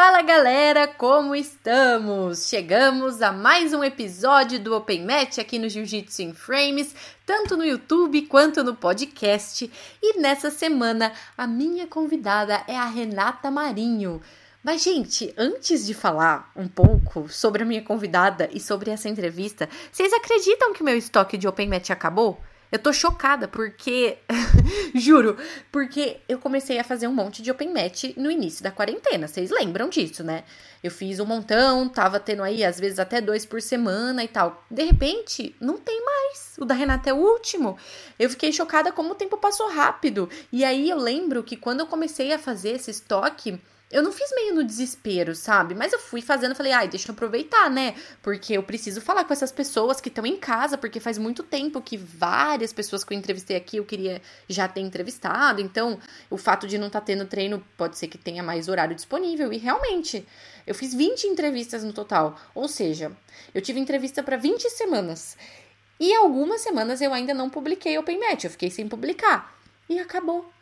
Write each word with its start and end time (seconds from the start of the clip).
Fala 0.00 0.22
galera, 0.22 0.86
como 0.86 1.34
estamos? 1.34 2.46
Chegamos 2.46 3.20
a 3.20 3.32
mais 3.32 3.74
um 3.74 3.82
episódio 3.82 4.60
do 4.60 4.72
Open 4.72 5.04
Match 5.04 5.38
aqui 5.38 5.58
no 5.58 5.68
Jiu-Jitsu 5.68 6.22
in 6.22 6.34
Frames, 6.34 6.94
tanto 7.26 7.56
no 7.56 7.64
YouTube 7.64 8.22
quanto 8.28 8.62
no 8.62 8.76
podcast. 8.76 9.68
E 10.00 10.20
nessa 10.20 10.52
semana 10.52 11.12
a 11.36 11.48
minha 11.48 11.84
convidada 11.88 12.62
é 12.68 12.76
a 12.76 12.84
Renata 12.84 13.50
Marinho. 13.50 14.22
Mas, 14.62 14.84
gente, 14.84 15.34
antes 15.36 15.84
de 15.84 15.94
falar 15.94 16.52
um 16.54 16.68
pouco 16.68 17.28
sobre 17.28 17.64
a 17.64 17.66
minha 17.66 17.82
convidada 17.82 18.48
e 18.52 18.60
sobre 18.60 18.92
essa 18.92 19.08
entrevista, 19.08 19.68
vocês 19.90 20.12
acreditam 20.12 20.72
que 20.72 20.84
meu 20.84 20.96
estoque 20.96 21.36
de 21.36 21.48
Open 21.48 21.68
Match 21.68 21.90
acabou? 21.90 22.40
Eu 22.70 22.78
tô 22.78 22.92
chocada 22.92 23.48
porque, 23.48 24.18
juro, 24.94 25.36
porque 25.72 26.18
eu 26.28 26.38
comecei 26.38 26.78
a 26.78 26.84
fazer 26.84 27.06
um 27.08 27.14
monte 27.14 27.40
de 27.40 27.50
open 27.50 27.72
match 27.72 28.14
no 28.16 28.30
início 28.30 28.62
da 28.62 28.70
quarentena. 28.70 29.26
Vocês 29.26 29.50
lembram 29.50 29.88
disso, 29.88 30.22
né? 30.22 30.44
Eu 30.82 30.90
fiz 30.90 31.18
um 31.18 31.24
montão, 31.24 31.88
tava 31.88 32.20
tendo 32.20 32.42
aí 32.42 32.62
às 32.62 32.78
vezes 32.78 32.98
até 32.98 33.20
dois 33.20 33.46
por 33.46 33.62
semana 33.62 34.22
e 34.22 34.28
tal. 34.28 34.64
De 34.70 34.84
repente, 34.84 35.56
não 35.60 35.78
tem 35.78 36.04
mais. 36.04 36.56
O 36.58 36.64
da 36.64 36.74
Renata 36.74 37.08
é 37.08 37.12
o 37.12 37.16
último. 37.16 37.78
Eu 38.18 38.28
fiquei 38.28 38.52
chocada 38.52 38.92
como 38.92 39.12
o 39.12 39.14
tempo 39.14 39.38
passou 39.38 39.70
rápido. 39.70 40.28
E 40.52 40.64
aí 40.64 40.90
eu 40.90 40.98
lembro 40.98 41.42
que 41.42 41.56
quando 41.56 41.80
eu 41.80 41.86
comecei 41.86 42.32
a 42.32 42.38
fazer 42.38 42.70
esse 42.70 42.90
estoque, 42.90 43.58
eu 43.90 44.02
não 44.02 44.12
fiz 44.12 44.30
meio 44.34 44.54
no 44.54 44.64
desespero, 44.64 45.34
sabe? 45.34 45.74
Mas 45.74 45.94
eu 45.94 45.98
fui 45.98 46.20
fazendo, 46.20 46.54
falei, 46.54 46.72
ai, 46.72 46.88
deixa 46.88 47.10
eu 47.10 47.14
aproveitar, 47.14 47.70
né? 47.70 47.94
Porque 48.22 48.52
eu 48.52 48.62
preciso 48.62 49.00
falar 49.00 49.24
com 49.24 49.32
essas 49.32 49.50
pessoas 49.50 49.98
que 49.98 50.10
estão 50.10 50.26
em 50.26 50.36
casa, 50.36 50.76
porque 50.76 51.00
faz 51.00 51.16
muito 51.16 51.42
tempo 51.42 51.80
que 51.80 51.96
várias 51.96 52.70
pessoas 52.70 53.02
que 53.02 53.14
eu 53.14 53.18
entrevistei 53.18 53.56
aqui 53.56 53.78
eu 53.78 53.86
queria 53.86 54.20
já 54.46 54.68
ter 54.68 54.82
entrevistado. 54.82 55.62
Então, 55.62 55.98
o 56.28 56.36
fato 56.36 56.68
de 56.68 56.76
não 56.76 56.88
estar 56.88 57.00
tá 57.00 57.06
tendo 57.06 57.24
treino 57.24 57.64
pode 57.78 57.96
ser 57.96 58.08
que 58.08 58.18
tenha 58.18 58.42
mais 58.42 58.68
horário 58.68 58.94
disponível. 58.94 59.50
E 59.54 59.56
realmente, 59.56 60.26
eu 60.66 60.74
fiz 60.74 60.92
20 60.92 61.26
entrevistas 61.26 61.82
no 61.82 61.94
total. 61.94 62.38
Ou 62.54 62.68
seja, 62.68 63.10
eu 63.54 63.62
tive 63.62 63.80
entrevista 63.80 64.22
para 64.22 64.36
20 64.36 64.68
semanas. 64.68 65.34
E 65.98 66.14
algumas 66.14 66.60
semanas 66.60 67.00
eu 67.00 67.14
ainda 67.14 67.32
não 67.32 67.48
publiquei 67.48 67.96
Open 67.96 68.20
Match, 68.20 68.44
eu 68.44 68.50
fiquei 68.50 68.70
sem 68.70 68.86
publicar. 68.86 69.58
E 69.88 69.98
acabou. 69.98 70.57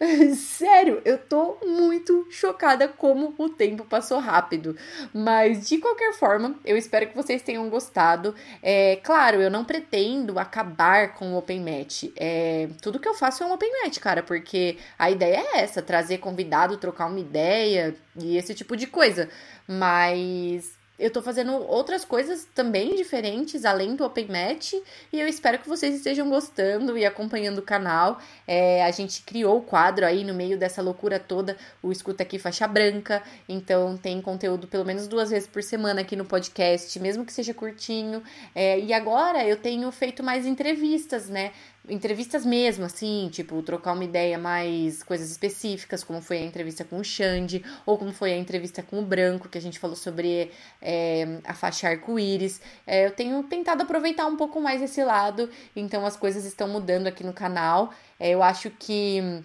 Sério, 0.36 1.00
eu 1.04 1.16
tô 1.16 1.56
muito 1.64 2.26
chocada 2.30 2.88
como 2.88 3.34
o 3.38 3.48
tempo 3.48 3.84
passou 3.84 4.18
rápido. 4.18 4.76
Mas 5.12 5.68
de 5.68 5.78
qualquer 5.78 6.12
forma, 6.14 6.56
eu 6.64 6.76
espero 6.76 7.06
que 7.06 7.16
vocês 7.16 7.42
tenham 7.42 7.68
gostado. 7.68 8.34
É 8.62 8.96
claro, 8.96 9.40
eu 9.40 9.50
não 9.50 9.64
pretendo 9.64 10.38
acabar 10.38 11.14
com 11.14 11.32
o 11.32 11.38
Open 11.38 11.60
Match. 11.60 12.04
É, 12.16 12.68
tudo 12.82 12.98
que 12.98 13.08
eu 13.08 13.14
faço 13.14 13.42
é 13.44 13.46
um 13.46 13.52
Open 13.52 13.70
Match, 13.82 13.98
cara, 13.98 14.22
porque 14.22 14.78
a 14.98 15.10
ideia 15.10 15.36
é 15.36 15.60
essa: 15.60 15.80
trazer 15.80 16.18
convidado, 16.18 16.76
trocar 16.76 17.06
uma 17.06 17.20
ideia 17.20 17.94
e 18.16 18.36
esse 18.36 18.54
tipo 18.54 18.76
de 18.76 18.86
coisa. 18.86 19.28
Mas 19.66 20.72
eu 20.98 21.10
tô 21.10 21.20
fazendo 21.20 21.52
outras 21.52 22.04
coisas 22.04 22.46
também 22.54 22.94
diferentes, 22.94 23.64
além 23.64 23.96
do 23.96 24.04
Open 24.04 24.28
Match, 24.28 24.74
e 25.12 25.20
eu 25.20 25.26
espero 25.26 25.58
que 25.58 25.68
vocês 25.68 25.94
estejam 25.96 26.28
gostando 26.28 26.96
e 26.96 27.04
acompanhando 27.04 27.58
o 27.58 27.62
canal. 27.62 28.20
É, 28.46 28.84
a 28.84 28.90
gente 28.90 29.22
criou 29.22 29.58
o 29.58 29.62
quadro 29.62 30.06
aí 30.06 30.22
no 30.22 30.32
meio 30.32 30.56
dessa 30.56 30.80
loucura 30.80 31.18
toda, 31.18 31.56
o 31.82 31.90
Escuta 31.90 32.22
Aqui 32.22 32.38
Faixa 32.38 32.68
Branca, 32.68 33.22
então 33.48 33.96
tem 33.96 34.20
conteúdo 34.20 34.68
pelo 34.68 34.84
menos 34.84 35.08
duas 35.08 35.30
vezes 35.30 35.48
por 35.48 35.62
semana 35.62 36.00
aqui 36.00 36.14
no 36.14 36.24
podcast, 36.24 36.98
mesmo 37.00 37.24
que 37.24 37.32
seja 37.32 37.52
curtinho. 37.52 38.22
É, 38.54 38.78
e 38.78 38.92
agora 38.92 39.44
eu 39.44 39.56
tenho 39.56 39.90
feito 39.90 40.22
mais 40.22 40.46
entrevistas, 40.46 41.28
né? 41.28 41.52
Entrevistas 41.88 42.46
mesmo, 42.46 42.84
assim, 42.84 43.28
tipo, 43.30 43.62
trocar 43.62 43.92
uma 43.92 44.04
ideia 44.04 44.38
mais 44.38 45.02
coisas 45.02 45.30
específicas, 45.30 46.02
como 46.02 46.22
foi 46.22 46.38
a 46.38 46.44
entrevista 46.44 46.84
com 46.84 46.98
o 46.98 47.04
Xande, 47.04 47.64
ou 47.84 47.98
como 47.98 48.12
foi 48.12 48.32
a 48.32 48.36
entrevista 48.36 48.82
com 48.82 49.00
o 49.00 49.02
Branco, 49.02 49.48
que 49.48 49.58
a 49.58 49.60
gente 49.60 49.78
falou 49.78 49.96
sobre 49.96 50.50
é, 50.80 51.40
a 51.44 51.52
faixa 51.52 51.88
arco-íris. 51.88 52.60
É, 52.86 53.06
eu 53.06 53.10
tenho 53.10 53.42
tentado 53.44 53.82
aproveitar 53.82 54.26
um 54.26 54.36
pouco 54.36 54.60
mais 54.60 54.80
esse 54.80 55.02
lado, 55.04 55.50
então 55.76 56.06
as 56.06 56.16
coisas 56.16 56.44
estão 56.44 56.68
mudando 56.68 57.06
aqui 57.06 57.22
no 57.22 57.32
canal. 57.32 57.92
É, 58.18 58.30
eu 58.30 58.42
acho 58.42 58.70
que 58.70 59.42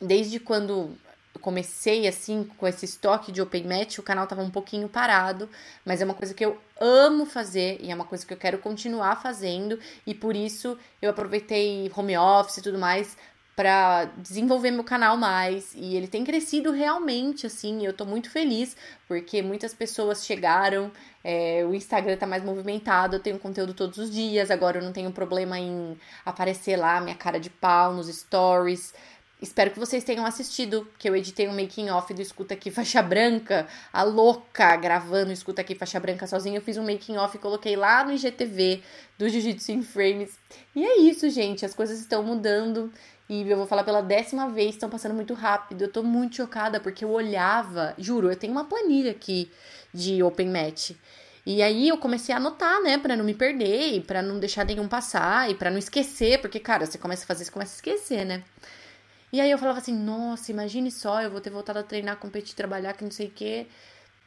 desde 0.00 0.40
quando 0.40 0.96
comecei 1.42 2.06
assim 2.06 2.48
com 2.56 2.66
esse 2.66 2.84
estoque 2.86 3.32
de 3.32 3.42
open 3.42 3.64
match, 3.64 3.98
o 3.98 4.02
canal 4.02 4.26
tava 4.26 4.42
um 4.42 4.50
pouquinho 4.50 4.88
parado, 4.88 5.48
mas 5.84 6.00
é 6.00 6.04
uma 6.04 6.14
coisa 6.14 6.32
que 6.32 6.44
eu 6.44 6.56
amo 6.80 7.26
fazer 7.26 7.78
e 7.82 7.90
é 7.90 7.94
uma 7.94 8.04
coisa 8.04 8.24
que 8.24 8.32
eu 8.32 8.38
quero 8.38 8.58
continuar 8.58 9.20
fazendo 9.20 9.78
e 10.06 10.14
por 10.14 10.34
isso 10.34 10.78
eu 11.00 11.10
aproveitei 11.10 11.90
home 11.94 12.16
office 12.16 12.58
e 12.58 12.62
tudo 12.62 12.78
mais 12.78 13.16
para 13.54 14.06
desenvolver 14.16 14.70
meu 14.70 14.82
canal 14.82 15.16
mais 15.16 15.74
e 15.74 15.94
ele 15.94 16.08
tem 16.08 16.24
crescido 16.24 16.72
realmente 16.72 17.46
assim 17.46 17.84
eu 17.84 17.92
tô 17.92 18.06
muito 18.06 18.30
feliz 18.30 18.74
porque 19.06 19.42
muitas 19.42 19.74
pessoas 19.74 20.24
chegaram 20.24 20.90
é, 21.22 21.64
o 21.66 21.74
Instagram 21.74 22.16
tá 22.16 22.26
mais 22.26 22.42
movimentado 22.42 23.16
eu 23.16 23.20
tenho 23.20 23.38
conteúdo 23.38 23.74
todos 23.74 23.98
os 23.98 24.10
dias 24.10 24.50
agora 24.50 24.78
eu 24.78 24.82
não 24.82 24.92
tenho 24.92 25.12
problema 25.12 25.58
em 25.58 25.98
aparecer 26.24 26.76
lá 26.76 26.98
minha 27.00 27.14
cara 27.14 27.38
de 27.38 27.50
pau 27.50 27.92
nos 27.92 28.08
stories 28.08 28.94
Espero 29.42 29.72
que 29.72 29.78
vocês 29.80 30.04
tenham 30.04 30.24
assistido, 30.24 30.86
que 30.96 31.08
eu 31.08 31.16
editei 31.16 31.48
um 31.48 31.52
making 31.52 31.90
off 31.90 32.14
do 32.14 32.22
Escuta 32.22 32.54
Aqui 32.54 32.70
Faixa 32.70 33.02
Branca, 33.02 33.66
a 33.92 34.04
louca 34.04 34.76
gravando 34.76 35.32
Escuta 35.32 35.62
Aqui 35.62 35.74
Faixa 35.74 35.98
Branca 35.98 36.28
sozinha. 36.28 36.58
Eu 36.58 36.62
fiz 36.62 36.76
um 36.76 36.84
making 36.84 37.16
off 37.16 37.36
e 37.36 37.40
coloquei 37.40 37.74
lá 37.74 38.04
no 38.04 38.12
IGTV 38.12 38.80
do 39.18 39.28
Jiu-Jitsu 39.28 39.72
in 39.72 39.82
Frames. 39.82 40.38
E 40.76 40.84
é 40.84 41.00
isso, 41.00 41.28
gente, 41.28 41.66
as 41.66 41.74
coisas 41.74 41.98
estão 41.98 42.22
mudando 42.22 42.92
e 43.28 43.42
eu 43.50 43.56
vou 43.56 43.66
falar 43.66 43.82
pela 43.82 44.00
décima 44.00 44.48
vez, 44.48 44.76
estão 44.76 44.88
passando 44.88 45.14
muito 45.16 45.34
rápido. 45.34 45.82
Eu 45.82 45.90
tô 45.90 46.04
muito 46.04 46.36
chocada 46.36 46.78
porque 46.78 47.04
eu 47.04 47.10
olhava, 47.10 47.94
juro, 47.98 48.30
eu 48.30 48.36
tenho 48.36 48.52
uma 48.52 48.66
planilha 48.66 49.10
aqui 49.10 49.50
de 49.92 50.22
Open 50.22 50.50
Match. 50.50 50.92
E 51.44 51.60
aí 51.64 51.88
eu 51.88 51.98
comecei 51.98 52.32
a 52.32 52.38
anotar, 52.38 52.80
né, 52.80 52.96
para 52.96 53.16
não 53.16 53.24
me 53.24 53.34
perder 53.34 53.94
e 53.94 54.00
para 54.00 54.22
não 54.22 54.38
deixar 54.38 54.64
nenhum 54.64 54.86
passar 54.86 55.50
e 55.50 55.56
para 55.56 55.68
não 55.68 55.78
esquecer, 55.78 56.40
porque 56.40 56.60
cara, 56.60 56.86
você 56.86 56.96
começa 56.96 57.24
a 57.24 57.26
fazer, 57.26 57.44
você 57.44 57.50
começa 57.50 57.72
a 57.72 57.74
esquecer, 57.74 58.24
né? 58.24 58.44
E 59.32 59.40
aí 59.40 59.50
eu 59.50 59.56
falava 59.56 59.78
assim, 59.78 59.96
nossa, 59.96 60.52
imagine 60.52 60.90
só, 60.90 61.22
eu 61.22 61.30
vou 61.30 61.40
ter 61.40 61.48
voltado 61.48 61.78
a 61.78 61.82
treinar, 61.82 62.18
competir, 62.18 62.54
trabalhar, 62.54 62.92
que 62.92 63.02
não 63.02 63.10
sei 63.10 63.28
o 63.28 63.30
quê. 63.30 63.66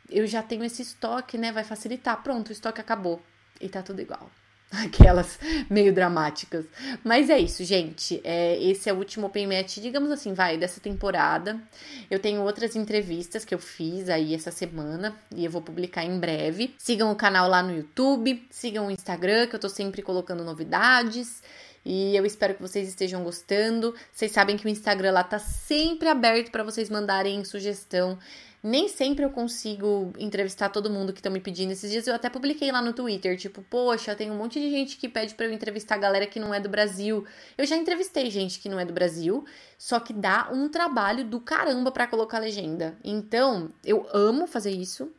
Eu 0.10 0.26
já 0.26 0.42
tenho 0.42 0.64
esse 0.64 0.82
estoque, 0.82 1.38
né? 1.38 1.52
Vai 1.52 1.64
facilitar. 1.64 2.22
Pronto, 2.24 2.50
o 2.50 2.52
estoque 2.52 2.82
acabou. 2.82 3.22
E 3.62 3.70
tá 3.70 3.84
tudo 3.84 4.02
igual. 4.02 4.32
Aquelas 4.72 5.40
meio 5.70 5.94
dramáticas. 5.94 6.66
Mas 7.04 7.30
é 7.30 7.38
isso, 7.38 7.64
gente. 7.64 8.20
É, 8.24 8.62
esse 8.62 8.90
é 8.90 8.94
o 8.94 8.98
último 8.98 9.28
Open 9.28 9.48
Match, 9.48 9.78
digamos 9.78 10.10
assim, 10.12 10.34
vai, 10.34 10.58
dessa 10.58 10.80
temporada. 10.82 11.62
Eu 12.10 12.20
tenho 12.20 12.42
outras 12.42 12.76
entrevistas 12.76 13.46
que 13.46 13.54
eu 13.54 13.60
fiz 13.60 14.10
aí 14.10 14.34
essa 14.34 14.52
semana 14.52 15.16
e 15.36 15.46
eu 15.46 15.52
vou 15.52 15.62
publicar 15.62 16.04
em 16.04 16.20
breve. 16.20 16.74
Sigam 16.80 17.12
o 17.12 17.16
canal 17.16 17.48
lá 17.48 17.62
no 17.62 17.76
YouTube, 17.76 18.46
sigam 18.50 18.88
o 18.88 18.92
Instagram, 18.92 19.48
que 19.48 19.56
eu 19.56 19.60
tô 19.60 19.70
sempre 19.70 20.02
colocando 20.02 20.44
novidades. 20.44 21.44
E 21.86 22.16
eu 22.16 22.26
espero 22.26 22.56
que 22.56 22.62
vocês 22.62 22.88
estejam 22.88 23.24
gostando. 23.24 23.94
Vocês 24.12 24.32
sabem 24.32 24.58
que 24.58 24.66
o 24.66 24.70
Instagram 24.70 25.12
lá 25.12 25.24
tá 25.24 25.38
sempre 25.38 26.08
aberto 26.08 26.50
para 26.50 26.64
vocês 26.64 26.90
mandarem 26.90 27.46
sugestão. 27.46 28.18
Nem 28.64 28.88
sempre 28.88 29.24
eu 29.24 29.30
consigo 29.30 30.12
entrevistar 30.18 30.70
todo 30.70 30.90
mundo 30.90 31.14
que 31.14 31.20
estão 31.20 31.32
me 31.32 31.40
pedindo. 31.40 31.72
Esses 31.72 31.92
dias 31.92 32.08
eu 32.08 32.16
até 32.16 32.32
publiquei 32.32 32.72
lá 32.72 32.82
no 32.82 32.94
Twitter, 32.94 33.38
tipo, 33.38 33.62
poxa, 33.70 34.16
tem 34.16 34.32
um 34.32 34.36
monte 34.36 34.60
de 34.60 34.72
gente 34.72 34.98
que 34.98 35.08
pede 35.08 35.36
para 35.36 35.46
eu 35.46 35.54
entrevistar 35.54 35.94
a 35.94 36.00
galera 36.00 36.26
que 36.26 36.40
não 36.40 36.52
é 36.52 36.60
do 36.60 36.68
Brasil. 36.68 37.24
Eu 37.56 37.68
já 37.68 37.76
entrevistei 37.76 38.32
gente 38.32 38.60
que 38.60 38.68
não 38.68 38.80
é 38.80 38.84
do 38.84 38.92
Brasil, 38.92 39.46
só 39.78 40.00
que 40.00 40.12
dá 40.12 40.50
um 40.52 40.68
trabalho 40.68 41.24
do 41.24 41.40
caramba 41.40 41.92
para 41.92 42.08
colocar 42.08 42.40
legenda. 42.40 42.98
Então, 43.04 43.70
eu 43.84 44.10
amo 44.12 44.48
fazer 44.48 44.72
isso. 44.72 45.12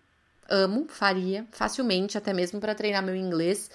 Amo, 0.49 0.87
faria 0.89 1.47
facilmente, 1.53 2.19
até 2.19 2.33
mesmo 2.33 2.59
para 2.59 2.75
treinar 2.75 3.01
meu 3.01 3.15
inglês, 3.15 3.71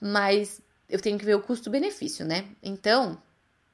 mas 0.00 0.60
eu 0.88 1.00
tenho 1.00 1.18
que 1.18 1.24
ver 1.24 1.34
o 1.34 1.42
custo-benefício, 1.42 2.24
né? 2.24 2.48
Então, 2.62 3.20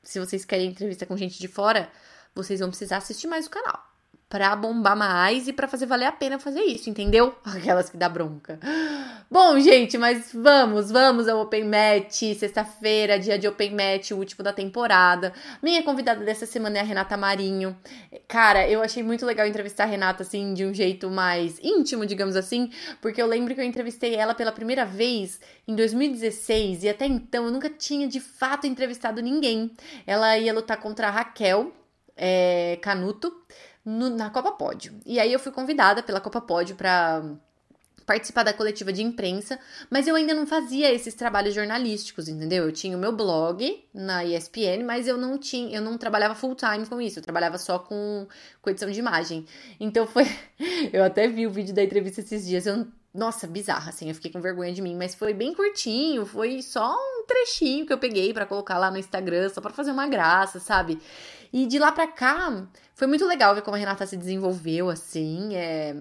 se 0.02 0.19
vocês 0.19 0.44
querem 0.44 0.70
entrevista 0.70 1.06
com 1.06 1.16
gente 1.16 1.38
de 1.38 1.48
fora, 1.48 1.91
vocês 2.34 2.60
vão 2.60 2.69
precisar 2.69 2.98
assistir 2.98 3.26
mais 3.26 3.47
o 3.47 3.50
canal 3.50 3.94
para 4.29 4.55
bombar 4.57 4.97
mais 4.97 5.47
e 5.47 5.53
para 5.53 5.69
fazer 5.69 5.87
valer 5.87 6.07
a 6.07 6.12
pena 6.12 6.39
fazer 6.39 6.62
isso, 6.62 6.91
entendeu? 6.91 7.35
Aquelas 7.44 7.88
que 7.88 7.97
dá 7.97 8.09
bronca. 8.09 8.59
Bom, 9.31 9.59
gente, 9.59 9.97
mas 9.97 10.31
vamos, 10.32 10.91
vamos 10.91 11.29
ao 11.29 11.41
Open 11.41 11.65
Match. 11.65 12.37
Sexta-feira, 12.38 13.19
dia 13.19 13.38
de 13.38 13.47
Open 13.47 13.73
Match, 13.75 14.11
o 14.11 14.17
último 14.17 14.43
da 14.43 14.53
temporada. 14.53 15.32
Minha 15.62 15.82
convidada 15.82 16.25
dessa 16.25 16.47
semana 16.47 16.79
é 16.79 16.81
a 16.81 16.85
Renata 16.85 17.17
Marinho. 17.17 17.76
Cara, 18.29 18.69
eu 18.69 18.82
achei 18.82 19.03
muito 19.03 19.25
legal 19.25 19.47
entrevistar 19.47 19.85
a 19.85 19.87
Renata, 19.87 20.23
assim, 20.23 20.53
de 20.55 20.65
um 20.65 20.75
jeito 20.75 21.11
mais 21.11 21.59
íntimo, 21.62 22.05
digamos 22.06 22.37
assim, 22.37 22.70
porque 23.00 23.20
eu 23.20 23.27
lembro 23.27 23.55
que 23.55 23.61
eu 23.61 23.65
entrevistei 23.65 24.15
ela 24.15 24.35
pela 24.35 24.53
primeira 24.53 24.85
vez 24.85 25.41
em 25.67 25.75
2016 25.75 26.85
e 26.85 26.88
até 26.88 27.06
então 27.06 27.44
eu 27.47 27.50
nunca 27.50 27.70
tinha 27.70 28.06
de 28.06 28.20
fato 28.20 28.67
entrevistado 28.67 29.23
ninguém. 29.23 29.70
Ela 30.06 30.38
ia 30.38 30.53
lutar 30.53 30.77
contra 30.79 31.09
a 31.09 31.11
Raquel 31.11 31.73
é, 32.17 32.79
Canuto 32.81 33.32
no, 33.84 34.10
na 34.10 34.31
Copa 34.31 34.52
Pódio. 34.52 34.94
E 35.04 35.20
aí 35.20 35.32
eu 35.32 35.38
fui 35.38 35.52
convidada 35.52 36.02
pela 36.02 36.20
Copa 36.20 36.40
Pódio 36.40 36.76
para 36.76 37.22
participar 38.06 38.42
da 38.42 38.52
coletiva 38.52 38.92
de 38.92 39.02
imprensa, 39.02 39.58
mas 39.90 40.06
eu 40.06 40.14
ainda 40.14 40.34
não 40.34 40.46
fazia 40.46 40.92
esses 40.92 41.14
trabalhos 41.14 41.54
jornalísticos, 41.54 42.28
entendeu? 42.28 42.64
Eu 42.64 42.72
tinha 42.72 42.96
o 42.96 43.00
meu 43.00 43.12
blog 43.12 43.82
na 43.94 44.25
ESPN, 44.25 44.84
mas 44.84 45.08
eu 45.08 45.16
não 45.16 45.38
tinha, 45.38 45.76
eu 45.76 45.82
não 45.82 45.96
trabalhava 45.96 46.34
full 46.34 46.54
time 46.54 46.86
com 46.86 47.00
isso, 47.00 47.19
eu 47.19 47.22
trabalhava 47.22 47.56
só 47.56 47.78
com, 47.78 48.26
com 48.60 48.70
edição 48.70 48.90
de 48.90 48.98
imagem. 48.98 49.46
Então 49.81 50.06
foi, 50.06 50.25
eu 50.92 51.02
até 51.02 51.26
vi 51.28 51.46
o 51.46 51.50
vídeo 51.50 51.75
da 51.75 51.82
entrevista 51.82 52.20
esses 52.20 52.46
dias, 52.46 52.66
eu 52.66 52.86
nossa, 53.14 53.46
bizarra, 53.46 53.90
assim, 53.90 54.08
eu 54.08 54.14
fiquei 54.16 54.32
com 54.32 54.40
vergonha 54.40 54.72
de 54.72 54.82
mim, 54.82 54.96
mas 54.96 55.14
foi 55.14 55.32
bem 55.32 55.54
curtinho, 55.54 56.26
foi 56.26 56.60
só 56.60 56.96
um 56.96 57.25
trechinho 57.25 57.86
que 57.86 57.92
eu 57.92 57.98
peguei 57.98 58.34
para 58.34 58.44
colocar 58.44 58.76
lá 58.76 58.90
no 58.90 58.98
Instagram, 58.98 59.48
só 59.50 59.60
para 59.60 59.72
fazer 59.72 59.92
uma 59.92 60.08
graça, 60.08 60.58
sabe? 60.58 60.98
E 61.52 61.64
de 61.64 61.78
lá 61.78 61.92
pra 61.92 62.08
cá, 62.08 62.66
foi 62.94 63.06
muito 63.06 63.26
legal 63.26 63.55
ver 63.55 63.62
como 63.62 63.76
a 63.76 63.79
Renata 63.79 64.06
se 64.06 64.17
desenvolveu, 64.17 64.88
assim, 64.88 65.55
é 65.55 65.96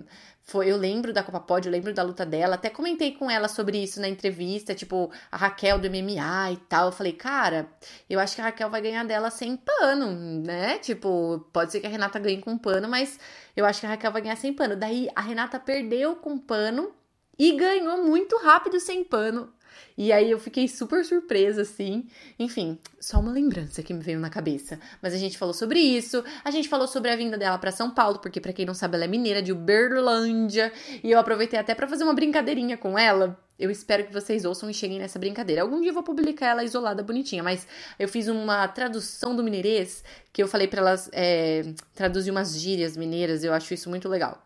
foi, 0.45 0.69
eu 0.69 0.75
lembro 0.75 1.13
da 1.13 1.23
Copa 1.23 1.39
Pod, 1.39 1.65
eu 1.65 1.71
lembro 1.71 1.93
da 1.93 2.03
luta 2.03 2.25
dela, 2.25 2.55
até 2.55 2.69
comentei 2.69 3.13
com 3.13 3.31
ela 3.31 3.47
sobre 3.47 3.81
isso 3.81 4.01
na 4.01 4.09
entrevista, 4.09 4.75
tipo, 4.75 5.09
a 5.31 5.37
Raquel 5.37 5.79
do 5.79 5.89
MMA 5.89 6.51
e 6.51 6.57
tal. 6.67 6.87
Eu 6.87 6.91
falei, 6.91 7.13
cara, 7.13 7.69
eu 8.09 8.19
acho 8.19 8.35
que 8.35 8.41
a 8.41 8.45
Raquel 8.45 8.69
vai 8.69 8.81
ganhar 8.81 9.05
dela 9.05 9.29
sem 9.29 9.55
pano, 9.55 10.11
né? 10.43 10.79
Tipo, 10.79 11.47
pode 11.53 11.71
ser 11.71 11.79
que 11.79 11.87
a 11.87 11.89
Renata 11.89 12.19
ganhe 12.19 12.41
com 12.41 12.57
pano, 12.57 12.89
mas 12.89 13.17
eu 13.55 13.65
acho 13.65 13.79
que 13.79 13.85
a 13.85 13.89
Raquel 13.89 14.11
vai 14.11 14.21
ganhar 14.21 14.35
sem 14.35 14.53
pano. 14.53 14.75
Daí 14.75 15.07
a 15.15 15.21
Renata 15.21 15.57
perdeu 15.59 16.17
com 16.17 16.37
pano 16.37 16.91
e 17.39 17.53
ganhou 17.53 18.03
muito 18.03 18.37
rápido 18.37 18.79
sem 18.81 19.03
pano. 19.03 19.51
E 19.97 20.11
aí 20.11 20.31
eu 20.31 20.39
fiquei 20.39 20.67
super 20.67 21.03
surpresa, 21.05 21.61
assim. 21.61 22.07
Enfim, 22.39 22.77
só 22.99 23.19
uma 23.19 23.31
lembrança 23.31 23.83
que 23.83 23.93
me 23.93 24.01
veio 24.01 24.19
na 24.19 24.29
cabeça. 24.29 24.79
Mas 25.01 25.13
a 25.13 25.17
gente 25.17 25.37
falou 25.37 25.53
sobre 25.53 25.79
isso, 25.79 26.23
a 26.43 26.51
gente 26.51 26.67
falou 26.67 26.87
sobre 26.87 27.11
a 27.11 27.15
vinda 27.15 27.37
dela 27.37 27.57
para 27.57 27.71
São 27.71 27.91
Paulo, 27.91 28.19
porque 28.19 28.41
para 28.41 28.53
quem 28.53 28.65
não 28.65 28.73
sabe, 28.73 28.95
ela 28.95 29.05
é 29.05 29.07
mineira 29.07 29.41
de 29.41 29.51
Uberlândia. 29.51 30.71
E 31.03 31.11
eu 31.11 31.19
aproveitei 31.19 31.59
até 31.59 31.75
para 31.75 31.87
fazer 31.87 32.03
uma 32.03 32.13
brincadeirinha 32.13 32.77
com 32.77 32.97
ela. 32.97 33.39
Eu 33.57 33.69
espero 33.69 34.03
que 34.03 34.11
vocês 34.11 34.45
ouçam 34.45 34.69
e 34.69 34.73
cheguem 34.73 34.99
nessa 34.99 35.19
brincadeira. 35.19 35.61
Algum 35.61 35.79
dia 35.79 35.91
eu 35.91 35.93
vou 35.93 36.03
publicar 36.03 36.47
ela 36.47 36.63
isolada, 36.63 37.03
bonitinha, 37.03 37.43
mas 37.43 37.67
eu 37.99 38.09
fiz 38.09 38.27
uma 38.27 38.67
tradução 38.67 39.35
do 39.35 39.43
mineirês 39.43 40.03
que 40.31 40.41
eu 40.41 40.47
falei 40.47 40.67
para 40.67 40.81
elas 40.81 41.09
é, 41.13 41.63
traduzir 41.93 42.31
umas 42.31 42.59
gírias 42.59 42.97
mineiras. 42.97 43.43
Eu 43.43 43.53
acho 43.53 43.73
isso 43.73 43.89
muito 43.89 44.09
legal. 44.09 44.43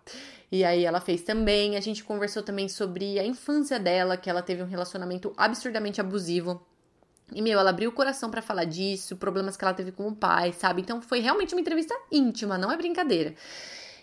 E 0.52 0.64
aí 0.64 0.86
ela 0.86 1.02
fez 1.02 1.22
também. 1.22 1.76
A 1.76 1.82
gente 1.82 2.04
conversou 2.04 2.42
também 2.42 2.70
sobre 2.70 3.20
a 3.20 3.26
infância 3.26 3.80
dela, 3.80 4.18
que 4.18 4.30
ela 4.30 4.42
teve 4.42 4.64
um 4.64 4.68
relacionamento 4.68 5.34
absurdamente 5.36 6.00
abusivo. 6.00 6.66
E, 7.34 7.42
meu, 7.42 7.60
ela 7.60 7.72
abriu 7.72 7.90
o 7.90 7.94
coração 7.94 8.32
para 8.32 8.42
falar 8.42 8.64
disso, 8.64 9.18
problemas 9.18 9.58
que 9.58 9.64
ela 9.64 9.74
teve 9.74 9.92
com 9.92 10.08
o 10.08 10.16
pai, 10.16 10.54
sabe? 10.54 10.82
Então 10.82 11.02
foi 11.02 11.20
realmente 11.20 11.54
uma 11.54 11.60
entrevista 11.60 11.94
íntima, 12.10 12.58
não 12.58 12.72
é 12.72 12.78
brincadeira. 12.78 13.36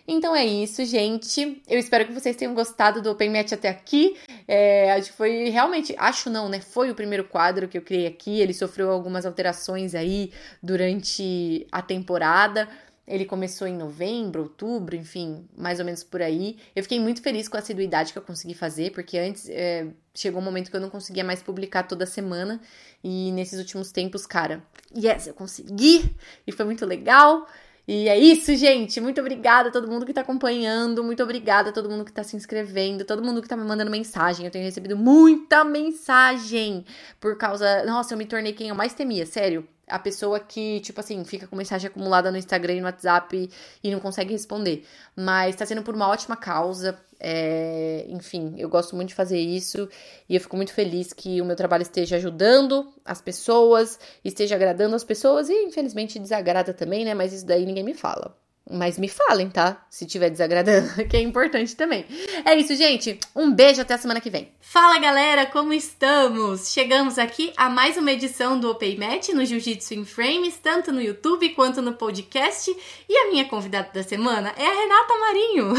Então 0.07 0.35
é 0.35 0.45
isso, 0.45 0.85
gente. 0.85 1.63
Eu 1.67 1.79
espero 1.79 2.05
que 2.05 2.13
vocês 2.13 2.35
tenham 2.35 2.53
gostado 2.53 3.01
do 3.01 3.09
Open 3.09 3.31
Match 3.31 3.53
até 3.53 3.69
aqui. 3.69 4.15
É, 4.47 4.91
acho 4.91 5.09
que 5.09 5.17
foi 5.17 5.49
realmente, 5.49 5.95
acho 5.97 6.29
não, 6.29 6.47
né? 6.47 6.61
Foi 6.61 6.91
o 6.91 6.95
primeiro 6.95 7.23
quadro 7.23 7.67
que 7.67 7.75
eu 7.75 7.81
criei 7.81 8.05
aqui. 8.05 8.39
Ele 8.39 8.53
sofreu 8.53 8.91
algumas 8.91 9.25
alterações 9.25 9.95
aí 9.95 10.31
durante 10.61 11.65
a 11.71 11.81
temporada. 11.81 12.69
Ele 13.07 13.23
começou 13.23 13.67
em 13.67 13.77
novembro, 13.77 14.43
outubro, 14.43 14.95
enfim, 14.95 15.47
mais 15.55 15.79
ou 15.79 15.85
menos 15.85 16.03
por 16.03 16.21
aí. 16.23 16.57
Eu 16.75 16.81
fiquei 16.81 16.99
muito 16.99 17.21
feliz 17.21 17.47
com 17.47 17.55
a 17.55 17.59
assiduidade 17.59 18.11
que 18.11 18.17
eu 18.17 18.23
consegui 18.23 18.55
fazer, 18.55 18.91
porque 18.91 19.17
antes 19.17 19.47
é, 19.47 19.87
chegou 20.13 20.41
um 20.41 20.43
momento 20.43 20.71
que 20.71 20.75
eu 20.75 20.81
não 20.81 20.89
conseguia 20.89 21.23
mais 21.23 21.43
publicar 21.43 21.83
toda 21.83 22.05
semana. 22.07 22.59
E 23.03 23.31
nesses 23.33 23.59
últimos 23.59 23.91
tempos, 23.91 24.25
cara, 24.25 24.63
yes, 24.95 25.27
eu 25.27 25.35
consegui! 25.35 26.15
E 26.47 26.51
foi 26.51 26.65
muito 26.65 26.83
legal. 26.83 27.47
E 27.87 28.09
é 28.09 28.17
isso, 28.17 28.55
gente. 28.55 28.99
Muito 28.99 29.21
obrigada 29.21 29.69
a 29.69 29.71
todo 29.71 29.87
mundo 29.87 30.05
que 30.05 30.13
tá 30.13 30.21
acompanhando. 30.21 31.03
Muito 31.03 31.21
obrigada 31.21 31.69
a 31.69 31.73
todo 31.73 31.87
mundo 31.87 32.03
que 32.03 32.11
tá 32.11 32.23
se 32.23 32.35
inscrevendo. 32.35 33.05
Todo 33.05 33.23
mundo 33.23 33.39
que 33.39 33.47
tá 33.47 33.55
me 33.55 33.63
mandando 33.63 33.91
mensagem. 33.91 34.45
Eu 34.45 34.51
tenho 34.51 34.65
recebido 34.65 34.97
muita 34.97 35.63
mensagem 35.63 36.83
por 37.19 37.37
causa. 37.37 37.85
Nossa, 37.85 38.15
eu 38.15 38.17
me 38.17 38.25
tornei 38.25 38.53
quem 38.53 38.69
eu 38.69 38.75
mais 38.75 38.95
temia, 38.95 39.27
sério 39.27 39.67
a 39.87 39.99
pessoa 39.99 40.39
que, 40.39 40.79
tipo 40.81 40.99
assim, 40.99 41.23
fica 41.23 41.47
com 41.47 41.55
mensagem 41.55 41.87
acumulada 41.87 42.31
no 42.31 42.37
Instagram 42.37 42.73
e 42.75 42.79
no 42.79 42.85
WhatsApp 42.85 43.49
e 43.83 43.91
não 43.91 43.99
consegue 43.99 44.31
responder. 44.31 44.85
Mas 45.15 45.55
tá 45.55 45.65
sendo 45.65 45.83
por 45.83 45.95
uma 45.95 46.07
ótima 46.07 46.35
causa. 46.35 46.99
É, 47.19 48.05
enfim, 48.09 48.55
eu 48.57 48.67
gosto 48.67 48.95
muito 48.95 49.09
de 49.09 49.15
fazer 49.15 49.39
isso 49.39 49.87
e 50.27 50.35
eu 50.35 50.41
fico 50.41 50.55
muito 50.57 50.73
feliz 50.73 51.13
que 51.13 51.41
o 51.41 51.45
meu 51.45 51.55
trabalho 51.55 51.83
esteja 51.83 52.17
ajudando 52.17 52.91
as 53.05 53.21
pessoas, 53.21 53.99
esteja 54.23 54.55
agradando 54.55 54.95
as 54.95 55.03
pessoas 55.03 55.49
e 55.49 55.53
infelizmente 55.63 56.19
desagrada 56.19 56.73
também, 56.73 57.05
né? 57.05 57.13
Mas 57.13 57.33
isso 57.33 57.45
daí 57.45 57.65
ninguém 57.65 57.83
me 57.83 57.93
fala. 57.93 58.35
Mas 58.69 58.97
me 58.97 59.07
falem, 59.07 59.47
tá? 59.49 59.85
Se 59.89 60.07
tiver 60.07 60.29
desagradando, 60.31 60.89
que 61.07 61.15
é 61.15 61.21
importante 61.21 61.75
também. 61.75 62.05
É 62.43 62.55
isso, 62.55 62.75
gente. 62.75 63.19
Um 63.35 63.51
beijo 63.51 63.81
até 63.81 63.93
a 63.93 63.97
semana 63.97 64.19
que 64.19 64.29
vem. 64.29 64.51
Fala, 64.59 64.97
galera, 64.97 65.45
como 65.45 65.71
estamos? 65.71 66.71
Chegamos 66.71 67.19
aqui 67.19 67.53
a 67.55 67.69
mais 67.69 67.95
uma 67.95 68.11
edição 68.11 68.59
do 68.59 68.71
Open 68.71 68.97
Match 68.97 69.29
no 69.29 69.45
Jiu-Jitsu 69.45 69.93
in 69.93 70.05
Frames, 70.05 70.57
tanto 70.57 70.91
no 70.91 71.01
YouTube 71.01 71.49
quanto 71.49 71.81
no 71.81 71.93
podcast. 71.93 72.75
E 73.07 73.15
a 73.15 73.29
minha 73.29 73.45
convidada 73.45 73.89
da 73.93 74.01
semana 74.01 74.51
é 74.57 74.65
a 74.65 74.73
Renata 74.73 75.17
Marinho. 75.19 75.73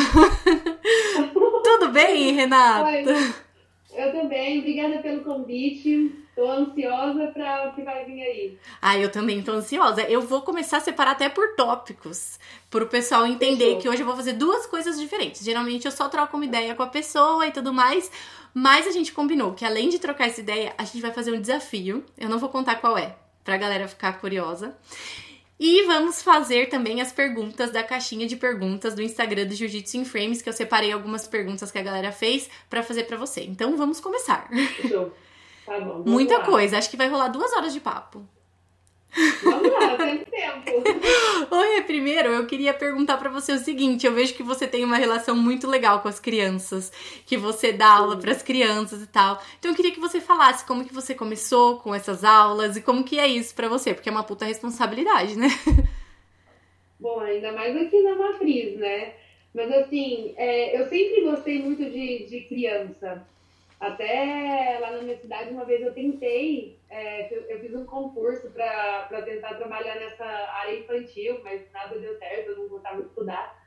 Tudo 1.65 1.89
bem, 1.89 2.33
Renata? 2.35 2.85
Oi. 2.85 3.46
Eu 3.97 4.13
também. 4.13 4.59
Obrigada 4.59 4.99
pelo 4.99 5.25
convite. 5.25 6.15
Tô 6.35 6.51
ansiosa 6.51 7.29
para 7.29 7.71
o 7.71 7.75
que 7.75 7.83
vai 7.83 8.05
vir 8.05 8.21
aí. 8.21 8.59
Ah, 8.81 8.99
eu 8.99 9.11
também 9.11 9.43
tô 9.43 9.53
ansiosa. 9.53 10.03
Eu 10.03 10.21
vou 10.21 10.43
começar 10.43 10.77
a 10.77 10.81
separar 10.81 11.13
até 11.13 11.31
por 11.31 11.55
tópicos, 11.57 12.39
para 12.71 12.85
o 12.85 12.89
pessoal 12.89 13.27
entender 13.27 13.65
Fechou. 13.65 13.81
que 13.81 13.89
hoje 13.89 14.03
eu 14.03 14.07
vou 14.07 14.15
fazer 14.15 14.35
duas 14.35 14.67
coisas 14.67 15.01
diferentes. 15.01 15.43
Geralmente 15.43 15.87
eu 15.87 15.91
só 15.91 16.11
troco 16.11 16.37
uma 16.37 16.45
ideia 16.45 16.75
com 16.75 16.83
a 16.83 16.89
pessoa 16.89 17.47
e 17.47 17.51
tudo 17.51 17.73
mais, 17.73 18.13
mas 18.53 18.87
a 18.87 18.91
gente 18.91 19.13
combinou 19.13 19.55
que 19.55 19.65
além 19.65 19.89
de 19.89 19.99
trocar 19.99 20.27
essa 20.27 20.41
ideia, 20.41 20.75
a 20.77 20.85
gente 20.85 21.01
vai 21.01 21.11
fazer 21.11 21.33
um 21.33 21.41
desafio. 21.41 22.05
Eu 22.19 22.29
não 22.29 22.39
vou 22.39 22.51
contar 22.51 22.75
qual 22.77 22.99
é, 22.99 23.17
pra 23.43 23.57
galera 23.57 23.89
ficar 23.89 24.21
curiosa. 24.21 24.77
E 25.59 25.85
vamos 25.85 26.23
fazer 26.23 26.69
também 26.69 27.01
as 27.01 27.13
perguntas 27.13 27.71
da 27.71 27.83
caixinha 27.83 28.27
de 28.27 28.37
perguntas 28.37 28.95
do 28.95 29.03
Instagram 29.03 29.47
do 29.47 29.55
Jiu-Jitsu 29.55 29.97
in 29.97 30.05
Frames, 30.05 30.43
que 30.43 30.49
eu 30.49 30.53
separei 30.53 30.93
algumas 30.93 31.27
perguntas 31.27 31.71
que 31.71 31.79
a 31.79 31.83
galera 31.83 32.13
fez 32.13 32.51
para 32.69 32.83
fazer 32.83 33.05
para 33.05 33.17
você. 33.17 33.43
Então 33.43 33.77
vamos 33.77 33.99
começar. 33.99 34.49
Fechou. 34.77 35.13
Tá 35.65 35.81
bom. 35.81 36.03
Muita 36.07 36.39
lá. 36.39 36.45
coisa. 36.45 36.79
Acho 36.79 36.91
que 36.91 36.97
vai 36.97 37.09
rolar 37.09 37.29
duas 37.29 37.53
horas 37.53 37.73
de 37.73 37.81
papo. 37.81 38.27
Vamos 39.43 39.73
lá, 39.73 39.97
tem 39.97 40.19
tempo. 40.19 40.71
Oi, 41.51 41.83
primeiro 41.83 42.29
eu 42.29 42.47
queria 42.47 42.75
perguntar 42.75 43.17
para 43.17 43.31
você 43.31 43.53
o 43.53 43.59
seguinte: 43.59 44.07
eu 44.07 44.13
vejo 44.13 44.35
que 44.35 44.43
você 44.43 44.67
tem 44.67 44.85
uma 44.85 44.97
relação 44.97 45.35
muito 45.35 45.67
legal 45.67 46.01
com 46.01 46.09
as 46.09 46.21
crianças, 46.21 46.93
que 47.25 47.37
você 47.37 47.73
dá 47.73 47.89
aula 47.95 48.17
para 48.17 48.33
as 48.33 48.43
crianças 48.43 49.03
e 49.03 49.07
tal. 49.07 49.41
Então 49.59 49.71
eu 49.71 49.77
queria 49.77 49.93
que 49.93 50.01
você 50.01 50.21
falasse 50.21 50.67
como 50.67 50.85
que 50.85 50.93
você 50.93 51.15
começou 51.15 51.79
com 51.79 51.95
essas 51.95 52.25
aulas 52.25 52.77
e 52.77 52.83
como 52.83 53.05
que 53.05 53.19
é 53.19 53.27
isso 53.27 53.55
para 53.55 53.69
você, 53.69 53.95
porque 53.95 54.09
é 54.09 54.13
uma 54.13 54.25
puta 54.25 54.45
responsabilidade, 54.45 55.37
né? 55.39 55.49
Bom, 57.01 57.21
ainda 57.21 57.53
mais 57.53 57.77
aqui 57.77 58.03
na 58.03 58.15
matriz, 58.15 58.77
né? 58.79 59.15
Mas 59.55 59.73
assim, 59.73 60.35
é, 60.37 60.79
eu 60.79 60.87
sempre 60.87 61.23
gostei 61.23 61.63
muito 61.63 61.85
de, 61.85 62.27
de 62.27 62.41
criança. 62.43 63.27
Até 63.79 64.79
lá 64.81 64.93
na 64.93 65.03
minha 65.03 65.19
cidade, 65.19 65.51
uma 65.51 65.65
vez 65.65 65.83
eu 65.83 65.93
tentei, 65.93 66.79
é, 66.89 67.53
eu, 67.53 67.61
fiz 67.61 67.75
um 67.75 67.85
concurso 67.85 68.51
para 68.51 69.23
tentar 69.23 69.55
trabalhar 69.55 69.97
nessa 69.97 70.25
área 70.25 70.79
infantil, 70.79 71.41
mas 71.45 71.71
nada 71.73 71.99
deu 71.99 72.17
certo, 72.19 72.51
eu 72.51 72.57
não 72.57 72.69
gostava 72.69 73.03
de 73.03 73.09
estudar. 73.09 73.67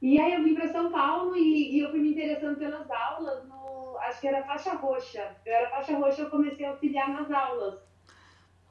E 0.00 0.18
aí 0.18 0.32
eu 0.32 0.42
vim 0.42 0.54
para 0.54 0.72
São 0.72 0.90
Paulo 0.90 1.36
e, 1.36 1.76
e, 1.76 1.80
eu 1.80 1.90
fui 1.90 2.00
me 2.00 2.12
interessando 2.12 2.58
pelas 2.58 2.90
aulas, 2.90 3.46
no, 3.46 3.98
acho 3.98 4.20
que 4.22 4.28
era 4.28 4.42
faixa 4.44 4.72
roxa. 4.72 5.36
Eu 5.44 5.52
era 5.52 5.68
faixa 5.68 5.98
roxa, 5.98 6.22
eu 6.22 6.30
comecei 6.30 6.64
a 6.64 6.70
auxiliar 6.70 7.10
nas 7.10 7.30
aulas. 7.30 7.78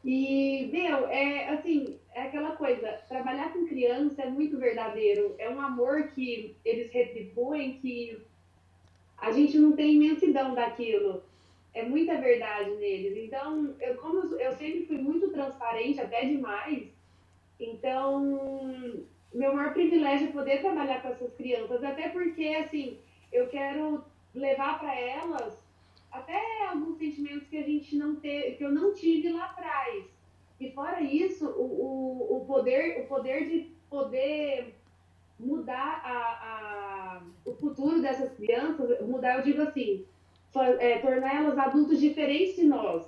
E, 0.03 0.69
meu, 0.71 1.07
é 1.09 1.49
assim, 1.49 1.99
é 2.15 2.23
aquela 2.23 2.55
coisa, 2.55 2.93
trabalhar 3.07 3.53
com 3.53 3.67
criança 3.67 4.23
é 4.23 4.29
muito 4.29 4.57
verdadeiro. 4.57 5.35
É 5.37 5.47
um 5.47 5.61
amor 5.61 6.07
que 6.07 6.57
eles 6.65 6.91
retribuem, 6.91 7.77
que 7.79 8.19
a 9.21 9.31
gente 9.31 9.57
não 9.57 9.73
tem 9.73 9.95
imensidão 9.95 10.53
daquilo. 10.53 11.23
É 11.73 11.83
muita 11.83 12.19
verdade 12.19 12.71
neles. 12.71 13.17
Então, 13.17 13.75
eu, 13.79 13.95
como 13.95 14.35
eu 14.35 14.53
sempre 14.53 14.85
fui 14.85 14.97
muito 14.97 15.29
transparente, 15.29 16.01
até 16.01 16.25
demais, 16.25 16.87
então, 17.59 19.05
meu 19.33 19.53
maior 19.53 19.73
privilégio 19.73 20.29
é 20.29 20.31
poder 20.31 20.61
trabalhar 20.61 21.01
com 21.01 21.09
essas 21.09 21.33
crianças, 21.35 21.83
até 21.83 22.09
porque, 22.09 22.47
assim, 22.47 22.97
eu 23.31 23.47
quero 23.47 24.03
levar 24.33 24.79
para 24.79 24.95
elas 24.97 25.57
até 26.11 26.41
alguns 26.67 26.97
sentimentos 26.97 27.47
que 27.47 27.57
a 27.57 27.63
gente 27.63 27.95
não 27.95 28.15
teve, 28.15 28.55
que 28.55 28.63
eu 28.63 28.71
não 28.71 28.93
tive 28.93 29.29
lá 29.29 29.45
atrás. 29.45 30.05
E 30.59 30.71
fora 30.71 31.01
isso, 31.01 31.47
o, 31.47 31.61
o, 31.61 32.37
o 32.37 32.45
poder, 32.45 33.01
o 33.01 33.07
poder 33.07 33.47
de 33.47 33.71
poder 33.89 34.75
mudar 35.39 36.01
a, 36.03 36.11
a, 36.11 37.21
o 37.45 37.53
futuro 37.53 38.01
dessas 38.01 38.33
crianças, 38.33 38.99
mudar, 39.07 39.37
eu 39.37 39.43
digo 39.43 39.61
assim, 39.61 40.05
é, 40.79 40.97
tornar 40.99 41.35
elas 41.35 41.57
adultos 41.57 41.99
diferentes 41.99 42.55
de 42.55 42.63
nós. 42.63 43.05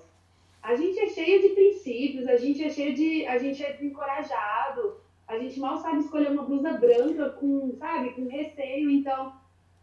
A 0.63 0.75
gente 0.75 0.99
é 0.99 1.07
cheio 1.07 1.41
de 1.41 1.49
princípios, 1.49 2.27
a 2.27 2.37
gente 2.37 2.63
é 2.63 2.69
cheio 2.69 2.93
de. 2.93 3.25
a 3.25 3.37
gente 3.37 3.63
é 3.63 3.73
desencorajado, 3.73 4.95
a 5.27 5.37
gente 5.37 5.59
mal 5.59 5.77
sabe 5.77 5.99
escolher 5.99 6.31
uma 6.31 6.43
blusa 6.43 6.73
branca 6.73 7.31
com, 7.31 7.75
sabe, 7.77 8.11
com 8.11 8.27
receio, 8.27 8.89
então 8.91 9.33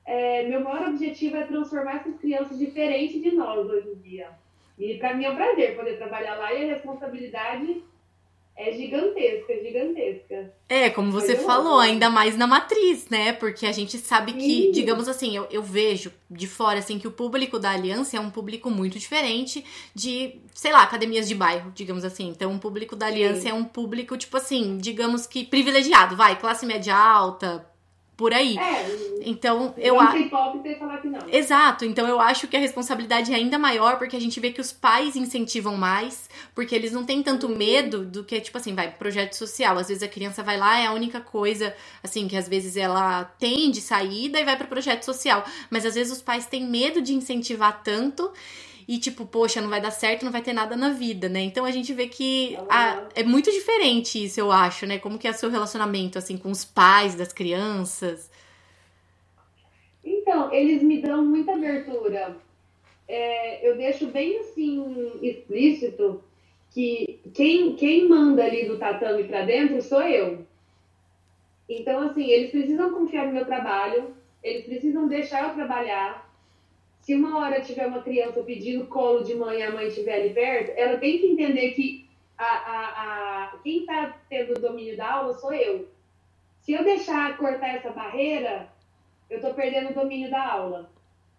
é, 0.04 0.48
meu 0.48 0.60
maior 0.60 0.88
objetivo 0.88 1.36
é 1.36 1.46
transformar 1.46 1.96
essas 1.96 2.16
crianças 2.16 2.58
diferentes 2.58 3.20
de 3.20 3.32
nós 3.32 3.68
hoje 3.68 3.88
em 3.88 3.96
dia. 3.96 4.30
E 4.78 4.96
para 4.98 5.14
mim 5.14 5.24
é 5.24 5.30
um 5.30 5.36
prazer 5.36 5.76
poder 5.76 5.98
trabalhar 5.98 6.36
lá 6.36 6.54
e 6.54 6.64
a 6.64 6.74
responsabilidade 6.74 7.82
é 8.58 8.72
gigantesca, 8.72 9.54
gigantesca. 9.62 10.52
É, 10.68 10.90
como 10.90 11.12
você 11.12 11.36
falou, 11.36 11.78
ainda 11.78 12.10
mais 12.10 12.36
na 12.36 12.44
matriz, 12.44 13.08
né? 13.08 13.32
Porque 13.32 13.64
a 13.64 13.72
gente 13.72 13.96
sabe 13.98 14.32
que, 14.32 14.40
Sim. 14.40 14.72
digamos 14.72 15.06
assim, 15.06 15.36
eu, 15.36 15.46
eu 15.48 15.62
vejo 15.62 16.12
de 16.28 16.48
fora, 16.48 16.80
assim, 16.80 16.98
que 16.98 17.06
o 17.06 17.12
público 17.12 17.56
da 17.56 17.70
Aliança 17.70 18.16
é 18.16 18.20
um 18.20 18.30
público 18.30 18.68
muito 18.68 18.98
diferente 18.98 19.64
de, 19.94 20.40
sei 20.52 20.72
lá, 20.72 20.82
academias 20.82 21.28
de 21.28 21.36
bairro, 21.36 21.70
digamos 21.72 22.04
assim. 22.04 22.28
Então, 22.30 22.52
o 22.52 22.58
público 22.58 22.96
da 22.96 23.06
Aliança 23.06 23.42
Sim. 23.42 23.50
é 23.50 23.54
um 23.54 23.64
público, 23.64 24.16
tipo 24.16 24.36
assim, 24.36 24.76
digamos 24.76 25.24
que 25.24 25.44
privilegiado, 25.44 26.16
vai, 26.16 26.36
classe 26.36 26.66
média 26.66 26.96
alta, 26.96 27.64
por 28.18 28.34
aí. 28.34 28.58
É, 28.58 28.84
então, 29.22 29.72
eu 29.78 29.94
acho. 30.00 30.16
Exato, 31.32 31.84
então 31.84 32.06
eu 32.08 32.20
acho 32.20 32.48
que 32.48 32.56
a 32.56 32.60
responsabilidade 32.60 33.32
é 33.32 33.36
ainda 33.36 33.56
maior 33.60 33.96
porque 33.96 34.16
a 34.16 34.20
gente 34.20 34.40
vê 34.40 34.50
que 34.50 34.60
os 34.60 34.72
pais 34.72 35.14
incentivam 35.14 35.76
mais, 35.76 36.28
porque 36.52 36.74
eles 36.74 36.90
não 36.90 37.04
têm 37.04 37.22
tanto 37.22 37.48
medo 37.48 38.04
do 38.04 38.24
que, 38.24 38.40
tipo 38.40 38.58
assim, 38.58 38.74
vai, 38.74 38.90
projeto 38.90 39.34
social. 39.34 39.78
Às 39.78 39.86
vezes 39.86 40.02
a 40.02 40.08
criança 40.08 40.42
vai 40.42 40.58
lá, 40.58 40.80
é 40.80 40.86
a 40.86 40.92
única 40.92 41.20
coisa, 41.20 41.72
assim, 42.02 42.26
que 42.26 42.36
às 42.36 42.48
vezes 42.48 42.76
ela 42.76 43.22
tem 43.38 43.70
de 43.70 43.80
saída 43.80 44.40
e 44.40 44.44
vai 44.44 44.56
para 44.56 44.66
projeto 44.66 45.04
social. 45.04 45.44
Mas 45.70 45.86
às 45.86 45.94
vezes 45.94 46.12
os 46.12 46.20
pais 46.20 46.44
têm 46.44 46.68
medo 46.68 47.00
de 47.00 47.14
incentivar 47.14 47.84
tanto 47.84 48.32
e 48.88 48.98
tipo, 48.98 49.26
poxa, 49.26 49.60
não 49.60 49.68
vai 49.68 49.82
dar 49.82 49.90
certo, 49.90 50.24
não 50.24 50.32
vai 50.32 50.40
ter 50.40 50.54
nada 50.54 50.74
na 50.74 50.88
vida, 50.88 51.28
né? 51.28 51.40
Então 51.40 51.66
a 51.66 51.70
gente 51.70 51.92
vê 51.92 52.08
que 52.08 52.56
a, 52.70 53.06
é 53.14 53.22
muito 53.22 53.52
diferente 53.52 54.24
isso, 54.24 54.40
eu 54.40 54.50
acho, 54.50 54.86
né? 54.86 54.98
Como 54.98 55.18
que 55.18 55.28
é 55.28 55.30
o 55.30 55.34
seu 55.34 55.50
relacionamento, 55.50 56.16
assim, 56.16 56.38
com 56.38 56.50
os 56.50 56.64
pais 56.64 57.14
das 57.14 57.30
crianças? 57.30 58.30
Então, 60.02 60.50
eles 60.50 60.82
me 60.82 61.02
dão 61.02 61.22
muita 61.22 61.52
abertura. 61.52 62.34
É, 63.06 63.68
eu 63.68 63.76
deixo 63.76 64.06
bem, 64.06 64.38
assim, 64.38 65.12
explícito 65.20 66.24
que 66.70 67.20
quem, 67.34 67.74
quem 67.76 68.08
manda 68.08 68.42
ali 68.42 68.66
do 68.66 68.78
tatame 68.78 69.24
para 69.24 69.42
dentro 69.42 69.82
sou 69.82 70.00
eu. 70.00 70.46
Então, 71.68 72.08
assim, 72.08 72.24
eles 72.24 72.50
precisam 72.50 72.90
confiar 72.90 73.26
no 73.26 73.34
meu 73.34 73.44
trabalho, 73.44 74.14
eles 74.42 74.64
precisam 74.64 75.06
deixar 75.06 75.48
eu 75.48 75.54
trabalhar, 75.54 76.27
se 77.08 77.14
uma 77.14 77.38
hora 77.38 77.62
tiver 77.62 77.86
uma 77.86 78.02
criança 78.02 78.42
pedindo 78.42 78.86
colo 78.86 79.24
de 79.24 79.34
mãe 79.34 79.60
e 79.60 79.62
a 79.62 79.70
mãe 79.70 79.86
estiver 79.86 80.16
ali 80.16 80.34
perto, 80.34 80.72
ela 80.76 80.98
tem 80.98 81.18
que 81.18 81.26
entender 81.26 81.70
que 81.70 82.06
a, 82.36 82.44
a, 82.44 83.44
a, 83.44 83.58
quem 83.64 83.78
está 83.78 84.14
tendo 84.28 84.52
o 84.52 84.60
domínio 84.60 84.94
da 84.94 85.10
aula 85.10 85.32
sou 85.32 85.50
eu. 85.54 85.88
Se 86.60 86.74
eu 86.74 86.84
deixar 86.84 87.38
cortar 87.38 87.76
essa 87.76 87.88
barreira, 87.88 88.68
eu 89.30 89.36
estou 89.36 89.54
perdendo 89.54 89.88
o 89.88 89.94
domínio 89.94 90.30
da 90.30 90.52
aula 90.52 90.90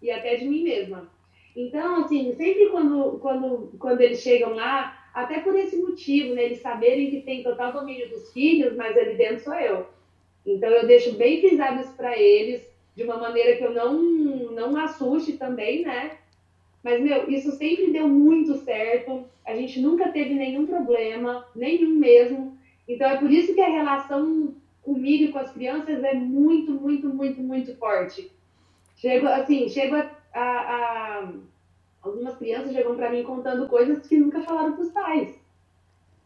e 0.01 0.09
até 0.09 0.37
de 0.37 0.45
mim 0.45 0.63
mesma. 0.63 1.07
Então, 1.55 2.03
assim, 2.03 2.33
sempre 2.33 2.69
quando, 2.69 3.19
quando, 3.19 3.71
quando 3.77 4.01
eles 4.01 4.21
chegam 4.21 4.55
lá, 4.55 5.07
até 5.13 5.39
por 5.39 5.55
esse 5.55 5.77
motivo, 5.77 6.33
né, 6.33 6.45
eles 6.45 6.63
saberem 6.63 7.11
que 7.11 7.21
tem 7.21 7.43
total 7.43 7.73
domínio 7.73 8.09
dos 8.09 8.33
filhos, 8.33 8.75
mas 8.75 8.97
ali 8.97 9.13
dentro 9.13 9.43
sou 9.43 9.53
eu. 9.53 9.85
Então, 10.43 10.67
eu 10.67 10.87
deixo 10.87 11.13
bem 11.13 11.41
frisado 11.41 11.81
isso 11.81 11.95
para 11.95 12.17
eles 12.17 12.67
de 12.99 13.05
uma 13.05 13.17
maneira 13.17 13.55
que 13.55 13.63
eu 13.63 13.73
não, 13.73 13.93
não 14.51 14.75
assuste 14.75 15.37
também, 15.37 15.83
né? 15.85 16.17
Mas, 16.83 17.01
meu, 17.01 17.29
isso 17.29 17.51
sempre 17.51 17.91
deu 17.91 18.09
muito 18.09 18.57
certo. 18.57 19.23
A 19.47 19.55
gente 19.55 19.79
nunca 19.79 20.09
teve 20.09 20.33
nenhum 20.33 20.65
problema, 20.65 21.45
nenhum 21.55 21.91
mesmo. 21.91 22.57
Então, 22.85 23.09
é 23.09 23.15
por 23.15 23.31
isso 23.31 23.53
que 23.55 23.61
a 23.61 23.69
relação 23.69 24.53
comigo 24.81 25.23
e 25.23 25.31
com 25.31 25.39
as 25.39 25.49
crianças 25.49 26.03
é 26.03 26.13
muito, 26.13 26.73
muito, 26.73 27.07
muito, 27.07 27.41
muito 27.41 27.73
forte. 27.77 28.29
Chego, 28.97 29.27
assim, 29.27 29.69
chego 29.69 29.95
a, 29.95 30.11
a, 30.33 30.41
a 30.43 31.31
algumas 32.01 32.35
crianças 32.35 32.73
chegam 32.73 32.97
para 32.97 33.11
mim 33.11 33.23
contando 33.23 33.69
coisas 33.69 34.05
que 34.05 34.17
nunca 34.17 34.41
falaram 34.41 34.73
para 34.73 34.83
os 34.83 34.91
pais. 34.91 35.39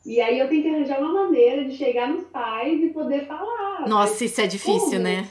E 0.03 0.19
aí 0.19 0.39
eu 0.39 0.49
tenho 0.49 0.63
que 0.63 0.69
arranjar 0.69 0.99
uma 0.99 1.25
maneira 1.25 1.65
de 1.65 1.77
chegar 1.77 2.09
nos 2.09 2.23
pais 2.25 2.81
e 2.81 2.89
poder 2.89 3.27
falar. 3.27 3.87
Nossa, 3.87 4.25
isso 4.25 4.41
é 4.41 4.47
difícil, 4.47 4.93
como? 4.93 5.03
né? 5.03 5.29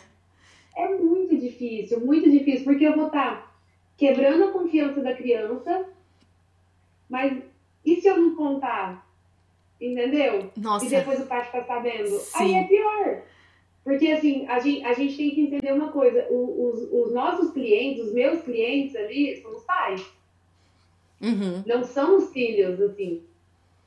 Muito 1.63 1.69
difícil, 1.69 2.01
muito 2.01 2.31
difícil, 2.31 2.65
porque 2.65 2.85
eu 2.85 2.97
vou 2.97 3.07
estar 3.07 3.57
quebrando 3.97 4.45
a 4.45 4.53
confiança 4.53 5.01
da 5.01 5.15
criança, 5.15 5.87
mas 7.09 7.41
e 7.85 8.01
se 8.01 8.09
eu 8.09 8.17
não 8.17 8.35
contar? 8.35 9.07
Entendeu? 9.81 10.51
Nossa. 10.57 10.87
E 10.87 10.89
depois 10.89 11.21
o 11.21 11.27
pai 11.27 11.45
ficar 11.45 11.65
sabendo? 11.65 12.09
Sim. 12.09 12.39
Aí 12.43 12.55
é 12.55 12.65
pior. 12.65 13.23
Porque, 13.85 14.09
assim, 14.09 14.47
a 14.47 14.61
gente, 14.61 14.85
a 14.85 14.93
gente 14.93 15.17
tem 15.17 15.31
que 15.31 15.41
entender 15.41 15.73
uma 15.73 15.91
coisa: 15.91 16.27
os, 16.31 16.89
os 16.93 17.13
nossos 17.13 17.51
clientes, 17.53 18.05
os 18.05 18.13
meus 18.13 18.43
clientes 18.43 18.95
ali, 18.95 19.41
são 19.41 19.51
os 19.53 19.65
pais. 19.65 20.07
Uhum. 21.21 21.63
Não 21.67 21.83
são 21.83 22.17
os 22.17 22.33
filhos, 22.33 22.81
assim. 22.81 23.25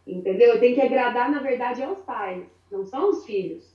Entendeu? 0.06 0.54
Eu 0.54 0.60
tenho 0.60 0.76
que 0.76 0.82
agradar, 0.82 1.32
na 1.32 1.40
verdade, 1.40 1.82
aos 1.82 2.00
pais, 2.00 2.46
não 2.70 2.86
são 2.86 3.10
os 3.10 3.26
filhos. 3.26 3.74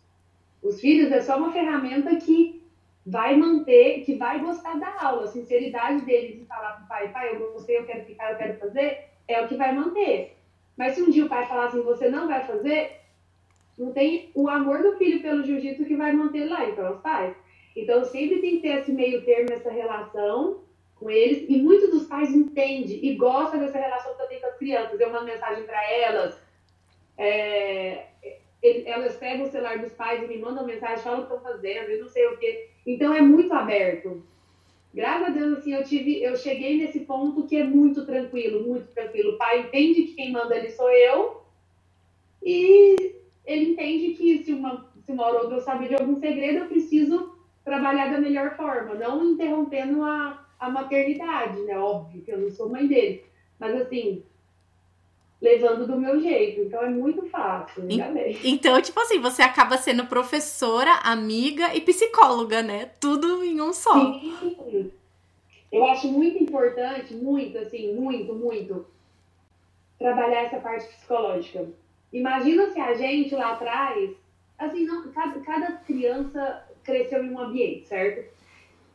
Os 0.62 0.78
filhos 0.78 1.10
é 1.10 1.22
só 1.22 1.38
uma 1.38 1.52
ferramenta 1.52 2.14
que 2.16 2.59
vai 3.10 3.36
manter, 3.36 4.04
que 4.04 4.14
vai 4.14 4.38
gostar 4.40 4.78
da 4.78 4.94
aula. 5.02 5.24
A 5.24 5.26
sinceridade 5.26 6.04
dele 6.04 6.38
de 6.38 6.46
falar 6.46 6.72
para 6.74 6.84
o 6.84 6.88
pai, 6.88 7.08
pai, 7.12 7.34
eu 7.34 7.52
gostei, 7.52 7.78
eu 7.78 7.84
quero 7.84 8.04
ficar, 8.04 8.32
eu 8.32 8.38
quero 8.38 8.58
fazer, 8.58 9.08
é 9.26 9.42
o 9.42 9.48
que 9.48 9.56
vai 9.56 9.74
manter. 9.74 10.36
Mas 10.76 10.94
se 10.94 11.02
um 11.02 11.10
dia 11.10 11.26
o 11.26 11.28
pai 11.28 11.46
falar 11.46 11.66
assim, 11.66 11.82
você 11.82 12.08
não 12.08 12.28
vai 12.28 12.46
fazer, 12.46 13.00
não 13.76 13.92
tem 13.92 14.30
o 14.34 14.48
amor 14.48 14.82
do 14.82 14.96
filho 14.96 15.20
pelo 15.20 15.42
jiu-jitsu 15.42 15.84
que 15.84 15.96
vai 15.96 16.12
manter 16.12 16.44
lá, 16.44 16.68
então 16.68 16.92
os 16.92 17.00
pais. 17.00 17.34
Então 17.76 18.04
sempre 18.04 18.40
tem 18.40 18.56
que 18.56 18.62
ter 18.62 18.78
esse 18.78 18.92
meio 18.92 19.24
termo, 19.24 19.52
essa 19.52 19.70
relação 19.70 20.60
com 20.94 21.10
eles, 21.10 21.46
e 21.48 21.56
muitos 21.56 21.90
dos 21.90 22.06
pais 22.06 22.30
entendem 22.30 23.04
e 23.04 23.16
gostam 23.16 23.58
dessa 23.58 23.78
relação 23.78 24.14
tenho 24.30 24.40
com 24.40 24.46
as 24.46 24.56
crianças. 24.56 25.00
Eu 25.00 25.12
mando 25.12 25.24
mensagem 25.24 25.64
para 25.64 25.92
elas, 25.92 26.40
é, 27.18 28.06
elas 28.62 29.16
pegam 29.16 29.46
o 29.46 29.50
celular 29.50 29.78
dos 29.78 29.92
pais 29.92 30.22
e 30.22 30.26
me 30.26 30.38
mandam 30.38 30.66
mensagem, 30.66 31.02
falam 31.02 31.20
o 31.20 31.26
que 31.26 31.34
estão 31.34 31.52
fazendo, 31.52 31.90
e 31.90 31.98
não 31.98 32.08
sei 32.08 32.26
o 32.26 32.36
quê. 32.36 32.68
Então 32.86 33.12
é 33.14 33.20
muito 33.20 33.52
aberto. 33.52 34.22
Graças 34.92 35.28
a 35.28 35.30
Deus, 35.30 35.58
assim, 35.58 35.72
eu 35.72 35.84
tive, 35.84 36.22
eu 36.22 36.36
cheguei 36.36 36.76
nesse 36.76 37.00
ponto 37.00 37.46
que 37.46 37.56
é 37.56 37.64
muito 37.64 38.04
tranquilo, 38.04 38.66
muito 38.66 38.88
tranquilo. 38.92 39.32
O 39.32 39.38
pai 39.38 39.60
entende 39.60 40.02
que 40.02 40.14
quem 40.14 40.32
manda 40.32 40.54
ali 40.54 40.70
sou 40.70 40.90
eu, 40.90 41.42
e 42.42 43.14
ele 43.44 43.72
entende 43.72 44.14
que 44.14 44.42
se 44.44 44.52
uma, 44.52 44.90
se 45.04 45.12
uma 45.12 45.24
hora 45.24 45.36
ou 45.36 45.42
outra 45.42 45.58
eu 45.58 45.62
saber 45.62 45.88
de 45.88 45.94
algum 45.94 46.18
segredo, 46.18 46.58
eu 46.58 46.68
preciso 46.68 47.38
trabalhar 47.64 48.10
da 48.10 48.20
melhor 48.20 48.56
forma, 48.56 48.94
não 48.94 49.24
interrompendo 49.32 50.02
a, 50.02 50.46
a 50.58 50.70
maternidade, 50.70 51.60
né? 51.62 51.78
Óbvio 51.78 52.22
que 52.22 52.32
eu 52.32 52.38
não 52.38 52.50
sou 52.50 52.68
mãe 52.68 52.86
dele. 52.86 53.24
Mas 53.58 53.80
assim, 53.80 54.24
levando 55.40 55.86
do 55.86 55.98
meu 55.98 56.20
jeito. 56.20 56.60
Então 56.60 56.82
é 56.82 56.90
muito 56.90 57.26
fácil, 57.26 57.84
Então, 58.44 58.80
tipo 58.82 59.00
assim, 59.00 59.18
você 59.20 59.42
acaba 59.42 59.76
sendo 59.76 60.06
professora, 60.06 60.92
amiga 61.02 61.74
e 61.74 61.80
psicóloga, 61.80 62.62
né? 62.62 62.90
Tudo 63.00 63.42
em 63.42 63.60
um 63.60 63.72
só. 63.72 63.92
Sim. 63.92 64.92
Eu 65.72 65.84
acho 65.86 66.08
muito 66.08 66.42
importante, 66.42 67.14
muito, 67.14 67.56
assim, 67.58 67.94
muito, 67.94 68.34
muito, 68.34 68.86
trabalhar 69.98 70.42
essa 70.42 70.58
parte 70.58 70.86
psicológica. 70.88 71.68
Imagina 72.12 72.70
se 72.70 72.80
a 72.80 72.92
gente 72.94 73.34
lá 73.34 73.52
atrás, 73.52 74.10
assim, 74.58 74.84
não, 74.84 75.10
cada, 75.12 75.38
cada 75.40 75.72
criança 75.78 76.66
cresceu 76.82 77.24
em 77.24 77.30
um 77.30 77.38
ambiente, 77.38 77.86
certo? 77.86 78.28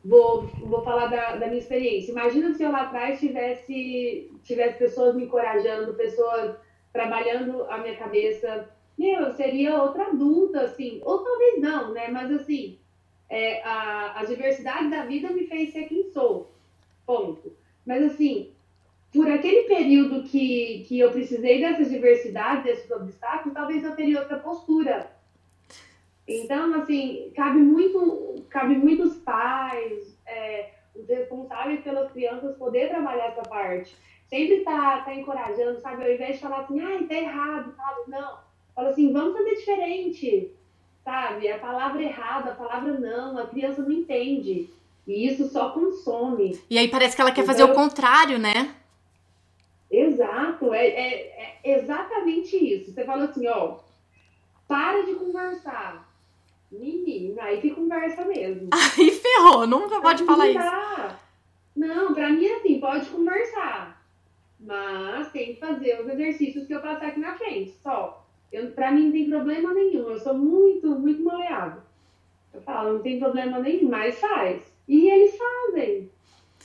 Vou, 0.05 0.55
vou 0.59 0.83
falar 0.83 1.07
da, 1.07 1.35
da 1.35 1.47
minha 1.47 1.57
experiência. 1.57 2.11
Imagina 2.11 2.53
se 2.53 2.61
eu 2.61 2.71
lá 2.71 2.81
atrás 2.81 3.19
tivesse, 3.19 4.31
tivesse 4.43 4.77
pessoas 4.77 5.15
me 5.15 5.23
encorajando, 5.23 5.95
pessoas 5.95 6.55
trabalhando 6.93 7.63
a 7.63 7.79
minha 7.79 7.95
cabeça. 7.95 8.69
Meu, 8.97 9.21
eu 9.21 9.31
seria 9.31 9.81
outra 9.81 10.09
adulta, 10.09 10.61
assim. 10.61 11.01
Ou 11.03 11.23
talvez 11.23 11.59
não, 11.59 11.91
né? 11.91 12.07
Mas, 12.07 12.31
assim, 12.31 12.77
é, 13.27 13.61
a, 13.63 14.19
a 14.19 14.23
diversidade 14.23 14.89
da 14.89 15.03
vida 15.03 15.31
me 15.31 15.47
fez 15.47 15.71
ser 15.71 15.85
quem 15.85 16.03
sou. 16.03 16.51
Ponto. 17.05 17.51
Mas, 17.85 18.03
assim, 18.03 18.51
por 19.11 19.27
aquele 19.27 19.63
período 19.63 20.23
que, 20.23 20.83
que 20.87 20.99
eu 20.99 21.11
precisei 21.11 21.59
dessas 21.59 21.89
diversidades, 21.89 22.63
desses 22.63 22.91
obstáculos, 22.91 23.55
talvez 23.55 23.83
eu 23.83 23.95
teria 23.95 24.19
outra 24.19 24.37
postura. 24.37 25.14
Então, 26.27 26.73
assim, 26.81 27.31
cabe 27.35 27.59
muito, 27.59 28.43
cabe 28.49 28.75
muitos 28.75 29.15
pais, 29.17 30.17
é, 30.25 30.71
os 30.95 31.07
responsáveis 31.07 31.81
pelas 31.81 32.11
crianças 32.11 32.57
poder 32.57 32.89
trabalhar 32.89 33.27
essa 33.27 33.43
parte. 33.43 33.95
Sempre 34.27 34.61
tá, 34.61 35.01
tá 35.01 35.13
encorajando, 35.13 35.79
sabe? 35.81 36.03
Ao 36.03 36.11
invés 36.11 36.35
de 36.35 36.41
falar 36.41 36.61
assim, 36.61 36.79
ai, 36.79 37.03
tá 37.03 37.13
errado, 37.13 37.75
sabe? 37.75 38.01
Não. 38.07 38.39
Fala 38.73 38.89
assim, 38.89 39.13
vamos 39.13 39.37
fazer 39.37 39.55
diferente, 39.55 40.51
sabe? 41.03 41.47
A 41.51 41.59
palavra 41.59 42.01
errada, 42.01 42.51
a 42.51 42.55
palavra 42.55 42.93
não, 42.93 43.37
a 43.37 43.47
criança 43.47 43.83
não 43.83 43.91
entende. 43.91 44.69
E 45.07 45.27
isso 45.27 45.47
só 45.47 45.69
consome. 45.69 46.59
E 46.67 46.79
aí 46.79 46.87
parece 46.87 47.15
que 47.15 47.21
ela 47.21 47.31
quer 47.31 47.43
então, 47.43 47.53
fazer 47.53 47.63
o 47.63 47.75
contrário, 47.75 48.39
né? 48.39 48.75
Exato, 49.91 50.73
é, 50.73 50.87
é, 50.87 51.59
é 51.63 51.79
exatamente 51.79 52.57
isso. 52.57 52.91
Você 52.91 53.05
fala 53.05 53.25
assim, 53.25 53.47
ó, 53.47 53.77
para 54.67 55.03
de 55.03 55.13
conversar 55.13 56.04
Menina, 56.79 57.43
aí 57.43 57.61
que 57.61 57.71
conversa 57.71 58.25
mesmo. 58.25 58.69
Aí 58.73 59.11
ferrou, 59.11 59.67
nunca 59.67 60.01
pode 60.01 60.23
Pra 60.23 60.33
falar 60.35 60.49
isso. 60.49 61.15
Não, 61.75 62.13
pra 62.13 62.29
mim 62.29 62.47
assim, 62.47 62.79
pode 62.79 63.05
conversar. 63.07 64.01
Mas 64.59 65.31
tem 65.31 65.53
que 65.53 65.59
fazer 65.59 66.01
os 66.01 66.07
exercícios 66.07 66.65
que 66.65 66.73
eu 66.73 66.81
passar 66.81 67.07
aqui 67.07 67.19
na 67.19 67.35
frente, 67.35 67.71
só. 67.83 68.25
Eu, 68.51 68.71
pra 68.71 68.91
mim 68.91 69.05
não 69.05 69.11
tem 69.11 69.29
problema 69.29 69.73
nenhum. 69.73 70.09
Eu 70.09 70.19
sou 70.19 70.33
muito, 70.33 70.87
muito 70.87 71.23
maleável. 71.23 71.81
Eu 72.53 72.61
falo, 72.61 72.93
não 72.93 72.99
tem 73.01 73.19
problema 73.19 73.59
nenhum, 73.59 73.89
mas 73.89 74.17
faz. 74.17 74.61
E 74.87 75.09
eles 75.09 75.35
fazem. 75.37 76.09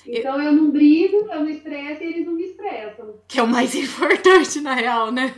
Então 0.07 0.41
eu 0.41 0.53
não 0.53 0.71
brigo, 0.71 1.17
eu 1.17 1.41
não 1.41 1.49
estresso 1.49 2.03
e 2.03 2.07
eles 2.07 2.27
não 2.27 2.35
me 2.35 2.45
estressam. 2.45 3.15
Que 3.27 3.41
é 3.41 3.43
o 3.43 3.49
mais 3.49 3.75
importante, 3.77 4.61
na 4.61 4.75
real, 4.75 5.11
né? 5.11 5.35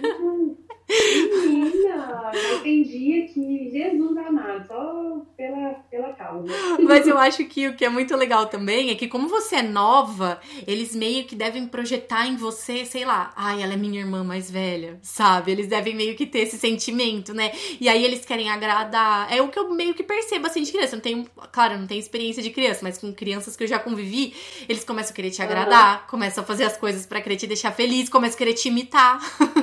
Menina, 0.93 2.31
tem 2.63 2.83
dia 2.83 3.27
que 3.27 3.71
Jesus 3.71 4.17
amado, 4.17 4.67
só 4.67 5.23
pela, 5.37 5.71
pela 5.91 6.13
causa. 6.13 6.53
Mas 6.81 7.07
eu 7.07 7.19
acho 7.19 7.45
que 7.45 7.69
o 7.69 7.77
que 7.77 7.85
é 7.85 7.89
muito 7.89 8.15
legal 8.17 8.47
também 8.47 8.91
é 8.91 8.95
que, 8.95 9.09
como 9.09 9.29
você 9.29 9.57
é 9.57 9.63
nova, 9.63 10.41
eles 10.67 10.95
meio 10.95 11.25
que 11.25 11.35
devem 11.35 11.67
projetar 11.67 12.27
em 12.27 12.37
você, 12.37 12.85
sei 12.85 13.05
lá, 13.05 13.33
ai, 13.37 13.63
ela 13.63 13.73
é 13.75 13.77
minha 13.77 14.01
irmã 14.01 14.23
mais 14.23 14.51
velha, 14.51 14.99
sabe? 15.03 15.53
Eles 15.53 15.67
devem 15.67 15.95
meio 15.95 16.15
que 16.15 16.27
ter 16.27 16.41
esse 16.41 16.59
sentimento, 16.59 17.33
né? 17.33 17.53
E 17.81 17.89
aí 17.89 18.05
eles 18.05 18.25
querem 18.25 18.51
agradar. 18.51 19.33
É 19.33 19.41
o 19.41 19.49
que 19.49 19.59
eu 19.59 19.71
meio 19.71 19.95
que 19.95 20.03
percebo 20.03 20.47
assim 20.47 20.63
de 20.63 20.73
criança. 20.73 20.95
Eu 20.95 20.99
não 20.99 21.03
tenho, 21.03 21.27
claro, 21.51 21.75
eu 21.75 21.79
não 21.79 21.87
tenho 21.87 22.01
experiência 22.01 22.43
de 22.43 22.51
criança, 22.51 22.81
mas 22.83 22.99
com 22.99 23.13
crianças 23.13 23.57
que 23.57 23.65
eu 23.65 23.69
já 23.69 23.79
convivi, 23.79 24.35
eles 24.69 24.85
começam 24.85 25.13
a 25.13 25.15
querer 25.15 25.31
te 25.31 25.43
agradar, 25.43 26.07
começam 26.07 26.43
a 26.45 26.47
fazer 26.47 26.65
as 26.65 26.77
coisas 26.77 27.07
pra 27.07 27.21
querer 27.21 27.37
te 27.37 27.47
deixar 27.47 27.73
feliz, 27.73 28.09
começam 28.09 28.35
a 28.35 28.39
querer 28.39 28.55
te 28.55 28.69
imitar. 28.69 29.21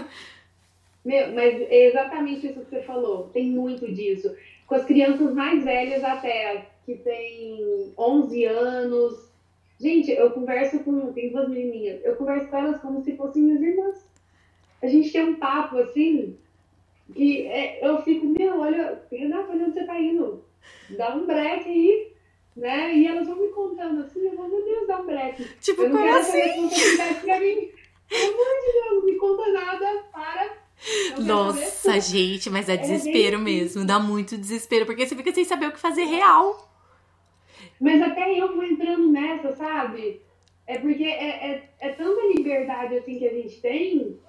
Meu, 1.04 1.32
mas 1.34 1.62
é 1.62 1.88
exatamente 1.88 2.48
isso 2.48 2.60
que 2.62 2.70
você 2.70 2.82
falou. 2.82 3.30
Tem 3.30 3.46
muito 3.46 3.92
disso. 3.92 4.36
Com 4.68 4.76
as 4.76 4.86
crianças 4.86 5.34
mais 5.34 5.64
velhas 5.64 6.04
até, 6.04 6.68
que 6.86 6.96
tem 6.96 7.94
11 7.98 8.46
anos. 8.46 9.30
Gente, 9.80 10.12
eu 10.12 10.32
converso 10.32 10.80
com. 10.84 11.14
Tem 11.14 11.32
duas 11.32 11.48
menininhas. 11.50 12.04
Eu 12.04 12.16
converso 12.16 12.50
com 12.50 12.58
elas 12.58 12.82
como 12.82 13.02
se 13.02 13.16
fossem 13.16 13.44
minhas 13.44 13.62
irmãs. 13.62 14.10
A 14.82 14.88
gente 14.88 15.12
tem 15.12 15.24
um 15.24 15.36
papo 15.36 15.78
assim. 15.78 16.38
Que 17.14 17.48
é, 17.48 17.86
eu 17.86 18.02
fico, 18.04 18.28
meu, 18.28 18.60
olha, 18.60 19.02
Renato, 19.12 19.52
olha 19.52 19.66
onde 19.66 19.74
você 19.74 19.86
tá 19.86 20.00
indo. 20.00 20.44
Dá 20.92 21.16
um 21.16 21.26
break 21.26 21.68
aí. 21.68 22.14
Né? 22.56 22.94
E 22.94 23.08
elas 23.08 23.26
vão 23.26 23.38
me 23.38 23.48
contando 23.50 24.02
assim, 24.02 24.20
eu 24.20 24.36
vou, 24.36 24.50
meu 24.50 24.64
Deus, 24.64 24.86
dá 24.86 25.00
um 25.02 25.06
break. 25.06 25.44
tipo, 25.62 25.84
Eu 25.84 25.90
não 25.90 25.98
como 25.98 26.08
quero 26.10 26.20
assim? 26.20 26.70
pra 27.22 27.40
mim. 27.40 27.70
Pelo 28.10 28.34
amor 28.34 28.46
de 28.46 28.74
Deus, 28.74 28.92
não 28.92 29.06
me 29.06 29.16
conta 29.16 29.52
nada, 29.54 30.04
para. 30.12 30.58
Nossa, 31.20 32.00
gente, 32.00 32.50
mas 32.50 32.70
é 32.70 32.78
bem 32.78 32.86
desespero 32.86 33.36
isso. 33.36 33.44
mesmo. 33.44 33.86
Dá 33.86 34.00
muito 34.00 34.38
desespero, 34.38 34.86
porque 34.86 35.06
você 35.06 35.16
fica 35.16 35.32
sem 35.32 35.46
saber 35.46 35.68
o 35.68 35.72
que 35.72 35.80
fazer 35.80 36.06
real. 36.06 36.70
Mas 37.80 38.02
até 38.02 38.40
eu 38.40 38.56
vou 38.56 38.64
entrando 38.64 39.12
nessa, 39.12 39.56
sabe? 39.56 40.22
É 40.66 40.78
porque 40.78 41.04
é, 41.04 41.52
é, 41.52 41.70
é 41.80 41.90
tanta 41.90 42.22
liberdade 42.34 42.96
assim 42.96 43.18
que 43.18 43.28
a 43.28 43.34
gente 43.34 43.60
tem, 43.62 44.20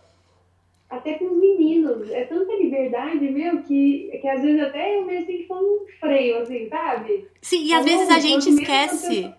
até 0.90 1.14
com 1.14 1.26
os 1.26 1.38
meninos. 1.38 2.10
É 2.10 2.24
tanta 2.24 2.52
liberdade, 2.56 3.30
meu, 3.30 3.62
que, 3.62 4.10
que 4.20 4.28
às 4.28 4.42
vezes 4.42 4.60
até 4.60 4.98
eu 4.98 5.06
mesmo 5.06 5.26
tenho 5.26 5.38
que 5.38 5.44
pôr 5.44 5.58
um 5.58 5.86
freio, 6.00 6.38
assim, 6.42 6.68
sabe? 6.68 7.28
Sim, 7.40 7.64
e 7.64 7.72
às 7.72 7.84
vezes 7.84 8.10
a 8.10 8.18
gente 8.18 8.50
esquece. 8.50 9.32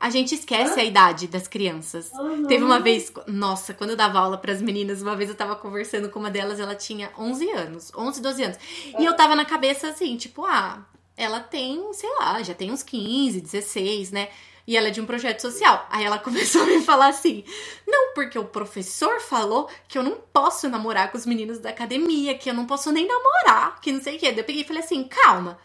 A 0.00 0.10
gente 0.10 0.34
esquece 0.34 0.78
Hã? 0.78 0.82
a 0.82 0.84
idade 0.84 1.26
das 1.26 1.46
crianças. 1.46 2.12
aham. 2.14 2.46
Teve 2.46 2.64
uma 2.64 2.80
vez, 2.80 3.12
nossa, 3.26 3.74
quando 3.74 3.90
eu 3.90 3.96
dava 3.96 4.18
aula 4.18 4.38
pras 4.38 4.62
meninas, 4.62 5.02
uma 5.02 5.14
vez 5.14 5.28
eu 5.28 5.36
tava 5.36 5.56
conversando 5.56 6.08
com 6.08 6.20
uma 6.20 6.30
delas, 6.30 6.58
ela 6.58 6.74
tinha 6.74 7.10
11 7.18 7.50
anos, 7.50 7.92
11, 7.94 8.22
12 8.22 8.42
anos. 8.42 8.58
E 8.98 9.04
eu 9.04 9.14
tava 9.14 9.34
na 9.34 9.44
cabeça 9.44 9.88
assim, 9.88 10.16
tipo, 10.16 10.44
ah, 10.44 10.86
ela 11.16 11.40
tem, 11.40 11.92
sei 11.92 12.08
lá, 12.20 12.40
já 12.42 12.54
tem 12.54 12.70
uns 12.70 12.82
15, 12.84 13.40
16, 13.40 14.12
né? 14.12 14.28
E 14.68 14.76
ela 14.76 14.88
é 14.88 14.90
de 14.90 15.00
um 15.00 15.06
projeto 15.06 15.40
social. 15.40 15.86
Aí 15.90 16.04
ela 16.04 16.18
começou 16.20 16.62
a 16.62 16.66
me 16.66 16.82
falar 16.82 17.08
assim: 17.08 17.42
não, 17.86 18.12
porque 18.12 18.38
o 18.38 18.44
professor 18.44 19.18
falou 19.18 19.66
que 19.88 19.96
eu 19.96 20.02
não 20.02 20.18
posso 20.30 20.68
namorar 20.68 21.10
com 21.10 21.16
os 21.16 21.24
meninos 21.24 21.58
da 21.58 21.70
academia, 21.70 22.36
que 22.36 22.50
eu 22.50 22.54
não 22.54 22.66
posso 22.66 22.92
nem 22.92 23.08
namorar, 23.08 23.80
que 23.80 23.90
não 23.90 24.02
sei 24.02 24.16
o 24.16 24.18
quê. 24.18 24.30
Daí 24.30 24.40
eu 24.40 24.44
peguei 24.44 24.60
e 24.60 24.66
falei 24.66 24.82
assim: 24.82 25.04
calma. 25.04 25.58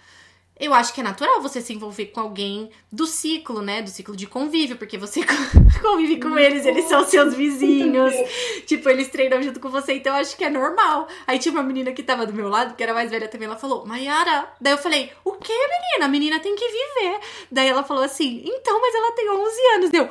Eu 0.59 0.73
acho 0.73 0.93
que 0.93 1.01
é 1.01 1.03
natural 1.03 1.41
você 1.41 1.59
se 1.61 1.73
envolver 1.73 2.07
com 2.07 2.19
alguém 2.19 2.69
do 2.91 3.07
ciclo, 3.07 3.61
né? 3.61 3.81
Do 3.81 3.89
ciclo 3.89 4.15
de 4.15 4.27
convívio, 4.27 4.77
porque 4.77 4.97
você 4.97 5.21
convive 5.81 6.19
com 6.19 6.37
eles, 6.37 6.65
eles 6.65 6.85
são 6.85 7.05
seus 7.05 7.33
vizinhos. 7.33 8.13
Tipo, 8.67 8.87
eles 8.89 9.09
treinam 9.09 9.41
junto 9.41 9.59
com 9.59 9.69
você, 9.69 9.93
então 9.93 10.13
eu 10.13 10.21
acho 10.21 10.37
que 10.37 10.43
é 10.43 10.49
normal. 10.49 11.07
Aí 11.27 11.39
tinha 11.39 11.51
uma 11.51 11.63
menina 11.63 11.91
que 11.91 12.03
tava 12.03 12.25
do 12.25 12.33
meu 12.33 12.47
lado, 12.49 12.75
que 12.75 12.83
era 12.83 12.93
mais 12.93 13.09
velha 13.09 13.27
também, 13.27 13.47
ela 13.47 13.57
falou, 13.57 13.85
Mayara. 13.85 14.47
Daí 14.61 14.73
eu 14.73 14.77
falei, 14.77 15.11
o 15.25 15.33
que, 15.33 15.53
menina? 15.53 16.05
A 16.05 16.07
menina 16.07 16.39
tem 16.39 16.55
que 16.55 16.65
viver. 16.67 17.19
Daí 17.51 17.67
ela 17.67 17.83
falou 17.83 18.03
assim, 18.03 18.43
então, 18.45 18.79
mas 18.79 18.95
ela 18.95 19.11
tem 19.11 19.29
11 19.29 19.61
anos. 19.75 19.89
Deu, 19.89 20.07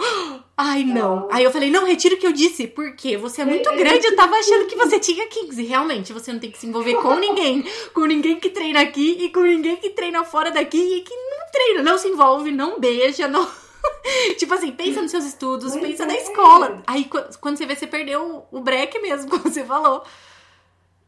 ai, 0.57 0.85
não. 0.85 1.29
Aí 1.31 1.45
eu 1.45 1.51
falei, 1.51 1.71
não, 1.71 1.85
retiro 1.85 2.15
o 2.15 2.19
que 2.19 2.27
eu 2.27 2.33
disse, 2.33 2.67
porque 2.67 3.17
você 3.17 3.43
é 3.43 3.45
muito 3.45 3.69
É, 3.69 3.73
é 3.73 3.77
grande, 3.77 4.07
eu 4.07 4.17
tava 4.17 4.37
achando 4.37 4.67
que 4.67 4.77
você 4.77 4.99
tinha 5.01 5.27
15. 5.27 5.63
Realmente, 5.65 6.13
você 6.13 6.33
não 6.33 6.39
tem 6.41 6.51
que 6.51 6.59
se 6.59 6.67
envolver 6.67 6.95
com 6.97 7.15
ninguém. 7.15 7.65
Com 7.95 8.05
ninguém 8.07 8.39
que 8.39 8.51
treina 8.51 8.81
aqui 8.81 9.17
e 9.21 9.31
com 9.31 9.41
ninguém 9.41 9.77
que 9.77 9.91
treina 9.91 10.25
fora 10.25 10.51
daqui 10.51 10.79
e 10.79 11.01
que 11.01 11.15
não 11.15 11.51
treina, 11.53 11.83
não 11.83 11.99
se 11.99 12.09
envolve, 12.09 12.51
não 12.51 12.79
beija, 12.79 13.27
não. 13.29 13.49
tipo 14.39 14.55
assim, 14.55 14.73
pensa 14.73 15.03
nos 15.03 15.11
seus 15.11 15.25
estudos, 15.25 15.75
Mas 15.75 15.83
pensa 15.83 16.07
na 16.07 16.15
é. 16.15 16.23
escola. 16.23 16.83
Aí 16.87 17.05
qu- 17.05 17.39
quando 17.41 17.57
você 17.57 17.67
vê, 17.67 17.75
você 17.75 17.87
perdeu 17.87 18.45
o 18.51 18.61
break 18.61 18.99
mesmo, 19.01 19.29
como 19.31 19.43
você 19.43 19.65
falou. 19.65 20.05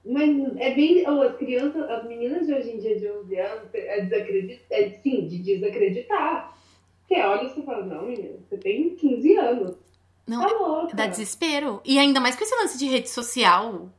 Mas 0.04 0.30
é 0.59 0.74
bem. 0.74 1.04
oh, 1.09 1.22
as 1.22 1.37
crianças, 1.37 1.83
as 1.88 2.07
meninas 2.07 2.46
de 2.46 2.52
hoje 2.52 2.70
em 2.72 2.78
dia 2.78 2.98
de 2.98 3.11
11 3.11 3.38
anos, 3.38 3.68
é, 3.72 4.00
desacredit, 4.02 4.61
é 4.70 4.88
sim, 5.02 5.26
de 5.26 5.38
desacreditar. 5.38 6.54
Você 7.07 7.21
olha 7.21 7.45
e 7.45 7.49
você 7.51 7.62
fala, 7.62 7.85
não, 7.85 8.07
menina, 8.07 8.38
você 8.49 8.57
tem 8.57 8.95
15 8.97 9.37
anos. 9.37 9.77
Não, 10.27 10.40
Tá 10.40 10.49
louca. 10.49 10.97
Dá 10.97 11.07
desespero. 11.07 11.81
E 11.85 11.99
ainda 11.99 12.21
mais 12.21 12.35
com 12.35 12.45
esse 12.45 12.55
lance 12.57 12.79
de 12.79 12.87
rede 12.87 13.11
social. 13.11 13.90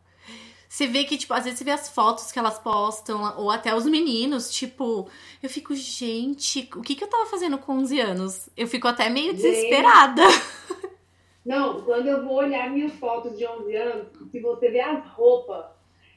Você 0.67 0.87
vê 0.87 1.05
que, 1.05 1.17
tipo, 1.17 1.33
às 1.33 1.43
vezes 1.45 1.59
você 1.59 1.63
vê 1.63 1.71
as 1.71 1.87
fotos 1.87 2.31
que 2.31 2.39
elas 2.39 2.59
postam, 2.59 3.33
ou 3.37 3.49
até 3.49 3.73
os 3.73 3.85
meninos, 3.85 4.51
tipo, 4.51 5.07
eu 5.41 5.49
fico, 5.49 5.73
gente, 5.73 6.69
o 6.75 6.81
que, 6.81 6.95
que 6.95 7.03
eu 7.03 7.07
tava 7.07 7.27
fazendo 7.27 7.57
com 7.57 7.77
11 7.77 7.99
anos? 8.01 8.49
Eu 8.57 8.67
fico 8.67 8.87
até 8.87 9.09
meio 9.09 9.33
desesperada. 9.33 10.23
Não, 11.45 11.81
quando 11.83 12.07
eu 12.07 12.25
vou 12.25 12.37
olhar 12.37 12.71
minhas 12.71 12.91
fotos 12.93 13.37
de 13.37 13.45
11 13.45 13.75
anos, 13.75 14.07
se 14.31 14.39
você 14.41 14.69
ver 14.69 14.81
as 14.81 15.07
roupas, 15.11 15.65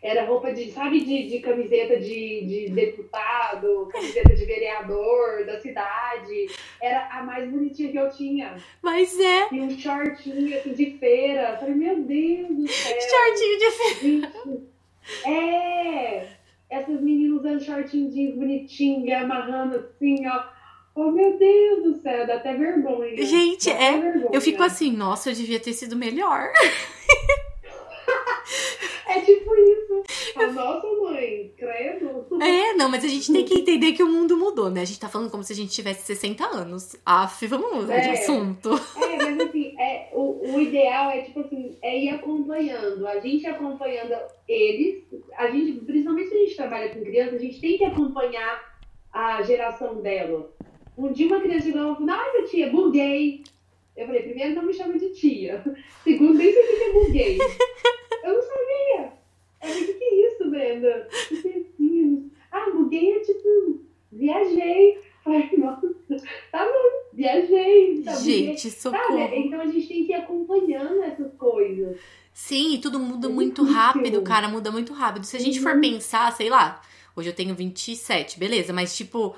era 0.02 0.24
roupa 0.24 0.52
de, 0.52 0.70
sabe, 0.70 1.00
de, 1.00 1.28
de 1.28 1.40
camiseta 1.40 1.98
de, 1.98 2.44
de 2.46 2.70
deputado, 2.70 3.88
camiseta 3.90 4.34
de 4.34 4.44
vereador 4.44 5.44
da 5.44 5.60
cidade. 5.60 6.46
Era 6.80 7.08
a 7.08 7.22
mais 7.22 7.50
bonitinha 7.50 7.90
que 7.90 7.98
eu 7.98 8.08
tinha. 8.10 8.56
Mas 8.80 9.18
é, 9.18 9.48
E 9.52 9.60
um 9.60 9.76
shortinho, 9.76 10.56
assim, 10.56 10.72
de 10.72 10.98
feira. 10.98 11.52
Eu 11.52 11.58
falei, 11.58 11.74
meu 11.74 12.02
Deus 12.02 12.48
do 12.48 12.68
céu. 12.68 12.96
shortinho 13.00 13.58
de 13.58 13.68
Gente, 14.00 14.68
é! 15.26 16.28
Essas 16.70 17.00
meninas 17.00 17.40
usando 17.40 17.64
shortinho 17.64 18.10
jeans 18.10 18.34
bonitinho 18.36 19.06
e 19.06 19.12
amarrando 19.12 19.76
assim, 19.76 20.26
ó. 20.28 20.58
Oh, 20.94 21.12
meu 21.12 21.38
Deus 21.38 21.84
do 21.84 22.02
céu, 22.02 22.26
dá 22.26 22.34
até 22.34 22.54
vergonha. 22.54 23.24
Gente, 23.24 23.70
Dá 23.70 23.80
é, 23.80 23.98
vergonha. 23.98 24.30
Eu 24.32 24.40
fico 24.40 24.62
assim, 24.62 24.92
nossa, 24.92 25.30
eu 25.30 25.34
devia 25.34 25.60
ter 25.60 25.72
sido 25.72 25.96
melhor. 25.96 26.50
É 29.18 29.20
tipo 29.24 29.54
isso. 29.54 30.02
A 30.36 30.46
nossa 30.52 30.86
mãe, 31.02 31.52
credo. 31.56 32.26
É, 32.42 32.74
não, 32.74 32.88
mas 32.88 33.04
a 33.04 33.08
gente 33.08 33.32
tem 33.32 33.44
que 33.44 33.58
entender 33.60 33.92
que 33.92 34.02
o 34.02 34.08
mundo 34.08 34.36
mudou, 34.36 34.70
né? 34.70 34.82
A 34.82 34.84
gente 34.84 35.00
tá 35.00 35.08
falando 35.08 35.30
como 35.30 35.42
se 35.42 35.52
a 35.52 35.56
gente 35.56 35.72
tivesse 35.72 36.06
60 36.06 36.44
anos. 36.46 36.96
Aff, 37.04 37.46
vamos 37.46 37.74
mudar 37.74 37.98
de 38.00 38.08
É. 38.08 38.12
assunto. 38.12 38.70
É, 38.96 39.16
mas 39.16 39.40
assim, 39.40 39.74
é, 39.78 40.08
o, 40.12 40.54
o 40.54 40.60
ideal 40.60 41.10
é, 41.10 41.22
tipo 41.22 41.40
assim, 41.40 41.76
é 41.82 41.98
ir 41.98 42.10
acompanhando. 42.10 43.06
A 43.06 43.18
gente 43.20 43.46
acompanhando 43.46 44.14
eles, 44.48 45.04
a 45.36 45.48
gente, 45.50 45.72
principalmente 45.84 46.28
se 46.28 46.34
a 46.34 46.38
gente 46.38 46.56
trabalha 46.56 46.88
com 46.90 47.02
criança, 47.04 47.36
a 47.36 47.38
gente 47.38 47.60
tem 47.60 47.76
que 47.78 47.84
acompanhar 47.84 48.78
a 49.12 49.42
geração 49.42 50.00
dela. 50.00 50.50
Um 50.96 51.12
dia 51.12 51.26
uma 51.28 51.40
criança 51.40 51.66
chegou 51.66 51.92
e 51.92 51.96
falou, 51.96 52.10
ai, 52.10 52.42
tia, 52.44 52.70
buguei. 52.70 53.42
Eu 53.96 54.06
falei, 54.06 54.22
primeiro 54.22 54.54
não 54.54 54.62
me 54.64 54.72
chama 54.72 54.98
de 54.98 55.10
tia. 55.10 55.62
Segundo, 56.04 56.34
nem 56.34 56.52
sei 56.52 56.62
o 56.62 56.66
que 56.66 56.84
é 56.84 56.92
buguei. 56.92 57.38
Eu 58.24 58.34
não 58.34 58.42
sabia. 58.42 59.12
Eu 59.62 59.68
falei, 59.68 59.82
o 59.82 59.86
que 59.86 59.92
que 59.94 60.04
é 60.04 60.26
isso, 60.26 60.50
Brenda? 60.50 61.08
Assim, 61.10 62.30
ah, 62.52 62.70
buguei 62.70 63.12
é 63.12 63.20
tipo, 63.20 63.80
viajei. 64.12 64.98
Falei, 65.24 65.50
nossa, 65.58 65.92
tá 66.52 66.64
bom, 66.64 67.06
viajei. 67.12 68.02
Tá, 68.02 68.12
buguei. 68.16 68.46
Gente, 68.46 68.70
Sabe? 68.70 68.96
socorro. 68.98 69.18
Então 69.34 69.60
a 69.60 69.66
gente 69.66 69.86
tem 69.88 70.04
que 70.06 70.12
ir 70.12 70.14
acompanhando 70.14 71.02
essas 71.02 71.32
coisas. 71.34 71.98
Sim, 72.32 72.74
e 72.74 72.78
tudo 72.78 72.98
muda 73.00 73.26
É 73.26 73.30
muito 73.30 73.62
difícil. 73.62 73.82
rápido, 73.82 74.22
cara, 74.22 74.48
muda 74.48 74.70
muito 74.70 74.92
rápido. 74.92 75.24
Se 75.26 75.36
a 75.36 75.40
gente 75.40 75.60
for 75.60 75.74
Uhum. 75.74 75.80
pensar, 75.80 76.32
sei 76.32 76.48
lá, 76.48 76.80
hoje 77.16 77.28
eu 77.28 77.34
tenho 77.34 77.54
27, 77.54 78.38
beleza, 78.38 78.72
mas 78.72 78.96
tipo, 78.96 79.34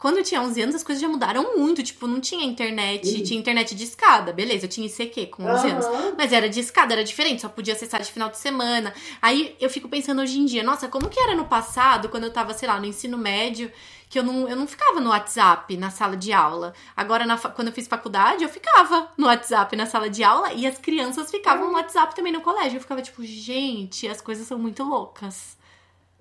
quando 0.00 0.16
eu 0.16 0.24
tinha 0.24 0.40
11 0.40 0.62
anos, 0.62 0.74
as 0.74 0.82
coisas 0.82 1.00
já 1.00 1.06
mudaram 1.06 1.58
muito. 1.58 1.82
Tipo, 1.82 2.06
não 2.06 2.20
tinha 2.20 2.42
internet, 2.42 3.06
uhum. 3.06 3.22
tinha 3.22 3.38
internet 3.38 3.74
de 3.74 3.84
escada, 3.84 4.32
beleza, 4.32 4.64
eu 4.64 4.68
tinha 4.68 4.86
ICQ 4.86 5.26
com 5.26 5.44
11 5.44 5.66
uhum. 5.66 5.72
anos. 5.72 6.14
Mas 6.16 6.32
era 6.32 6.48
de 6.48 6.58
escada, 6.58 6.94
era 6.94 7.04
diferente, 7.04 7.42
só 7.42 7.50
podia 7.50 7.74
acessar 7.74 8.00
de 8.00 8.10
final 8.10 8.30
de 8.30 8.38
semana. 8.38 8.94
Aí 9.20 9.54
eu 9.60 9.68
fico 9.68 9.90
pensando 9.90 10.22
hoje 10.22 10.40
em 10.40 10.46
dia, 10.46 10.62
nossa, 10.62 10.88
como 10.88 11.10
que 11.10 11.20
era 11.20 11.34
no 11.34 11.44
passado, 11.44 12.08
quando 12.08 12.24
eu 12.24 12.32
tava, 12.32 12.54
sei 12.54 12.66
lá, 12.66 12.80
no 12.80 12.86
ensino 12.86 13.18
médio, 13.18 13.70
que 14.08 14.18
eu 14.18 14.22
não, 14.22 14.48
eu 14.48 14.56
não 14.56 14.66
ficava 14.66 15.00
no 15.00 15.10
WhatsApp 15.10 15.76
na 15.76 15.90
sala 15.90 16.16
de 16.16 16.32
aula. 16.32 16.72
Agora, 16.96 17.26
na, 17.26 17.36
quando 17.36 17.68
eu 17.68 17.74
fiz 17.74 17.86
faculdade, 17.86 18.42
eu 18.42 18.48
ficava 18.48 19.12
no 19.18 19.26
WhatsApp 19.26 19.76
na 19.76 19.84
sala 19.84 20.08
de 20.08 20.24
aula 20.24 20.54
e 20.54 20.66
as 20.66 20.78
crianças 20.78 21.30
ficavam 21.30 21.66
no 21.66 21.74
WhatsApp 21.74 22.16
também 22.16 22.32
no 22.32 22.40
colégio. 22.40 22.78
Eu 22.78 22.80
ficava 22.80 23.02
tipo, 23.02 23.22
gente, 23.22 24.08
as 24.08 24.22
coisas 24.22 24.46
são 24.46 24.58
muito 24.58 24.82
loucas. 24.82 25.58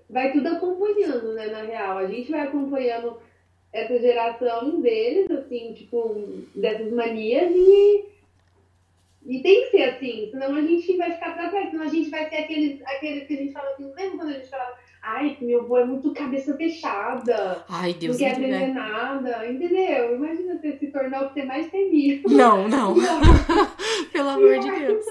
Vai 0.10 0.34
tudo 0.34 0.50
acompanhando, 0.50 1.34
né, 1.34 1.48
na 1.48 1.62
real. 1.62 1.98
A 1.98 2.08
gente 2.08 2.30
vai 2.30 2.42
acompanhando 2.42 3.29
essa 3.72 4.00
geração 4.00 4.82
deles, 4.82 5.30
assim, 5.32 5.74
tipo, 5.74 6.44
dessas 6.56 6.92
manias 6.92 7.52
e. 7.54 8.06
E 9.26 9.44
tem 9.44 9.64
que 9.64 9.72
ser 9.72 9.84
assim, 9.84 10.30
senão 10.32 10.56
a 10.56 10.62
gente 10.62 10.96
vai 10.96 11.12
ficar 11.12 11.36
pra 11.36 11.50
trás, 11.50 11.70
senão 11.70 11.84
a 11.84 11.90
gente 11.90 12.10
vai 12.10 12.28
ser 12.30 12.38
aqueles, 12.38 12.82
aqueles 12.84 13.28
que 13.28 13.34
a 13.34 13.38
gente 13.38 13.54
fala 13.54 13.70
assim, 13.72 13.84
lembra 13.94 14.18
quando 14.18 14.30
a 14.30 14.34
gente 14.34 14.50
falava 14.50 14.80
Ai, 15.02 15.38
meu 15.42 15.62
avô 15.62 15.78
é 15.78 15.86
muito 15.86 16.14
cabeça 16.14 16.56
fechada. 16.56 17.64
Ai, 17.70 17.94
Deus 17.94 18.20
Não 18.20 18.28
quer 18.28 18.34
aprender 18.34 18.68
né? 18.68 18.74
nada. 18.74 19.50
Entendeu? 19.50 20.16
Imagina 20.16 20.58
você 20.58 20.78
se 20.78 20.88
tornar 20.88 21.24
o 21.24 21.28
que 21.30 21.36
você 21.36 21.46
mais 21.46 21.70
temia. 21.72 22.22
Não, 22.28 22.68
não. 22.68 22.96
não. 22.96 23.22
Pelo 24.12 24.30
amor 24.30 24.60
de 24.60 24.72
Deus. 24.72 25.06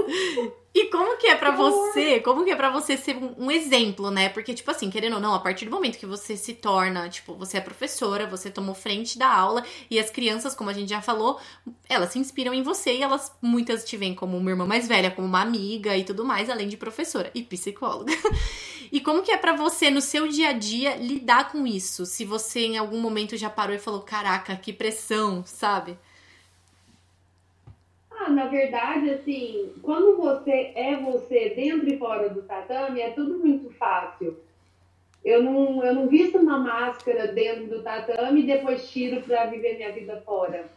E 0.75 0.85
como 0.91 1.17
que 1.17 1.27
é 1.27 1.35
para 1.35 1.51
você? 1.51 2.21
Como 2.21 2.45
que 2.45 2.51
é 2.51 2.57
para 2.57 2.71
você 2.71 2.97
ser 2.97 3.17
um, 3.17 3.51
exemplo, 3.51 4.13
né? 4.13 4.29
Porque 4.29 4.55
tipo 4.55 4.71
assim, 4.71 4.91
querendo 4.91 5.15
ou 5.15 5.21
não, 5.21 5.35
a 5.35 5.41
partir 5.41 5.65
do 5.65 5.71
momento 5.71 5.99
que 5.99 6.07
você 6.07 6.37
se 6.37 6.55
torna, 6.55 7.09
tipo, 7.09 7.35
você 7.35 7.57
é 7.57 7.61
professora, 7.61 8.29
você 8.29 8.49
tomou 8.49 8.75
frente 8.75 9.19
da 9.19 9.29
aula 9.29 9.65
e 9.91 9.99
as 9.99 10.09
crianças, 10.09 10.55
como 10.55 10.71
a 10.71 10.73
gente 10.73 10.91
já 10.91 11.01
falou, 11.01 11.41
elas 11.89 12.13
se 12.13 12.19
inspiram 12.21 12.55
em 12.55 12.63
você 12.63 12.93
e 12.93 13.03
elas 13.03 13.33
muitas 13.43 13.85
te 13.85 13.97
veem 13.97 14.15
como 14.15 14.37
uma 14.37 14.51
irmã 14.51 14.67
mais 14.67 14.87
velha, 14.87 15.11
como 15.11 15.27
uma 15.27 15.41
amiga 15.41 15.97
e 15.97 16.05
tudo 16.05 16.25
mais, 16.25 16.49
além 16.49 16.69
de 16.69 16.77
professora 16.77 17.31
e 17.35 17.43
psicóloga. 17.43 18.13
E 18.91 19.01
como 19.01 19.23
que 19.23 19.31
é 19.31 19.37
para 19.37 19.55
você 19.55 19.91
no 19.91 20.01
seu 20.01 20.29
dia 20.29 20.51
a 20.51 20.53
dia 20.53 20.97
lidar 20.97 21.53
com 21.53 21.67
isso? 21.67 22.07
Se 22.07 22.25
você 22.25 22.61
em 22.61 22.79
algum 22.79 23.01
momento 23.01 23.37
já 23.37 23.51
parou 23.51 23.75
e 23.75 23.79
falou, 23.79 24.01
caraca, 24.01 24.57
que 24.57 24.73
pressão, 24.73 25.45
sabe? 25.45 25.97
Ah, 28.11 28.31
na 28.31 28.47
verdade, 28.47 29.11
assim, 29.11 29.73
quando 29.83 30.17
você 30.17 30.73
é 30.75 30.97
você 30.97 31.51
dentro 31.51 31.89
e 31.89 31.99
fora 31.99 32.29
do 32.29 32.43
tatame, 32.43 33.01
é 33.01 33.11
tudo 33.11 33.39
muito 33.39 33.71
fácil. 33.75 34.37
Eu 35.25 35.43
não, 35.43 35.85
eu 35.85 35.95
não 35.95 36.09
visto 36.09 36.39
uma 36.39 36.59
máscara 36.59 37.29
dentro 37.29 37.67
do 37.67 37.83
tatame 37.83 38.41
e 38.41 38.47
depois 38.47 38.91
tiro 38.91 39.21
para 39.23 39.47
viver 39.47 39.77
minha 39.77 39.93
vida 39.93 40.23
fora. 40.25 40.69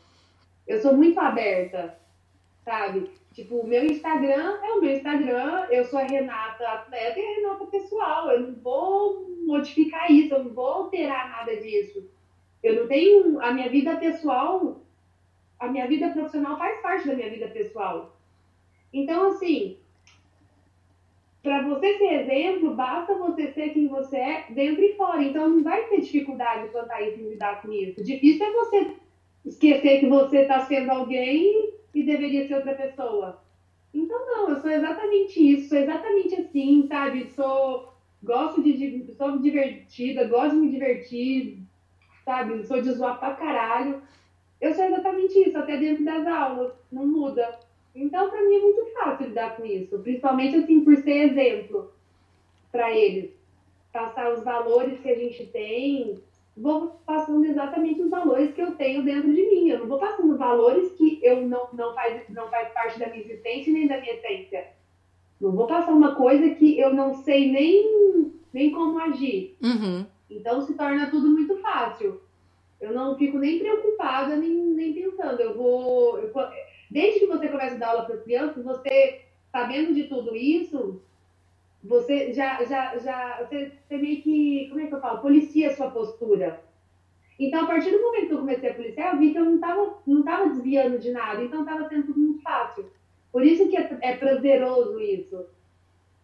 Eu 0.67 0.82
sou 0.82 0.95
muito 0.95 1.19
aberta, 1.19 1.97
sabe? 2.63 3.10
Tipo, 3.34 3.60
o 3.60 3.67
meu 3.67 3.86
Instagram 3.86 4.60
é 4.62 4.74
o 4.74 4.82
meu 4.82 4.94
Instagram, 4.94 5.67
eu 5.70 5.86
sou 5.86 6.00
a 6.00 6.04
Renata 6.04 6.67
atleta 6.67 7.17
e 7.17 7.26
a 7.26 7.36
Renata 7.36 7.65
pessoal. 7.67 8.30
Eu 8.30 8.41
não 8.41 8.56
vou 8.56 9.30
modificar 9.46 10.12
isso, 10.12 10.34
eu 10.34 10.44
não 10.44 10.54
vou 10.54 10.65
alterar 10.65 11.30
nada 11.30 11.56
disso. 11.56 12.10
Eu 12.62 12.82
não 12.82 12.88
tenho. 12.88 13.41
A 13.41 13.54
minha 13.54 13.70
vida 13.70 13.96
pessoal, 13.96 14.82
a 15.58 15.67
minha 15.67 15.88
vida 15.88 16.10
profissional 16.10 16.58
faz 16.58 16.82
parte 16.82 17.08
da 17.08 17.15
minha 17.15 17.30
vida 17.30 17.48
pessoal. 17.48 18.17
Então, 18.94 19.30
assim, 19.30 19.78
para 21.41 21.62
você 21.63 21.98
ser 21.98 22.22
exemplo, 22.22 22.76
basta 22.76 23.17
você 23.17 23.54
ser 23.54 23.70
quem 23.70 23.88
você 23.88 24.17
é 24.17 24.46
dentro 24.50 24.84
e 24.84 24.94
fora. 24.96 25.24
Então, 25.24 25.50
não 25.50 25.63
vai 25.63 25.88
ter 25.88 26.02
dificuldade 26.02 26.67
quanto 26.70 26.91
a 26.91 27.02
isso 27.02 27.17
lidar 27.17 27.62
com 27.62 27.72
isso. 27.72 28.04
Difícil 28.04 28.46
é 28.46 28.52
você 28.52 28.96
esquecer 29.46 30.02
que 30.02 30.08
você 30.08 30.39
está 30.39 30.65
sendo 30.65 30.91
alguém 30.91 31.81
e 31.93 32.04
deveria 32.04 32.47
ser 32.47 32.56
outra 32.56 32.73
pessoa. 32.75 33.41
Então, 33.93 34.25
não, 34.25 34.49
eu 34.49 34.62
sou 34.62 34.69
exatamente 34.69 35.39
isso, 35.39 35.69
sou 35.69 35.77
exatamente 35.77 36.36
assim, 36.36 36.88
sabe? 36.88 37.30
Sou, 37.32 37.93
gosto 38.23 38.63
de, 38.63 39.12
sou 39.17 39.39
divertida, 39.39 40.27
gosto 40.27 40.51
de 40.51 40.62
me 40.62 40.71
divertir, 40.71 41.60
sabe? 42.23 42.65
Sou 42.65 42.82
de 42.82 42.91
zoar 42.91 43.19
pra 43.19 43.34
caralho. 43.34 44.01
Eu 44.60 44.73
sou 44.73 44.86
exatamente 44.86 45.38
isso, 45.39 45.58
até 45.58 45.77
dentro 45.77 46.06
das 46.06 46.25
aulas, 46.25 46.73
não 46.91 47.06
muda. 47.06 47.60
Então, 47.93 48.30
para 48.30 48.43
mim 48.43 48.56
é 48.56 48.60
muito 48.60 48.86
fácil 48.93 49.27
lidar 49.27 49.58
com 49.58 49.65
isso, 49.65 49.99
principalmente 49.99 50.56
assim, 50.56 50.84
por 50.84 50.95
ser 50.97 51.32
exemplo 51.32 51.91
para 52.71 52.95
eles. 52.95 53.32
Passar 53.91 54.32
os 54.32 54.43
valores 54.43 54.99
que 55.01 55.10
a 55.10 55.15
gente 55.15 55.45
tem, 55.47 56.17
vou 56.56 57.02
passando 57.06 57.46
exatamente 57.46 58.02
os 58.02 58.10
valores 58.10 58.54
que 58.54 58.62
eu 58.62 58.76
tenho 58.76 59.04
dentro 59.04 59.34
de 59.34 59.42
mim. 59.42 59.70
Eu 59.70 59.80
não 59.80 59.88
vou 59.88 60.00
passando 60.00 60.38
valores 60.38 60.92
que 60.94 61.20
eu 61.24 61.48
não, 61.48 61.68
não, 61.74 61.94
faz, 61.94 62.22
não 62.30 62.50
faz 62.50 62.70
parte 62.74 63.00
da 63.00 63.08
minha 63.08 63.22
existência 63.22 63.72
nem 63.72 63.88
da 63.88 64.00
minha 64.00 64.14
essência. 64.14 64.68
Não 65.40 65.52
vou 65.52 65.66
passar 65.66 65.92
uma 65.92 66.16
coisa 66.16 66.54
que 66.56 66.80
eu 66.80 66.94
não 66.94 67.14
sei 67.14 67.52
nem, 67.52 68.32
nem 68.54 68.72
como 68.72 69.00
agir. 69.00 69.56
Uhum. 69.62 70.06
Então 70.30 70.62
se 70.62 70.74
torna 70.76 71.10
tudo 71.10 71.30
muito 71.30 71.58
fácil. 71.58 72.22
Eu 72.80 72.94
não 72.94 73.18
fico 73.18 73.38
nem 73.38 73.60
preocupada, 73.60 74.36
nem, 74.36 74.52
nem 74.52 74.94
pensando. 74.94 75.40
Eu 75.40 75.56
vou. 75.56 76.20
Eu, 76.20 76.32
desde 76.90 77.22
que 77.22 77.28
você 77.28 77.48
começa 77.48 77.76
a 77.76 77.78
dar 77.78 77.88
aula 77.90 78.06
para 78.06 78.16
as 78.16 78.24
crianças, 78.24 78.64
você 78.64 79.22
sabendo 79.52 79.94
de 79.94 80.04
tudo 80.04 80.36
isso, 80.36 81.02
você 81.84 82.34
já, 82.34 82.63
já, 82.63 82.98
já, 82.98 83.44
você, 83.44 83.72
você 83.88 83.98
meio 83.98 84.22
que, 84.22 84.67
como 84.70 84.82
é 84.82 84.88
que 84.88 84.94
eu 84.94 85.02
falo, 85.02 85.22
policia 85.22 85.70
a 85.70 85.76
sua 85.76 85.89
postura. 85.89 86.63
Então, 87.39 87.63
a 87.63 87.67
partir 87.67 87.89
do 87.91 88.02
momento 88.02 88.28
que 88.28 88.34
eu 88.34 88.39
comecei 88.39 88.70
a 88.70 88.74
policiar, 88.74 89.13
eu 89.13 89.20
vi 89.20 89.32
que 89.32 89.39
eu 89.39 89.46
não 89.46 89.56
estava 89.56 89.98
não 90.06 90.24
tava 90.24 90.50
desviando 90.50 91.00
de 91.00 91.12
nada, 91.12 91.41
então 91.41 91.62
estava 91.62 91.88
sendo 91.89 92.06
tudo 92.06 92.20
muito 92.20 92.41
fácil. 92.44 92.91
Por 93.32 93.44
isso 93.44 93.67
que 93.67 93.78
é, 93.78 93.98
é 94.02 94.15
prazeroso 94.15 95.00
isso. 95.00 95.46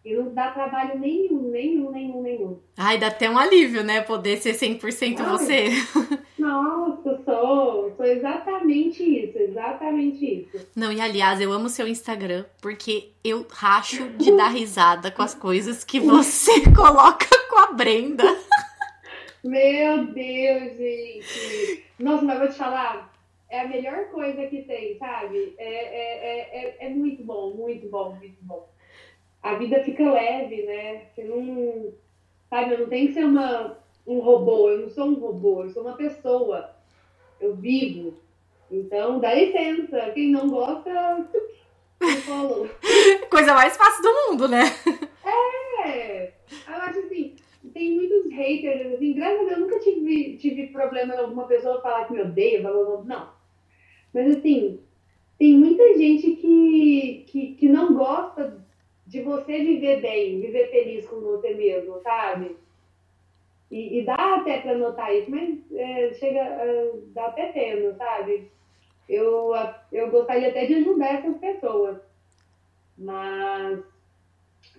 E 0.08 0.14
não 0.14 0.32
dá 0.32 0.50
trabalho 0.52 0.98
nenhum, 0.98 1.50
nenhum, 1.50 1.90
nenhum, 1.90 2.22
nenhum. 2.22 2.58
Ai, 2.78 2.96
dá 2.96 3.08
até 3.08 3.28
um 3.28 3.36
alívio, 3.36 3.84
né? 3.84 4.00
Poder 4.00 4.38
ser 4.38 4.54
100% 4.54 5.20
Ai, 5.20 5.26
você. 5.26 5.68
Nossa, 6.38 7.22
sou. 7.26 7.92
Sou 7.94 8.06
exatamente 8.06 9.02
isso, 9.02 9.36
exatamente 9.36 10.24
isso. 10.24 10.66
Não, 10.74 10.90
e 10.90 10.98
aliás, 10.98 11.42
eu 11.42 11.52
amo 11.52 11.68
seu 11.68 11.86
Instagram, 11.86 12.46
porque 12.62 13.10
eu 13.22 13.46
racho 13.50 14.08
de 14.16 14.34
dar 14.34 14.48
risada 14.48 15.10
com 15.10 15.20
as 15.20 15.34
coisas 15.34 15.84
que 15.84 16.00
você 16.00 16.62
coloca 16.74 17.28
com 17.50 17.58
a 17.58 17.72
Brenda. 17.72 18.24
Meu 19.44 20.06
Deus, 20.06 20.78
gente. 20.78 21.84
Nossa, 21.98 22.24
mas 22.24 22.38
vou 22.38 22.48
te 22.48 22.54
falar, 22.54 23.12
é 23.50 23.60
a 23.60 23.68
melhor 23.68 24.06
coisa 24.06 24.46
que 24.46 24.62
tem, 24.62 24.96
sabe? 24.96 25.54
É, 25.58 25.64
é, 25.64 26.16
é, 26.30 26.76
é, 26.78 26.86
é 26.86 26.88
muito 26.88 27.22
bom, 27.22 27.52
muito 27.52 27.90
bom, 27.90 28.14
muito 28.14 28.38
bom 28.40 28.77
a 29.42 29.54
vida 29.54 29.82
fica 29.84 30.10
leve, 30.10 30.62
né? 30.62 31.02
Você 31.14 31.24
não. 31.24 31.92
Sabe, 32.50 32.74
eu 32.74 32.80
não 32.80 32.88
tenho 32.88 33.08
que 33.08 33.14
ser 33.14 33.24
uma, 33.24 33.78
um 34.06 34.20
robô, 34.20 34.70
eu 34.70 34.80
não 34.82 34.88
sou 34.88 35.06
um 35.06 35.14
robô, 35.14 35.62
eu 35.62 35.70
sou 35.70 35.82
uma 35.82 35.94
pessoa. 35.94 36.70
Eu 37.40 37.54
vivo. 37.54 38.14
Então, 38.70 39.20
dá 39.20 39.34
licença. 39.34 40.10
Quem 40.12 40.30
não 40.30 40.48
gosta, 40.48 41.28
falou. 42.24 42.68
Coisa 43.30 43.54
mais 43.54 43.76
fácil 43.76 44.02
do 44.02 44.30
mundo, 44.30 44.48
né? 44.48 44.62
É! 45.84 46.32
Eu 46.66 46.74
acho 46.74 46.98
assim, 47.00 47.36
tem 47.72 47.94
muitos 47.94 48.32
haters, 48.32 48.94
assim, 48.94 49.12
graças 49.14 49.40
a 49.40 49.44
Deus 49.44 49.52
eu 49.52 49.60
nunca 49.60 49.78
tive, 49.80 50.36
tive 50.36 50.66
problema 50.68 51.14
em 51.14 51.18
alguma 51.18 51.46
pessoa 51.46 51.80
falar 51.80 52.06
que 52.06 52.12
me 52.14 52.22
odeia, 52.22 52.62
não. 52.62 53.28
Mas 54.12 54.36
assim, 54.36 54.80
tem 55.38 55.54
muita 55.54 55.96
gente 55.96 56.32
que, 56.36 57.24
que, 57.28 57.54
que 57.54 57.68
não 57.68 57.94
gosta 57.94 58.66
de 59.08 59.22
você 59.22 59.58
viver 59.58 60.02
bem, 60.02 60.38
viver 60.38 60.70
feliz 60.70 61.06
com 61.08 61.20
você 61.20 61.54
mesmo, 61.54 61.98
sabe? 62.02 62.56
E, 63.70 63.98
e 63.98 64.04
dá 64.04 64.36
até 64.36 64.60
para 64.60 64.76
notar 64.76 65.14
isso, 65.14 65.30
mas 65.30 65.58
é, 65.72 66.12
chega, 66.14 66.40
é, 66.40 66.92
dá 67.14 67.26
até 67.26 67.46
pena, 67.52 67.94
sabe? 67.94 68.50
Eu, 69.08 69.52
eu 69.90 70.10
gostaria 70.10 70.50
até 70.50 70.66
de 70.66 70.74
ajudar 70.74 71.14
essas 71.14 71.38
pessoas, 71.38 71.96
mas 72.98 73.80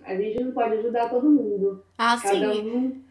a 0.04 0.14
gente 0.14 0.44
não 0.44 0.52
pode 0.52 0.74
ajudar 0.74 1.10
todo 1.10 1.28
mundo. 1.28 1.84
Ah, 1.98 2.16
Cada 2.22 2.52
sim. 2.52 2.70
Um 2.70 3.09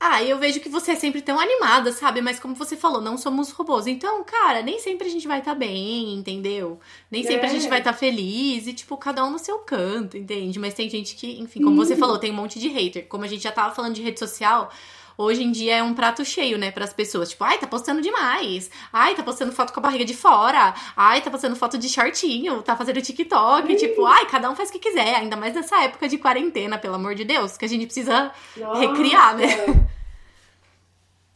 ah, 0.00 0.22
eu 0.22 0.38
vejo 0.38 0.60
que 0.60 0.68
você 0.68 0.92
é 0.92 0.94
sempre 0.94 1.20
tão 1.20 1.40
animada, 1.40 1.90
sabe? 1.90 2.20
Mas 2.20 2.38
como 2.38 2.54
você 2.54 2.76
falou, 2.76 3.00
não 3.00 3.18
somos 3.18 3.50
robôs. 3.50 3.88
Então, 3.88 4.22
cara, 4.22 4.62
nem 4.62 4.78
sempre 4.78 5.08
a 5.08 5.10
gente 5.10 5.26
vai 5.26 5.40
estar 5.40 5.54
tá 5.54 5.58
bem, 5.58 6.14
entendeu? 6.14 6.78
Nem 7.10 7.24
sempre 7.24 7.46
é. 7.46 7.50
a 7.50 7.52
gente 7.52 7.68
vai 7.68 7.78
estar 7.80 7.92
tá 7.92 7.98
feliz 7.98 8.68
e, 8.68 8.72
tipo, 8.72 8.96
cada 8.96 9.24
um 9.24 9.30
no 9.30 9.40
seu 9.40 9.58
canto, 9.58 10.16
entende? 10.16 10.56
Mas 10.58 10.74
tem 10.74 10.88
gente 10.88 11.16
que, 11.16 11.40
enfim, 11.40 11.62
como 11.62 11.74
você 11.74 11.96
falou, 11.96 12.16
tem 12.16 12.30
um 12.30 12.34
monte 12.34 12.60
de 12.60 12.68
hater. 12.68 13.08
Como 13.08 13.24
a 13.24 13.26
gente 13.26 13.42
já 13.42 13.50
tava 13.50 13.74
falando 13.74 13.94
de 13.94 14.02
rede 14.02 14.20
social, 14.20 14.70
hoje 15.18 15.42
em 15.42 15.50
dia 15.50 15.78
é 15.78 15.82
um 15.82 15.92
prato 15.92 16.24
cheio, 16.24 16.56
né, 16.56 16.70
para 16.70 16.84
as 16.84 16.92
pessoas. 16.92 17.30
Tipo, 17.30 17.44
ai, 17.44 17.58
tá 17.58 17.66
postando 17.66 18.00
demais. 18.00 18.70
Ai, 18.92 19.14
tá 19.16 19.22
postando 19.22 19.52
foto 19.52 19.72
com 19.72 19.80
a 19.80 19.82
barriga 19.82 20.04
de 20.04 20.14
fora. 20.14 20.72
Ai, 20.96 21.20
tá 21.20 21.30
postando 21.30 21.56
foto 21.56 21.76
de 21.76 21.88
shortinho, 21.88 22.62
tá 22.62 22.76
fazendo 22.76 23.02
TikTok. 23.02 23.74
Tipo, 23.76 24.06
ai, 24.06 24.26
cada 24.26 24.48
um 24.48 24.54
faz 24.54 24.70
o 24.70 24.72
que 24.72 24.78
quiser. 24.78 25.16
Ainda 25.16 25.36
mais 25.36 25.54
nessa 25.54 25.82
época 25.82 26.08
de 26.08 26.16
quarentena, 26.16 26.78
pelo 26.78 26.94
amor 26.94 27.16
de 27.16 27.24
Deus, 27.24 27.58
que 27.58 27.64
a 27.64 27.68
gente 27.68 27.84
precisa 27.84 28.32
Nossa. 28.56 28.80
recriar, 28.80 29.36
né? 29.36 29.46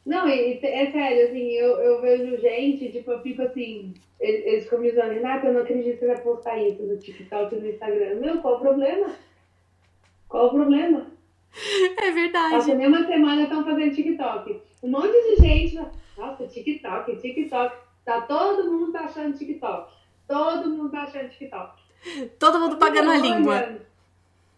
Não, 0.05 0.27
é, 0.27 0.53
é 0.53 0.91
sério, 0.91 1.29
assim, 1.29 1.53
eu, 1.53 1.77
eu 1.79 2.01
vejo 2.01 2.37
gente, 2.41 2.91
tipo, 2.91 3.13
eu 3.13 3.21
fico 3.21 3.41
assim, 3.43 3.95
eles, 4.19 4.47
eles 4.47 4.65
ficam 4.65 4.81
me 4.81 4.91
dizendo, 4.91 5.13
Renata, 5.13 5.47
eu 5.47 5.53
não 5.53 5.61
acredito 5.63 5.95
que 5.95 6.01
você 6.01 6.07
vai 6.07 6.21
postar 6.21 6.59
isso 6.59 6.83
no 6.83 6.97
TikTok 6.97 7.55
e 7.55 7.61
no 7.61 7.69
Instagram. 7.69 8.17
Meu, 8.17 8.39
qual 8.39 8.57
o 8.57 8.61
problema? 8.61 9.15
Qual 10.29 10.47
o 10.47 10.51
problema? 10.51 11.07
É 11.99 12.11
verdade. 12.11 12.75
Nem 12.75 12.87
uma 12.87 13.07
semana 13.07 13.43
estão 13.43 13.65
fazendo 13.65 13.95
TikTok. 13.95 14.61
Um 14.83 14.91
monte 14.91 15.13
de 15.13 15.37
gente, 15.37 15.81
nossa, 16.17 16.47
TikTok, 16.47 17.17
TikTok. 17.17 17.77
Tá 18.05 18.21
todo 18.23 18.71
mundo 18.71 18.93
baixando 18.93 19.37
TikTok. 19.37 19.93
Todo 20.27 20.71
mundo 20.71 20.89
baixando 20.89 21.29
TikTok. 21.29 21.81
Todo 22.39 22.59
mundo 22.59 22.77
pagando 22.77 23.11
a 23.11 23.17
língua. 23.17 23.79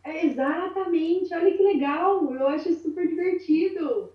É, 0.02 0.26
exatamente, 0.26 1.34
olha 1.34 1.56
que 1.56 1.62
legal. 1.62 2.32
Eu 2.32 2.48
acho 2.48 2.72
super 2.74 3.06
divertido 3.06 4.12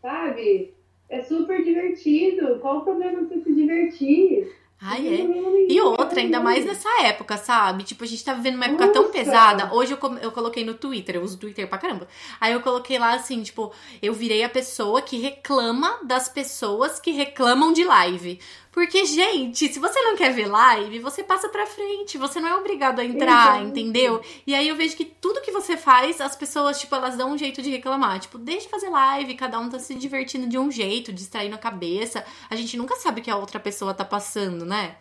sabe? 0.00 0.74
É 1.08 1.22
super 1.22 1.62
divertido. 1.64 2.58
Qual 2.60 2.78
o 2.78 2.84
problema 2.84 3.20
você 3.20 3.40
se 3.40 3.54
divertir? 3.54 4.52
Ai, 4.80 5.08
é. 5.08 5.72
E 5.72 5.80
outra, 5.80 6.20
ainda 6.20 6.38
mais 6.38 6.64
nessa 6.64 6.88
época, 7.02 7.36
sabe? 7.36 7.82
Tipo, 7.82 8.04
a 8.04 8.06
gente 8.06 8.24
tá 8.24 8.32
vivendo 8.32 8.54
uma 8.54 8.66
época 8.66 8.86
Nossa. 8.86 9.00
tão 9.00 9.10
pesada. 9.10 9.74
Hoje 9.74 9.92
eu, 9.92 10.18
eu 10.18 10.30
coloquei 10.30 10.64
no 10.64 10.74
Twitter, 10.74 11.16
eu 11.16 11.22
uso 11.22 11.36
Twitter 11.36 11.68
pra 11.68 11.78
caramba. 11.78 12.06
Aí 12.40 12.52
eu 12.52 12.60
coloquei 12.60 12.98
lá 12.98 13.14
assim, 13.14 13.42
tipo, 13.42 13.72
eu 14.00 14.14
virei 14.14 14.44
a 14.44 14.48
pessoa 14.48 15.02
que 15.02 15.18
reclama 15.18 15.98
das 16.04 16.28
pessoas 16.28 17.00
que 17.00 17.10
reclamam 17.10 17.72
de 17.72 17.84
live. 17.84 18.38
Porque, 18.70 19.04
gente, 19.06 19.68
se 19.72 19.78
você 19.78 20.00
não 20.02 20.16
quer 20.16 20.32
ver 20.32 20.46
live, 20.46 20.98
você 20.98 21.22
passa 21.22 21.48
pra 21.48 21.66
frente. 21.66 22.18
Você 22.18 22.38
não 22.38 22.48
é 22.48 22.56
obrigado 22.56 23.00
a 23.00 23.04
entrar, 23.04 23.62
entendeu? 23.62 24.20
E 24.46 24.54
aí 24.54 24.68
eu 24.68 24.76
vejo 24.76 24.96
que 24.96 25.04
tudo 25.04 25.40
que 25.40 25.50
você 25.50 25.76
faz, 25.76 26.20
as 26.20 26.36
pessoas, 26.36 26.78
tipo, 26.78 26.94
elas 26.94 27.16
dão 27.16 27.32
um 27.32 27.38
jeito 27.38 27.62
de 27.62 27.70
reclamar. 27.70 28.20
Tipo, 28.20 28.38
deixa 28.38 28.66
de 28.66 28.68
fazer 28.68 28.88
live, 28.88 29.34
cada 29.34 29.58
um 29.58 29.68
tá 29.68 29.78
se 29.78 29.94
divertindo 29.94 30.46
de 30.46 30.58
um 30.58 30.70
jeito, 30.70 31.12
distraindo 31.12 31.54
a 31.54 31.58
cabeça. 31.58 32.24
A 32.50 32.54
gente 32.54 32.76
nunca 32.76 32.94
sabe 32.96 33.20
o 33.20 33.24
que 33.24 33.30
a 33.30 33.36
outra 33.36 33.58
pessoa 33.58 33.94
tá 33.94 34.04
passando, 34.04 34.64
né? 34.64 34.96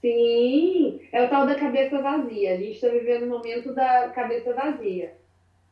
Sim, 0.00 1.00
é 1.12 1.24
o 1.24 1.28
tal 1.28 1.46
da 1.46 1.54
cabeça 1.54 2.00
vazia. 2.00 2.54
A 2.54 2.56
gente 2.56 2.80
tá 2.80 2.88
vivendo 2.88 3.24
o 3.24 3.28
momento 3.28 3.74
da 3.74 4.08
cabeça 4.08 4.52
vazia. 4.52 5.14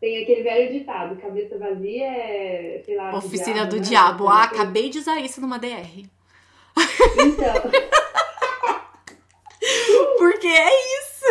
Tem 0.00 0.22
aquele 0.22 0.42
velho 0.42 0.72
ditado, 0.72 1.20
cabeça 1.20 1.58
vazia 1.58 2.06
é, 2.06 2.82
sei 2.84 2.96
lá... 2.96 3.14
Oficina 3.14 3.66
do 3.66 3.78
diabo. 3.78 4.24
Né? 4.24 4.30
Ah, 4.32 4.42
acabei 4.44 4.88
de 4.88 4.98
usar 4.98 5.20
isso 5.20 5.40
numa 5.40 5.58
DR. 5.58 6.06
Então. 7.18 7.54
Porque 10.18 10.46
é 10.46 10.70
isso. 10.98 11.26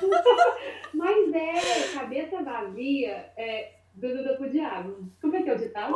Mas 0.94 1.34
é, 1.34 1.88
cabeça 1.94 2.42
vazia 2.42 3.30
é 3.36 3.72
do 3.94 4.08
Duda 4.08 4.34
pro 4.34 4.50
diabo. 4.50 5.10
Como 5.20 5.36
é 5.36 5.42
que 5.42 5.50
é 5.50 5.54
o 5.54 5.58
ditado? 5.58 5.94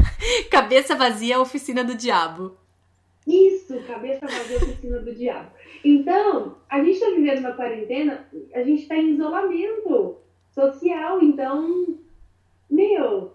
cabeça 0.50 0.94
vazia, 0.94 1.40
oficina 1.40 1.82
do 1.84 1.94
diabo. 1.94 2.56
Isso, 3.26 3.80
cabeça 3.86 4.26
vazia, 4.26 4.56
oficina 4.56 4.98
do 4.98 5.14
diabo. 5.14 5.50
Então, 5.84 6.56
a 6.68 6.82
gente 6.82 6.98
tá 6.98 7.10
vivendo 7.10 7.38
uma 7.38 7.52
quarentena, 7.52 8.26
a 8.54 8.62
gente 8.62 8.88
tá 8.88 8.96
em 8.96 9.12
isolamento 9.12 10.18
social, 10.50 11.22
então, 11.22 11.98
meu, 12.68 13.32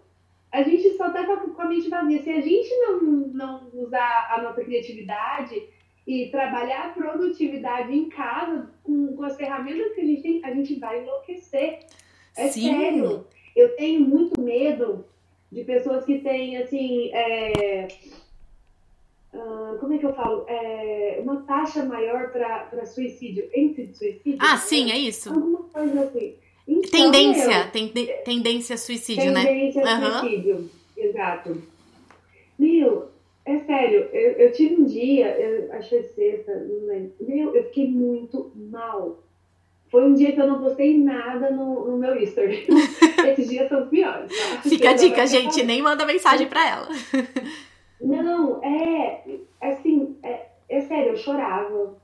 a 0.52 0.64
gente 0.64 0.96
só 0.96 1.10
tá 1.10 1.26
com 1.26 1.62
a 1.62 1.66
mente 1.66 1.90
vazia. 1.90 2.24
Se 2.24 2.30
a 2.30 2.42
gente 2.42 2.70
não, 2.78 3.02
não 3.02 3.70
usar 3.74 4.34
a 4.34 4.42
nossa 4.42 4.64
criatividade 4.64 5.62
e 6.06 6.30
trabalhar 6.32 6.86
a 6.86 6.90
produtividade 6.90 7.94
em 7.94 8.10
casa 8.10 8.72
com, 8.84 9.16
com 9.16 9.24
as 9.24 9.36
ferramentas 9.36 9.94
que 9.94 10.02
a 10.02 10.06
gente 10.06 10.22
tem, 10.22 10.46
a 10.46 10.54
gente 10.54 10.76
vai 10.76 11.02
enlouquecer. 11.02 11.80
É 12.36 12.48
Sim. 12.48 12.72
sério. 12.72 13.28
Eu 13.56 13.76
tenho 13.76 14.02
muito 14.02 14.40
medo 14.40 15.06
de 15.52 15.64
pessoas 15.64 16.06
que 16.06 16.20
têm, 16.20 16.58
assim, 16.58 17.12
é, 17.14 17.88
uh, 19.34 19.78
como 19.80 19.94
é 19.94 19.98
que 19.98 20.06
eu 20.06 20.14
falo? 20.14 20.46
É, 20.48 21.20
uma 21.24 21.42
taxa 21.42 21.84
maior 21.84 22.32
para 22.32 22.86
suicídio, 22.86 23.50
índice 23.54 23.88
de 23.88 23.98
suicídio. 23.98 24.40
Ah, 24.40 24.58
sim, 24.58 24.92
é 24.92 24.98
isso. 24.98 25.30
Alguma 25.30 25.64
coisa 25.64 26.04
assim. 26.04 26.36
Então, 26.68 27.12
tendência, 27.12 27.48
meu, 27.48 27.72
tem, 27.72 27.88
tendência 28.26 28.76
a 28.76 28.78
suicídio, 28.78 29.34
tendência 29.34 29.44
né? 29.44 29.46
Tendência 29.46 29.84
a 29.84 30.20
suicídio, 30.20 30.70
exato. 30.98 31.62
Meu, 32.60 33.10
é 33.46 33.60
sério, 33.60 34.10
eu, 34.12 34.32
eu 34.34 34.52
tive 34.52 34.76
um 34.76 34.84
dia, 34.84 35.28
eu, 35.40 35.72
acho 35.74 35.90
que 35.90 36.04
sexta, 36.04 36.54
não 36.54 36.88
lembro. 36.88 37.14
Meu, 37.22 37.56
eu 37.56 37.64
fiquei 37.66 37.88
muito 37.88 38.52
mal. 38.56 39.24
Foi 39.90 40.04
um 40.04 40.14
dia 40.14 40.34
que 40.34 40.42
eu 40.42 40.48
não 40.48 40.62
postei 40.62 40.98
nada 40.98 41.50
no, 41.50 41.92
no 41.92 41.98
meu 41.98 42.22
history. 42.22 42.68
Esses 43.26 43.48
dias 43.48 43.70
são 43.70 43.84
os 43.84 43.90
piores. 43.90 44.30
Tá? 44.30 44.62
Fica 44.64 44.90
a 44.90 44.94
dica, 44.94 45.26
gente, 45.26 45.64
nem 45.64 45.82
manda 45.82 46.06
mensagem 46.06 46.48
pra 46.48 46.68
ela. 46.68 46.90
Não, 48.02 48.64
é, 48.64 49.24
assim, 49.62 50.18
é, 50.22 50.48
é 50.70 50.82
sério, 50.82 51.14
eu 51.14 51.18
chorava 51.18 51.98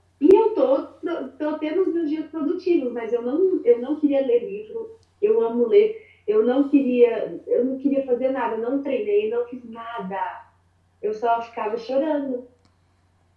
tô 1.63 1.67
tendo 1.67 1.81
os 1.81 1.93
meus 1.93 2.09
dias 2.09 2.25
produtivos, 2.27 2.91
mas 2.91 3.13
eu 3.13 3.21
não, 3.21 3.61
eu 3.63 3.79
não 3.79 3.99
queria 3.99 4.25
ler 4.25 4.45
livro, 4.45 4.97
eu 5.21 5.41
amo 5.41 5.67
ler, 5.67 6.05
eu 6.27 6.45
não 6.45 6.69
queria, 6.69 7.41
eu 7.47 7.65
não 7.65 7.77
queria 7.77 8.05
fazer 8.05 8.29
nada, 8.29 8.57
não 8.57 8.81
treinei, 8.81 9.29
não 9.29 9.45
fiz 9.45 9.63
nada. 9.69 10.43
Eu 11.01 11.13
só 11.13 11.41
ficava 11.41 11.77
chorando. 11.77 12.47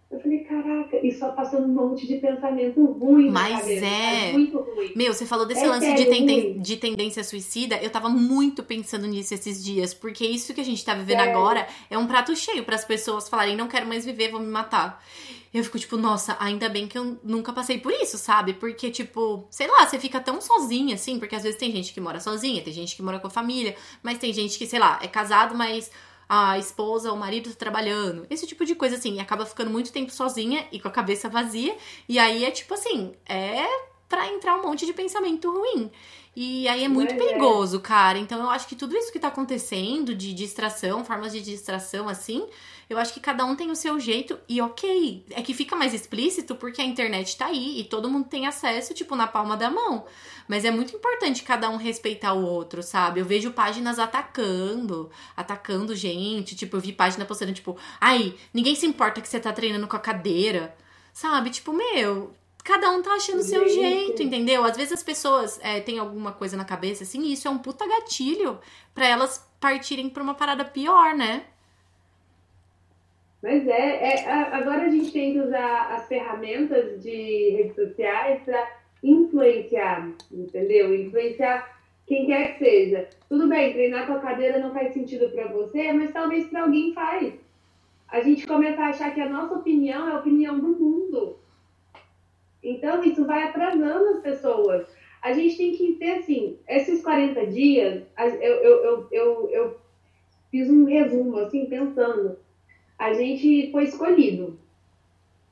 Eu 0.09 0.21
falei, 0.21 0.39
caraca, 0.39 1.05
e 1.05 1.11
só 1.11 1.33
passando 1.33 1.65
um 1.65 1.73
monte 1.89 2.07
de 2.07 2.15
pensamento 2.15 2.81
ruim 2.85 3.29
Mas 3.29 3.59
cabeça. 3.59 3.85
é. 3.85 4.29
é 4.29 4.31
muito 4.31 4.57
ruim. 4.57 4.93
Meu, 4.95 5.13
você 5.13 5.25
falou 5.25 5.45
desse 5.45 5.65
é 5.65 5.67
lance 5.67 5.85
sério, 5.85 6.05
de, 6.05 6.09
tenden 6.09 6.59
de 6.59 6.77
tendência 6.77 7.25
suicida. 7.25 7.75
Eu 7.83 7.89
tava 7.89 8.07
muito 8.07 8.63
pensando 8.63 9.05
nisso 9.05 9.33
esses 9.33 9.61
dias, 9.61 9.93
porque 9.93 10.25
isso 10.25 10.53
que 10.53 10.61
a 10.61 10.63
gente 10.63 10.83
tá 10.83 10.93
vivendo 10.93 11.19
sério. 11.19 11.37
agora 11.37 11.67
é 11.89 11.97
um 11.97 12.07
prato 12.07 12.33
cheio 12.37 12.63
para 12.63 12.75
as 12.75 12.85
pessoas 12.85 13.27
falarem: 13.27 13.57
não 13.57 13.67
quero 13.67 13.85
mais 13.85 14.05
viver, 14.05 14.31
vou 14.31 14.39
me 14.39 14.47
matar. 14.47 15.03
Eu 15.53 15.63
fico 15.63 15.79
tipo, 15.79 15.97
nossa, 15.97 16.35
ainda 16.39 16.69
bem 16.69 16.87
que 16.87 16.97
eu 16.97 17.19
nunca 17.23 17.53
passei 17.53 17.79
por 17.79 17.91
isso, 17.91 18.17
sabe? 18.17 18.53
Porque, 18.53 18.91
tipo, 18.91 19.47
sei 19.49 19.67
lá, 19.67 19.85
você 19.85 19.97
fica 19.99 20.19
tão 20.19 20.41
sozinha 20.41 20.95
assim, 20.95 21.19
porque 21.19 21.35
às 21.35 21.43
vezes 21.43 21.57
tem 21.57 21.71
gente 21.71 21.93
que 21.93 22.01
mora 22.01 22.19
sozinha, 22.19 22.61
tem 22.61 22.73
gente 22.73 22.95
que 22.95 23.01
mora 23.01 23.19
com 23.19 23.27
a 23.27 23.31
família, 23.31 23.75
mas 24.03 24.17
tem 24.17 24.33
gente 24.33 24.57
que, 24.57 24.67
sei 24.67 24.79
lá, 24.79 24.99
é 25.01 25.07
casado, 25.07 25.55
mas 25.55 25.89
a 26.29 26.57
esposa 26.57 27.09
ou 27.09 27.15
o 27.15 27.19
marido 27.19 27.49
tá 27.51 27.55
trabalhando. 27.55 28.27
Esse 28.29 28.45
tipo 28.45 28.65
de 28.65 28.75
coisa, 28.75 28.97
assim, 28.97 29.15
e 29.15 29.19
acaba 29.19 29.45
ficando 29.45 29.71
muito 29.71 29.91
tempo 29.91 30.11
sozinha 30.11 30.67
e 30.71 30.79
com 30.79 30.87
a 30.87 30.91
cabeça 30.91 31.29
vazia. 31.29 31.75
E 32.07 32.19
aí 32.19 32.43
é 32.43 32.51
tipo 32.51 32.73
assim, 32.73 33.13
é 33.25 33.65
pra 34.09 34.27
entrar 34.27 34.57
um 34.57 34.63
monte 34.63 34.85
de 34.85 34.93
pensamento 34.93 35.51
ruim. 35.51 35.91
E 36.35 36.67
aí 36.67 36.83
é 36.83 36.87
muito 36.87 37.13
é, 37.13 37.17
perigoso, 37.17 37.79
cara. 37.79 38.17
Então 38.19 38.39
eu 38.39 38.49
acho 38.49 38.67
que 38.67 38.75
tudo 38.75 38.95
isso 38.95 39.11
que 39.11 39.19
tá 39.19 39.27
acontecendo 39.27 40.13
de 40.13 40.33
distração, 40.33 41.03
formas 41.03 41.31
de 41.31 41.41
distração, 41.41 42.07
assim, 42.07 42.45
eu 42.89 42.97
acho 42.97 43.13
que 43.13 43.19
cada 43.19 43.43
um 43.45 43.55
tem 43.55 43.69
o 43.69 43.75
seu 43.75 43.99
jeito 43.99 44.39
e 44.47 44.61
ok. 44.61 45.25
É 45.31 45.41
que 45.41 45.53
fica 45.53 45.75
mais 45.75 45.93
explícito 45.93 46.55
porque 46.55 46.81
a 46.81 46.85
internet 46.85 47.35
tá 47.37 47.47
aí 47.47 47.79
e 47.79 47.83
todo 47.83 48.09
mundo 48.09 48.29
tem 48.29 48.47
acesso, 48.47 48.93
tipo, 48.93 49.15
na 49.15 49.27
palma 49.27 49.57
da 49.57 49.69
mão. 49.69 50.05
Mas 50.47 50.63
é 50.63 50.71
muito 50.71 50.95
importante 50.95 51.43
cada 51.43 51.69
um 51.69 51.75
respeitar 51.75 52.33
o 52.33 52.45
outro, 52.45 52.81
sabe? 52.81 53.19
Eu 53.19 53.25
vejo 53.25 53.51
páginas 53.51 53.99
atacando, 53.99 55.11
atacando 55.35 55.95
gente. 55.95 56.55
Tipo, 56.55 56.77
eu 56.77 56.81
vi 56.81 56.93
página 56.93 57.25
postando, 57.25 57.53
tipo, 57.53 57.77
ai, 57.99 58.33
ninguém 58.53 58.73
se 58.73 58.85
importa 58.85 59.19
que 59.19 59.27
você 59.27 59.39
tá 59.39 59.51
treinando 59.51 59.87
com 59.87 59.97
a 59.97 59.99
cadeira. 59.99 60.73
Sabe? 61.11 61.49
Tipo, 61.49 61.73
meu, 61.73 62.33
cada 62.63 62.89
um 62.91 63.01
tá 63.01 63.11
achando 63.13 63.39
o 63.39 63.43
seu 63.43 63.67
jeito, 63.67 64.23
entendeu? 64.23 64.63
Às 64.63 64.77
vezes 64.77 64.93
as 64.93 65.03
pessoas 65.03 65.59
é, 65.61 65.81
têm 65.81 65.99
alguma 65.99 66.31
coisa 66.31 66.55
na 66.55 66.63
cabeça, 66.63 67.03
assim, 67.03 67.21
e 67.23 67.33
isso 67.33 67.47
é 67.47 67.51
um 67.51 67.57
puta 67.57 67.85
gatilho 67.85 68.59
para 68.93 69.07
elas 69.07 69.45
partirem 69.59 70.09
pra 70.09 70.23
uma 70.23 70.35
parada 70.35 70.63
pior, 70.63 71.15
né? 71.15 71.45
Mas 73.41 73.67
é, 73.67 74.03
é, 74.03 74.29
agora 74.29 74.83
a 74.85 74.89
gente 74.89 75.11
tem 75.11 75.33
que 75.33 75.39
usar 75.39 75.93
as 75.93 76.07
ferramentas 76.07 77.01
de 77.01 77.51
redes 77.51 77.75
sociais 77.75 78.41
para 78.43 78.77
influenciar, 79.03 80.11
entendeu? 80.31 80.93
Influenciar 80.93 81.77
quem 82.07 82.25
quer 82.25 82.53
que 82.53 82.65
seja. 82.65 83.09
Tudo 83.29 83.47
bem, 83.47 83.73
treinar 83.73 84.07
com 84.07 84.13
a 84.13 84.19
cadeira 84.19 84.59
não 84.59 84.73
faz 84.73 84.93
sentido 84.93 85.29
para 85.29 85.47
você, 85.49 85.93
mas 85.93 86.11
talvez 86.11 86.47
para 86.47 86.63
alguém 86.63 86.93
faz. 86.93 87.33
A 88.07 88.21
gente 88.21 88.47
começa 88.47 88.81
a 88.81 88.87
achar 88.87 89.13
que 89.13 89.21
a 89.21 89.29
nossa 89.29 89.55
opinião 89.55 90.07
é 90.07 90.13
a 90.13 90.19
opinião 90.19 90.57
do 90.59 90.69
mundo. 90.69 91.37
Então, 92.63 93.03
isso 93.03 93.25
vai 93.25 93.43
atrasando 93.43 94.09
as 94.09 94.19
pessoas. 94.19 94.87
A 95.21 95.33
gente 95.33 95.57
tem 95.57 95.73
que 95.73 95.93
ter, 95.93 96.19
assim, 96.19 96.57
esses 96.67 97.03
40 97.03 97.47
dias, 97.47 98.03
eu, 98.17 98.29
eu, 98.29 98.83
eu, 98.83 99.07
eu, 99.11 99.49
eu 99.51 99.77
fiz 100.49 100.69
um 100.69 100.85
resumo, 100.85 101.37
assim, 101.37 101.65
pensando 101.65 102.37
a 102.97 103.13
gente 103.13 103.71
foi 103.71 103.85
escolhido. 103.85 104.57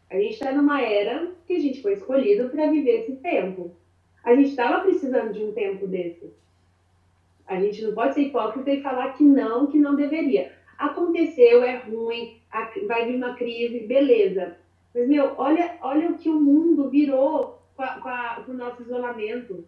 A 0.10 0.16
gente 0.16 0.34
está 0.34 0.52
numa 0.52 0.82
era 0.82 1.32
que 1.46 1.54
a 1.54 1.60
gente 1.60 1.82
foi 1.82 1.94
escolhido 1.94 2.50
para 2.50 2.70
viver 2.70 3.02
esse 3.02 3.16
tempo. 3.18 3.72
A 4.24 4.34
gente 4.36 4.50
estava 4.50 4.84
precisando 4.84 5.34
de 5.34 5.44
um 5.44 5.52
tempo 5.52 5.88
desse. 5.88 6.34
A 7.46 7.60
gente 7.60 7.84
não 7.84 7.94
pode 7.94 8.16
ser 8.16 8.22
hipócrita 8.22 8.72
e 8.72 8.82
falar 8.82 9.14
que 9.14 9.24
não, 9.24 9.68
que 9.68 9.78
não 9.78 9.96
deveria. 9.96 10.52
Aconteceu, 10.78 11.64
é 11.64 11.78
ruim, 11.78 12.40
vai 12.88 13.06
vir 13.06 13.16
uma 13.16 13.36
crise, 13.36 13.82
beleza. 13.82 14.58
Mas, 14.94 15.08
meu, 15.08 15.34
olha, 15.38 15.78
olha 15.82 16.10
o 16.10 16.18
que 16.18 16.30
o 16.30 16.40
mundo 16.40 16.90
virou 16.90 17.62
com, 17.76 17.84
a, 17.84 17.88
com, 18.00 18.10
a, 18.10 18.44
com 18.46 18.52
o 18.52 18.56
nosso 18.56 18.82
isolamento. 18.82 19.64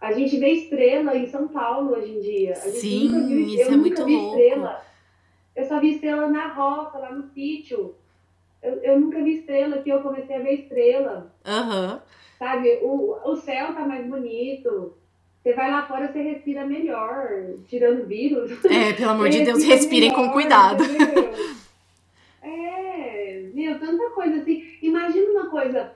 A 0.00 0.12
gente 0.12 0.36
vê 0.38 0.50
estrela 0.50 1.16
em 1.16 1.26
São 1.26 1.48
Paulo 1.48 1.96
hoje 1.96 2.12
em 2.12 2.20
dia. 2.20 2.52
A 2.52 2.66
gente 2.66 2.80
Sim, 2.80 3.08
nunca 3.08 3.26
viu, 3.26 3.40
isso 3.40 3.72
é 3.72 3.76
muito 3.76 4.02
louco. 4.02 4.36
Estrela 4.36 4.91
Eu 5.54 5.64
só 5.64 5.78
vi 5.80 5.92
estrela 5.94 6.28
na 6.28 6.48
roça, 6.48 6.98
lá 6.98 7.12
no 7.12 7.22
sítio. 7.22 7.94
Eu, 8.62 8.74
eu 8.82 9.00
nunca 9.00 9.22
vi 9.22 9.38
estrela, 9.38 9.82
que 9.82 9.90
eu 9.90 10.00
comecei 10.00 10.36
a 10.36 10.40
ver 10.40 10.54
estrela. 10.62 11.32
Aham. 11.44 12.00
Sabe? 12.38 12.78
O, 12.82 13.16
o 13.24 13.36
céu 13.36 13.74
tá 13.74 13.84
mais 13.86 14.06
bonito. 14.06 14.94
Você 15.42 15.52
vai 15.54 15.70
lá 15.70 15.82
fora, 15.86 16.10
você 16.10 16.22
respira 16.22 16.64
melhor, 16.64 17.28
tirando 17.66 18.06
vírus. 18.06 18.64
É, 18.64 18.92
pelo 18.92 19.10
amor 19.10 19.28
de 19.28 19.42
Deus, 19.44 19.64
respirem 19.64 20.10
com 20.12 20.20
melhor, 20.20 20.32
cuidado. 20.32 20.84
entendeu? 20.84 21.32
É, 22.42 23.50
meu, 23.52 23.78
tanta 23.78 24.10
coisa 24.10 24.36
assim. 24.36 24.64
Imagina 24.80 25.30
uma 25.32 25.50
coisa. 25.50 25.92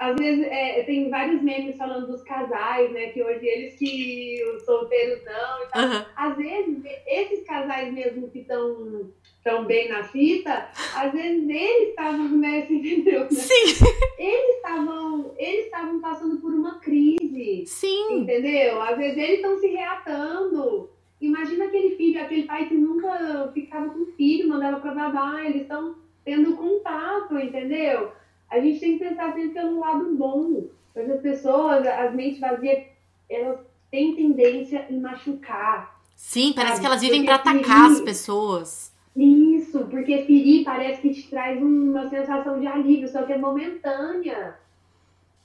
Às 0.00 0.16
vezes 0.16 0.46
é, 0.46 0.82
tem 0.84 1.10
vários 1.10 1.42
memes 1.42 1.76
falando 1.76 2.06
dos 2.06 2.22
casais, 2.22 2.90
né? 2.90 3.08
Que 3.10 3.22
hoje 3.22 3.46
eles 3.46 3.74
que 3.76 4.42
os 4.56 4.64
solteiros 4.64 5.22
não 5.26 5.62
e 5.62 5.66
tal. 5.70 5.82
Aham. 5.82 6.06
Às 6.16 6.36
vezes, 6.38 6.78
esses 7.06 7.44
casais 7.44 7.92
mesmo 7.92 8.30
que 8.30 8.38
estão 8.38 9.10
tão 9.44 9.66
bem 9.66 9.90
na 9.90 10.02
fita, 10.04 10.68
às 10.96 11.12
vezes 11.12 11.46
eles 11.46 11.88
estavam, 11.90 12.28
né? 12.28 12.62
Você 12.62 12.72
entendeu? 12.80 13.20
né? 13.24 13.28
Sim, 13.30 13.84
Eles 14.18 14.56
estavam, 14.56 15.34
eles 15.36 15.64
estavam 15.66 16.00
passando 16.00 16.40
por 16.40 16.50
uma 16.54 16.80
crise. 16.80 17.64
sim. 17.66 18.20
Entendeu? 18.22 18.80
Às 18.80 18.96
vezes 18.96 19.18
eles 19.18 19.36
estão 19.36 19.58
se 19.58 19.66
reatando. 19.66 20.88
Imagina 21.20 21.66
aquele 21.66 21.96
filho, 21.96 22.22
aquele 22.22 22.44
pai 22.44 22.66
que 22.66 22.74
nunca 22.74 23.50
ficava 23.52 23.90
com 23.90 24.06
filho, 24.16 24.48
mandava 24.48 24.80
pra 24.80 24.94
babá, 24.94 25.44
eles 25.44 25.60
estão 25.62 25.94
tendo 26.24 26.56
contato, 26.56 27.38
entendeu? 27.38 28.12
A 28.50 28.58
gente 28.60 28.80
tem 28.80 28.98
que 28.98 29.04
pensar 29.04 29.32
sempre 29.32 29.50
pelo 29.50 29.78
lado 29.78 30.14
bom. 30.16 30.64
Mas 30.94 31.08
as 31.10 31.20
pessoas, 31.20 31.86
as 31.86 32.14
mentes 32.14 32.40
vazias, 32.40 32.82
elas 33.28 33.60
têm 33.90 34.16
tendência 34.16 34.86
em 34.90 34.98
machucar. 35.00 36.00
Sim, 36.16 36.52
parece 36.52 36.74
Sabe? 36.74 36.80
que 36.80 36.86
elas 36.86 37.00
vivem 37.00 37.24
Porque 37.24 37.42
pra 37.42 37.52
atacar 37.52 37.90
as 37.90 38.00
pessoas. 38.00 38.92
Isso, 39.16 39.86
porque 39.86 40.18
ferir 40.24 40.64
parece 40.64 41.00
que 41.00 41.10
te 41.14 41.28
traz 41.30 41.60
uma 41.62 42.08
sensação 42.10 42.58
de 42.60 42.66
alívio, 42.66 43.08
só 43.08 43.22
que 43.22 43.32
é 43.32 43.38
momentânea. 43.38 44.56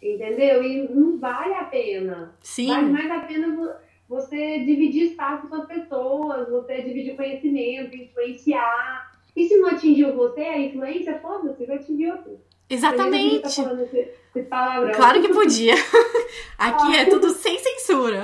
Entendeu? 0.02 0.64
E 0.64 0.88
não 0.90 1.18
vale 1.18 1.54
a 1.54 1.64
pena. 1.64 2.16
Vale 2.16 2.32
Sim, 2.42 2.68
mais 2.92 3.10
a 3.12 3.20
pena 3.22 3.56
vo- 3.56 3.74
você 4.08 4.60
dividir 4.60 5.06
espaço 5.12 5.48
com 5.48 5.56
as 5.56 5.66
pessoas, 5.68 6.50
você 6.50 6.82
dividir 6.82 7.16
conhecimento, 7.16 7.96
influenciar. 7.96 9.12
E 9.36 9.48
se 9.48 9.58
não 9.58 9.70
atingiu 9.70 10.16
você, 10.16 10.42
a 10.42 10.60
influência, 10.60 11.20
foda-se, 11.20 11.66
vai 11.66 11.78
atingir 11.78 12.12
outro. 12.12 12.40
Tá 12.68 12.74
exatamente. 12.74 13.56
falando 13.56 13.84
esse, 13.84 13.98
esse. 14.36 14.48
Claro 14.96 15.22
que 15.22 15.30
podia. 15.30 15.76
Aqui 16.58 16.96
é 16.96 17.06
tudo 17.06 17.30
sem 17.30 17.58
censura. 17.60 18.24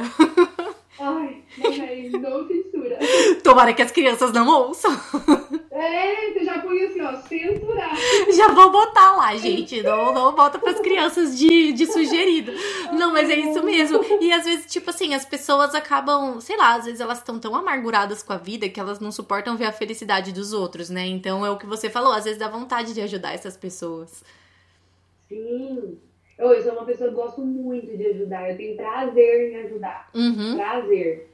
Ai, 1.00 1.44
mamãe, 1.58 2.10
não 2.10 2.48
censura. 2.48 3.00
Tomara 3.44 3.74
que 3.74 3.82
as 3.82 3.92
crianças 3.92 4.32
não 4.32 4.48
ouçam. 4.48 4.92
É, 5.82 6.32
você 6.32 6.46
já 6.46 6.60
põe 6.60 6.80
assim, 6.84 7.02
ó, 7.02 7.16
censurar. 7.16 7.96
Já 8.38 8.50
vou 8.50 8.72
botar 8.72 9.16
lá, 9.16 9.36
gente. 9.36 9.82
Não, 9.82 10.14
não 10.14 10.36
bota 10.36 10.60
pras 10.60 10.80
crianças 10.80 11.36
de, 11.36 11.74
de 11.74 11.88
sugerido. 11.88 12.52
Não, 12.94 13.12
mas 13.12 13.32
é 13.32 13.36
isso 13.36 13.64
mesmo. 13.64 14.00
E 14.22 14.32
às 14.32 14.46
vezes, 14.46 14.72
tipo 14.72 14.92
assim, 14.92 15.16
as 15.16 15.26
pessoas 15.26 15.74
acabam, 15.74 16.40
sei 16.40 16.56
lá, 16.56 16.76
às 16.76 16.86
vezes 16.86 17.02
elas 17.02 17.18
estão 17.18 17.40
tão 17.40 17.56
amarguradas 17.56 18.22
com 18.22 18.32
a 18.32 18.38
vida 18.38 18.70
que 18.70 18.80
elas 18.80 19.00
não 19.00 19.12
suportam 19.12 19.58
ver 19.58 19.66
a 19.66 19.72
felicidade 19.72 20.32
dos 20.32 20.54
outros, 20.54 20.88
né? 20.92 21.08
Então 21.08 21.44
é 21.44 21.50
o 21.50 21.58
que 21.58 21.66
você 21.66 21.90
falou, 21.90 22.14
às 22.14 22.26
vezes 22.26 22.38
dá 22.38 22.48
vontade 22.48 22.94
de 22.94 23.02
ajudar 23.02 23.34
essas 23.34 23.58
pessoas. 23.58 24.24
Sim. 25.28 25.98
Eu, 26.38 26.54
eu 26.54 26.62
sou 26.62 26.74
uma 26.74 26.86
pessoa 26.86 27.10
que 27.10 27.16
gosto 27.16 27.42
muito 27.42 27.98
de 27.98 28.06
ajudar. 28.06 28.52
Eu 28.52 28.58
tenho 28.58 28.78
prazer 28.78 29.52
em 29.52 29.56
ajudar. 29.66 30.12
Uhum. 30.14 30.58
Prazer. 30.58 31.31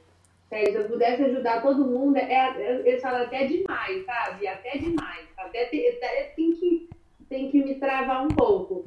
Sério, 0.48 0.72
se 0.72 0.78
eu 0.78 0.88
pudesse 0.88 1.22
ajudar 1.22 1.62
todo 1.62 1.84
mundo, 1.84 2.16
é, 2.16 2.22
é, 2.22 2.82
eles 2.86 3.02
falam 3.02 3.22
até 3.22 3.46
demais, 3.46 4.04
sabe? 4.06 4.46
Até 4.46 4.78
demais. 4.78 5.26
Até, 5.36 5.64
até 5.64 6.32
tem, 6.34 6.52
que, 6.52 6.88
tem 7.28 7.50
que 7.50 7.62
me 7.62 7.74
travar 7.74 8.24
um 8.24 8.28
pouco. 8.28 8.86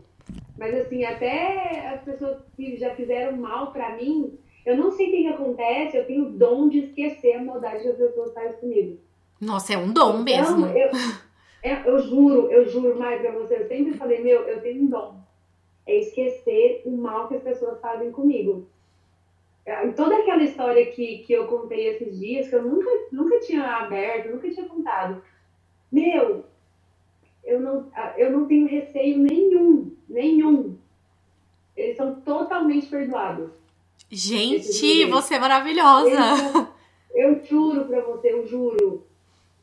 Mas 0.58 0.74
assim, 0.76 1.04
até 1.04 1.88
as 1.88 2.02
pessoas 2.02 2.38
que 2.56 2.78
já 2.78 2.95
fizeram 2.95 3.38
mal 3.38 3.71
pra 3.71 3.95
mim, 3.95 4.38
eu 4.65 4.76
não 4.76 4.91
sei 4.91 5.08
o 5.08 5.12
que, 5.12 5.21
que 5.24 5.28
acontece, 5.28 5.97
eu 5.97 6.06
tenho 6.06 6.26
o 6.26 6.32
dom 6.32 6.67
de 6.67 6.80
esquecer 6.80 7.34
a 7.34 7.43
maldade 7.43 7.84
que 7.84 7.89
as 7.89 7.97
pessoas 7.97 8.34
fazem 8.34 8.60
comigo. 8.60 8.97
Nossa, 9.39 9.74
é 9.74 9.78
um 9.78 9.91
dom 9.91 10.19
mesmo. 10.24 10.67
Então, 10.67 10.78
eu, 10.78 10.89
é, 11.63 11.89
eu 11.89 12.00
juro, 12.00 12.52
eu 12.52 12.67
juro 12.67 12.97
mais 12.97 13.21
pra 13.21 13.32
você, 13.32 13.56
eu 13.56 13.67
sempre 13.67 13.93
falei, 13.93 14.21
meu, 14.21 14.41
eu 14.41 14.62
tenho 14.62 14.84
um 14.84 14.88
dom. 14.88 15.15
É 15.86 15.95
esquecer 15.95 16.82
o 16.86 16.91
mal 16.91 17.28
que 17.28 17.36
as 17.36 17.43
pessoas 17.43 17.80
fazem 17.82 18.12
comigo. 18.12 18.67
Toda 19.95 20.17
aquela 20.17 20.43
história 20.43 20.86
que, 20.91 21.19
que 21.19 21.34
eu 21.34 21.45
contei 21.47 21.88
esses 21.89 22.17
dias, 22.19 22.47
que 22.50 22.56
eu 22.56 22.63
nunca, 22.63 22.89
nunca 23.12 23.39
tinha 23.39 23.63
aberto, 23.63 24.32
nunca 24.32 24.50
tinha 24.50 24.67
contado. 24.67 25.21
Meu, 25.91 26.45
eu 27.43 27.60
não, 27.60 27.91
eu 28.17 28.32
não 28.32 28.47
tenho 28.47 28.67
receio 28.67 29.17
nenhum, 29.19 29.95
nenhum. 30.10 30.78
Eles 31.78 31.95
são 31.97 32.15
totalmente 32.21 32.88
perdoados. 32.88 33.52
Gente, 34.10 35.06
você 35.10 35.36
é 35.36 35.39
maravilhosa. 35.39 36.10
Eles- 36.10 36.67
eu 37.13 37.43
juro 37.45 37.86
pra 37.86 38.02
você, 38.02 38.34
eu 38.34 38.47
juro. 38.47 39.06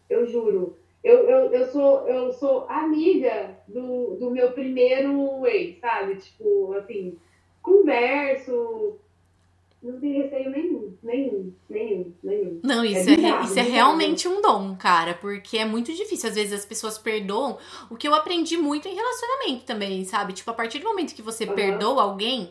Eu 0.09 0.27
juro. 0.27 0.77
Eu, 1.03 1.29
eu, 1.29 1.53
eu, 1.53 1.67
sou, 1.69 2.09
eu 2.09 2.33
sou 2.33 2.67
amiga 2.69 3.57
do, 3.67 4.17
do 4.17 4.31
meu 4.31 4.53
primeiro 4.53 5.47
ex, 5.47 5.79
sabe? 5.81 6.17
Tipo, 6.17 6.73
assim, 6.75 7.17
converso. 7.63 8.97
Não 9.83 10.01
tem 10.01 10.23
receio 10.23 10.51
nenhum, 10.51 10.93
nenhum, 11.03 11.55
nenhum, 11.71 12.13
nenhum. 12.23 12.61
Não, 12.65 12.85
isso 12.85 13.09
É 13.11 13.13
é, 13.13 13.17
bizarro, 13.17 13.45
isso 13.45 13.53
é 13.53 13.63
bizarro. 13.63 13.71
realmente 13.71 14.27
um 14.29 14.43
dom, 14.43 14.75
cara, 14.77 15.15
porque 15.15 15.57
é 15.57 15.65
muito 15.65 15.93
difícil. 15.95 16.29
Às 16.29 16.35
vezes 16.35 16.53
as 16.53 16.67
pessoas 16.67 16.99
perdoam. 16.99 17.59
O 17.89 17.97
que 17.97 18.09
eu 18.09 18.15
aprendi 18.15 18.57
muito 18.57 18.89
em 18.89 18.95
relacionamento 18.95 19.65
também, 19.65 20.05
sabe? 20.05 20.33
Tipo, 20.33 20.51
a 20.51 20.55
partir 20.55 20.81
do 20.81 20.87
momento 20.87 21.15
que 21.15 21.23
você 21.23 21.45
Aham. 21.45 21.55
perdoa 21.55 22.03
alguém, 22.03 22.51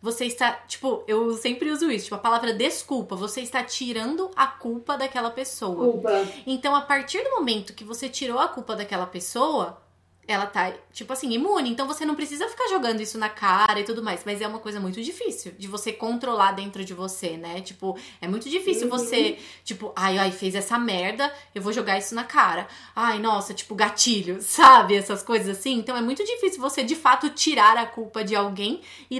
você 0.00 0.26
está, 0.26 0.52
tipo, 0.52 1.02
eu 1.08 1.32
sempre 1.32 1.68
uso 1.72 1.90
isso, 1.90 2.04
tipo, 2.04 2.14
a 2.14 2.18
palavra 2.20 2.54
desculpa, 2.54 3.16
você 3.16 3.40
está 3.40 3.64
tirando 3.64 4.30
a 4.36 4.46
culpa 4.46 4.96
daquela 4.96 5.30
pessoa. 5.30 5.90
Culpa. 5.92 6.24
Então, 6.46 6.76
a 6.76 6.82
partir 6.82 7.24
do 7.24 7.30
momento 7.30 7.74
que 7.74 7.82
você 7.82 8.08
tirou 8.08 8.38
a 8.38 8.46
culpa 8.46 8.76
daquela 8.76 9.06
pessoa, 9.06 9.82
ela 10.28 10.46
tá, 10.46 10.72
tipo 10.92 11.12
assim, 11.12 11.32
imune. 11.32 11.70
Então 11.70 11.86
você 11.86 12.04
não 12.04 12.14
precisa 12.14 12.46
ficar 12.48 12.68
jogando 12.68 13.00
isso 13.00 13.18
na 13.18 13.28
cara 13.30 13.80
e 13.80 13.84
tudo 13.84 14.02
mais. 14.02 14.22
Mas 14.26 14.40
é 14.40 14.46
uma 14.46 14.58
coisa 14.60 14.78
muito 14.78 15.00
difícil 15.02 15.52
de 15.58 15.66
você 15.66 15.90
controlar 15.92 16.52
dentro 16.52 16.84
de 16.84 16.94
você, 16.94 17.36
né? 17.36 17.60
Tipo, 17.62 17.98
é 18.20 18.28
muito 18.28 18.48
difícil 18.48 18.88
Uhum. 18.88 18.90
você, 18.90 19.38
tipo, 19.64 19.92
ai, 19.96 20.18
ai, 20.18 20.30
fez 20.30 20.54
essa 20.54 20.78
merda, 20.78 21.32
eu 21.54 21.62
vou 21.62 21.72
jogar 21.72 21.98
isso 21.98 22.14
na 22.14 22.24
cara. 22.24 22.68
Ai, 22.94 23.18
nossa, 23.18 23.54
tipo, 23.54 23.74
gatilho, 23.74 24.36
sabe? 24.42 24.94
Essas 24.96 25.22
coisas 25.22 25.58
assim. 25.58 25.74
Então 25.78 25.96
é 25.96 26.02
muito 26.02 26.22
difícil 26.24 26.60
você, 26.60 26.84
de 26.84 26.94
fato, 26.94 27.30
tirar 27.30 27.76
a 27.78 27.86
culpa 27.86 28.22
de 28.22 28.36
alguém 28.36 28.82
e, 29.10 29.18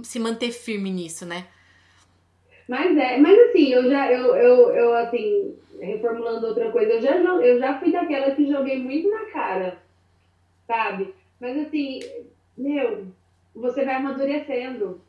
e 0.00 0.04
se 0.04 0.18
manter 0.20 0.52
firme 0.52 0.90
nisso, 0.90 1.24
né? 1.26 1.46
Mas 2.68 2.96
é, 2.96 3.16
mas 3.18 3.36
assim, 3.48 3.72
eu 3.72 3.88
já, 3.90 4.12
eu, 4.12 4.36
eu, 4.36 4.70
eu 4.74 4.94
assim, 4.96 5.56
reformulando 5.80 6.46
outra 6.46 6.70
coisa, 6.70 6.92
eu 6.92 7.02
já, 7.02 7.16
eu 7.16 7.58
já 7.58 7.78
fui 7.80 7.90
daquela 7.90 8.30
que 8.34 8.46
joguei 8.48 8.78
muito 8.78 9.10
na 9.10 9.24
cara, 9.32 9.78
sabe? 10.70 11.12
Mas 11.40 11.58
assim, 11.66 12.00
meu, 12.56 13.08
você 13.52 13.84
vai 13.84 13.96
amadurecendo. 13.96 15.00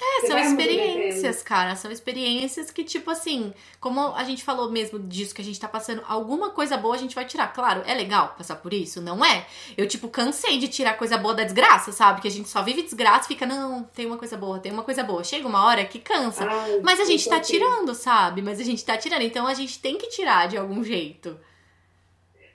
É, 0.00 0.20
Você 0.20 0.26
são 0.28 0.38
experiências, 0.38 1.42
cara. 1.42 1.74
São 1.76 1.90
experiências 1.90 2.70
que, 2.70 2.84
tipo 2.84 3.10
assim, 3.10 3.52
como 3.80 4.00
a 4.14 4.22
gente 4.24 4.44
falou 4.44 4.70
mesmo 4.70 4.98
disso 4.98 5.34
que 5.34 5.40
a 5.40 5.44
gente 5.44 5.58
tá 5.58 5.68
passando, 5.68 6.02
alguma 6.06 6.50
coisa 6.50 6.76
boa 6.76 6.94
a 6.94 6.98
gente 6.98 7.14
vai 7.14 7.24
tirar. 7.24 7.52
Claro, 7.52 7.82
é 7.86 7.94
legal 7.94 8.34
passar 8.36 8.56
por 8.56 8.72
isso, 8.72 9.00
não 9.00 9.24
é? 9.24 9.46
Eu, 9.76 9.86
tipo, 9.88 10.08
cansei 10.08 10.58
de 10.58 10.68
tirar 10.68 10.96
coisa 10.96 11.16
boa 11.16 11.34
da 11.34 11.44
desgraça, 11.44 11.92
sabe? 11.92 12.20
Que 12.20 12.28
a 12.28 12.30
gente 12.30 12.48
só 12.48 12.62
vive 12.62 12.82
desgraça 12.82 13.26
e 13.26 13.28
fica, 13.28 13.46
não, 13.46 13.84
tem 13.84 14.06
uma 14.06 14.18
coisa 14.18 14.36
boa, 14.36 14.58
tem 14.58 14.72
uma 14.72 14.82
coisa 14.82 15.02
boa. 15.02 15.24
Chega 15.24 15.46
uma 15.48 15.64
hora 15.66 15.84
que 15.84 15.98
cansa. 16.00 16.44
Ai, 16.44 16.80
Mas 16.82 17.00
a 17.00 17.04
gente 17.04 17.28
tá 17.28 17.38
assim. 17.38 17.52
tirando, 17.52 17.94
sabe? 17.94 18.42
Mas 18.42 18.60
a 18.60 18.64
gente 18.64 18.84
tá 18.84 18.96
tirando. 18.96 19.22
Então 19.22 19.46
a 19.46 19.54
gente 19.54 19.80
tem 19.80 19.96
que 19.98 20.08
tirar 20.08 20.48
de 20.48 20.56
algum 20.56 20.82
jeito. 20.84 21.38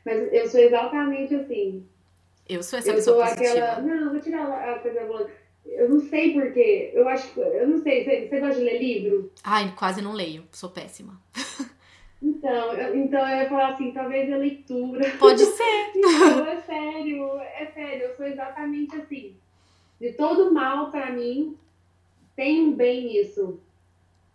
Mas 0.05 0.31
eu 0.33 0.47
sou 0.49 0.59
exatamente 0.59 1.33
assim. 1.35 1.85
Eu 2.49 2.63
sou 2.63 2.79
essa 2.79 2.89
eu 2.89 2.95
pessoa 2.95 3.25
aquela. 3.25 3.81
Não, 3.81 4.11
vou 4.11 4.19
tirar 4.19 4.73
a 4.73 4.79
coisa 4.79 5.05
boa. 5.05 5.29
Eu 5.65 5.89
não 5.89 5.99
sei 5.99 6.33
porquê. 6.33 6.91
Eu 6.93 7.07
acho 7.07 7.33
que. 7.33 7.39
Eu 7.39 7.67
não 7.67 7.77
sei. 7.77 8.03
Você, 8.03 8.27
você 8.27 8.39
gosta 8.39 8.59
de 8.59 8.65
ler 8.65 8.81
livro? 8.81 9.31
Ai, 9.43 9.73
quase 9.77 10.01
não 10.01 10.13
leio. 10.13 10.43
Sou 10.51 10.69
péssima. 10.69 11.19
Então, 12.19 12.73
eu, 12.73 12.97
então 12.97 13.19
eu 13.19 13.37
ia 13.37 13.47
falar 13.47 13.73
assim, 13.73 13.91
talvez 13.91 14.31
a 14.31 14.37
leitura. 14.37 15.07
Pode 15.19 15.45
ser. 15.45 15.91
Então, 15.95 16.45
é 16.47 16.57
sério, 16.61 17.39
é 17.39 17.65
sério, 17.67 18.03
eu 18.03 18.15
sou 18.15 18.25
exatamente 18.25 18.95
assim. 18.95 19.35
De 19.99 20.13
todo 20.13 20.53
mal 20.53 20.91
pra 20.91 21.11
mim, 21.11 21.57
tem 22.35 22.61
um 22.61 22.73
bem 22.73 23.05
nisso. 23.05 23.59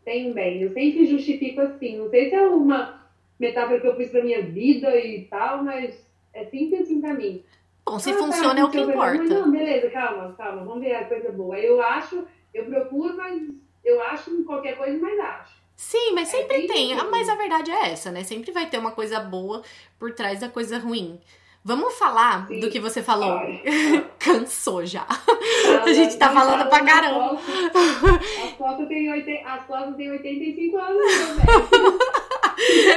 Tem 0.04 0.30
um 0.30 0.32
bem. 0.32 0.62
Eu 0.62 0.72
sempre 0.72 1.06
justifico 1.06 1.60
assim. 1.60 1.98
Não 1.98 2.08
sei 2.08 2.28
se 2.28 2.34
é 2.34 2.46
uma 2.46 3.02
metáfora 3.38 3.80
que 3.80 3.86
eu 3.86 3.96
fiz 3.96 4.10
pra 4.10 4.24
minha 4.24 4.42
vida 4.42 4.96
e 4.96 5.24
tal, 5.24 5.62
mas 5.62 6.04
é 6.32 6.44
sempre 6.44 6.78
assim 6.78 7.00
pra 7.00 7.14
mim. 7.14 7.42
Bom, 7.84 7.98
se 7.98 8.10
Ah, 8.10 8.14
tá, 8.14 8.18
funciona 8.20 8.60
é 8.60 8.64
o 8.64 8.70
que 8.70 8.80
importa. 8.80 9.22
Não, 9.22 9.50
beleza, 9.50 9.90
calma, 9.90 10.34
calma, 10.36 10.64
vamos 10.64 10.80
ver 10.80 10.94
a 10.94 11.04
coisa 11.04 11.32
boa. 11.32 11.58
Eu 11.58 11.82
acho, 11.82 12.24
eu 12.54 12.64
procuro, 12.66 13.16
mas 13.16 13.42
eu 13.84 14.00
acho 14.02 14.44
qualquer 14.44 14.76
coisa, 14.76 14.98
mas 15.00 15.18
acho. 15.18 15.62
Sim, 15.74 16.12
mas 16.14 16.28
sempre 16.28 16.64
é 16.64 16.66
tem. 16.66 16.92
Ah, 16.98 17.08
mas 17.10 17.28
a 17.28 17.34
verdade 17.34 17.70
é 17.70 17.90
essa, 17.90 18.10
né? 18.10 18.22
Sempre 18.22 18.52
vai 18.52 18.66
ter 18.66 18.78
uma 18.78 18.92
coisa 18.92 19.18
boa 19.20 19.62
por 19.98 20.12
trás 20.12 20.40
da 20.40 20.48
coisa 20.48 20.78
ruim. 20.78 21.20
Vamos 21.64 21.94
falar 21.94 22.46
Sim. 22.48 22.60
do 22.60 22.70
que 22.70 22.80
você 22.80 23.02
falou. 23.02 23.38
Cansou 24.18 24.84
já. 24.84 25.06
Ah, 25.08 25.84
a 25.84 25.92
gente 25.92 26.16
tá 26.16 26.30
falando 26.30 26.68
pra 26.68 26.84
caramba. 26.84 27.38
As 27.38 28.50
fotos 28.56 28.86
têm 28.88 29.10
85 29.10 30.76
anos, 30.78 31.02
velho. 31.02 31.98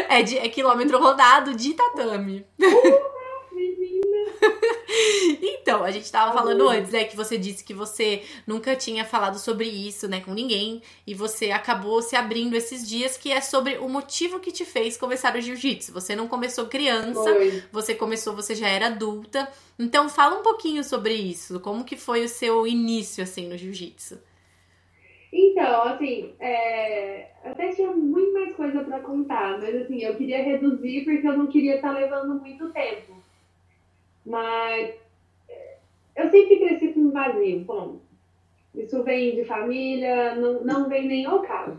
É, 0.10 0.22
de, 0.22 0.38
é 0.38 0.48
quilômetro 0.48 1.00
rodado 1.00 1.56
de 1.56 1.74
tatame. 1.74 2.46
Uh! 2.62 3.25
então, 5.42 5.84
a 5.84 5.92
gente 5.92 6.12
tava 6.12 6.34
falando 6.34 6.68
antes, 6.68 6.92
né, 6.92 7.04
que 7.04 7.16
você 7.16 7.38
disse 7.38 7.64
que 7.64 7.74
você 7.74 8.24
nunca 8.46 8.76
tinha 8.76 9.06
falado 9.06 9.38
sobre 9.38 9.68
isso, 9.68 10.08
né, 10.08 10.22
com 10.22 10.34
ninguém, 10.34 10.82
e 11.06 11.14
você 11.14 11.52
acabou 11.52 12.02
se 12.02 12.16
abrindo 12.16 12.56
esses 12.56 12.88
dias, 12.88 13.18
que 13.18 13.32
é 13.32 13.42
sobre 13.42 13.78
o 13.78 13.90
motivo 13.90 14.40
que 14.40 14.52
te 14.52 14.66
fez 14.66 14.98
começar 14.98 15.36
o 15.36 15.42
jiu-jitsu. 15.42 15.94
Você 15.94 16.16
não 16.16 16.28
começou 16.28 16.68
criança, 16.68 17.22
foi. 17.22 17.64
você 17.72 17.96
começou, 17.96 18.36
você 18.36 18.56
já 18.56 18.68
era 18.68 18.88
adulta. 18.88 19.48
Então, 19.78 20.10
fala 20.10 20.40
um 20.40 20.44
pouquinho 20.44 20.84
sobre 20.84 21.14
isso, 21.14 21.60
como 21.60 21.84
que 21.84 21.96
foi 21.96 22.24
o 22.24 22.30
seu 22.30 22.66
início, 22.66 23.24
assim, 23.24 23.48
no 23.48 23.58
jiu-jitsu. 23.58 24.20
Então, 25.38 25.84
assim, 25.84 26.34
é... 26.40 27.28
até 27.44 27.70
tinha 27.70 27.92
muito 27.92 28.32
mais 28.32 28.56
coisa 28.56 28.82
para 28.86 29.00
contar, 29.02 29.60
mas 29.60 29.76
assim, 29.76 30.02
eu 30.02 30.16
queria 30.16 30.42
reduzir 30.42 31.04
porque 31.04 31.28
eu 31.28 31.38
não 31.38 31.48
queria 31.48 31.76
estar 31.76 31.94
tá 31.94 32.00
levando 32.00 32.40
muito 32.40 32.70
tempo. 32.70 33.15
Mas 34.26 34.96
é, 35.48 35.78
eu 36.16 36.30
sempre 36.30 36.58
cresci 36.58 36.88
com 36.90 37.02
um 37.02 37.12
vazio, 37.12 37.60
bom. 37.60 38.00
Isso 38.74 39.04
vem 39.04 39.36
de 39.36 39.46
família, 39.46 40.36
não, 40.36 40.64
não 40.64 40.90
vem 40.90 41.08
nem 41.08 41.26
ao 41.26 41.42
caso. 41.42 41.78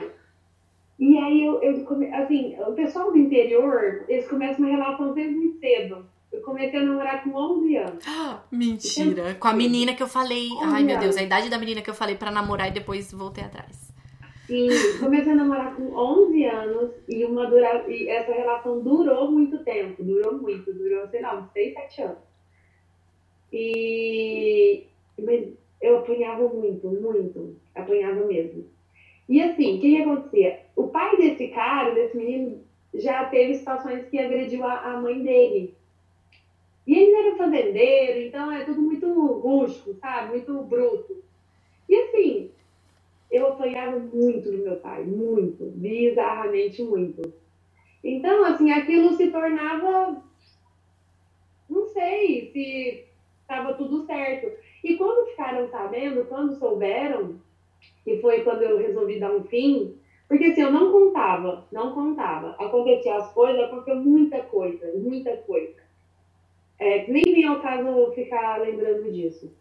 E 0.98 1.18
aí, 1.18 1.44
eu, 1.44 1.62
eu 1.62 1.86
assim, 2.14 2.56
o 2.58 2.72
pessoal 2.72 3.12
do 3.12 3.18
interior, 3.18 4.04
eles 4.08 4.26
começam 4.28 4.64
uma 4.64 4.74
relação 4.74 5.14
muito 5.14 5.58
cedo. 5.58 6.06
Eu 6.32 6.40
comecei 6.40 6.80
a 6.80 6.84
namorar 6.84 7.22
com 7.22 7.34
11 7.34 7.76
anos. 7.76 8.04
Mentira. 8.50 9.34
Com 9.34 9.48
a 9.48 9.52
menina 9.52 9.94
que 9.94 10.02
eu 10.02 10.08
falei. 10.08 10.48
Ai, 10.62 10.82
meu 10.82 10.98
Deus, 10.98 11.16
a 11.16 11.22
idade 11.22 11.50
da 11.50 11.58
menina 11.58 11.82
que 11.82 11.90
eu 11.90 11.94
falei 11.94 12.16
para 12.16 12.30
namorar 12.30 12.68
e 12.68 12.72
depois 12.72 13.12
voltei 13.12 13.44
atrás. 13.44 13.92
Sim, 14.46 14.68
comecei 15.00 15.32
a 15.32 15.34
namorar 15.34 15.74
com 15.74 15.92
11 15.92 16.44
anos 16.44 16.90
e, 17.08 17.24
uma 17.24 17.46
dura... 17.46 17.84
e 17.88 18.08
essa 18.08 18.32
relação 18.32 18.80
durou 18.80 19.30
muito 19.30 19.58
tempo. 19.64 20.02
Durou 20.02 20.38
muito, 20.38 20.72
durou, 20.72 21.06
sei 21.08 21.20
lá, 21.20 21.36
uns 21.36 21.50
6, 21.52 21.74
7 21.74 22.02
anos. 22.02 22.18
E 23.52 24.86
eu 25.80 25.98
apanhava 25.98 26.48
muito, 26.48 26.88
muito. 26.88 27.56
Apanhava 27.74 28.24
mesmo. 28.24 28.64
E 29.28 29.42
assim, 29.42 29.76
o 29.76 29.80
que, 29.80 29.96
que 29.96 30.02
acontecia? 30.02 30.60
O 30.74 30.88
pai 30.88 31.16
desse 31.16 31.48
cara, 31.48 31.94
desse 31.94 32.16
menino, 32.16 32.60
já 32.94 33.24
teve 33.26 33.54
situações 33.54 34.06
que 34.08 34.18
agrediu 34.18 34.64
a, 34.64 34.94
a 34.94 35.00
mãe 35.00 35.22
dele. 35.22 35.74
E 36.86 36.96
ele 36.96 37.12
era 37.12 37.36
fazendeiro, 37.36 38.20
então 38.20 38.52
é 38.52 38.64
tudo 38.64 38.80
muito 38.80 39.08
rústico, 39.08 39.94
sabe? 39.94 40.30
Muito 40.30 40.62
bruto. 40.62 41.24
E 41.88 41.96
assim, 41.96 42.50
eu 43.30 43.48
apanhava 43.48 43.98
muito 43.98 44.50
do 44.50 44.58
meu 44.58 44.76
pai, 44.76 45.02
muito, 45.02 45.64
bizarramente 45.74 46.82
muito. 46.82 47.32
Então, 48.02 48.44
assim, 48.44 48.70
aquilo 48.70 49.14
se 49.14 49.30
tornava. 49.32 50.22
Não 51.68 51.86
sei 51.88 52.50
se 52.52 53.04
estava 53.46 53.74
tudo 53.74 54.04
certo. 54.04 54.52
E 54.82 54.96
quando 54.96 55.30
ficaram 55.30 55.68
sabendo, 55.68 56.26
quando 56.26 56.58
souberam, 56.58 57.40
que 58.04 58.20
foi 58.20 58.42
quando 58.42 58.62
eu 58.62 58.78
resolvi 58.78 59.20
dar 59.20 59.30
um 59.30 59.44
fim, 59.44 59.96
porque 60.28 60.46
assim, 60.46 60.62
eu 60.62 60.72
não 60.72 60.90
contava, 60.90 61.64
não 61.70 61.92
contava. 61.92 62.50
Acontecia 62.58 63.16
as 63.16 63.32
coisas, 63.32 63.62
aconteceu 63.62 63.96
muita 63.96 64.42
coisa, 64.42 64.92
muita 64.96 65.36
coisa. 65.38 65.76
É, 66.78 67.06
nem 67.10 67.22
vem 67.22 67.44
ao 67.44 67.60
caso 67.60 68.12
ficar 68.12 68.60
lembrando 68.60 69.10
disso. 69.10 69.54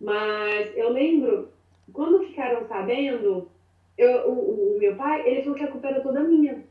Mas 0.00 0.76
eu 0.76 0.90
lembro, 0.90 1.48
quando 1.92 2.26
ficaram 2.26 2.66
sabendo, 2.68 3.48
eu, 3.96 4.30
o, 4.30 4.76
o, 4.76 4.78
meu 4.78 4.94
pai, 4.96 5.26
ele 5.26 5.42
falou 5.42 5.56
que 5.56 5.64
a 5.64 5.70
culpa 5.70 5.88
era 5.88 6.00
toda 6.02 6.22
minha. 6.22 6.62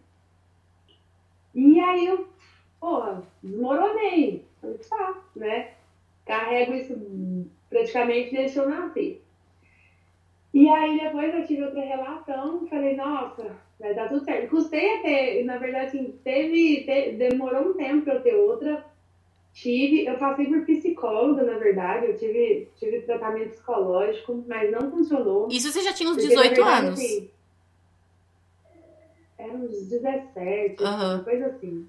E 1.56 1.80
aí 1.80 2.06
eu, 2.06 2.28
porra, 2.80 3.24
desmoronei. 3.42 4.46
Falei, 4.62 4.78
tá, 4.78 5.24
né? 5.36 5.72
Carrego 6.26 6.74
isso 6.74 6.96
praticamente 7.70 8.34
desde 8.34 8.54
que 8.54 8.60
eu 8.60 8.70
nasci. 8.70 9.22
E 10.54 10.70
aí 10.70 11.00
depois 11.00 11.34
eu 11.34 11.48
tive 11.48 11.64
outra 11.64 11.82
relação, 11.82 12.68
falei, 12.68 12.96
nossa, 12.96 13.56
vai 13.80 13.94
dar 13.96 14.08
tudo 14.08 14.24
certo. 14.24 14.50
Custei 14.50 14.98
a 14.98 15.02
ter, 15.02 15.44
na 15.44 15.58
verdade, 15.58 15.88
assim, 15.88 16.16
teve, 16.24 16.84
teve 16.86 17.18
demorou 17.18 17.70
um 17.70 17.74
tempo 17.74 18.04
para 18.04 18.16
eu 18.16 18.22
ter 18.22 18.36
outra. 18.36 18.86
Tive, 19.52 20.06
eu 20.06 20.18
passei 20.18 20.48
por 20.48 20.66
psicóloga, 20.66 21.44
na 21.44 21.58
verdade, 21.58 22.08
eu 22.08 22.18
tive, 22.18 22.68
tive 22.76 23.02
tratamento 23.02 23.52
psicológico, 23.52 24.44
mas 24.48 24.72
não 24.72 24.90
funcionou. 24.90 25.48
Isso 25.50 25.72
você 25.72 25.82
já 25.82 25.94
tinha 25.94 26.10
uns 26.10 26.18
18 26.18 26.36
porque, 26.36 26.56
verdade, 26.56 26.86
anos? 26.88 27.00
Assim, 27.00 27.30
era 29.38 29.54
uns 29.54 29.90
17, 29.90 30.84
uhum. 30.84 31.24
coisa 31.24 31.46
assim. 31.48 31.88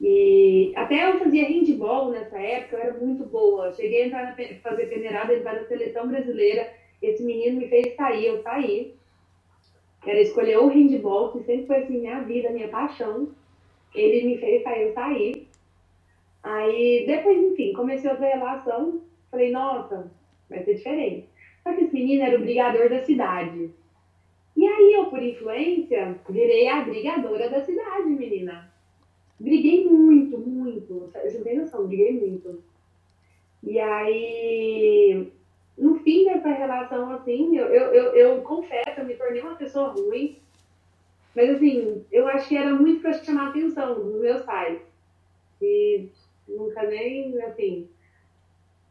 E 0.00 0.72
até 0.76 1.10
eu 1.10 1.18
fazia 1.18 1.48
handball 1.48 2.10
nessa 2.10 2.38
época, 2.38 2.76
eu 2.76 2.82
era 2.82 2.98
muito 2.98 3.24
boa. 3.24 3.72
Cheguei 3.72 4.02
a 4.02 4.06
entrar 4.06 4.24
na, 4.24 4.54
fazer 4.60 4.86
peneirada, 4.86 5.34
entrar 5.34 5.54
na 5.54 5.64
seleção 5.66 6.08
brasileira. 6.08 6.70
Esse 7.00 7.22
menino 7.22 7.58
me 7.58 7.68
fez 7.68 7.94
sair, 7.96 8.26
eu 8.26 8.42
saí. 8.42 8.94
Era 10.06 10.20
escolher 10.20 10.58
o 10.58 10.68
handball, 10.68 11.32
que 11.32 11.44
sempre 11.44 11.66
foi 11.66 11.76
assim, 11.78 12.00
minha 12.00 12.20
vida, 12.20 12.50
minha 12.50 12.68
paixão. 12.68 13.28
Ele 13.94 14.26
me 14.26 14.38
fez 14.38 14.62
sair, 14.62 14.82
eu 14.82 14.92
saí. 14.92 15.48
Aí, 16.42 17.04
depois, 17.06 17.38
enfim, 17.38 17.72
comecei 17.72 18.10
outra 18.10 18.26
relação. 18.26 19.00
Falei, 19.30 19.50
nossa, 19.50 20.12
vai 20.48 20.62
ser 20.62 20.74
diferente. 20.74 21.28
Só 21.62 21.72
que 21.72 21.84
esse 21.84 21.94
menino 21.94 22.22
era 22.22 22.36
o 22.36 22.40
brigador 22.40 22.88
da 22.88 23.02
cidade. 23.02 23.70
E 24.56 24.66
aí, 24.66 24.92
eu, 24.94 25.06
por 25.06 25.22
influência, 25.22 26.16
virei 26.28 26.68
a 26.68 26.82
brigadora 26.82 27.50
da 27.50 27.64
cidade, 27.64 28.08
menina. 28.08 28.75
Briguei 29.38 29.86
muito, 29.88 30.38
muito. 30.38 31.10
Você 31.12 31.38
não 31.38 31.44
tem 31.44 31.58
noção, 31.58 31.86
briguei 31.86 32.12
muito. 32.12 32.62
E 33.62 33.78
aí, 33.78 35.32
no 35.76 35.98
fim 36.00 36.24
dessa 36.24 36.48
relação, 36.48 37.10
assim, 37.10 37.56
eu, 37.56 37.66
eu, 37.66 37.92
eu, 37.92 38.14
eu 38.14 38.42
confesso, 38.42 39.00
eu 39.00 39.04
me 39.04 39.14
tornei 39.14 39.42
uma 39.42 39.56
pessoa 39.56 39.88
ruim. 39.88 40.38
Mas, 41.34 41.50
assim, 41.50 42.04
eu 42.10 42.26
acho 42.28 42.48
que 42.48 42.56
era 42.56 42.74
muito 42.74 43.02
para 43.02 43.12
chamar 43.12 43.46
a 43.46 43.48
atenção 43.50 43.94
dos 43.94 44.20
meus 44.20 44.42
pais. 44.42 44.80
E 45.60 46.08
nunca 46.48 46.82
nem, 46.84 47.40
assim. 47.42 47.88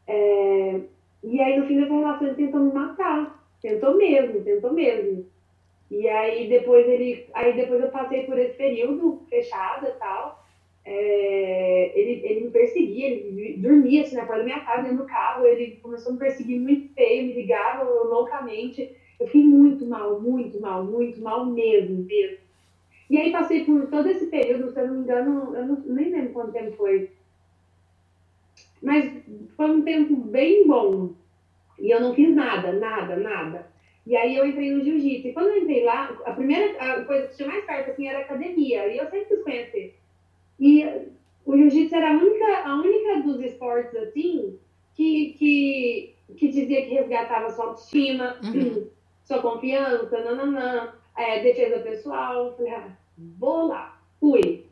É... 0.08 0.82
E 1.24 1.42
aí, 1.42 1.60
no 1.60 1.66
fim 1.66 1.80
dessa 1.80 1.94
relação, 1.94 2.28
ele 2.28 2.36
tentou 2.36 2.60
me 2.60 2.72
matar. 2.72 3.44
Tentou 3.62 3.98
mesmo, 3.98 4.44
tentou 4.44 4.74
mesmo. 4.74 5.26
E 5.96 6.10
aí 6.10 6.50
depois 6.50 6.86
ele. 6.90 7.26
Aí 7.34 7.54
depois 7.56 7.82
eu 7.82 7.90
passei 7.90 8.26
por 8.26 8.38
esse 8.38 8.54
período 8.56 9.22
fechado 9.30 9.88
e 9.88 9.92
tal. 9.92 10.44
É, 10.84 11.92
ele, 11.96 12.22
ele 12.28 12.42
me 12.42 12.52
perseguia, 12.52 13.08
ele 13.08 13.58
dormia 13.58 14.02
assim 14.02 14.18
na 14.18 14.26
porta 14.26 14.40
da 14.40 14.44
minha 14.44 14.60
casa, 14.60 14.84
dentro 14.84 14.98
do 14.98 15.06
carro, 15.06 15.46
ele 15.46 15.78
começou 15.78 16.10
a 16.10 16.14
me 16.14 16.20
perseguir 16.20 16.60
muito 16.60 16.94
feio, 16.94 17.28
me 17.28 17.34
ligava 17.34 17.84
loucamente. 17.84 18.94
Eu 19.18 19.26
fiquei 19.28 19.46
muito 19.46 19.86
mal, 19.86 20.20
muito 20.20 20.60
mal, 20.60 20.84
muito 20.84 21.22
mal 21.22 21.46
mesmo, 21.46 22.04
mesmo. 22.04 22.40
E 23.10 23.18
aí 23.18 23.32
passei 23.32 23.64
por 23.64 23.88
todo 23.88 24.10
esse 24.10 24.26
período, 24.26 24.74
se 24.74 24.80
eu 24.82 24.88
não 24.88 24.96
me 24.96 25.04
engano, 25.04 25.56
eu 25.56 25.66
não, 25.66 25.76
nem 25.86 26.12
lembro 26.12 26.34
quanto 26.34 26.52
tempo 26.52 26.76
foi. 26.76 27.10
Mas 28.82 29.14
foi 29.56 29.72
um 29.72 29.82
tempo 29.82 30.14
bem 30.18 30.68
bom. 30.68 31.14
E 31.80 31.90
eu 31.90 32.02
não 32.02 32.14
fiz 32.14 32.36
nada, 32.36 32.74
nada, 32.74 33.16
nada. 33.16 33.75
E 34.06 34.16
aí 34.16 34.36
eu 34.36 34.46
entrei 34.46 34.72
no 34.72 34.84
jiu-jitsu. 34.84 35.28
E 35.28 35.34
quando 35.34 35.48
eu 35.48 35.58
entrei 35.64 35.84
lá, 35.84 36.16
a 36.26 36.32
primeira 36.34 37.04
coisa 37.06 37.28
que 37.28 37.36
tinha 37.36 37.48
mais 37.48 37.66
perto 37.66 37.92
assim, 37.92 38.08
era 38.08 38.20
academia. 38.20 38.88
E 38.88 38.98
eu 38.98 39.10
sempre 39.10 39.26
quis 39.26 39.44
conhecer. 39.44 39.96
E 40.60 40.86
o 41.46 41.58
jiu-jitsu 41.58 41.96
era 41.96 42.12
a 42.12 42.18
única, 42.18 42.46
a 42.64 42.76
única 42.76 43.22
dos 43.22 43.42
esportes 43.42 43.96
assim 43.96 44.60
que, 44.96 45.36
que, 45.38 46.16
que 46.38 46.48
dizia 46.48 46.86
que 46.86 46.94
resgatava 46.94 47.50
sua 47.50 47.66
autoestima, 47.66 48.40
uhum. 48.44 48.88
sua 49.24 49.42
confiança, 49.42 50.20
nananã, 50.20 50.94
é, 51.18 51.42
defesa 51.42 51.80
pessoal. 51.80 52.56
Falei, 52.56 52.74
ah, 52.74 52.90
vou 53.38 53.68
lá, 53.68 54.00
fui. 54.20 54.66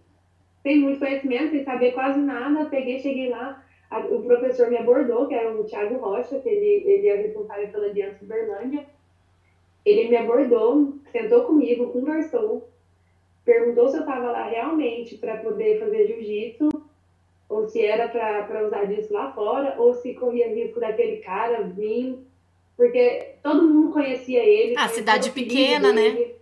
Sem 0.62 0.80
muito 0.80 1.00
conhecimento, 1.00 1.52
sem 1.52 1.64
saber 1.64 1.92
quase 1.92 2.20
nada, 2.20 2.66
peguei, 2.66 3.00
cheguei 3.00 3.30
lá, 3.30 3.62
a, 3.90 4.00
o 4.00 4.24
professor 4.24 4.70
me 4.70 4.78
abordou, 4.78 5.28
que 5.28 5.34
era 5.34 5.54
o 5.54 5.66
Thiago 5.66 5.98
Rocha, 5.98 6.40
que 6.40 6.48
ele, 6.48 6.90
ele 6.90 7.08
é 7.08 7.16
responsável 7.16 7.68
pela 7.68 7.88
Aliança 7.88 8.24
Uberlândia. 8.24 8.86
Ele 9.86 10.10
me 10.10 10.18
abordou, 10.18 10.94
sentou 11.12 11.44
comigo, 11.44 11.92
conversou, 11.92 12.70
perguntou 13.44 13.90
se 13.90 13.98
eu 13.98 14.02
estava 14.02 14.32
lá 14.32 14.48
realmente 14.48 15.18
para 15.18 15.38
poder 15.38 15.80
fazer 15.80 16.08
jiu-jitsu, 16.08 16.70
ou 17.50 17.68
se 17.68 17.86
era 17.86 18.08
para 18.08 18.66
usar 18.66 18.86
disso 18.86 19.14
lá 19.14 19.32
fora, 19.34 19.76
ou 19.78 19.94
se 19.94 20.14
corria 20.14 20.54
risco 20.54 20.80
daquele 20.80 21.18
cara 21.18 21.64
vir, 21.64 22.18
porque 22.76 23.36
todo 23.44 23.68
mundo 23.68 23.94
conhecia 23.94 24.44
ele. 24.44 24.76
Ah, 24.78 24.88
cidade 24.88 25.32
pequena, 25.32 25.92
né? 25.92 26.34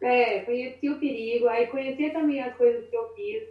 É, 0.00 0.40
conheci 0.40 0.88
o 0.88 0.98
perigo, 0.98 1.48
aí 1.48 1.66
conhecia 1.68 2.12
também 2.12 2.42
as 2.42 2.56
coisas 2.56 2.88
que 2.88 2.96
eu 2.96 3.08
fiz. 3.14 3.44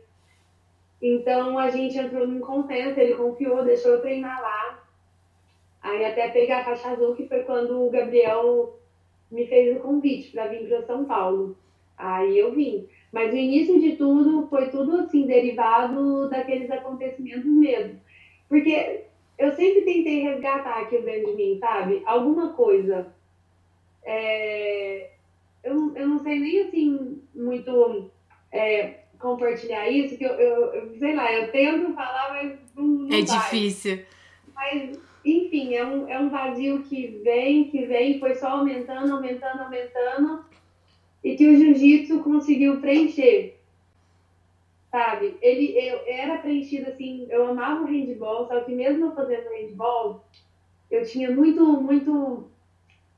Então 1.02 1.58
a 1.58 1.70
gente 1.70 1.98
entrou 1.98 2.28
num 2.28 2.40
consenso, 2.40 3.00
ele 3.00 3.16
confiou, 3.16 3.64
deixou 3.64 3.92
eu 3.92 4.02
treinar 4.02 4.42
lá. 4.42 4.84
Aí 5.82 6.04
até 6.04 6.30
pegar 6.30 6.60
a 6.60 6.64
faixa 6.66 6.90
azul, 6.90 7.16
que 7.16 7.28
foi 7.28 7.44
quando 7.44 7.86
o 7.86 7.90
Gabriel 7.90 8.80
me 9.32 9.48
fez 9.48 9.76
o 9.78 9.80
convite 9.80 10.32
para 10.32 10.48
vir 10.48 10.68
para 10.68 10.86
São 10.86 11.06
Paulo. 11.06 11.58
Aí 11.98 12.38
eu 12.38 12.54
vim. 12.54 12.88
Mas 13.12 13.34
o 13.34 13.38
início 13.38 13.80
de 13.80 13.96
tudo 13.96 14.48
foi 14.48 14.70
tudo 14.70 14.98
assim, 14.98 15.26
derivado 15.26 16.30
daqueles 16.30 16.70
acontecimentos 16.70 17.46
mesmo. 17.46 18.00
Porque 18.50 19.06
eu 19.38 19.52
sempre 19.54 19.82
tentei 19.82 20.22
resgatar 20.22 20.82
aquilo 20.82 21.04
dentro 21.06 21.32
de 21.32 21.36
mim, 21.38 21.58
sabe? 21.60 22.02
Alguma 22.06 22.54
coisa. 22.54 23.08
É... 24.04 25.12
Eu, 25.64 25.96
eu 25.96 26.08
não 26.08 26.20
sei 26.20 26.40
nem 26.40 26.62
assim 26.62 27.22
muito 27.34 28.12
é, 28.52 29.00
compartilhar 29.20 29.90
isso, 29.90 30.18
que 30.18 30.24
eu, 30.24 30.32
eu, 30.34 30.74
eu, 30.74 31.00
sei 31.00 31.16
lá, 31.16 31.34
eu 31.34 31.52
tento 31.52 31.94
falar, 31.94 32.34
mas 32.34 32.60
não, 32.76 32.86
não 32.86 33.08
É 33.08 33.22
vai. 33.24 33.40
difícil. 33.40 34.06
Mas, 34.54 35.00
enfim, 35.26 35.76
é 35.76 35.86
um, 35.86 36.08
é 36.08 36.20
um 36.20 36.30
vazio 36.30 36.84
que 36.84 37.08
vem, 37.24 37.70
que 37.70 37.86
vem, 37.86 38.20
foi 38.20 38.36
só 38.36 38.48
aumentando, 38.48 39.14
aumentando, 39.14 39.62
aumentando, 39.62 40.46
e 41.24 41.36
que 41.36 41.48
o 41.48 41.56
jiu-jitsu 41.56 42.22
conseguiu 42.22 42.80
preencher 42.80 43.56
sabe? 44.96 45.38
Ele 45.42 45.78
eu, 45.78 46.00
era 46.06 46.38
preenchido 46.38 46.88
assim, 46.88 47.28
eu 47.30 47.46
amava 47.46 47.82
o 47.82 47.86
handball, 47.86 48.48
só 48.48 48.62
que 48.62 48.74
mesmo 48.74 49.08
eu 49.08 49.14
fazendo 49.14 49.50
handball, 49.50 50.24
eu 50.90 51.04
tinha 51.04 51.30
muito, 51.30 51.62
muito, 51.82 52.50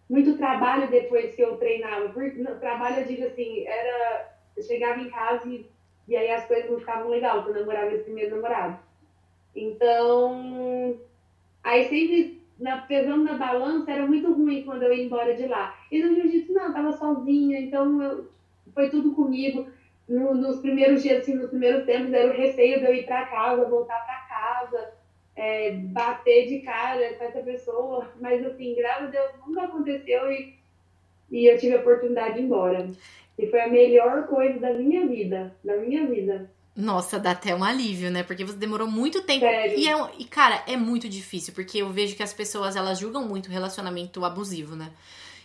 muito 0.10 0.36
trabalho 0.38 0.90
depois 0.90 1.36
que 1.36 1.42
eu 1.44 1.56
treinava. 1.58 2.12
Trabalho, 2.60 3.02
eu 3.02 3.06
digo 3.06 3.26
assim, 3.26 3.64
era. 3.68 4.36
Eu 4.56 4.64
chegava 4.64 5.00
em 5.00 5.10
casa 5.10 5.48
e, 5.48 5.70
e 6.08 6.18
aí 6.18 6.32
as 6.32 6.48
coisas 6.48 6.68
não 6.72 6.80
ficavam 6.80 7.10
legal 7.10 7.44
quando 7.44 7.58
eu 7.58 7.62
namorava 7.62 7.94
esse 7.94 8.06
primeiro 8.06 8.36
namorado. 8.36 8.80
Então, 9.56 11.00
aí 11.68 11.90
sempre 11.90 12.42
na, 12.60 12.78
pesando 12.82 13.24
na 13.24 13.34
balança 13.34 13.92
era 13.92 14.08
muito 14.08 14.32
ruim 14.34 14.64
quando 14.64 14.84
eu 14.84 14.94
ia 14.94 15.04
embora 15.04 15.36
de 15.36 15.46
lá. 15.46 15.78
E 15.92 16.02
no 16.02 16.16
jiu-jitsu, 16.16 16.54
não, 16.54 16.68
eu 16.68 16.74
tava 16.74 16.92
sozinha, 16.94 17.60
então 17.60 18.02
eu, 18.02 18.28
foi 18.74 18.90
tudo 18.90 19.12
comigo 19.12 19.68
no, 20.08 20.34
nos 20.34 20.60
primeiros 20.60 21.04
dias, 21.04 21.22
assim, 21.22 21.36
nos 21.36 21.50
primeiros 21.50 21.86
tempos, 21.86 22.14
era 22.14 22.32
o 22.32 22.38
receio 22.38 22.80
de 22.80 22.86
eu 22.86 22.96
ir 22.96 23.06
para 23.06 23.26
casa, 23.26 23.70
voltar 23.70 24.00
para 24.06 24.28
casa, 24.28 24.94
é, 25.36 25.72
bater 25.72 26.48
de 26.48 26.60
cara 26.60 27.14
com 27.16 27.24
essa 27.26 27.42
pessoa. 27.42 28.10
Mas, 28.20 28.46
assim, 28.46 28.74
graças 28.76 29.10
a 29.10 29.12
Deus, 29.12 29.32
nunca 29.46 29.64
aconteceu 29.64 30.32
e, 30.32 30.56
e 31.30 31.46
eu 31.46 31.58
tive 31.58 31.76
a 31.76 31.80
oportunidade 31.80 32.36
de 32.36 32.40
ir 32.40 32.44
embora. 32.44 32.90
E 33.38 33.48
foi 33.48 33.60
a 33.60 33.68
melhor 33.68 34.28
coisa 34.28 34.60
da 34.60 34.74
minha 34.74 35.06
vida, 35.06 35.54
da 35.64 35.76
minha 35.76 36.08
vida. 36.08 36.50
Nossa, 36.78 37.18
dá 37.18 37.32
até 37.32 37.56
um 37.56 37.64
alívio, 37.64 38.12
né? 38.12 38.22
Porque 38.22 38.46
você 38.46 38.56
demorou 38.56 38.88
muito 38.88 39.24
tempo. 39.24 39.40
Sério? 39.40 39.80
E, 39.80 39.90
é, 39.90 40.12
e, 40.20 40.26
cara, 40.26 40.64
é 40.68 40.78
muito 40.78 41.10
difícil, 41.10 41.52
porque 41.56 41.80
eu 41.80 41.90
vejo 41.90 42.16
que 42.16 42.22
as 42.22 42.32
pessoas, 42.32 42.76
elas 42.76 43.00
julgam 43.00 43.28
muito 43.28 43.50
relacionamento 43.50 44.24
abusivo, 44.24 44.76
né? 44.76 44.92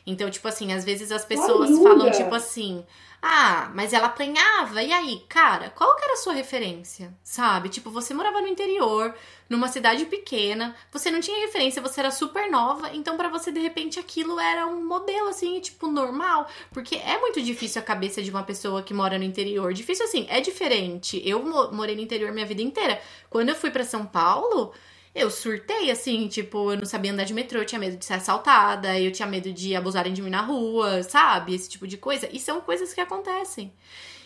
Então, 0.06 0.30
tipo 0.30 0.46
assim, 0.48 0.72
às 0.72 0.84
vezes 0.84 1.12
as 1.12 1.24
pessoas 1.24 1.70
falam, 1.78 2.10
tipo 2.10 2.34
assim, 2.34 2.84
ah, 3.24 3.70
mas 3.72 3.92
ela 3.92 4.08
apanhava, 4.08 4.82
e 4.82 4.92
aí, 4.92 5.24
cara, 5.28 5.70
qual 5.70 5.94
que 5.94 6.04
era 6.04 6.14
a 6.14 6.16
sua 6.16 6.32
referência? 6.32 7.14
Sabe? 7.22 7.68
Tipo, 7.68 7.88
você 7.88 8.12
morava 8.12 8.40
no 8.40 8.48
interior, 8.48 9.14
numa 9.48 9.68
cidade 9.68 10.04
pequena, 10.06 10.74
você 10.90 11.08
não 11.08 11.20
tinha 11.20 11.46
referência, 11.46 11.80
você 11.80 12.00
era 12.00 12.10
super 12.10 12.50
nova, 12.50 12.90
então 12.92 13.16
para 13.16 13.28
você, 13.28 13.52
de 13.52 13.60
repente, 13.60 14.00
aquilo 14.00 14.40
era 14.40 14.66
um 14.66 14.84
modelo, 14.84 15.28
assim, 15.28 15.60
tipo, 15.60 15.86
normal. 15.86 16.48
Porque 16.72 16.96
é 16.96 17.16
muito 17.20 17.40
difícil 17.40 17.80
a 17.80 17.84
cabeça 17.84 18.20
de 18.20 18.30
uma 18.30 18.42
pessoa 18.42 18.82
que 18.82 18.92
mora 18.92 19.16
no 19.16 19.24
interior. 19.24 19.72
Difícil 19.72 20.04
assim, 20.04 20.26
é 20.28 20.40
diferente. 20.40 21.22
Eu 21.24 21.44
morei 21.70 21.94
no 21.94 22.02
interior 22.02 22.32
minha 22.32 22.46
vida 22.46 22.60
inteira. 22.60 23.00
Quando 23.30 23.50
eu 23.50 23.54
fui 23.54 23.70
para 23.70 23.84
São 23.84 24.04
Paulo, 24.04 24.72
eu 25.14 25.30
surtei, 25.30 25.90
assim, 25.90 26.26
tipo, 26.26 26.72
eu 26.72 26.78
não 26.78 26.86
sabia 26.86 27.12
andar 27.12 27.24
de 27.24 27.34
metrô, 27.34 27.60
eu 27.60 27.66
tinha 27.66 27.78
medo 27.78 27.96
de 27.96 28.04
ser 28.04 28.14
assaltada, 28.14 28.98
eu 28.98 29.12
tinha 29.12 29.28
medo 29.28 29.52
de 29.52 29.76
abusarem 29.76 30.12
de 30.12 30.22
mim 30.22 30.30
na 30.30 30.40
rua, 30.40 31.02
sabe? 31.02 31.54
Esse 31.54 31.68
tipo 31.68 31.86
de 31.86 31.98
coisa. 31.98 32.28
E 32.32 32.38
são 32.38 32.60
coisas 32.62 32.94
que 32.94 33.00
acontecem. 33.00 33.72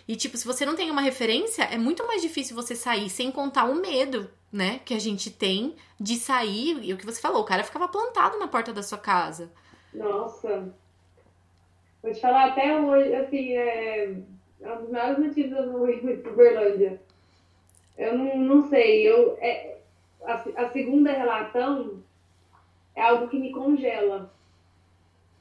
E, 0.07 0.15
tipo, 0.15 0.37
se 0.37 0.47
você 0.47 0.65
não 0.65 0.77
tem 0.77 0.89
uma 0.89 1.01
referência, 1.01 1.65
é 1.65 1.77
muito 1.77 2.07
mais 2.07 2.23
difícil 2.23 2.55
você 2.55 2.77
sair, 2.77 3.11
sem 3.11 3.33
contar 3.33 3.65
o 3.65 3.81
medo, 3.81 4.31
né, 4.53 4.81
que 4.85 4.95
a 4.95 5.01
gente 5.01 5.31
tem 5.31 5.75
de 5.99 6.15
sair. 6.15 6.79
E 6.85 6.95
o 6.95 6.97
que 6.97 7.05
você 7.05 7.21
falou, 7.21 7.43
o 7.43 7.47
cara 7.47 7.65
ficava 7.65 7.89
plantado 7.89 8.39
na 8.39 8.47
porta 8.47 8.73
da 8.73 8.83
sua 8.83 8.99
casa. 8.99 9.51
Nossa. 9.93 10.73
Vou 12.01 12.13
te 12.13 12.21
falar, 12.21 12.51
até 12.51 12.81
hoje, 12.81 13.13
assim, 13.17 13.57
é, 13.57 14.17
é 14.61 14.73
um 14.73 14.83
dos 14.83 14.91
maiores 14.91 15.19
motivos 15.19 15.59
eu 15.59 15.67
não 15.67 15.91
ir 15.91 16.23
para 16.23 16.33
Uberlândia. 16.33 17.03
Eu 17.99 18.17
não, 18.17 18.39
não 18.39 18.69
sei, 18.69 19.09
eu. 19.09 19.37
É, 19.41 19.76
a, 20.27 20.65
a 20.65 20.71
segunda 20.71 21.13
relação 21.13 22.03
é 22.95 23.03
algo 23.03 23.29
que 23.29 23.39
me 23.39 23.53
congela 23.53 24.33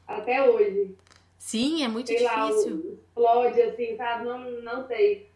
até 0.08 0.48
hoje. 0.48 0.96
Sim, 1.38 1.84
é 1.84 1.88
muito 1.88 2.08
sei 2.08 2.18
difícil. 2.18 2.76
Lá, 2.76 2.94
explode, 2.94 3.62
assim, 3.62 3.96
sabe? 3.96 4.26
Não, 4.26 4.52
não 4.62 4.88
sei. 4.88 5.30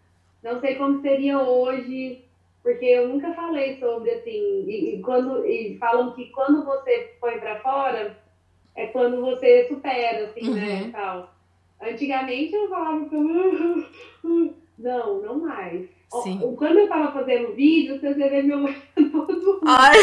Não 0.43 0.59
sei 0.59 0.75
como 0.75 1.01
seria 1.01 1.39
hoje, 1.39 2.23
porque 2.63 2.85
eu 2.85 3.09
nunca 3.09 3.33
falei 3.33 3.79
sobre, 3.79 4.11
assim, 4.11 4.65
e, 4.67 4.95
e 4.95 5.01
quando, 5.01 5.45
e 5.45 5.77
falam 5.77 6.13
que 6.13 6.29
quando 6.29 6.63
você 6.63 7.13
põe 7.19 7.39
pra 7.39 7.59
fora, 7.59 8.17
é 8.75 8.87
quando 8.87 9.21
você 9.21 9.67
supera, 9.67 10.25
assim, 10.25 10.53
né, 10.53 10.61
uhum. 10.61 10.85
né, 10.85 10.89
tal. 10.91 11.33
Antigamente 11.81 12.53
eu 12.53 12.69
falava 12.69 13.07
que 13.07 13.15
não, 14.77 15.21
não 15.21 15.39
mais. 15.39 15.89
Sim. 16.23 16.55
Quando 16.57 16.79
eu 16.79 16.87
tava 16.87 17.11
fazendo 17.11 17.53
vídeo, 17.53 17.99
vocês 17.99 18.17
ver 18.17 18.43
meu 18.43 18.63
olho 18.63 19.11
todo. 19.11 19.61
Ai. 19.65 19.97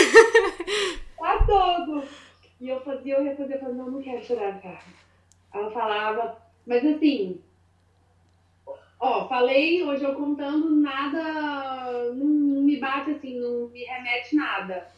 Tá 1.18 1.44
todo. 1.44 2.04
E 2.60 2.68
eu 2.68 2.80
fazia, 2.80 3.16
eu 3.16 3.24
refazia, 3.24 3.56
eu 3.56 3.60
falava, 3.60 3.78
não, 3.78 3.90
não 3.90 4.02
quero 4.02 4.24
chorar, 4.24 4.60
cara. 4.62 4.78
Ela 5.52 5.70
falava, 5.70 6.38
mas 6.64 6.84
assim, 6.86 7.40
ó, 9.00 9.28
falei, 9.28 9.82
hoje 9.82 10.04
eu 10.04 10.14
contando, 10.14 10.70
nada, 10.70 12.14
não, 12.14 12.24
não 12.24 12.62
me 12.62 12.78
bate 12.78 13.10
assim, 13.10 13.38
não 13.40 13.68
me 13.68 13.82
remete 13.84 14.36
nada. 14.36 14.88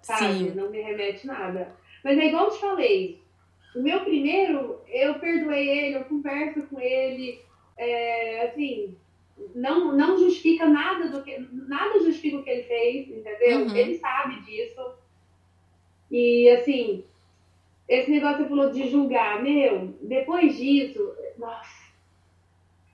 Sabe? 0.00 0.34
Sim. 0.34 0.50
Não 0.54 0.70
me 0.70 0.80
remete 0.80 1.26
nada. 1.26 1.76
Mas 2.02 2.18
é 2.18 2.26
igual 2.26 2.46
eu 2.46 2.50
te 2.52 2.60
falei, 2.60 3.20
o 3.74 3.82
meu 3.82 4.00
primeiro, 4.00 4.80
eu 4.88 5.18
perdoei 5.18 5.68
ele, 5.68 5.96
eu 5.96 6.04
converso 6.04 6.62
com 6.62 6.80
ele, 6.80 7.40
é, 7.76 8.46
assim, 8.46 8.96
não, 9.54 9.92
não 9.92 10.18
justifica 10.18 10.66
nada 10.66 11.08
do 11.08 11.22
que. 11.22 11.38
Nada 11.52 11.98
justifica 12.00 12.38
o 12.38 12.42
que 12.42 12.50
ele 12.50 12.62
fez, 12.64 13.08
entendeu? 13.08 13.66
Uhum. 13.66 13.76
Ele 13.76 13.98
sabe 13.98 14.40
disso. 14.42 14.94
E 16.10 16.48
assim, 16.50 17.04
esse 17.88 18.10
negócio 18.10 18.36
que 18.36 18.42
você 18.44 18.48
falou 18.48 18.70
de 18.70 18.88
julgar, 18.88 19.42
meu, 19.42 19.94
depois 20.02 20.56
disso, 20.56 21.14
nossa. 21.38 21.86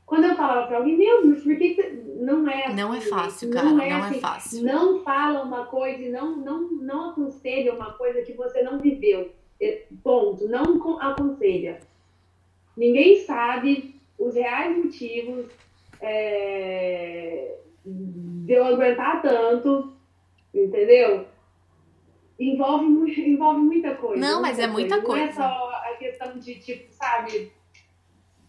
Quando 0.04 0.24
eu 0.24 0.36
falava 0.36 0.66
pra 0.66 0.76
alguém, 0.78 0.98
meu, 0.98 1.26
mas 1.26 1.42
por 1.42 1.56
que, 1.56 1.74
você... 1.74 1.90
não 2.20 2.48
é 2.48 2.66
assim? 2.66 2.76
Não 2.76 2.94
é 2.94 3.00
fácil, 3.00 3.50
cara, 3.50 3.70
não, 3.70 3.80
é, 3.80 3.88
não 3.88 3.96
é 3.96 4.00
assim, 4.00 4.16
é, 4.16 4.20
fácil. 4.20 4.64
Não 4.64 5.02
fala 5.02 5.42
uma 5.42 5.64
coisa 5.64 6.02
e 6.02 6.10
não, 6.10 6.36
não, 6.36 6.70
não 6.70 7.10
aconselha 7.10 7.74
uma 7.74 7.92
coisa 7.94 8.20
que 8.22 8.34
você 8.34 8.62
não 8.62 8.78
viveu. 8.78 9.32
É, 9.60 9.84
ponto. 10.02 10.46
Não 10.48 11.00
aconselha. 11.00 11.80
Ninguém 12.76 13.20
sabe 13.20 13.94
os 14.18 14.34
reais 14.34 14.76
motivos 14.76 15.46
é, 16.02 17.54
de 17.84 18.52
eu 18.52 18.64
aguentar 18.64 19.22
tanto, 19.22 19.92
entendeu? 20.52 21.26
Envolve, 22.38 22.86
envolve 23.20 23.60
muita 23.60 23.94
coisa. 23.94 24.20
Não, 24.20 24.42
mas 24.42 24.58
é 24.58 24.66
muita 24.66 25.00
coisa. 25.00 25.24
Não 25.24 25.30
é 25.30 25.32
só 25.32 25.70
a 25.70 25.96
questão 25.96 26.38
de, 26.38 26.56
tipo, 26.56 26.92
sabe, 26.92 27.52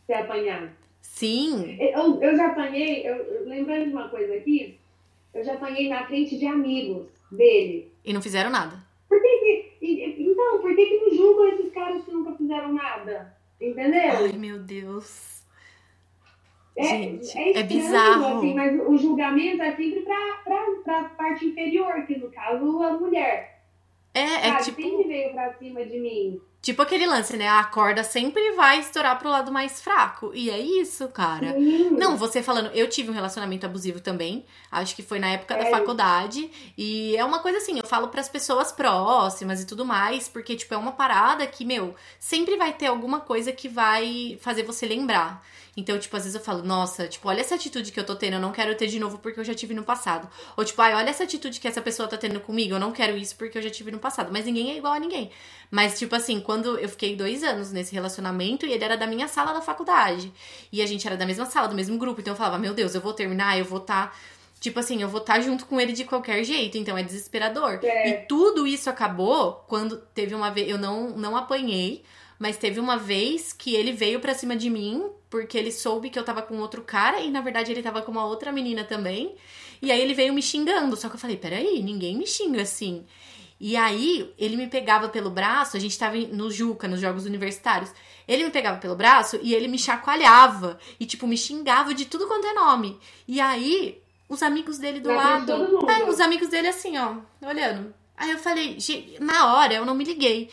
se 0.06 0.14
apanhar. 0.14 0.76
Sim. 1.00 1.78
Eu, 1.80 2.22
eu 2.22 2.36
já 2.36 2.48
apanhei, 2.48 3.08
eu, 3.08 3.46
lembrando 3.48 3.86
de 3.86 3.94
uma 3.94 4.10
coisa 4.10 4.34
aqui, 4.34 4.80
eu 5.34 5.44
já 5.44 5.54
apanhei 5.54 5.90
na 5.90 6.06
frente 6.08 6.38
de 6.38 6.48
amigos 6.48 7.08
dele. 7.32 7.92
E 8.04 8.14
não 8.14 8.22
fizeram 8.22 8.50
nada. 8.50 8.84
Por 9.08 9.22
que, 9.22 9.38
que 9.38 9.74
então, 10.18 10.60
por 10.62 10.76
que, 10.76 10.86
que 10.86 10.98
não 10.98 11.16
julgam 11.16 11.48
esses 11.50 11.72
caras 11.72 12.04
que 12.04 12.12
nunca 12.12 12.36
fizeram 12.36 12.74
nada? 12.74 13.38
Entendeu? 13.62 14.12
Ai, 14.12 14.32
meu 14.34 14.60
Deus. 14.60 15.33
É, 16.76 16.84
Gente, 16.86 17.38
é, 17.38 17.60
é 17.60 17.64
bizarro. 17.64 18.38
Assim, 18.38 18.54
mas 18.54 18.80
o 18.88 18.98
julgamento 18.98 19.62
é 19.62 19.76
sempre 19.76 20.02
para 20.02 21.00
a 21.00 21.04
parte 21.10 21.46
inferior, 21.46 22.06
que 22.08 22.18
no 22.18 22.32
caso 22.32 22.82
a 22.82 22.92
mulher. 22.94 23.62
É, 24.14 24.22
é 24.22 24.52
Sabe, 24.52 24.64
tipo. 24.64 24.82
Sempre 24.82 25.08
veio 25.08 25.34
pra 25.34 25.54
cima 25.54 25.86
de 25.86 26.00
mim. 26.00 26.42
Tipo 26.64 26.82
aquele 26.82 27.06
lance, 27.06 27.36
né? 27.36 27.50
A 27.50 27.66
corda 27.66 28.06
sempre 28.06 28.54
vai 28.54 28.80
estourar 28.80 29.20
pro 29.20 29.28
lado 29.28 29.52
mais 29.52 29.82
fraco. 29.82 30.32
E 30.34 30.50
é 30.50 30.58
isso, 30.58 31.10
cara. 31.10 31.52
Sim. 31.52 31.90
Não, 31.90 32.16
você 32.16 32.42
falando, 32.42 32.72
eu 32.74 32.88
tive 32.88 33.10
um 33.12 33.14
relacionamento 33.14 33.66
abusivo 33.66 34.00
também. 34.00 34.46
Acho 34.72 34.96
que 34.96 35.04
foi 35.04 35.20
na 35.20 35.28
época 35.28 35.56
é. 35.56 35.66
da 35.66 35.78
faculdade. 35.78 36.50
E 36.78 37.18
é 37.18 37.26
uma 37.26 37.40
coisa 37.40 37.58
assim, 37.58 37.80
eu 37.80 37.86
falo 37.86 38.08
para 38.08 38.22
as 38.22 38.30
pessoas 38.30 38.72
próximas 38.72 39.62
e 39.62 39.68
tudo 39.68 39.84
mais, 39.84 40.30
porque, 40.30 40.56
tipo, 40.56 40.74
é 40.74 40.78
uma 40.78 40.94
parada 40.94 41.46
que, 41.46 41.66
meu, 41.66 41.96
sempre 42.18 42.56
vai 42.56 42.72
ter 42.72 42.86
alguma 42.86 43.20
coisa 43.20 43.52
que 43.52 43.68
vai 43.68 44.38
fazer 44.40 44.64
você 44.64 44.86
lembrar. 44.86 45.46
Então, 45.76 45.98
tipo, 45.98 46.16
às 46.16 46.24
vezes 46.24 46.36
eu 46.36 46.44
falo, 46.44 46.64
nossa, 46.64 47.08
tipo, 47.08 47.28
olha 47.28 47.42
essa 47.42 47.56
atitude 47.56 47.92
que 47.92 48.00
eu 48.00 48.06
tô 48.06 48.16
tendo, 48.16 48.36
eu 48.36 48.40
não 48.40 48.52
quero 48.52 48.76
ter 48.76 48.88
de 48.88 49.00
novo 49.00 49.18
porque 49.18 49.40
eu 49.40 49.44
já 49.44 49.56
tive 49.56 49.74
no 49.74 49.84
passado. 49.84 50.30
Ou 50.56 50.64
tipo, 50.64 50.80
ai, 50.82 50.94
olha 50.94 51.10
essa 51.10 51.24
atitude 51.24 51.60
que 51.60 51.68
essa 51.68 51.82
pessoa 51.82 52.08
tá 52.08 52.16
tendo 52.16 52.40
comigo, 52.40 52.76
eu 52.76 52.80
não 52.80 52.92
quero 52.92 53.18
isso 53.18 53.36
porque 53.36 53.58
eu 53.58 53.62
já 53.62 53.70
tive 53.70 53.90
no 53.90 53.98
passado. 53.98 54.30
Mas 54.32 54.46
ninguém 54.46 54.72
é 54.72 54.78
igual 54.78 54.94
a 54.94 55.00
ninguém. 55.00 55.32
Mas, 55.72 55.98
tipo 55.98 56.16
assim, 56.16 56.40
quando 56.40 56.78
eu 56.78 56.88
fiquei 56.88 57.16
dois 57.16 57.44
anos 57.44 57.72
nesse 57.72 57.94
relacionamento 57.94 58.66
e 58.66 58.72
ele 58.72 58.84
era 58.84 58.96
da 58.96 59.08
minha 59.08 59.28
sala 59.28 59.52
da 59.52 59.62
faculdade. 59.62 60.32
E 60.72 60.82
a 60.82 60.86
gente 60.86 61.08
era 61.08 61.18
da 61.18 61.26
mesma 61.26 61.46
sala, 61.48 61.68
do 61.68 61.76
mesmo 61.76 61.98
grupo. 61.98 62.22
Então 62.22 62.34
eu 62.34 62.38
falava, 62.38 62.60
meu 62.60 62.74
Deus, 62.74 62.94
eu 62.94 63.02
vou 63.02 63.14
terminar, 63.14 63.58
eu 63.58 63.66
vou 63.66 63.80
estar. 63.80 64.12
Tá 64.12 64.14
Tipo 64.64 64.80
assim, 64.80 65.02
eu 65.02 65.10
vou 65.10 65.20
estar 65.20 65.34
tá 65.34 65.42
junto 65.42 65.66
com 65.66 65.78
ele 65.78 65.92
de 65.92 66.06
qualquer 66.06 66.42
jeito, 66.46 66.78
então 66.78 66.98
é 66.98 67.04
desesperador. 67.04 67.80
É. 67.84 68.10
E 68.10 68.14
tudo 68.28 68.66
isso 68.66 68.90
acabou 68.90 69.66
quando 69.68 69.98
teve 69.98 70.34
uma 70.34 70.50
vez. 70.52 70.70
Eu 70.70 70.78
não, 70.78 71.10
não 71.18 71.36
apanhei, 71.36 72.02
mas 72.40 72.56
teve 72.56 72.80
uma 72.80 72.96
vez 72.96 73.52
que 73.52 73.76
ele 73.76 73.92
veio 73.92 74.22
pra 74.22 74.34
cima 74.34 74.56
de 74.56 74.70
mim 74.70 75.12
porque 75.34 75.58
ele 75.58 75.72
soube 75.72 76.12
que 76.12 76.20
eu 76.20 76.24
tava 76.24 76.44
com 76.44 76.60
outro 76.60 76.84
cara 76.84 77.20
e 77.20 77.32
na 77.32 77.42
verdade 77.42 77.72
ele 77.72 77.82
tava 77.82 78.04
com 78.04 78.12
uma 78.12 78.24
outra 78.24 78.52
menina 78.52 78.84
também. 78.84 79.34
E 79.82 79.92
aí 79.92 80.00
ele 80.00 80.14
veio 80.14 80.32
me 80.32 80.44
xingando. 80.44 80.96
Só 80.96 81.10
que 81.10 81.16
eu 81.16 81.20
falei: 81.20 81.36
peraí, 81.36 81.82
ninguém 81.82 82.16
me 82.16 82.28
xinga 82.28 82.62
assim. 82.62 83.04
E 83.60 83.76
aí 83.76 84.32
ele 84.38 84.56
me 84.56 84.68
pegava 84.68 85.10
pelo 85.10 85.32
braço, 85.32 85.76
a 85.76 85.80
gente 85.80 85.98
tava 85.98 86.18
no 86.18 86.52
Juca, 86.52 86.88
nos 86.88 87.02
Jogos 87.02 87.26
Universitários. 87.26 87.92
Ele 88.28 88.44
me 88.44 88.52
pegava 88.52 88.78
pelo 88.78 88.96
braço 88.96 89.40
e 89.42 89.56
ele 89.56 89.68
me 89.68 89.80
chacoalhava 89.80 90.78
e, 91.00 91.06
tipo, 91.08 91.26
me 91.26 91.36
xingava 91.36 91.96
de 91.96 92.06
tudo 92.06 92.28
quanto 92.28 92.46
é 92.46 92.54
nome. 92.54 93.00
E 93.28 93.42
aí, 93.42 94.00
os 94.30 94.44
amigos 94.44 94.78
dele 94.78 95.00
do 95.00 95.10
lado. 95.10 95.52
É, 95.90 96.08
os 96.08 96.20
amigos 96.20 96.50
dele 96.50 96.68
assim, 96.68 96.96
ó, 96.96 97.16
olhando. 97.42 97.92
Aí 98.16 98.30
eu 98.30 98.38
falei, 98.38 98.78
na 99.20 99.56
hora 99.56 99.74
eu 99.74 99.84
não 99.84 99.96
me 99.96 100.04
liguei. 100.04 100.52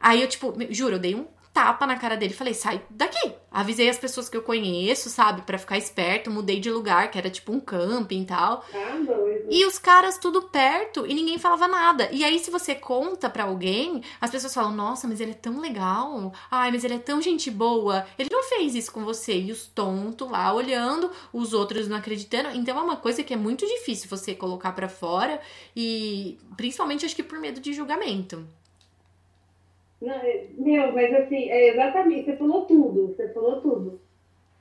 Aí 0.00 0.22
eu, 0.22 0.28
tipo, 0.28 0.54
juro, 0.70 0.94
eu 0.94 1.00
dei 1.00 1.16
um 1.16 1.26
tapa 1.52 1.86
na 1.86 1.96
cara 1.96 2.16
dele. 2.16 2.32
Falei, 2.32 2.54
sai 2.54 2.82
daqui. 2.88 3.32
Avisei 3.50 3.88
as 3.88 3.98
pessoas 3.98 4.28
que 4.28 4.36
eu 4.36 4.42
conheço, 4.42 5.08
sabe? 5.08 5.42
para 5.42 5.58
ficar 5.58 5.76
esperto. 5.76 6.30
Mudei 6.30 6.60
de 6.60 6.70
lugar, 6.70 7.10
que 7.10 7.18
era 7.18 7.28
tipo 7.28 7.52
um 7.52 7.60
camping 7.60 8.22
e 8.22 8.26
tal. 8.26 8.64
Ah, 8.72 8.96
doido. 9.04 9.48
E 9.50 9.64
os 9.66 9.78
caras 9.78 10.18
tudo 10.18 10.42
perto 10.42 11.06
e 11.06 11.12
ninguém 11.12 11.38
falava 11.38 11.66
nada. 11.66 12.08
E 12.12 12.24
aí, 12.24 12.38
se 12.38 12.50
você 12.50 12.74
conta 12.74 13.28
para 13.28 13.44
alguém, 13.44 14.02
as 14.20 14.30
pessoas 14.30 14.54
falam: 14.54 14.72
Nossa, 14.72 15.08
mas 15.08 15.20
ele 15.20 15.32
é 15.32 15.34
tão 15.34 15.60
legal. 15.60 16.32
Ai, 16.50 16.70
mas 16.70 16.84
ele 16.84 16.94
é 16.94 16.98
tão 16.98 17.20
gente 17.20 17.50
boa. 17.50 18.06
Ele 18.18 18.28
não 18.30 18.44
fez 18.44 18.74
isso 18.74 18.92
com 18.92 19.04
você. 19.04 19.38
E 19.40 19.50
os 19.50 19.66
tontos 19.66 20.30
lá 20.30 20.52
olhando, 20.52 21.10
os 21.32 21.52
outros 21.52 21.88
não 21.88 21.96
acreditando. 21.96 22.50
Então 22.50 22.78
é 22.78 22.82
uma 22.82 22.96
coisa 22.96 23.24
que 23.24 23.34
é 23.34 23.36
muito 23.36 23.66
difícil 23.66 24.08
você 24.08 24.34
colocar 24.34 24.72
para 24.72 24.88
fora. 24.88 25.40
E 25.74 26.38
principalmente 26.56 27.04
acho 27.04 27.16
que 27.16 27.22
por 27.22 27.38
medo 27.38 27.60
de 27.60 27.72
julgamento. 27.72 28.46
Não, 30.00 30.14
é, 30.14 30.46
meu, 30.56 30.92
mas 30.92 31.12
assim, 31.12 31.50
é 31.50 31.68
exatamente, 31.68 32.24
você 32.24 32.36
falou 32.36 32.64
tudo, 32.64 33.08
você 33.08 33.28
falou 33.28 33.60
tudo. 33.60 34.00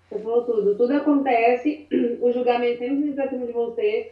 Você 0.10 0.20
falou 0.20 0.44
tudo. 0.44 0.76
Tudo 0.76 0.94
acontece, 0.94 1.88
o 2.22 2.32
julgamento 2.32 2.80
sempre 2.80 3.10
está 3.10 3.30
cima 3.30 3.46
de 3.46 3.54
você. 3.54 4.12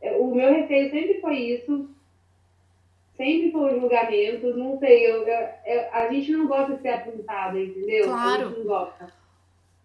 É, 0.00 0.16
o 0.16 0.34
meu 0.34 0.52
receio 0.52 0.90
sempre 0.90 1.20
foi 1.20 1.36
isso. 1.36 1.90
Sempre 3.14 3.52
foi 3.52 3.74
o 3.76 3.80
julgamento. 3.80 4.56
Não 4.56 4.78
sei, 4.78 5.10
eu, 5.10 5.26
eu, 5.26 5.48
eu, 5.66 5.92
a 5.92 6.08
gente 6.08 6.32
não 6.32 6.46
gosta 6.46 6.74
de 6.74 6.82
ser 6.82 6.88
apontada, 6.88 7.60
entendeu? 7.60 8.04
Claro. 8.04 8.42
A 8.42 8.48
gente 8.48 8.58
não 8.58 8.64
gosta. 8.64 9.12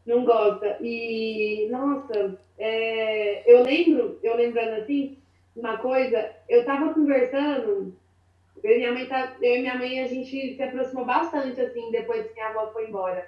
Não 0.06 0.26
gosta. 0.26 0.78
E, 0.82 1.68
nossa, 1.70 2.40
é, 2.58 3.52
eu 3.52 3.64
lembro, 3.64 4.20
eu 4.24 4.36
lembrando 4.36 4.82
assim, 4.82 5.18
uma 5.56 5.78
coisa, 5.78 6.32
eu 6.48 6.64
tava 6.66 6.94
conversando 6.94 7.94
eu 8.64 8.72
e 8.72 8.78
minha 8.78 8.93
mãe, 8.93 9.05
tá, 9.05 9.36
eu 9.41 9.55
e 9.55 9.62
minha 9.62 9.76
mãe, 9.76 9.99
a 9.99 10.08
gente 10.08 10.55
se 10.55 10.62
aproximou 10.62 11.05
bastante, 11.05 11.60
assim, 11.60 11.91
depois 11.91 12.28
que 12.28 12.34
minha 12.34 12.47
avó 12.47 12.72
foi 12.72 12.88
embora. 12.88 13.28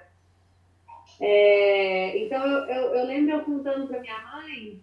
É, 1.20 2.16
então, 2.18 2.44
eu, 2.44 2.64
eu, 2.66 2.94
eu, 2.94 3.06
lembro 3.06 3.34
eu 3.34 3.44
contando 3.44 3.86
pra 3.86 4.00
minha 4.00 4.18
mãe 4.32 4.80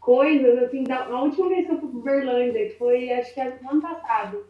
coisas, 0.00 0.62
assim, 0.62 0.84
da, 0.84 1.04
a 1.04 1.22
última 1.22 1.48
vez 1.48 1.66
que 1.66 1.72
eu 1.72 1.80
fui 1.80 1.90
pro 1.90 2.00
Berlândia, 2.00 2.68
que 2.68 2.78
foi, 2.78 3.12
acho 3.12 3.34
que 3.34 3.44
no 3.62 3.70
ano 3.70 3.82
passado. 3.82 4.46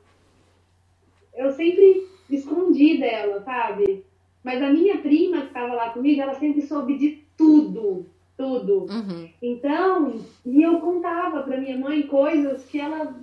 Eu 1.35 1.51
sempre 1.53 2.07
escondi 2.31 2.99
dela, 2.99 3.41
sabe? 3.43 4.05
Mas 4.43 4.63
a 4.63 4.71
minha 4.71 4.99
prima 4.99 5.43
que 5.43 5.49
estava 5.49 5.75
lá 5.75 5.91
comigo, 5.91 6.21
ela 6.21 6.35
sempre 6.35 6.63
soube 6.63 6.97
de 6.97 7.25
tudo, 7.37 8.07
tudo. 8.37 8.87
Uhum. 8.91 9.29
Então, 9.43 10.21
e 10.45 10.63
eu 10.63 10.81
contava 10.81 11.43
para 11.43 11.61
minha 11.61 11.77
mãe 11.77 12.03
coisas 12.03 12.65
que 12.67 12.81
ela 12.81 13.15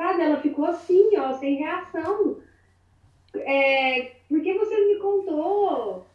Sabe? 0.00 0.22
Ela 0.22 0.40
ficou 0.40 0.64
assim, 0.64 1.14
ó, 1.18 1.34
sem 1.34 1.56
reação. 1.56 2.38
É, 3.34 4.12
por 4.26 4.40
que 4.40 4.54
você 4.54 4.74
me 4.86 4.98
contou? 4.98 6.06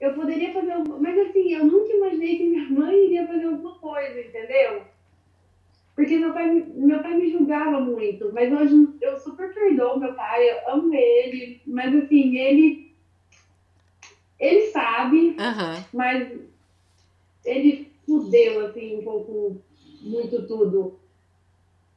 Eu 0.00 0.14
poderia 0.14 0.50
fazer 0.54 0.72
alguma 0.72 0.98
Mas 0.98 1.18
assim, 1.18 1.52
eu 1.52 1.66
nunca 1.66 1.92
imaginei 1.92 2.38
que 2.38 2.44
minha 2.44 2.70
mãe 2.70 3.04
iria 3.04 3.26
fazer 3.26 3.44
alguma 3.44 3.74
coisa, 3.74 4.18
entendeu? 4.18 4.82
Porque 5.94 6.16
meu 6.16 6.32
pai, 6.32 6.64
meu 6.74 7.02
pai 7.02 7.16
me 7.18 7.30
julgava 7.30 7.78
muito, 7.80 8.32
mas 8.32 8.50
hoje 8.50 8.88
eu 9.02 9.18
super 9.18 9.52
perdoo 9.52 10.00
meu 10.00 10.14
pai, 10.14 10.48
eu 10.48 10.72
amo 10.72 10.94
ele, 10.94 11.60
mas 11.66 11.94
assim, 11.94 12.38
ele. 12.38 12.94
Ele 14.40 14.66
sabe, 14.68 15.36
uhum. 15.38 15.84
mas 15.92 16.32
ele 17.44 17.92
fudeu, 18.06 18.64
assim, 18.66 19.00
um 19.00 19.04
pouco, 19.04 19.60
muito 20.00 20.46
tudo. 20.46 20.98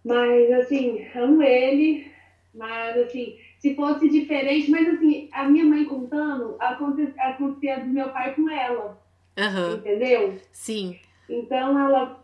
Mas, 0.04 0.52
assim, 0.52 1.08
amo 1.16 1.44
ele, 1.44 2.12
mas, 2.54 2.98
assim, 2.98 3.38
se 3.60 3.76
fosse 3.76 4.10
diferente, 4.10 4.70
mas, 4.72 4.88
assim, 4.88 5.30
a 5.32 5.44
minha 5.44 5.66
mãe 5.66 5.86
contando, 5.86 6.56
acontecia, 6.60 7.22
acontecia 7.22 7.80
do 7.80 7.88
meu 7.88 8.10
pai 8.10 8.34
com 8.34 8.50
ela. 8.50 9.00
Uhum. 9.38 9.76
Entendeu? 9.76 10.40
Sim. 10.52 11.00
Então, 11.30 11.80
ela, 11.80 12.20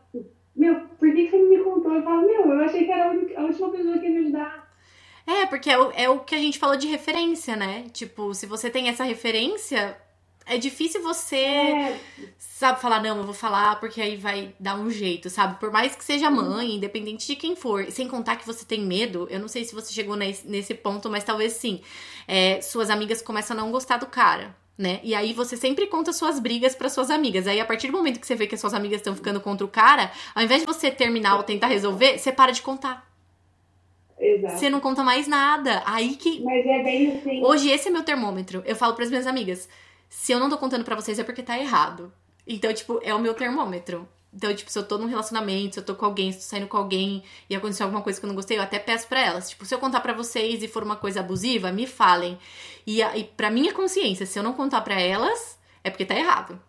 meu, 0.55 0.81
por 0.99 1.13
que 1.13 1.29
você 1.29 1.37
não 1.37 1.49
me 1.49 1.59
contou? 1.59 1.93
Eu 1.93 2.03
falo, 2.03 2.25
meu, 2.25 2.51
eu 2.51 2.65
achei 2.65 2.83
que 2.83 2.91
era 2.91 3.11
a, 3.11 3.41
última 3.43 3.69
pessoa 3.69 3.97
que 3.99 4.05
ia 4.05 4.11
me 4.11 4.17
ajudar. 4.17 4.67
É, 5.25 5.45
porque 5.45 5.69
é 5.69 5.77
o, 5.77 5.91
é 5.91 6.09
o 6.09 6.19
que 6.19 6.33
a 6.33 6.39
gente 6.39 6.57
falou 6.57 6.77
de 6.77 6.87
referência, 6.87 7.55
né? 7.55 7.85
Tipo, 7.93 8.33
se 8.33 8.45
você 8.45 8.69
tem 8.69 8.89
essa 8.89 9.03
referência, 9.03 9.97
é 10.49 10.57
difícil 10.57 11.01
você, 11.03 11.35
é. 11.35 11.99
sabe, 12.37 12.79
falar, 12.79 13.01
não, 13.01 13.17
eu 13.17 13.23
vou 13.23 13.33
falar 13.33 13.79
porque 13.79 14.01
aí 14.01 14.15
vai 14.15 14.53
dar 14.59 14.75
um 14.79 14.89
jeito, 14.89 15.29
sabe? 15.29 15.59
Por 15.59 15.71
mais 15.71 15.95
que 15.95 16.03
seja 16.03 16.29
mãe, 16.29 16.75
independente 16.75 17.27
de 17.27 17.35
quem 17.35 17.55
for. 17.55 17.91
Sem 17.91 18.07
contar 18.07 18.37
que 18.37 18.45
você 18.45 18.65
tem 18.65 18.81
medo, 18.81 19.27
eu 19.29 19.39
não 19.39 19.47
sei 19.47 19.65
se 19.65 19.75
você 19.75 19.93
chegou 19.93 20.15
nesse, 20.15 20.47
nesse 20.47 20.73
ponto, 20.73 21.09
mas 21.09 21.23
talvez 21.23 21.53
sim. 21.53 21.81
É, 22.27 22.61
suas 22.61 22.89
amigas 22.89 23.21
começam 23.21 23.57
a 23.57 23.61
não 23.61 23.71
gostar 23.71 23.97
do 23.97 24.05
cara. 24.05 24.55
Né? 24.77 24.99
E 25.03 25.15
aí 25.15 25.33
você 25.33 25.57
sempre 25.57 25.87
conta 25.87 26.13
suas 26.13 26.39
brigas 26.39 26.75
para 26.75 26.87
suas 26.87 27.09
amigas. 27.09 27.47
Aí 27.47 27.59
a 27.59 27.65
partir 27.65 27.87
do 27.87 27.97
momento 27.97 28.19
que 28.19 28.27
você 28.27 28.35
vê 28.35 28.45
que 28.45 28.53
as 28.53 28.61
suas 28.61 28.75
amigas 28.75 28.99
estão 28.99 29.15
ficando 29.15 29.41
contra 29.41 29.65
o 29.65 29.69
cara, 29.69 30.11
ao 30.35 30.43
invés 30.43 30.61
de 30.61 30.67
você 30.67 30.91
terminar 30.91 31.35
ou 31.35 31.43
tentar 31.43 31.67
resolver, 31.67 32.17
você 32.17 32.31
para 32.31 32.51
de 32.51 32.61
contar. 32.61 33.07
Exato. 34.19 34.57
Você 34.57 34.69
não 34.69 34.79
conta 34.79 35.03
mais 35.03 35.27
nada. 35.27 35.81
Aí 35.85 36.15
que. 36.15 36.41
Mas 36.41 36.65
é 36.65 36.83
bem 36.83 37.11
assim. 37.11 37.43
Hoje 37.43 37.69
esse 37.69 37.87
é 37.87 37.91
meu 37.91 38.03
termômetro. 38.03 38.63
Eu 38.65 38.75
falo 38.75 38.93
para 38.93 39.03
as 39.03 39.09
minhas 39.09 39.27
amigas 39.27 39.67
se 40.09 40.31
eu 40.31 40.39
não 40.39 40.49
tô 40.49 40.57
contando 40.57 40.83
para 40.83 40.95
vocês 40.95 41.19
é 41.19 41.23
porque 41.23 41.43
tá 41.43 41.57
errado. 41.57 42.11
Então, 42.45 42.73
tipo, 42.73 42.99
é 43.03 43.13
o 43.13 43.19
meu 43.19 43.33
termômetro. 43.33 44.07
Então, 44.33 44.53
tipo, 44.53 44.71
se 44.71 44.77
eu 44.77 44.87
tô 44.87 44.97
num 44.97 45.07
relacionamento, 45.07 45.75
se 45.75 45.79
eu 45.79 45.85
tô 45.85 45.95
com 45.95 46.05
alguém, 46.05 46.31
se 46.31 46.37
eu 46.37 46.41
tô 46.41 46.47
saindo 46.47 46.67
com 46.67 46.77
alguém 46.77 47.23
e 47.49 47.55
aconteceu 47.55 47.85
alguma 47.85 48.03
coisa 48.03 48.19
que 48.19 48.25
eu 48.25 48.27
não 48.27 48.35
gostei, 48.35 48.57
eu 48.57 48.61
até 48.61 48.77
peço 48.77 49.07
para 49.07 49.19
elas. 49.19 49.49
Tipo, 49.49 49.65
se 49.65 49.73
eu 49.73 49.79
contar 49.79 49.99
para 49.99 50.13
vocês 50.13 50.61
e 50.61 50.67
for 50.67 50.83
uma 50.83 50.95
coisa 50.95 51.21
abusiva, 51.21 51.71
me 51.71 51.87
falem. 51.87 52.37
E, 52.85 53.01
e 53.01 53.23
pra 53.23 53.49
minha 53.49 53.73
consciência, 53.73 54.25
se 54.25 54.37
eu 54.37 54.43
não 54.43 54.53
contar 54.53 54.81
para 54.81 54.99
elas, 54.99 55.59
é 55.83 55.89
porque 55.89 56.05
tá 56.05 56.15
errado. 56.15 56.59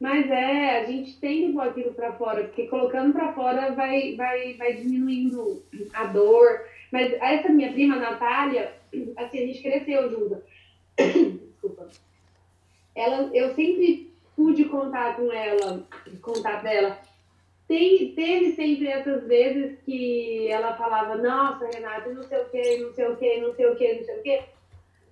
Mas 0.00 0.28
é, 0.30 0.80
a 0.80 0.84
gente 0.84 1.16
tem 1.18 1.46
que 1.46 1.52
pôr 1.54 1.68
aquilo 1.68 1.94
pra 1.94 2.12
fora, 2.12 2.44
porque 2.44 2.66
colocando 2.66 3.12
pra 3.12 3.32
fora 3.32 3.72
vai, 3.72 4.14
vai, 4.14 4.54
vai 4.54 4.74
diminuindo 4.74 5.64
a 5.94 6.04
dor. 6.04 6.64
Mas 6.92 7.12
essa 7.14 7.48
minha 7.48 7.72
prima, 7.72 7.96
Natália, 7.96 8.74
assim, 9.16 9.38
a 9.38 9.46
gente 9.46 9.62
cresceu 9.62 10.10
junto 10.10 10.42
desculpa. 10.96 11.88
Ela, 12.94 13.30
eu 13.34 13.54
sempre 13.54 14.14
pude 14.34 14.64
contar 14.66 15.16
com 15.16 15.32
ela, 15.32 15.86
contar 16.20 16.62
dela. 16.62 16.98
Tem, 17.68 18.12
teve 18.14 18.52
sempre 18.52 18.86
essas 18.86 19.26
vezes 19.26 19.78
que 19.84 20.48
ela 20.48 20.76
falava, 20.76 21.16
nossa, 21.16 21.68
Renata, 21.72 22.10
não 22.10 22.22
sei 22.22 22.38
o 22.38 22.48
que, 22.48 22.76
não 22.78 22.92
sei 22.94 23.08
o 23.08 23.16
que, 23.16 23.40
não 23.40 23.54
sei 23.54 23.66
o 23.66 23.76
que, 23.76 23.94
não 23.94 24.04
sei 24.04 24.18
o 24.18 24.22
que. 24.22 24.40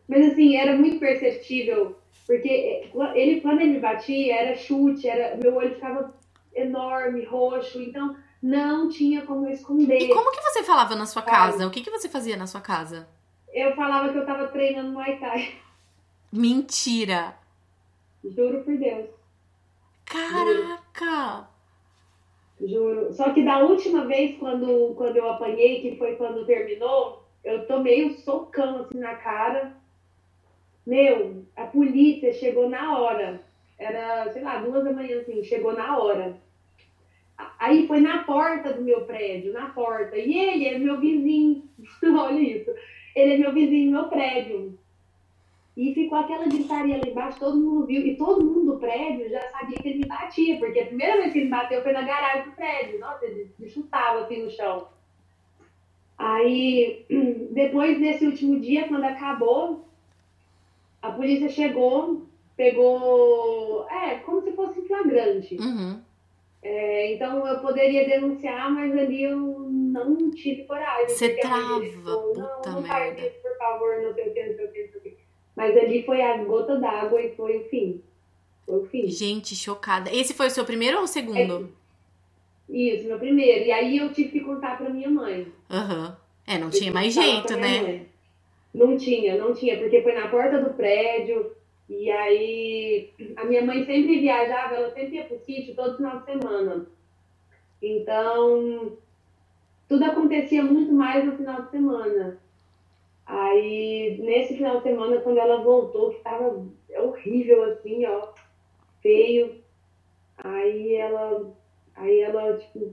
Mas 0.06 0.32
assim, 0.32 0.56
era 0.56 0.76
muito 0.76 1.00
perceptível, 1.00 1.96
porque 2.26 2.84
ele, 3.14 3.40
quando 3.40 3.60
ele 3.60 3.80
batia, 3.80 4.36
era 4.36 4.56
chute, 4.56 5.08
era, 5.08 5.36
meu 5.36 5.54
olho 5.56 5.74
ficava 5.74 6.14
enorme, 6.54 7.24
roxo, 7.24 7.80
então 7.82 8.16
não 8.40 8.88
tinha 8.88 9.22
como 9.22 9.48
esconder. 9.48 9.98
E 9.98 10.08
como 10.14 10.30
que 10.30 10.42
você 10.42 10.62
falava 10.62 10.94
na 10.94 11.06
sua 11.06 11.22
casa? 11.22 11.66
O 11.66 11.70
que, 11.70 11.82
que 11.82 11.90
você 11.90 12.08
fazia 12.08 12.36
na 12.36 12.46
sua 12.46 12.60
casa? 12.60 13.08
eu 13.54 13.74
falava 13.76 14.10
que 14.10 14.18
eu 14.18 14.26
tava 14.26 14.48
treinando 14.48 14.90
Muay 14.90 15.16
Thai. 15.18 15.54
Mentira! 16.36 17.36
Juro 18.24 18.64
por 18.64 18.76
Deus. 18.76 19.08
Caraca! 20.04 21.48
Juro. 22.60 23.12
Só 23.12 23.32
que 23.32 23.44
da 23.44 23.60
última 23.60 24.04
vez, 24.04 24.36
quando, 24.38 24.94
quando 24.96 25.16
eu 25.16 25.30
apanhei, 25.30 25.80
que 25.80 25.96
foi 25.96 26.16
quando 26.16 26.44
terminou, 26.44 27.24
eu 27.44 27.64
tomei 27.68 28.04
um 28.04 28.14
socão 28.14 28.80
assim 28.80 28.98
na 28.98 29.14
cara. 29.14 29.76
Meu, 30.84 31.44
a 31.54 31.66
polícia 31.66 32.32
chegou 32.32 32.68
na 32.68 32.98
hora. 32.98 33.40
Era, 33.78 34.32
sei 34.32 34.42
lá, 34.42 34.58
duas 34.58 34.82
da 34.82 34.92
manhã, 34.92 35.20
assim, 35.20 35.44
chegou 35.44 35.72
na 35.72 35.96
hora. 35.96 36.36
Aí 37.60 37.86
foi 37.86 38.00
na 38.00 38.24
porta 38.24 38.72
do 38.72 38.82
meu 38.82 39.02
prédio, 39.02 39.52
na 39.52 39.70
porta. 39.70 40.16
E 40.16 40.36
ele 40.36 40.66
é 40.66 40.78
meu 40.80 40.98
vizinho. 40.98 41.62
Olha 42.02 42.40
isso. 42.40 42.72
Ele 43.14 43.34
é 43.34 43.38
meu 43.38 43.52
vizinho, 43.52 43.92
meu 43.92 44.08
prédio. 44.08 44.76
E 45.76 45.92
ficou 45.92 46.18
aquela 46.18 46.46
gritaria 46.46 46.98
lá 46.98 47.08
embaixo, 47.08 47.40
todo 47.40 47.58
mundo 47.58 47.86
viu. 47.86 48.06
E 48.06 48.16
todo 48.16 48.44
mundo 48.44 48.74
do 48.74 48.78
prédio 48.78 49.28
já 49.28 49.40
sabia 49.50 49.76
que 49.76 49.88
ele 49.88 49.98
me 50.00 50.06
batia, 50.06 50.58
porque 50.58 50.80
a 50.80 50.86
primeira 50.86 51.16
vez 51.16 51.32
que 51.32 51.38
ele 51.38 51.46
me 51.46 51.50
bateu 51.50 51.82
foi 51.82 51.92
na 51.92 52.02
garagem 52.02 52.44
do 52.44 52.52
prédio. 52.52 53.00
Nossa, 53.00 53.24
ele 53.24 53.50
me 53.58 53.68
chutava 53.68 54.20
assim 54.20 54.42
no 54.42 54.50
chão. 54.50 54.86
Aí, 56.16 57.04
depois 57.50 57.98
desse 57.98 58.24
último 58.24 58.60
dia, 58.60 58.86
quando 58.86 59.04
acabou, 59.04 59.84
a 61.02 61.10
polícia 61.10 61.48
chegou, 61.48 62.22
pegou. 62.56 63.86
É, 63.88 64.16
como 64.20 64.42
se 64.42 64.52
fosse 64.52 64.80
flagrante. 64.82 65.56
Uhum. 65.56 66.00
É, 66.64 67.12
então 67.12 67.46
eu 67.46 67.60
poderia 67.60 68.08
denunciar, 68.08 68.72
mas 68.72 68.96
ali 68.96 69.22
eu 69.22 69.36
não 69.38 70.30
tive 70.30 70.64
coragem. 70.64 71.10
Você 71.10 71.34
trava, 71.36 71.84
falou, 71.84 72.32
puta 72.32 72.40
não, 72.40 72.76
não 72.76 72.84
faz 72.84 73.14
merda. 73.14 73.28
isso, 73.28 73.42
por 73.42 73.56
favor, 73.58 74.02
não 74.02 74.14
sei 74.14 74.28
o 74.28 74.32
que, 74.32 74.46
não 74.46 74.56
sei 74.56 74.64
o 74.64 74.72
que, 74.72 74.82
não 74.82 74.88
sei 74.88 74.98
o 74.98 75.02
que. 75.02 75.03
Mas 75.56 75.76
ali 75.76 76.02
foi 76.04 76.20
a 76.20 76.36
gota 76.42 76.76
d'água 76.76 77.20
e 77.20 77.34
foi 77.34 77.58
o 77.58 77.64
fim. 77.68 78.02
Foi 78.66 78.80
o 78.80 78.86
fim. 78.86 79.06
Gente, 79.08 79.54
chocada. 79.54 80.12
Esse 80.12 80.34
foi 80.34 80.48
o 80.48 80.50
seu 80.50 80.64
primeiro 80.64 80.98
ou 80.98 81.04
o 81.04 81.08
segundo? 81.08 81.70
Isso, 82.68 83.06
meu 83.06 83.18
primeiro. 83.18 83.64
E 83.66 83.72
aí 83.72 83.98
eu 83.98 84.12
tive 84.12 84.30
que 84.30 84.40
contar 84.40 84.76
pra 84.76 84.90
minha 84.90 85.10
mãe. 85.10 85.46
Aham. 85.70 86.16
É, 86.46 86.58
não 86.58 86.66
Eu 86.68 86.72
tinha 86.72 86.92
mais 86.92 87.14
jeito, 87.14 87.56
né? 87.56 87.82
mãe. 87.82 88.06
Não 88.74 88.96
tinha, 88.96 89.36
não 89.38 89.54
tinha, 89.54 89.78
porque 89.78 90.02
foi 90.02 90.14
na 90.14 90.28
porta 90.28 90.60
do 90.60 90.74
prédio. 90.74 91.52
E 91.88 92.10
aí 92.10 93.10
a 93.36 93.44
minha 93.44 93.62
mãe 93.62 93.84
sempre 93.84 94.18
viajava, 94.20 94.74
ela 94.74 94.90
sempre 94.90 95.16
ia 95.16 95.24
pro 95.24 95.38
sítio 95.38 95.74
todo 95.74 95.96
final 95.96 96.18
de 96.18 96.24
semana. 96.24 96.86
Então, 97.80 98.96
tudo 99.88 100.04
acontecia 100.04 100.62
muito 100.62 100.92
mais 100.92 101.24
no 101.24 101.36
final 101.36 101.62
de 101.62 101.70
semana. 101.70 102.38
Aí, 103.26 104.18
nesse 104.20 104.56
final 104.56 104.78
de 104.78 104.82
semana, 104.82 105.20
quando 105.20 105.38
ela 105.38 105.62
voltou, 105.62 106.10
que 106.10 106.22
tava 106.22 106.66
horrível 106.98 107.64
assim, 107.72 108.04
ó, 108.06 108.28
feio. 109.00 109.62
Aí 110.36 110.94
ela, 110.96 111.54
aí 111.94 112.20
ela, 112.20 112.56
tipo, 112.58 112.92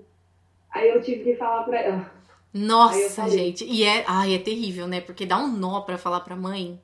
aí 0.69 0.89
eu 0.89 1.01
tive 1.01 1.23
que 1.23 1.35
falar 1.35 1.63
pra 1.63 1.81
ela. 1.81 2.11
Nossa, 2.53 3.29
gente. 3.29 3.65
E 3.65 3.83
é, 3.83 4.03
ai, 4.07 4.35
é 4.35 4.39
terrível, 4.39 4.87
né? 4.87 5.01
Porque 5.01 5.25
dá 5.25 5.37
um 5.37 5.47
nó 5.47 5.81
pra 5.81 5.97
falar 5.97 6.21
pra 6.21 6.35
mãe. 6.35 6.79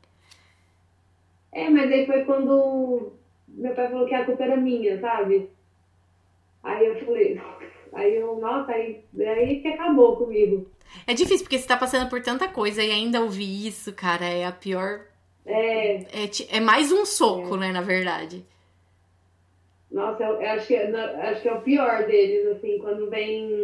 É, 1.52 1.70
mas 1.70 1.92
aí 1.92 2.06
foi 2.06 2.24
quando 2.26 3.14
meu 3.48 3.74
pai 3.74 3.90
falou 3.90 4.08
que 4.08 4.14
a 4.14 4.26
culpa 4.26 4.44
era 4.44 4.58
minha, 4.58 5.00
sabe? 5.00 5.50
Aí 6.64 6.86
eu 6.86 7.06
falei, 7.06 7.42
aí 7.94 8.16
eu, 8.16 8.38
nossa, 8.38 8.72
aí, 8.72 9.04
aí 9.20 9.62
que 9.62 9.68
acabou 9.70 10.18
comigo. 10.18 10.68
É 11.06 11.14
difícil, 11.14 11.46
porque 11.46 11.58
você 11.60 11.68
tá 11.68 11.78
passando 11.78 12.10
por 12.10 12.22
tanta 12.22 12.48
coisa 12.48 12.84
e 12.84 12.92
ainda 12.92 13.22
ouvir 13.22 13.68
isso, 13.68 13.94
cara, 13.94 14.26
é 14.26 14.46
a 14.46 14.52
pior. 14.52 15.02
É, 15.46 15.96
É, 16.26 16.30
é 16.58 16.60
mais 16.60 16.92
um 16.92 17.06
soco, 17.06 17.56
né, 17.56 17.72
na 17.72 17.82
verdade. 17.82 18.46
nossa, 19.90 20.24
eu, 20.24 20.42
eu 20.42 20.50
acho, 20.52 20.68
que, 20.68 20.76
acho 20.76 21.42
que 21.42 21.48
é 21.50 21.54
o 21.54 21.62
pior 21.62 22.06
deles, 22.06 22.46
assim, 22.58 22.78
quando 22.80 23.10
vem, 23.10 23.64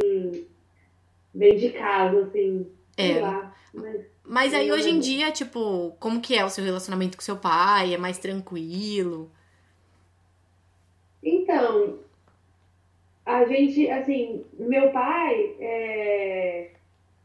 vem 1.35 1.57
de 1.57 1.69
casa, 1.71 2.21
assim, 2.23 2.65
É. 2.97 3.19
lá. 3.19 3.53
Mas, 3.73 4.01
Mas 4.23 4.53
aí 4.53 4.71
hoje 4.71 4.89
em 4.89 4.99
dia, 4.99 5.31
tipo, 5.31 5.95
como 5.99 6.21
que 6.21 6.35
é 6.37 6.45
o 6.45 6.49
seu 6.49 6.63
relacionamento 6.63 7.17
com 7.17 7.23
seu 7.23 7.35
pai? 7.37 7.93
É 7.93 7.97
mais 7.97 8.17
tranquilo? 8.17 9.29
Então, 11.21 11.99
a 13.25 13.45
gente, 13.45 13.89
assim, 13.89 14.45
meu 14.57 14.91
pai, 14.91 15.55
é, 15.59 16.71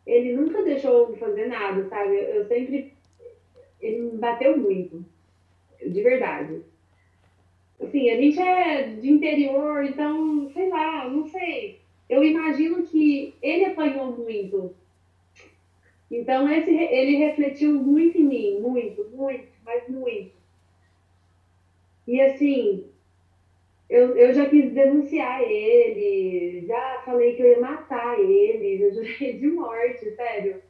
ele 0.09 0.33
nunca 0.33 0.63
deixou 0.63 1.11
eu 1.11 1.17
fazer 1.17 1.47
nada, 1.47 1.87
sabe? 1.87 2.17
Eu, 2.17 2.47
sempre, 2.49 2.95
ele 3.79 4.01
me 4.01 4.17
bateu 4.17 4.57
muito, 4.57 5.05
de 5.87 6.03
verdade. 6.03 6.63
Assim, 7.79 8.09
a 8.09 8.17
gente 8.17 8.41
é 8.41 8.95
de 8.95 9.09
interior, 9.09 9.85
então, 9.85 10.51
sei 10.51 10.71
lá, 10.71 11.09
não 11.11 11.29
sei. 11.29 11.79
Eu 12.09 12.25
imagino 12.25 12.83
que 12.85 13.35
ele 13.43 13.67
apanhou 13.67 14.11
muito. 14.11 14.75
Então, 16.11 16.49
esse, 16.49 16.71
ele 16.71 17.19
refletiu 17.19 17.75
muito 17.75 18.17
em 18.17 18.25
mim, 18.25 18.61
muito, 18.61 19.05
muito, 19.13 19.47
mas 19.63 19.87
muito. 19.91 20.33
E 22.07 22.19
assim, 22.23 22.87
eu, 23.89 24.17
eu 24.17 24.35
já 24.35 24.47
quis 24.47 24.73
denunciar 24.73 25.43
ele, 25.43 26.67
já 26.67 27.03
falei 27.05 27.35
que 27.35 27.43
eu 27.43 27.51
ia 27.53 27.61
matar 27.61 28.19
ele, 28.21 28.83
eu 28.83 28.93
jurei 28.93 29.39
de 29.39 29.47
morte, 29.49 30.11
sério. 30.15 30.63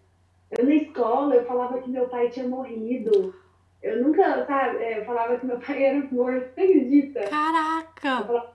Eu 0.57 0.65
na 0.65 0.75
escola, 0.75 1.35
eu 1.35 1.45
falava 1.45 1.81
que 1.83 1.91
meu 1.91 2.09
pai 2.09 2.31
tinha 2.31 2.47
morrido. 2.49 3.35
Eu 3.83 4.03
nunca, 4.03 4.45
sabe, 4.47 4.79
é, 4.83 5.01
eu 5.01 5.05
falava 5.05 5.37
que 5.39 5.47
meu 5.47 5.59
pai 5.61 5.85
era 5.85 6.09
morto, 6.11 6.55
você 6.55 6.61
acredita? 6.63 7.21
Eu 7.21 7.29
Caraca! 7.29 8.25
falava, 8.27 8.53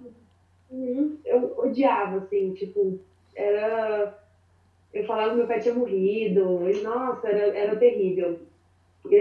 "Uhum", 0.72 1.18
eu 1.26 1.54
odiava, 1.58 2.18
assim, 2.18 2.54
tipo, 2.54 3.00
era. 3.36 4.18
Eu 4.94 5.06
falava 5.06 5.32
que 5.32 5.36
meu 5.38 5.48
pai 5.48 5.60
tinha 5.60 5.74
morrido, 5.74 6.70
e 6.70 6.82
nossa, 6.82 7.28
era, 7.28 7.58
era 7.58 7.76
terrível. 7.76 8.40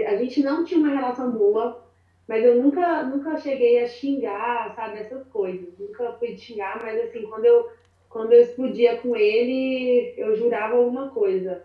A 0.07 0.15
gente 0.15 0.41
não 0.43 0.63
tinha 0.63 0.79
uma 0.79 0.89
relação 0.95 1.31
boa, 1.31 1.83
mas 2.27 2.43
eu 2.43 2.61
nunca, 2.61 3.03
nunca 3.03 3.37
cheguei 3.39 3.83
a 3.83 3.87
xingar, 3.87 4.73
sabe, 4.75 4.99
essas 4.99 5.27
coisas. 5.27 5.77
Nunca 5.77 6.13
fui 6.13 6.37
xingar, 6.37 6.81
mas 6.81 6.99
assim, 7.01 7.23
quando 7.23 7.45
eu, 7.45 7.69
quando 8.09 8.33
eu 8.33 8.41
explodia 8.41 8.97
com 8.97 9.15
ele, 9.15 10.13
eu 10.17 10.35
jurava 10.35 10.75
alguma 10.77 11.09
coisa. 11.09 11.63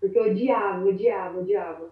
Porque 0.00 0.18
eu 0.18 0.30
odiava, 0.30 0.84
odiava, 0.88 1.40
odiava. 1.40 1.90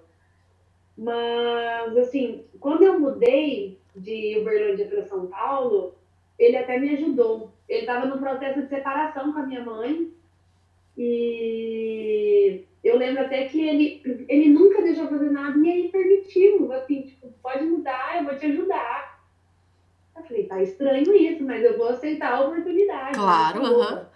Mas, 0.96 1.96
assim, 1.96 2.44
quando 2.58 2.82
eu 2.82 2.98
mudei 2.98 3.78
de 3.94 4.38
Uberlândia 4.40 4.86
para 4.86 5.06
São 5.06 5.26
Paulo, 5.28 5.94
ele 6.38 6.56
até 6.56 6.78
me 6.78 6.90
ajudou. 6.94 7.52
Ele 7.68 7.80
estava 7.80 8.06
no 8.06 8.18
processo 8.18 8.62
de 8.62 8.68
separação 8.68 9.32
com 9.32 9.38
a 9.38 9.46
minha 9.46 9.64
mãe. 9.64 10.12
E 10.96 12.64
eu 12.88 12.96
lembro 12.96 13.22
até 13.24 13.44
que 13.46 13.60
ele, 13.60 14.02
ele 14.28 14.48
nunca 14.48 14.82
deixou 14.82 15.06
fazer 15.08 15.30
nada 15.30 15.58
e 15.58 15.68
ele 15.68 15.88
permitiu. 15.88 16.72
Assim, 16.72 17.02
tipo, 17.02 17.28
pode 17.42 17.64
mudar, 17.64 18.16
eu 18.18 18.24
vou 18.24 18.36
te 18.36 18.46
ajudar. 18.46 19.22
Eu 20.16 20.22
falei, 20.24 20.44
tá 20.46 20.62
estranho 20.62 21.14
isso, 21.14 21.44
mas 21.44 21.62
eu 21.64 21.78
vou 21.78 21.88
aceitar 21.88 22.32
a 22.34 22.40
oportunidade. 22.42 23.14
Claro, 23.18 23.62
Tá 23.62 23.68
bom. 23.68 23.80
aham. 23.82 24.08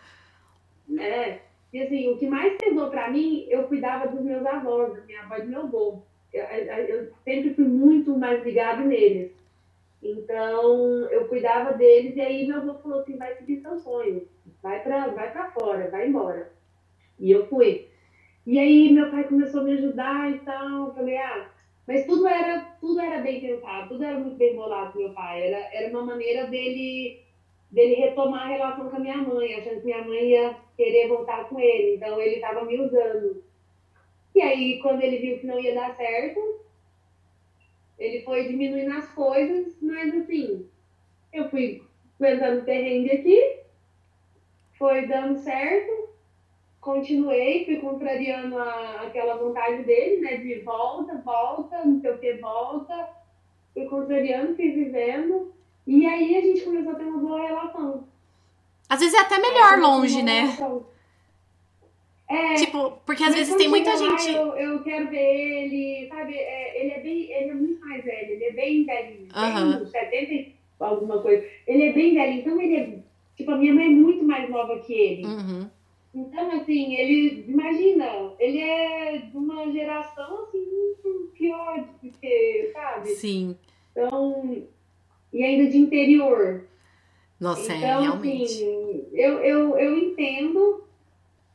É. 0.99 1.39
E 1.73 1.81
assim, 1.83 2.11
o 2.11 2.19
que 2.19 2.27
mais 2.27 2.55
pesou 2.59 2.91
pra 2.91 3.11
mim, 3.11 3.47
eu 3.49 3.65
cuidava 3.65 4.09
dos 4.09 4.21
meus 4.23 4.45
avós, 4.45 4.93
da 4.95 5.01
minha 5.03 5.21
avó 5.23 5.37
e 5.37 5.43
do 5.43 5.49
meu 5.49 5.61
avô. 5.63 6.03
Eu, 6.33 6.45
eu- 6.45 6.85
eu 6.87 7.13
sempre 7.25 7.55
fui 7.55 7.65
muito 7.65 8.17
mais 8.19 8.43
ligado 8.45 8.83
neles. 8.85 9.31
Então, 10.03 11.09
eu 11.11 11.27
cuidava 11.29 11.73
deles 11.75 12.17
e 12.17 12.21
aí 12.21 12.47
meu 12.47 12.57
avô 12.59 12.75
falou 12.75 13.01
assim, 13.01 13.17
vai 13.17 13.35
seguir 13.37 13.61
seu 13.61 13.79
sonho. 13.79 14.27
Vai 14.63 14.83
pra, 14.83 15.09
vai 15.09 15.31
pra 15.31 15.51
fora, 15.53 15.89
vai 15.91 16.09
embora. 16.09 16.53
E 17.19 17.31
eu 17.31 17.47
fui. 17.47 17.89
E 18.47 18.59
aí 18.59 18.93
meu 18.93 19.11
pai 19.11 19.25
começou 19.25 19.61
a 19.61 19.65
me 19.65 19.73
ajudar 19.73 20.31
e 20.31 20.39
tal. 20.41 20.87
Eu 20.89 20.95
falei, 20.95 21.17
ah, 21.17 21.49
mas 21.87 22.07
tudo 22.07 22.27
era, 22.27 22.61
tudo 22.81 23.01
era 23.01 23.21
bem 23.21 23.41
pensado, 23.41 23.89
tudo 23.89 24.05
era 24.05 24.19
muito 24.19 24.37
bem 24.37 24.55
bolado 24.55 24.99
meu 24.99 25.11
pai. 25.13 25.49
Era, 25.49 25.59
era 25.75 25.91
uma 25.91 26.05
maneira 26.05 26.47
dele, 26.47 27.21
dele 27.71 27.95
retomar 27.95 28.43
a 28.43 28.49
relação 28.49 28.89
com 28.89 28.97
a 28.97 29.01
minha 29.01 29.19
mãe, 29.19 29.55
achando 29.55 29.81
que 29.81 29.87
minha 29.87 30.05
mãe 30.05 30.31
ia 30.31 30.57
querer 30.77 31.09
voltar 31.09 31.49
com 31.49 31.59
ele. 31.59 31.97
Então 31.97 32.21
ele 32.21 32.37
estava 32.37 32.65
me 32.65 32.81
usando. 32.81 33.43
E 34.35 34.41
aí, 34.41 34.81
quando 34.81 35.03
ele 35.03 35.19
viu 35.19 35.39
que 35.39 35.47
não 35.47 35.61
ia 35.61 35.75
dar 35.75 35.95
certo, 35.95 36.41
ele 37.99 38.23
foi 38.23 38.49
diminuindo 38.49 38.93
as 38.93 39.09
coisas, 39.13 39.77
mas 39.81 40.15
assim, 40.15 40.67
eu 41.33 41.49
fui 41.51 41.83
aguentando 42.19 42.61
o 42.61 42.65
terreno 42.65 43.13
aqui, 43.13 43.61
foi 44.79 45.07
dando 45.07 45.39
certo, 45.39 46.02
continuei, 46.83 47.65
fui 47.65 47.77
contrariando 47.77 48.59
a, 48.59 49.03
aquela 49.07 49.37
vontade 49.37 49.85
dele, 49.85 50.21
né, 50.21 50.37
de 50.39 50.57
volta, 50.61 51.15
volta, 51.25 51.85
não 51.85 52.01
sei 52.01 52.11
o 52.11 52.19
que, 52.19 52.33
volta, 52.35 53.09
fui 53.73 53.85
contrariando, 53.87 54.57
fui 54.57 54.73
vivendo, 54.73 55.55
e 55.87 56.05
aí 56.05 56.37
a 56.37 56.41
gente 56.41 56.63
começou 56.63 56.93
a 56.93 56.95
ter 56.97 57.05
uma 57.05 57.19
boa 57.19 57.41
relação. 57.41 58.05
Às 58.89 58.99
vezes 58.99 59.15
é 59.15 59.21
até 59.21 59.39
melhor 59.39 59.79
longe, 59.79 60.17
Uma 60.17 60.25
né? 60.25 60.41
relação. 60.41 60.87
É, 62.29 62.55
Tipo, 62.55 62.93
porque 63.07 63.23
às 63.23 63.35
vezes 63.35 63.55
tem 63.55 63.69
muita 63.69 63.91
lá, 63.91 63.97
gente. 64.17 64.35
Eu, 64.35 64.55
eu 64.57 64.83
quero 64.83 65.09
ver 65.09 65.19
ele, 65.19 66.09
sabe? 66.09 66.35
é, 66.35 66.81
ele 66.81 66.91
é 66.95 67.01
bem, 67.01 67.33
ele 67.33 67.51
é 67.51 67.55
muito 67.55 67.81
mais 67.87 68.05
velho, 68.05 68.33
ele 68.33 68.45
é 68.45 68.53
bem 68.53 68.85
velhinho, 68.85 69.29
uns 69.83 69.91
70 69.91 70.33
e 70.33 70.55
alguma 70.81 71.21
coisa. 71.23 71.47
Ele 71.65 71.85
é 71.85 71.93
bem 71.93 72.15
velho, 72.15 72.33
então 72.41 72.61
ele 72.61 72.77
é, 72.77 72.99
tipo, 73.37 73.51
a 73.53 73.57
minha 73.57 73.73
mãe 73.73 73.87
é 73.87 73.91
muito 73.91 74.25
mais 74.25 74.51
nova 74.51 74.81
que 74.81 74.93
ele. 74.93 75.27
Uhum. 75.27 75.71
Então, 76.15 76.51
assim, 76.53 76.95
ele, 76.95 77.47
imagina, 77.49 78.33
ele 78.39 78.61
é 78.61 79.19
de 79.19 79.37
uma 79.37 79.71
geração, 79.73 80.43
assim, 80.43 80.59
muito 80.71 81.31
pior 81.33 81.89
do 82.03 82.11
que, 82.11 82.71
sabe? 82.73 83.09
Sim. 83.11 83.57
Então, 83.91 84.63
e 85.33 85.43
ainda 85.43 85.71
de 85.71 85.79
interior. 85.79 86.65
Nossa, 87.41 87.73
é, 87.73 87.77
então, 87.77 88.03
realmente. 88.03 88.45
assim, 88.45 89.07
eu, 89.13 89.39
eu, 89.39 89.79
eu 89.79 89.99
entendo, 89.99 90.85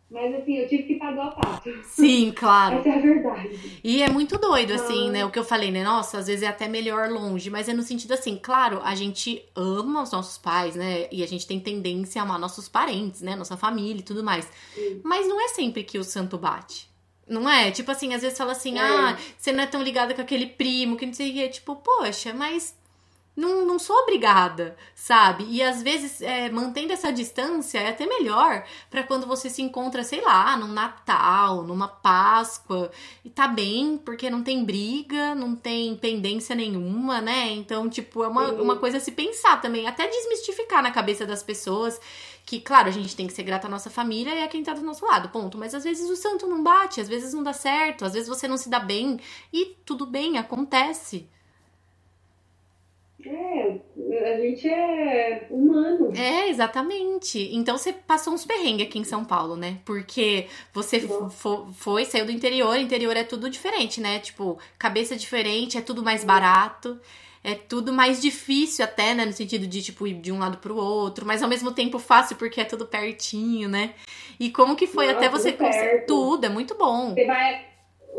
mas, 0.10 0.34
assim, 0.36 0.56
eu 0.58 0.68
tive 0.70 0.84
que 0.84 0.96
pagar 0.96 1.28
o 1.28 1.32
pato. 1.36 1.70
Sim, 1.84 2.32
claro. 2.36 2.78
Essa 2.80 2.90
é 2.90 2.96
a 2.98 3.02
verdade. 3.02 3.80
E 3.84 4.02
é 4.02 4.10
muito 4.10 4.38
doido, 4.38 4.74
assim, 4.74 5.10
Ah. 5.10 5.12
né? 5.12 5.26
O 5.26 5.30
que 5.32 5.38
eu 5.38 5.44
falei, 5.44 5.70
né? 5.72 5.84
Nossa, 5.84 6.18
às 6.20 6.28
vezes 6.28 6.44
é 6.44 6.48
até 6.48 6.68
melhor 6.68 7.10
longe, 7.10 7.50
mas 7.50 7.68
é 7.68 7.74
no 7.74 7.84
sentido 7.84 8.14
assim, 8.14 8.40
claro, 8.42 8.80
a 8.84 8.96
gente 8.96 9.44
ama 9.56 10.02
os 10.04 10.12
nossos 10.12 10.38
pais, 10.38 10.76
né? 10.76 11.08
E 11.12 11.22
a 11.24 11.28
gente 11.28 11.46
tem 11.46 11.60
tendência 11.60 12.22
a 12.22 12.26
amar 12.26 12.40
nossos 12.40 12.70
parentes, 12.70 13.22
né? 13.22 13.36
Nossa 13.36 13.58
família 13.58 14.00
e 14.00 14.04
tudo 14.04 14.24
mais. 14.24 14.50
Sim. 14.74 15.02
Mas 15.04 15.28
não 15.28 15.42
é 15.42 15.50
sempre 15.50 15.84
que 15.84 15.98
o 16.00 16.04
santo 16.04 16.38
bate. 16.38 16.88
Não 17.28 17.50
é? 17.50 17.70
Tipo 17.72 17.92
assim, 17.92 18.14
às 18.14 18.22
vezes 18.22 18.38
fala 18.38 18.54
assim, 18.54 18.78
É. 18.78 18.82
ah, 18.82 19.18
você 19.38 19.52
não 19.52 19.62
é 19.64 19.68
tão 19.68 19.84
ligada 19.84 20.14
com 20.14 20.22
aquele 20.22 20.46
primo, 20.46 20.96
que 20.96 21.06
não 21.06 21.14
sei 21.14 21.32
o 21.32 21.34
quê. 21.34 21.50
Tipo, 21.50 21.76
poxa, 21.76 22.34
mas 22.34 22.74
não, 23.38 23.64
não 23.64 23.78
sou 23.78 23.96
obrigada, 23.98 24.76
sabe? 24.96 25.46
E 25.48 25.62
às 25.62 25.84
vezes, 25.84 26.22
é, 26.24 26.50
mantendo 26.50 26.92
essa 26.92 27.14
distância 27.14 27.78
é 27.78 27.90
até 27.90 28.08
melhor 28.08 28.66
pra 28.90 29.04
quando 29.04 29.28
você 29.28 29.48
se 29.48 29.62
encontra, 29.62 30.04
sei 30.04 30.22
lá, 30.22 30.58
num 30.58 30.70
Natal, 30.70 31.64
numa 31.64 31.88
Páscoa, 31.88 32.90
e 33.24 33.30
tá 33.30 33.48
bem, 33.48 33.96
porque 34.04 34.28
não 34.28 34.42
tem 34.42 34.66
briga, 34.66 35.36
não 35.36 35.56
tem 35.56 35.96
pendência 35.96 36.56
nenhuma, 36.56 37.22
né? 37.22 37.52
Então, 37.52 37.88
tipo, 37.88 38.24
é 38.24 38.28
uma, 38.28 38.50
Sim. 38.50 38.60
uma 38.60 38.78
coisa 38.78 38.98
a 38.98 39.00
se 39.00 39.12
pensar 39.12 39.62
também, 39.62 39.88
até 39.88 40.08
desmistificar 40.08 40.82
na 40.82 40.90
cabeça 40.90 41.24
das 41.24 41.44
pessoas 41.44 42.02
que, 42.44 42.60
claro, 42.60 42.88
a 42.88 42.92
gente 42.92 43.16
tem 43.16 43.28
que 43.28 43.34
ser 43.34 43.44
grata 43.44 43.68
à 43.68 43.70
nossa 43.70 43.92
família 43.92 44.34
e 44.34 44.42
a 44.42 44.48
quem 44.48 44.64
tá 44.64 44.74
do 44.74 44.82
nosso 44.82 45.06
lado, 45.06 45.30
ponto. 45.30 45.60
Mas 45.60 45.76
às 45.76 45.84
vezes 45.84 46.10
o 46.10 46.16
santo 46.16 46.48
não 46.48 46.64
bate, 46.64 47.02
às 47.02 47.08
vezes 47.08 47.34
não 47.34 47.44
dá 47.44 47.54
certo, 47.54 48.04
às 48.04 48.14
vezes 48.14 48.28
você 48.28 48.48
não 48.48 48.58
se 48.58 48.68
dá 48.68 48.80
bem, 48.80 49.20
e 49.54 49.78
tudo 49.86 50.08
bem, 50.08 50.40
acontece. 50.40 51.30
É, 53.26 54.34
a 54.36 54.40
gente 54.40 54.70
é 54.70 55.48
humano. 55.50 56.12
É, 56.16 56.50
exatamente. 56.50 57.40
Então 57.54 57.78
você 57.78 57.92
passou 57.92 58.34
uns 58.34 58.46
perrengues 58.46 58.88
aqui 58.88 59.00
em 59.00 59.04
São 59.04 59.26
Paulo, 59.26 59.56
né? 59.56 59.80
Porque 59.84 60.48
você 60.74 61.00
fo- 61.32 61.68
foi, 61.74 62.06
saiu 62.06 62.26
do 62.26 62.32
interior, 62.32 62.78
interior 62.78 63.18
é 63.18 63.24
tudo 63.24 63.50
diferente, 63.50 64.00
né? 64.00 64.20
Tipo, 64.20 64.58
cabeça 64.78 65.16
diferente, 65.16 65.78
é 65.78 65.82
tudo 65.82 66.04
mais 66.04 66.24
barato. 66.24 67.00
É 67.44 67.56
tudo 67.56 67.94
mais 67.94 68.22
difícil 68.22 68.84
até, 68.84 69.14
né? 69.14 69.26
No 69.26 69.32
sentido 69.34 69.66
de, 69.68 69.82
tipo, 69.82 70.06
ir 70.06 70.16
de 70.16 70.32
um 70.32 70.40
lado 70.40 70.58
pro 70.58 70.76
outro, 70.76 71.26
mas 71.26 71.42
ao 71.42 71.48
mesmo 71.50 71.72
tempo 71.72 71.98
fácil 71.98 72.36
porque 72.36 72.60
é 72.62 72.66
tudo 72.66 72.86
pertinho, 72.86 73.70
né? 73.70 73.94
E 74.40 74.52
como 74.52 74.76
que 74.76 74.86
foi 74.86 75.10
até 75.10 75.28
você 75.30 75.52
conseguir. 75.54 76.06
Tudo, 76.06 76.46
é 76.46 76.50
muito 76.50 76.76
bom. 76.76 77.14
Você 77.14 77.26
vai. 77.26 77.66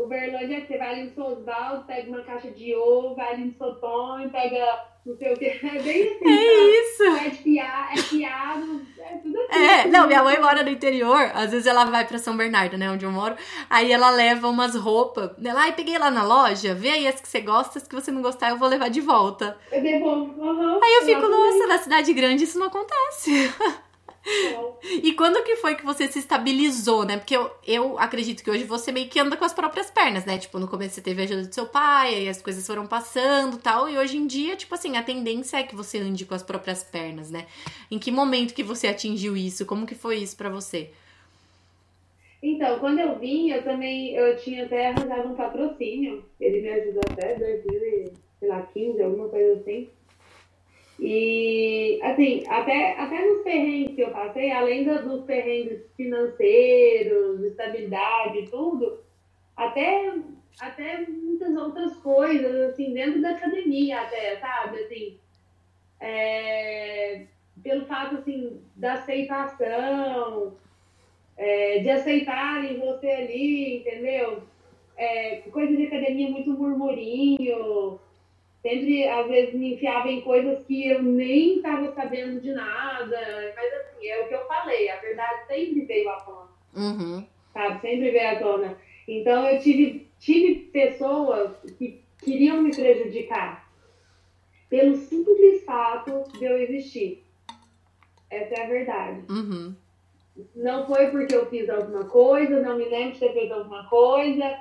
Uberlândia, 0.03 0.65
você 0.65 0.77
vai 0.77 0.93
ali 0.93 1.03
no 1.03 1.15
São 1.15 1.33
Osvaldo, 1.33 1.85
pega 1.85 2.09
uma 2.09 2.21
caixa 2.21 2.51
de 2.51 2.73
ovo, 2.75 3.15
vai 3.15 3.33
ali 3.33 3.45
no 3.45 3.53
Sotão, 3.53 4.29
pega 4.29 4.85
não 5.05 5.15
sei 5.17 5.33
o 5.33 5.37
que. 5.37 5.45
É 5.65 5.81
bem 5.81 6.03
assim. 6.03 6.25
É 6.25 6.79
isso! 6.79 7.03
sabe? 7.05 7.25
É 7.25 7.29
de 7.29 7.37
piar, 7.37 7.89
é 7.91 8.01
piado, 8.01 8.81
é 8.99 9.17
tudo 9.17 9.39
assim. 9.39 9.59
É, 9.63 9.87
não, 9.87 10.07
minha 10.07 10.23
mãe 10.23 10.39
mora 10.39 10.63
no 10.63 10.69
interior, 10.69 11.31
às 11.33 11.51
vezes 11.51 11.65
ela 11.67 11.85
vai 11.85 12.05
pra 12.05 12.17
São 12.17 12.37
Bernardo, 12.37 12.77
né, 12.77 12.89
onde 12.89 13.05
eu 13.05 13.11
moro, 13.11 13.35
aí 13.69 13.91
ela 13.91 14.09
leva 14.09 14.47
umas 14.47 14.75
roupas, 14.75 15.31
ela, 15.43 15.61
ai, 15.61 15.73
peguei 15.73 15.97
lá 15.97 16.09
na 16.11 16.23
loja, 16.23 16.73
vê 16.73 16.89
aí 16.91 17.07
as 17.07 17.19
que 17.19 17.27
você 17.27 17.41
gosta, 17.41 17.79
as 17.79 17.87
que 17.87 17.95
você 17.95 18.11
não 18.11 18.21
gostar 18.21 18.49
eu 18.49 18.57
vou 18.57 18.69
levar 18.69 18.89
de 18.89 19.01
volta. 19.01 19.57
Eu 19.71 19.81
devolvo. 19.81 20.41
Uhum, 20.41 20.79
Aí 20.83 20.93
eu 20.95 21.05
fico, 21.05 21.27
nossa, 21.27 21.67
na 21.67 21.77
cidade 21.77 22.13
grande 22.13 22.43
isso 22.43 22.59
não 22.59 22.67
acontece. 22.67 23.51
E 25.03 25.13
quando 25.13 25.43
que 25.43 25.55
foi 25.57 25.75
que 25.75 25.85
você 25.85 26.07
se 26.07 26.19
estabilizou, 26.19 27.05
né? 27.05 27.17
Porque 27.17 27.35
eu, 27.35 27.51
eu 27.65 27.99
acredito 27.99 28.43
que 28.43 28.49
hoje 28.49 28.63
você 28.63 28.91
meio 28.91 29.09
que 29.09 29.19
anda 29.19 29.35
com 29.35 29.45
as 29.45 29.53
próprias 29.53 29.89
pernas, 29.89 30.25
né? 30.25 30.37
Tipo, 30.37 30.59
no 30.59 30.67
começo 30.67 30.95
você 30.95 31.01
teve 31.01 31.21
a 31.21 31.25
ajuda 31.25 31.47
do 31.47 31.53
seu 31.53 31.65
pai, 31.65 32.15
aí 32.15 32.29
as 32.29 32.41
coisas 32.41 32.65
foram 32.65 32.87
passando 32.87 33.57
tal. 33.57 33.89
E 33.89 33.97
hoje 33.97 34.17
em 34.17 34.25
dia, 34.25 34.55
tipo 34.55 34.73
assim, 34.73 34.97
a 34.97 35.03
tendência 35.03 35.57
é 35.57 35.63
que 35.63 35.75
você 35.75 35.99
ande 35.99 36.25
com 36.25 36.33
as 36.33 36.43
próprias 36.43 36.83
pernas, 36.83 37.29
né? 37.29 37.45
Em 37.91 37.99
que 37.99 38.11
momento 38.11 38.53
que 38.53 38.63
você 38.63 38.87
atingiu 38.87 39.35
isso? 39.35 39.65
Como 39.65 39.85
que 39.85 39.95
foi 39.95 40.17
isso 40.17 40.35
pra 40.35 40.49
você? 40.49 40.89
Então, 42.41 42.79
quando 42.79 42.99
eu 42.99 43.19
vim, 43.19 43.49
eu 43.51 43.61
também 43.63 44.13
eu 44.15 44.37
tinha 44.37 44.65
até 44.65 44.87
arranjado 44.87 45.27
um 45.27 45.35
patrocínio. 45.35 46.23
Ele 46.39 46.61
me 46.61 46.69
ajudou 46.69 47.01
até 47.11 47.35
2015, 47.35 49.03
alguma 49.03 49.27
coisa 49.27 49.59
assim. 49.59 49.89
E, 51.01 51.99
assim, 52.03 52.43
até, 52.47 52.99
até 52.99 53.25
nos 53.25 53.41
perrengues 53.43 53.95
que 53.95 54.01
eu 54.01 54.11
passei, 54.11 54.51
além 54.51 54.83
do- 54.83 55.01
dos 55.07 55.25
perrengues 55.25 55.81
financeiros, 55.95 57.41
estabilidade 57.43 58.49
tudo, 58.49 58.99
até, 59.55 60.13
até 60.59 61.05
muitas 61.07 61.55
outras 61.55 61.95
coisas, 61.97 62.71
assim, 62.71 62.93
dentro 62.93 63.21
da 63.21 63.31
academia 63.31 64.01
até, 64.01 64.37
sabe? 64.37 64.79
Assim, 64.79 65.17
é, 66.01 67.25
pelo 67.63 67.85
fato, 67.85 68.15
assim, 68.15 68.61
da 68.75 68.93
aceitação, 68.93 70.57
é, 71.37 71.79
de 71.79 71.89
aceitarem 71.89 72.77
você 72.79 73.07
ali, 73.07 73.77
entendeu? 73.77 74.43
É, 74.97 75.37
coisa 75.51 75.75
de 75.77 75.87
academia 75.87 76.29
muito 76.29 76.51
murmurinho, 76.51 77.99
sempre 78.61 79.07
às 79.07 79.27
vezes 79.27 79.53
me 79.53 79.73
enfiava 79.75 80.09
em 80.09 80.21
coisas 80.21 80.65
que 80.65 80.87
eu 80.89 81.01
nem 81.01 81.57
estava 81.57 81.91
sabendo 81.93 82.41
de 82.41 82.51
nada, 82.53 83.53
mas 83.55 83.73
assim, 83.73 84.07
é 84.07 84.21
o 84.23 84.27
que 84.27 84.33
eu 84.35 84.45
falei, 84.47 84.89
a 84.89 84.97
verdade 84.97 85.47
sempre 85.47 85.81
veio 85.85 86.09
à 86.09 86.15
tona, 86.17 86.49
Uhum. 86.75 87.25
sabe? 87.53 87.81
Sempre 87.81 88.11
veio 88.11 88.29
à 88.29 88.35
tona. 88.35 88.77
Então 89.07 89.47
eu 89.47 89.59
tive, 89.61 90.07
tive 90.19 90.55
pessoas 90.71 91.51
que 91.77 92.01
queriam 92.23 92.61
me 92.61 92.75
prejudicar 92.75 93.69
pelo 94.69 94.95
simples 94.97 95.63
fato 95.63 96.23
de 96.37 96.45
eu 96.45 96.57
existir. 96.61 97.23
Essa 98.29 98.53
é 98.55 98.63
a 98.63 98.67
verdade. 98.67 99.23
Uhum. 99.29 99.75
Não 100.55 100.85
foi 100.85 101.07
porque 101.07 101.35
eu 101.35 101.47
fiz 101.47 101.67
alguma 101.69 102.05
coisa, 102.05 102.61
não 102.61 102.77
me 102.77 102.85
lembro 102.85 103.13
de 103.13 103.19
ter 103.19 103.33
feito 103.33 103.53
alguma 103.53 103.87
coisa, 103.89 104.57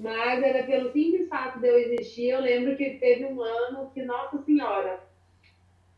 mas 0.00 0.42
era 0.42 0.64
pelo 0.64 0.90
simples 0.92 1.28
fato 1.28 1.60
de 1.60 1.68
eu 1.68 1.78
existir. 1.78 2.30
Eu 2.30 2.40
lembro 2.40 2.74
que 2.76 2.90
teve 2.98 3.26
um 3.26 3.40
ano 3.42 3.90
que, 3.92 4.02
Nossa 4.02 4.38
Senhora, 4.42 4.98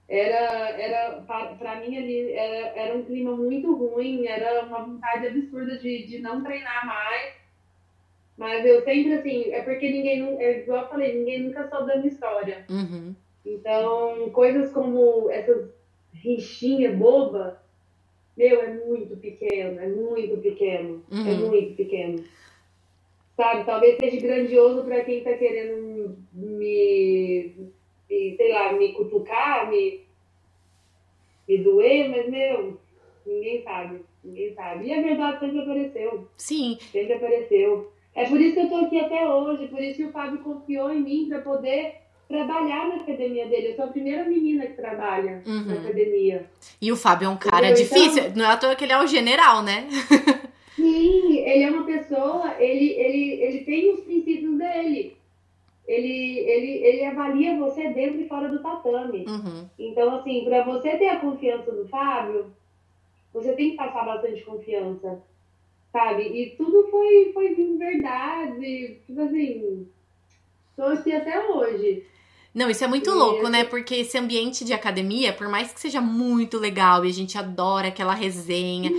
era, 0.09 0.71
era 0.71 1.21
para 1.59 1.81
mim 1.81 1.97
ali, 1.97 2.33
era, 2.33 2.67
era 2.77 2.97
um 2.99 3.05
clima 3.05 3.35
muito 3.37 3.73
ruim, 3.75 4.27
era 4.27 4.65
uma 4.67 4.83
vontade 4.85 5.29
absurda 5.29 5.79
de, 5.79 6.05
de 6.07 6.19
não 6.19 6.43
treinar 6.43 6.85
mais. 6.85 7.33
Mas 8.37 8.67
eu 8.67 8.83
sempre, 8.83 9.15
assim, 9.15 9.53
é 9.53 9.63
porque 9.63 9.89
ninguém, 9.89 10.37
é 10.43 10.59
igual 10.59 10.83
eu 10.83 10.89
falei, 10.89 11.19
ninguém 11.19 11.45
nunca 11.45 11.69
soube 11.69 11.87
da 11.87 11.97
minha 11.97 12.09
história. 12.09 12.67
Uhum. 12.69 13.15
Então, 13.47 14.31
coisas 14.31 14.73
como 14.73 15.31
essas 15.31 15.71
rixinhas 16.13 16.97
boba, 16.97 17.63
meu, 18.37 18.61
é 18.63 18.75
muito 18.75 19.17
pequeno, 19.17 19.81
é 19.81 19.87
muito 19.87 20.39
pequeno, 20.39 21.05
é 21.13 21.15
Uhum. 21.15 21.49
muito 21.51 21.77
pequeno. 21.77 22.25
Sabe, 23.43 23.65
talvez 23.65 23.97
seja 23.99 24.21
grandioso 24.21 24.85
para 24.85 25.01
quem 25.03 25.25
tá 25.25 25.33
querendo 25.33 26.17
me, 26.33 27.53
me, 28.09 28.37
sei 28.37 28.53
lá, 28.53 28.73
me 28.73 28.93
cutucar, 28.93 29.69
me, 29.69 30.01
me 31.49 31.59
doer, 31.59 32.09
mas, 32.09 32.29
meu, 32.31 32.79
ninguém 33.27 33.61
sabe, 33.65 34.01
ninguém 34.23 34.55
sabe. 34.55 34.87
E 34.87 34.93
a 34.95 35.03
verdade 35.03 35.41
sempre 35.41 35.59
apareceu, 35.59 36.29
Sim, 36.37 36.79
sempre 36.93 37.15
apareceu. 37.15 37.93
É 38.15 38.27
por 38.29 38.41
isso 38.41 38.55
que 38.55 38.61
eu 38.61 38.69
tô 38.69 38.77
aqui 38.77 39.01
até 39.01 39.27
hoje, 39.29 39.67
por 39.67 39.81
isso 39.83 39.97
que 39.97 40.05
o 40.05 40.13
Fábio 40.13 40.39
confiou 40.39 40.93
em 40.93 41.01
mim 41.01 41.27
para 41.29 41.41
poder 41.41 41.95
trabalhar 42.29 42.89
na 42.91 42.97
academia 42.97 43.49
dele. 43.49 43.69
Eu 43.73 43.75
sou 43.77 43.87
a 43.87 43.89
primeira 43.89 44.25
menina 44.25 44.67
que 44.67 44.75
trabalha 44.75 45.43
Uhum. 45.45 45.65
na 45.65 45.75
academia. 45.81 46.47
e 46.81 46.93
o 46.93 46.97
Fábio 46.97 47.27
é 47.27 47.29
um 47.29 47.37
cara 47.37 47.71
Entendeu? 47.71 47.87
Então- 47.87 47.99
difícil, 47.99 48.33
não 48.37 48.45
é 48.45 48.49
à 48.53 48.57
toa 48.57 48.77
que 48.77 48.85
ele 48.85 48.93
é 48.93 49.03
o 49.03 49.07
general, 49.09 49.65
né? 49.65 49.89
Sim, 50.77 51.32
ele 51.43 51.65
é 51.65 51.71
uma 51.71 51.85
pessoa, 51.85 52.55
ele, 52.59 52.91
ele, 52.91 53.43
ele 53.43 53.65
tem 53.65 53.93
os 53.93 54.01
princípios 54.01 54.59
dele. 54.59 55.17
Ele, 55.87 56.39
ele, 56.39 56.71
ele 56.85 57.05
avalia 57.05 57.59
você 57.59 57.89
dentro 57.89 58.21
e 58.21 58.29
fora 58.29 58.49
do 58.49 58.63
tatame. 58.63 59.27
Uhum. 59.27 59.69
Então, 59.79 60.15
assim, 60.17 60.45
para 60.45 60.63
você 60.63 60.97
ter 60.97 61.09
a 61.09 61.21
confiança 61.21 61.73
do 61.73 61.89
Fábio, 61.89 62.53
você 63.33 63.53
tem 63.53 63.71
que 63.71 63.77
passar 63.77 64.05
bastante 64.05 64.43
confiança, 64.45 65.21
sabe? 65.93 66.23
E 66.23 66.51
tudo 66.57 66.89
foi, 66.89 67.33
foi 67.33 67.55
de 67.55 67.77
verdade, 67.77 68.99
tipo 69.07 69.21
assim, 69.21 69.89
tô 70.77 70.85
aqui 70.85 71.13
até 71.13 71.49
hoje. 71.49 72.05
Não, 72.55 72.69
isso 72.69 72.85
é 72.85 72.87
muito 72.87 73.09
E 73.09 73.15
louco, 73.15 73.49
né? 73.49 73.65
Porque 73.65 73.95
esse 73.95 74.19
ambiente 74.19 74.65
de 74.65 74.75
academia, 74.75 75.33
por 75.33 75.49
mais 75.49 75.73
que 75.73 75.81
seja 75.81 76.03
muito 76.03 76.59
legal 76.59 77.05
e 77.05 77.09
a 77.09 77.13
gente 77.13 77.39
adora 77.39 77.89
aquela 77.89 78.13
resenha, 78.13 78.91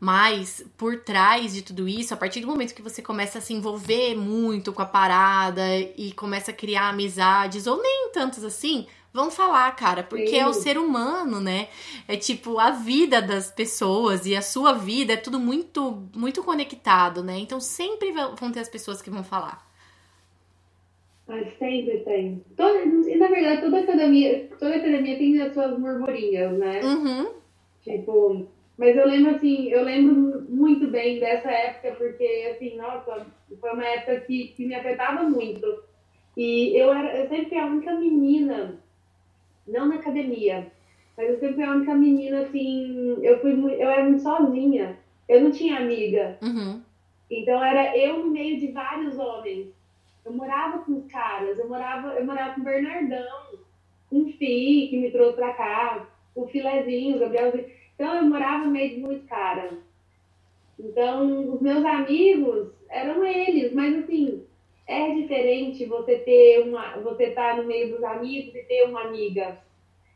Mas 0.00 0.64
por 0.76 1.00
trás 1.00 1.52
de 1.52 1.62
tudo 1.62 1.88
isso, 1.88 2.14
a 2.14 2.16
partir 2.16 2.40
do 2.40 2.46
momento 2.46 2.74
que 2.74 2.82
você 2.82 3.02
começa 3.02 3.38
a 3.38 3.40
se 3.40 3.52
envolver 3.52 4.14
muito 4.14 4.72
com 4.72 4.80
a 4.80 4.86
parada 4.86 5.62
e 5.96 6.12
começa 6.12 6.52
a 6.52 6.54
criar 6.54 6.90
amizades, 6.90 7.66
ou 7.66 7.82
nem 7.82 8.10
tantas 8.12 8.44
assim, 8.44 8.86
vão 9.12 9.30
falar, 9.30 9.74
cara, 9.74 10.04
porque 10.04 10.28
Sim. 10.28 10.38
é 10.38 10.46
o 10.46 10.52
ser 10.52 10.78
humano, 10.78 11.40
né? 11.40 11.68
É 12.06 12.16
tipo 12.16 12.58
a 12.60 12.70
vida 12.70 13.20
das 13.20 13.50
pessoas 13.50 14.24
e 14.24 14.36
a 14.36 14.42
sua 14.42 14.72
vida 14.72 15.14
é 15.14 15.16
tudo 15.16 15.40
muito 15.40 16.04
muito 16.14 16.44
conectado, 16.44 17.24
né? 17.24 17.36
Então 17.38 17.58
sempre 17.58 18.12
vão 18.12 18.52
ter 18.52 18.60
as 18.60 18.68
pessoas 18.68 19.02
que 19.02 19.10
vão 19.10 19.24
falar. 19.24 19.66
Mas 21.26 21.46
sempre 21.58 21.98
tem. 21.98 22.42
Toda, 22.56 22.78
e 22.84 23.16
na 23.16 23.26
verdade, 23.26 23.60
toda 23.60 23.80
academia, 23.80 24.48
toda 24.58 24.76
academia 24.76 25.18
tem 25.18 25.42
as 25.42 25.52
suas 25.52 25.78
murmurinhas, 25.78 26.56
né? 26.56 26.80
Uhum. 26.82 27.28
Tipo, 27.82 28.48
mas 28.78 28.96
eu 28.96 29.06
lembro 29.06 29.34
assim, 29.34 29.68
eu 29.70 29.82
lembro 29.82 30.46
muito 30.48 30.86
bem 30.86 31.18
dessa 31.18 31.50
época, 31.50 31.96
porque 31.96 32.52
assim, 32.54 32.76
nossa, 32.76 33.26
foi 33.60 33.72
uma 33.72 33.84
época 33.84 34.20
que, 34.20 34.48
que 34.56 34.64
me 34.64 34.74
afetava 34.74 35.24
muito. 35.24 35.82
E 36.36 36.76
eu 36.78 36.92
era, 36.92 37.16
eu 37.18 37.28
sempre 37.28 37.48
fui 37.48 37.58
a 37.58 37.66
única 37.66 37.92
menina, 37.94 38.76
não 39.66 39.88
na 39.88 39.96
academia, 39.96 40.70
mas 41.16 41.28
eu 41.28 41.40
sempre 41.40 41.56
fui 41.56 41.64
a 41.64 41.72
única 41.72 41.94
menina, 41.96 42.42
assim, 42.42 43.18
eu 43.20 43.40
fui 43.40 43.52
eu 43.52 43.90
era 43.90 44.04
muito 44.04 44.22
sozinha. 44.22 44.96
Eu 45.28 45.42
não 45.42 45.50
tinha 45.50 45.78
amiga. 45.78 46.38
Uhum. 46.40 46.80
Então 47.28 47.62
era 47.62 47.96
eu 47.98 48.20
no 48.20 48.30
meio 48.30 48.60
de 48.60 48.68
vários 48.68 49.18
homens. 49.18 49.66
Eu 50.24 50.32
morava 50.32 50.78
com 50.78 50.98
os 50.98 51.10
caras, 51.10 51.58
eu 51.58 51.68
morava, 51.68 52.14
eu 52.14 52.24
morava 52.24 52.54
com 52.54 52.60
o 52.60 52.64
Bernardão, 52.64 53.58
com 54.08 54.22
o 54.22 54.32
Fi, 54.32 54.86
que 54.88 54.96
me 54.96 55.10
trouxe 55.10 55.36
pra 55.36 55.52
cá, 55.54 56.06
o 56.34 56.46
Filezinho, 56.46 57.16
o 57.16 57.18
Gabriel. 57.18 57.77
Então 57.98 58.14
eu 58.14 58.26
morava 58.26 58.64
meio 58.66 58.90
de 58.90 59.00
muitos 59.00 59.28
caras. 59.28 59.72
Então, 60.78 61.52
os 61.52 61.60
meus 61.60 61.84
amigos 61.84 62.68
eram 62.88 63.24
eles, 63.24 63.72
mas 63.74 63.98
assim, 63.98 64.44
é 64.86 65.12
diferente 65.14 65.84
você 65.84 66.18
ter 66.18 66.60
uma. 66.60 66.96
você 66.98 67.24
estar 67.24 67.56
tá 67.56 67.60
no 67.60 67.66
meio 67.66 67.90
dos 67.90 68.04
amigos 68.04 68.54
e 68.54 68.62
ter 68.62 68.84
uma 68.84 69.02
amiga. 69.02 69.58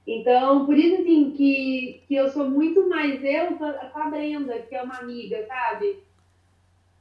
Então, 0.07 0.65
por 0.65 0.79
isso 0.79 1.03
assim 1.03 1.33
que, 1.33 2.03
que 2.07 2.15
eu 2.15 2.29
sou 2.29 2.49
muito 2.49 2.89
mais 2.89 3.23
eu 3.25 3.57
com 3.57 3.65
a 3.65 4.11
Brenda, 4.11 4.61
que 4.61 4.77
é 4.77 4.83
uma 4.83 4.99
amiga, 4.99 5.45
sabe? 5.47 5.99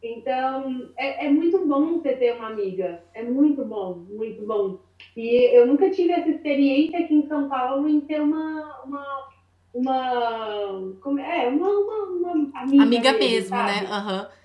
Então, 0.02 0.90
é, 0.98 1.28
é 1.28 1.30
muito 1.30 1.64
bom 1.68 2.00
você 2.00 2.16
ter 2.16 2.36
uma 2.36 2.48
amiga. 2.48 3.04
É 3.14 3.22
muito 3.24 3.64
bom, 3.64 4.04
muito 4.10 4.44
bom. 4.44 4.80
E 5.16 5.56
eu 5.56 5.68
nunca 5.68 5.92
tive 5.92 6.12
essa 6.12 6.30
experiência 6.30 7.00
aqui 7.00 7.14
em 7.14 7.28
São 7.28 7.48
Paulo 7.48 7.88
em 7.88 8.02
ter 8.02 8.20
uma, 8.20 8.82
uma 8.84 9.31
uma. 9.74 10.94
Como, 11.02 11.20
é, 11.20 11.48
uma, 11.48 11.70
uma, 11.70 12.04
uma 12.04 12.60
amiga. 12.62 12.84
Amiga 12.84 13.14
mesmo, 13.14 13.56
né? 13.56 13.86
Aham. 13.90 14.22
Uhum. 14.22 14.41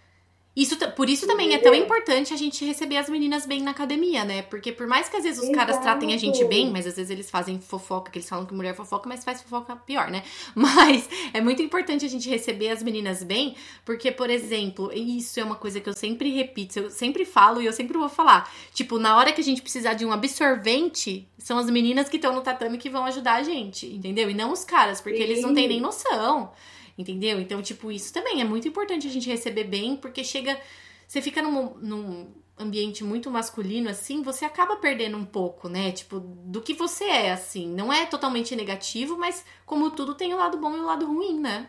Isso, 0.57 0.75
por 0.93 1.11
isso 1.11 1.27
também 1.27 1.53
é 1.53 1.59
tão 1.59 1.75
importante 1.75 2.33
a 2.33 2.37
gente 2.37 2.65
receber 2.65 2.97
as 2.97 3.11
meninas 3.11 3.45
bem 3.45 3.61
na 3.61 3.73
academia, 3.73 4.25
né? 4.25 4.41
Porque 4.41 4.73
por 4.73 4.87
mais 4.87 5.07
que 5.07 5.17
às 5.19 5.23
vezes 5.23 5.39
os 5.39 5.45
Exato. 5.51 5.59
caras 5.59 5.79
tratem 5.83 6.15
a 6.15 6.17
gente 6.17 6.43
bem, 6.47 6.71
mas 6.71 6.87
às 6.87 6.97
vezes 6.97 7.11
eles 7.11 7.29
fazem 7.29 7.61
fofoca, 7.61 8.11
que 8.11 8.17
eles 8.17 8.29
falam 8.29 8.47
que 8.47 8.55
mulher 8.55 8.75
fofoca, 8.75 9.07
mas 9.07 9.23
faz 9.23 9.43
fofoca 9.43 9.77
pior, 9.77 10.11
né? 10.11 10.23
Mas 10.55 11.09
é 11.35 11.41
muito 11.41 11.61
importante 11.61 12.07
a 12.07 12.09
gente 12.09 12.29
receber 12.31 12.71
as 12.71 12.83
meninas 12.83 13.23
bem, 13.23 13.55
porque, 13.85 14.11
por 14.11 14.31
exemplo, 14.31 14.91
isso 14.93 15.39
é 15.39 15.45
uma 15.45 15.57
coisa 15.57 15.81
que 15.81 15.89
eu 15.89 15.93
sempre 15.93 16.31
repito, 16.31 16.79
eu 16.79 16.91
sempre 16.91 17.25
falo 17.27 17.61
e 17.61 17.67
eu 17.67 17.73
sempre 17.73 17.99
vou 17.99 18.09
falar. 18.09 18.51
Tipo, 18.73 18.99
na 18.99 19.17
hora 19.17 19.33
que 19.33 19.41
a 19.41 19.45
gente 19.45 19.61
precisar 19.61 19.93
de 19.93 20.07
um 20.07 20.13
absorvente, 20.13 21.29
são 21.39 21.59
as 21.59 21.69
meninas 21.69 22.09
que 22.09 22.17
estão 22.17 22.35
no 22.35 22.41
tatame 22.41 22.79
que 22.79 22.89
vão 22.89 23.05
ajudar 23.05 23.35
a 23.35 23.43
gente, 23.43 23.87
entendeu? 23.87 24.31
E 24.31 24.35
não 24.35 24.53
os 24.53 24.65
caras, 24.65 25.01
porque 25.01 25.19
Sim. 25.19 25.23
eles 25.23 25.43
não 25.43 25.53
têm 25.53 25.69
nem 25.69 25.81
noção. 25.81 26.51
Entendeu? 26.99 27.39
Então, 27.39 27.61
tipo, 27.61 27.93
isso 27.93 28.13
também 28.13 28.41
é 28.41 28.45
muito 28.45 28.67
importante 28.67 29.07
a 29.07 29.11
gente 29.11 29.29
receber 29.29 29.65
bem, 29.65 29.97
porque 29.97 30.25
chega. 30.25 30.59
Você 31.07 31.21
fica 31.21 31.43
num, 31.43 31.75
num 31.75 32.27
ambiente 32.59 33.05
muito 33.05 33.31
masculino, 33.31 33.91
assim, 33.91 34.23
você 34.23 34.45
acaba 34.45 34.77
perdendo 34.77 35.17
um 35.17 35.25
pouco, 35.25 35.69
né? 35.69 35.93
Tipo, 35.93 36.19
do 36.19 36.63
que 36.63 36.73
você 36.73 37.05
é, 37.05 37.33
assim. 37.33 37.69
Não 37.69 37.93
é 37.93 38.07
totalmente 38.07 38.57
negativo, 38.57 39.17
mas 39.19 39.45
como 39.67 39.91
tudo 39.91 40.15
tem 40.15 40.33
o 40.33 40.39
lado 40.39 40.57
bom 40.59 40.75
e 40.75 40.81
o 40.81 40.87
lado 40.87 41.07
ruim, 41.07 41.39
né? 41.39 41.69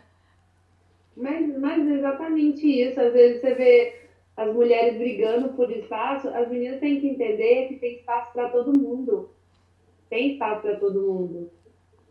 Mas, 1.16 1.60
mas 1.60 1.86
exatamente 1.86 2.66
isso. 2.66 3.00
Às 3.00 3.12
vezes 3.12 3.42
você 3.42 3.54
vê 3.54 4.02
as 4.38 4.54
mulheres 4.54 4.98
brigando 4.98 5.50
por 5.50 5.70
espaço, 5.72 6.30
as 6.30 6.50
meninas 6.50 6.80
têm 6.80 7.02
que 7.02 7.08
entender 7.08 7.68
que 7.68 7.76
tem 7.76 7.98
espaço 7.98 8.32
para 8.32 8.50
todo 8.50 8.80
mundo. 8.80 9.30
Tem 10.10 10.34
espaço 10.34 10.62
para 10.62 10.76
todo 10.78 11.02
mundo 11.02 11.52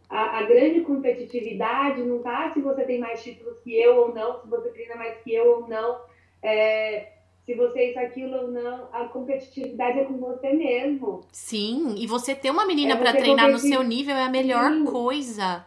a, 0.09 0.38
a, 0.38 0.42
grande 0.44 0.80
competitividade 0.82 2.02
não 2.02 2.20
tá 2.20 2.50
se 2.52 2.61
você 2.61 2.84
tem 2.84 2.98
mais 2.98 3.22
títulos 3.22 3.59
que 3.61 3.74
eu 3.74 3.96
ou 3.96 4.14
não, 4.14 4.40
se 4.40 4.48
você 4.48 4.68
treina 4.70 4.94
mais 4.94 5.16
que 5.18 5.34
eu 5.34 5.57
ou 5.57 5.68
não, 5.68 5.98
é, 6.42 7.12
se 7.44 7.54
você 7.54 7.78
é 7.78 7.90
isso, 7.90 7.98
aquilo 7.98 8.36
ou 8.36 8.48
não. 8.48 8.88
A 8.92 9.04
competitividade 9.07 10.00
é 10.00 10.04
com 10.04 10.18
você 10.18 10.52
mesmo. 10.52 11.22
Sim, 11.32 11.94
e 11.98 12.07
você 12.07 12.34
ter 12.34 12.50
uma 12.50 12.66
menina 12.66 12.94
é 12.94 12.96
para 12.96 13.12
treinar 13.12 13.46
competir... 13.46 13.70
no 13.70 13.76
seu 13.76 13.82
nível 13.82 14.16
é 14.16 14.24
a 14.24 14.30
melhor 14.30 14.72
Sim. 14.72 14.84
coisa. 14.84 15.66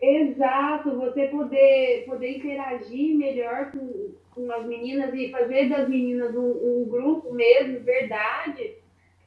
Exato, 0.00 0.96
você 0.96 1.26
poder, 1.28 2.04
poder 2.06 2.36
interagir 2.36 3.16
melhor 3.16 3.72
com, 3.72 4.12
com 4.30 4.52
as 4.52 4.66
meninas 4.66 5.12
e 5.14 5.30
fazer 5.30 5.68
das 5.68 5.88
meninas 5.88 6.34
um, 6.36 6.82
um 6.82 6.84
grupo 6.88 7.32
mesmo, 7.32 7.80
verdade 7.80 8.74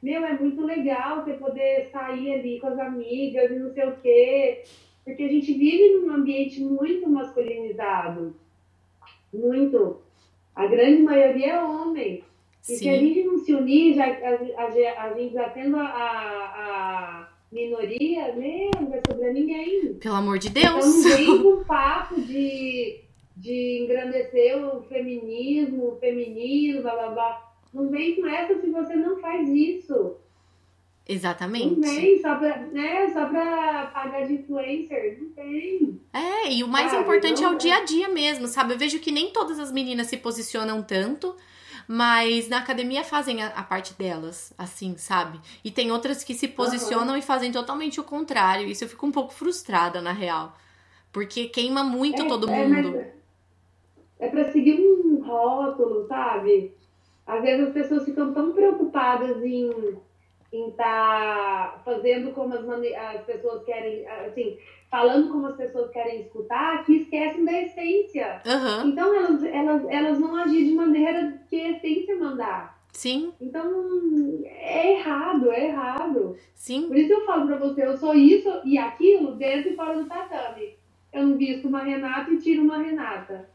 meu, 0.02 0.24
é 0.24 0.38
muito 0.38 0.64
legal 0.64 1.22
você 1.22 1.34
poder 1.34 1.90
sair 1.92 2.34
ali 2.34 2.60
com 2.60 2.68
as 2.68 2.78
amigas 2.78 3.50
e 3.50 3.58
não 3.58 3.72
sei 3.72 3.86
o 3.86 3.96
quê. 3.96 4.62
Porque 5.04 5.22
a 5.22 5.28
gente 5.28 5.52
vive 5.52 5.98
num 5.98 6.14
ambiente 6.14 6.60
muito 6.60 7.08
masculinizado. 7.08 8.34
Muito. 9.32 10.00
A 10.54 10.66
grande 10.66 11.02
maioria 11.02 11.52
é 11.54 11.62
homem. 11.62 12.24
E 12.62 12.72
Sim. 12.72 12.76
se 12.76 12.88
a 12.88 12.98
gente 12.98 13.24
não 13.24 13.38
se 13.38 13.54
unir, 13.54 13.94
já, 13.94 14.06
a, 14.06 14.62
a, 14.62 15.04
a 15.04 15.14
gente 15.14 15.34
já 15.34 15.48
tendo 15.50 15.76
a, 15.76 15.82
a, 15.82 17.28
minoria, 17.52 18.34
meu, 18.34 18.70
não 18.80 18.90
vai 18.90 19.00
sobrar 19.06 19.32
ninguém. 19.32 19.94
Pelo 19.94 20.14
amor 20.14 20.38
de 20.38 20.50
Deus. 20.50 20.66
Então 20.66 21.10
não 21.10 21.16
vem 21.16 21.42
com 21.42 21.64
papo 21.66 22.20
de, 22.20 23.00
de 23.36 23.82
engrandecer 23.84 24.56
o 24.64 24.82
feminismo, 24.82 25.88
o 25.88 25.96
feminino, 25.96 26.82
blá 26.82 26.94
blá 26.94 27.08
blá 27.08 27.49
não 27.72 27.88
vem 27.88 28.16
com 28.16 28.26
essa 28.26 28.60
se 28.60 28.68
você 28.68 28.96
não 28.96 29.18
faz 29.18 29.48
isso. 29.48 30.16
Exatamente. 31.08 31.80
Não 31.80 31.88
vem 31.88 32.20
só 32.20 32.36
pra, 32.36 32.56
né, 32.58 33.10
só 33.12 33.26
pra 33.26 33.90
pagar 33.92 34.26
de 34.26 34.34
influencer. 34.34 35.18
Não 35.20 35.30
tem. 35.30 36.00
É, 36.12 36.52
e 36.52 36.62
o 36.62 36.68
mais 36.68 36.90
sabe? 36.90 37.02
importante 37.02 37.42
é 37.42 37.48
o 37.48 37.58
dia 37.58 37.76
a 37.76 37.84
dia 37.84 38.08
mesmo, 38.08 38.46
sabe? 38.46 38.74
Eu 38.74 38.78
vejo 38.78 39.00
que 39.00 39.10
nem 39.10 39.32
todas 39.32 39.58
as 39.58 39.72
meninas 39.72 40.06
se 40.06 40.16
posicionam 40.16 40.82
tanto. 40.82 41.34
Mas 41.92 42.48
na 42.48 42.58
academia 42.58 43.02
fazem 43.02 43.42
a, 43.42 43.48
a 43.48 43.64
parte 43.64 43.94
delas, 43.94 44.54
assim, 44.56 44.96
sabe? 44.96 45.40
E 45.64 45.72
tem 45.72 45.90
outras 45.90 46.22
que 46.22 46.34
se 46.34 46.46
posicionam 46.46 47.14
uhum. 47.14 47.16
e 47.16 47.22
fazem 47.22 47.50
totalmente 47.50 47.98
o 47.98 48.04
contrário. 48.04 48.68
Isso 48.68 48.84
eu 48.84 48.88
fico 48.88 49.04
um 49.04 49.10
pouco 49.10 49.32
frustrada, 49.32 50.00
na 50.00 50.12
real. 50.12 50.56
Porque 51.12 51.46
queima 51.46 51.82
muito 51.82 52.22
é, 52.22 52.28
todo 52.28 52.48
é, 52.48 52.68
mundo. 52.68 52.96
É, 52.96 53.12
é 54.20 54.28
pra 54.28 54.52
seguir 54.52 54.80
um 54.80 55.20
rótulo, 55.24 56.06
sabe? 56.06 56.72
Às 57.30 57.42
vezes 57.42 57.68
as 57.68 57.72
pessoas 57.72 58.04
ficam 58.04 58.32
tão 58.34 58.52
preocupadas 58.52 59.42
em 59.44 59.70
estar 60.52 61.74
tá 61.74 61.80
fazendo 61.84 62.32
como 62.32 62.54
as, 62.54 62.64
as 63.16 63.24
pessoas 63.24 63.64
querem, 63.64 64.04
assim, 64.26 64.58
falando 64.90 65.30
como 65.30 65.46
as 65.46 65.56
pessoas 65.56 65.90
querem 65.92 66.22
escutar, 66.22 66.84
que 66.84 66.96
esquecem 66.96 67.44
da 67.44 67.62
essência. 67.62 68.42
Uhum. 68.44 68.88
Então 68.88 69.14
elas, 69.14 69.44
elas, 69.44 69.84
elas 69.88 70.18
vão 70.18 70.34
agir 70.34 70.64
de 70.64 70.74
maneira 70.74 71.40
que 71.48 71.60
a 71.60 71.70
essência 71.70 72.16
mandar. 72.16 72.80
Sim. 72.92 73.32
Então 73.40 74.42
é 74.44 74.98
errado, 74.98 75.52
é 75.52 75.68
errado. 75.68 76.36
Sim. 76.52 76.88
Por 76.88 76.96
isso 76.96 77.12
eu 77.12 77.24
falo 77.24 77.46
pra 77.46 77.56
você, 77.56 77.86
eu 77.86 77.96
sou 77.96 78.12
isso 78.12 78.50
e 78.64 78.76
aquilo 78.76 79.36
dentro 79.36 79.70
e 79.70 79.76
fora 79.76 80.02
do 80.02 80.08
tatame. 80.08 80.74
Eu 81.12 81.26
não 81.26 81.36
visto 81.36 81.68
uma 81.68 81.84
Renata 81.84 82.30
e 82.32 82.38
tiro 82.38 82.62
uma 82.62 82.78
Renata. 82.78 83.48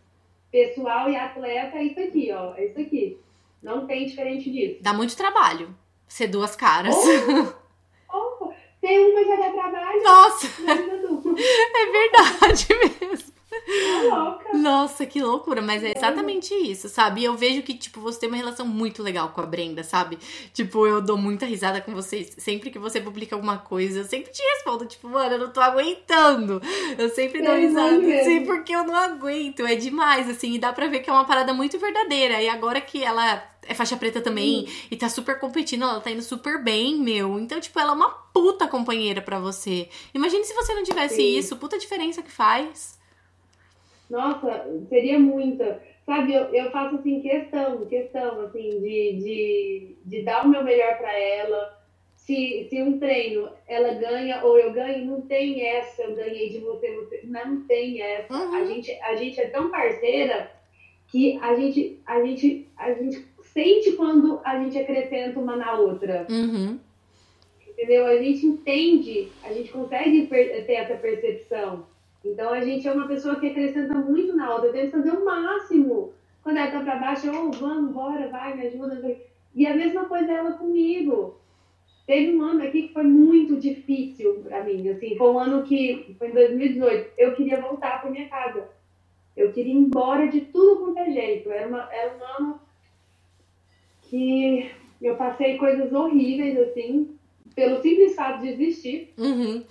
Pessoal 0.50 1.10
e 1.10 1.18
atleta 1.18 1.78
é 1.78 1.84
isso 1.84 2.00
aqui, 2.00 2.32
ó. 2.32 2.54
É 2.56 2.68
isso 2.68 2.80
aqui. 2.80 3.20
Não 3.66 3.88
tem 3.88 4.06
diferente 4.06 4.52
disso. 4.52 4.78
Dá 4.80 4.94
muito 4.94 5.18
trabalho 5.18 5.76
ser 6.08 6.28
duas 6.28 6.56
caras. 6.56 6.96
Oh, 6.96 8.14
oh, 8.46 8.54
tem 8.80 9.12
uma 9.12 9.26
já 9.26 9.36
dá 9.38 9.50
trabalho. 9.52 10.04
Nossa! 10.04 10.48
É 11.38 11.92
verdade 11.92 12.68
mesmo. 13.00 13.34
Louca. 13.68 14.58
Nossa, 14.58 15.06
que 15.06 15.22
loucura, 15.22 15.62
mas 15.62 15.84
é 15.84 15.94
exatamente 15.96 16.54
isso, 16.54 16.88
sabe? 16.88 17.22
E 17.22 17.26
eu 17.26 17.36
vejo 17.36 17.62
que, 17.64 17.74
tipo, 17.74 18.00
você 18.00 18.20
tem 18.20 18.30
uma 18.30 18.38
relação 18.38 18.66
muito 18.66 19.02
legal 19.02 19.30
com 19.30 19.42
a 19.42 19.46
Brenda, 19.46 19.84
sabe? 19.84 20.18
Tipo, 20.54 20.86
eu 20.86 21.02
dou 21.02 21.18
muita 21.18 21.46
risada 21.46 21.82
com 21.82 21.94
vocês. 21.94 22.36
Sempre 22.38 22.70
que 22.70 22.80
você 22.80 23.02
publica 23.02 23.36
alguma 23.36 23.58
coisa, 23.58 24.00
eu 24.00 24.06
sempre 24.06 24.32
te 24.32 24.42
respondo, 24.42 24.86
tipo, 24.86 25.10
mano, 25.10 25.36
eu 25.36 25.40
não 25.40 25.52
tô 25.52 25.62
aguentando. 25.62 26.62
Eu 26.98 27.10
sempre 27.10 27.42
dou 27.42 27.56
risada. 27.56 28.00
Sim, 28.24 28.46
porque 28.46 28.76
eu 28.76 28.84
não 28.84 28.96
aguento. 28.96 29.66
É 29.66 29.76
demais, 29.76 30.30
assim, 30.30 30.54
e 30.54 30.60
dá 30.60 30.72
pra 30.72 30.88
ver 30.88 31.00
que 31.00 31.10
é 31.10 31.14
uma 31.14 31.26
parada 31.26 31.54
muito 31.54 31.80
verdadeira. 31.80 32.42
E 32.42 32.48
agora 32.48 32.80
que 32.80 33.04
ela 33.04 33.44
é 33.68 33.74
faixa 33.74 33.98
preta 33.98 34.22
também 34.22 34.68
Sim. 34.68 34.74
e 34.92 34.96
tá 34.96 35.10
super 35.10 35.40
competindo, 35.40 35.84
ela 35.84 36.00
tá 36.00 36.12
indo 36.12 36.22
super 36.22 36.64
bem, 36.64 36.98
meu. 36.98 37.40
Então, 37.40 37.60
tipo, 37.60 37.80
ela 37.80 37.92
é 37.92 37.96
uma 37.96 38.10
puta 38.10 38.68
companheira 38.68 39.22
para 39.22 39.40
você. 39.40 39.90
Imagine 40.14 40.44
se 40.44 40.54
você 40.54 40.74
não 40.74 40.84
tivesse 40.84 41.16
Sim. 41.16 41.38
isso, 41.38 41.56
puta 41.58 41.78
diferença 41.78 42.22
que 42.22 42.32
faz. 42.32 42.98
Nossa, 44.10 44.66
seria 44.90 45.20
muita. 45.20 45.82
Sabe, 46.06 46.34
eu, 46.34 46.44
eu 46.54 46.72
faço 46.72 46.96
assim 46.96 47.22
questão, 47.22 47.86
questão 47.86 48.42
assim 48.42 48.80
de, 48.80 49.14
de, 49.18 49.96
de 50.06 50.22
dar 50.22 50.46
o 50.46 50.50
meu 50.50 50.64
melhor 50.64 50.98
para 50.98 51.12
ela. 51.18 51.76
Se, 52.16 52.68
se 52.70 52.82
um 52.82 52.98
treino 52.98 53.50
ela 53.68 53.94
ganha 53.94 54.44
ou 54.44 54.58
eu 54.58 54.72
ganho, 54.72 55.06
não 55.06 55.22
tem 55.22 55.64
essa, 55.64 56.04
eu 56.04 56.16
ganhei 56.16 56.50
de 56.50 56.60
você, 56.60 56.96
você 56.96 57.22
não 57.24 57.62
tem 57.62 58.02
essa. 58.02 58.34
Uhum. 58.34 58.56
A, 58.56 58.66
gente, 58.66 58.92
a 59.02 59.16
gente 59.16 59.40
é 59.40 59.48
tão 59.48 59.70
parceira 59.70 60.52
que 61.08 61.38
a 61.40 61.56
gente, 61.56 62.00
a 62.06 62.22
gente, 62.22 62.68
a 62.78 62.94
gente 62.94 63.26
sente 63.54 63.94
quando 63.94 64.42
a 64.44 64.60
gente 64.60 64.78
acrescenta 64.78 65.40
uma 65.40 65.56
na 65.56 65.78
outra. 65.80 66.26
Uhum. 66.30 66.80
Entendeu? 67.68 68.06
A 68.06 68.18
gente 68.18 68.46
entende, 68.46 69.30
a 69.44 69.54
gente 69.54 69.72
consegue 69.72 70.28
ter 70.28 70.74
essa 70.74 70.96
percepção. 70.96 71.86
Então 72.26 72.52
a 72.52 72.60
gente 72.60 72.88
é 72.88 72.92
uma 72.92 73.08
pessoa 73.08 73.40
que 73.40 73.48
acrescenta 73.48 73.94
muito 73.94 74.36
na 74.36 74.52
outra, 74.52 74.70
eu 74.70 74.74
tento 74.74 74.92
fazer 74.92 75.12
o 75.12 75.24
máximo. 75.24 76.14
Quando 76.42 76.58
ela 76.58 76.72
tá 76.72 76.80
pra 76.82 76.96
baixo, 76.98 77.30
oh, 77.30 77.52
vamos, 77.52 77.92
bora, 77.92 78.28
vai, 78.30 78.56
me 78.56 78.68
ajuda. 78.68 79.02
E 79.54 79.66
a 79.66 79.76
mesma 79.76 80.06
coisa 80.06 80.32
ela 80.32 80.54
comigo. 80.54 81.40
Teve 82.06 82.36
um 82.36 82.42
ano 82.44 82.64
aqui 82.64 82.84
que 82.84 82.94
foi 82.94 83.04
muito 83.04 83.60
difícil 83.60 84.44
para 84.44 84.64
mim, 84.64 84.88
assim, 84.90 85.18
foi 85.18 85.28
um 85.28 85.40
ano 85.40 85.64
que, 85.64 86.16
foi 86.20 86.30
em 86.30 86.34
2018, 86.34 87.12
eu 87.18 87.34
queria 87.34 87.60
voltar 87.60 88.00
para 88.00 88.12
minha 88.12 88.30
casa. 88.30 88.70
Eu 89.36 89.52
queria 89.52 89.74
ir 89.74 89.78
embora 89.78 90.28
de 90.28 90.42
tudo 90.42 90.82
quanto 90.82 91.00
é 91.00 91.12
jeito. 91.12 91.52
Era, 91.52 91.68
uma, 91.68 91.92
era 91.92 92.16
um 92.16 92.44
ano 92.44 92.60
que 94.04 94.72
eu 95.02 95.16
passei 95.16 95.58
coisas 95.58 95.92
horríveis, 95.92 96.58
assim, 96.60 97.18
pelo 97.56 97.82
simples 97.82 98.16
fato 98.16 98.42
de 98.42 98.50
existir. 98.50 99.14
Uhum. 99.18 99.64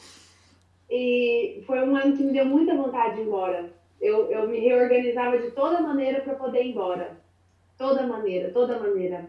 E 0.97 1.61
foi 1.67 1.81
um 1.81 1.97
ano 1.97 2.17
que 2.17 2.23
me 2.23 2.33
deu 2.33 2.45
muita 2.45 2.77
vontade 2.77 3.17
de 3.17 3.23
ir 3.23 3.25
embora. 3.25 3.69
Eu, 4.01 4.31
eu 4.31 4.47
me 4.47 4.61
reorganizava 4.61 5.39
de 5.39 5.51
toda 5.51 5.81
maneira 5.81 6.21
para 6.21 6.37
poder 6.37 6.63
ir 6.63 6.71
embora. 6.71 7.21
Toda 7.77 8.07
maneira, 8.07 8.53
toda 8.53 8.79
maneira. 8.79 9.29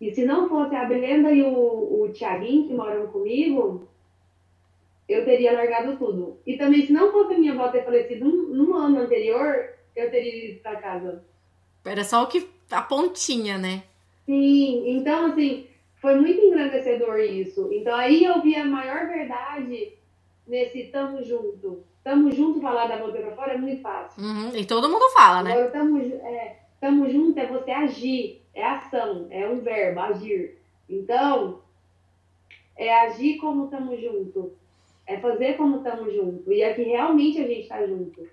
E 0.00 0.10
se 0.14 0.24
não 0.24 0.48
fosse 0.48 0.74
a 0.74 0.86
Brenda 0.86 1.30
e 1.30 1.42
o, 1.42 2.00
o 2.00 2.08
Tiaguinho, 2.10 2.66
que 2.66 2.72
moram 2.72 3.06
comigo, 3.08 3.86
eu 5.06 5.26
teria 5.26 5.52
largado 5.52 5.98
tudo. 5.98 6.38
E 6.46 6.56
também, 6.56 6.86
se 6.86 6.92
não 6.94 7.12
fosse 7.12 7.34
a 7.34 7.38
minha 7.38 7.52
avó 7.52 7.68
ter 7.68 7.84
falecido 7.84 8.24
no, 8.24 8.54
no 8.54 8.74
ano 8.74 9.00
anterior, 9.00 9.74
eu 9.94 10.10
teria 10.10 10.52
ido 10.52 10.62
para 10.62 10.80
casa. 10.80 11.22
Era 11.84 12.02
só 12.02 12.22
o 12.22 12.28
que. 12.28 12.48
a 12.70 12.80
pontinha, 12.80 13.58
né? 13.58 13.82
Sim, 14.24 14.88
então, 14.88 15.26
assim, 15.26 15.66
foi 15.96 16.14
muito 16.14 16.40
engrandecedor 16.40 17.20
isso. 17.20 17.68
Então, 17.70 17.94
aí 17.94 18.24
eu 18.24 18.40
vi 18.40 18.56
a 18.56 18.64
maior 18.64 19.06
verdade 19.06 20.02
nesse 20.46 20.84
tamo 20.84 21.22
junto. 21.22 21.84
Tamo 22.02 22.30
junto, 22.30 22.60
falar 22.60 22.86
da 22.86 22.98
boca 22.98 23.18
pra 23.18 23.34
fora 23.34 23.54
é 23.54 23.58
muito 23.58 23.80
fácil. 23.80 24.22
Uhum. 24.22 24.54
E 24.54 24.64
todo 24.66 24.90
mundo 24.90 25.10
fala, 25.14 25.42
né? 25.42 25.52
Agora, 25.52 25.70
tamo, 25.70 25.98
é, 25.98 26.56
tamo 26.80 27.08
junto 27.08 27.38
é 27.38 27.46
você 27.46 27.70
agir, 27.70 28.42
é 28.52 28.64
ação, 28.64 29.26
é 29.30 29.48
um 29.48 29.60
verbo, 29.60 30.00
agir. 30.00 30.58
Então, 30.88 31.62
é 32.76 32.92
agir 33.06 33.38
como 33.38 33.68
tamo 33.68 33.96
junto, 33.96 34.52
é 35.06 35.18
fazer 35.18 35.56
como 35.56 35.82
tamo 35.82 36.10
junto. 36.10 36.52
E 36.52 36.62
aqui 36.62 36.82
realmente 36.82 37.40
a 37.40 37.46
gente 37.46 37.68
tá 37.68 37.86
junto. 37.86 38.28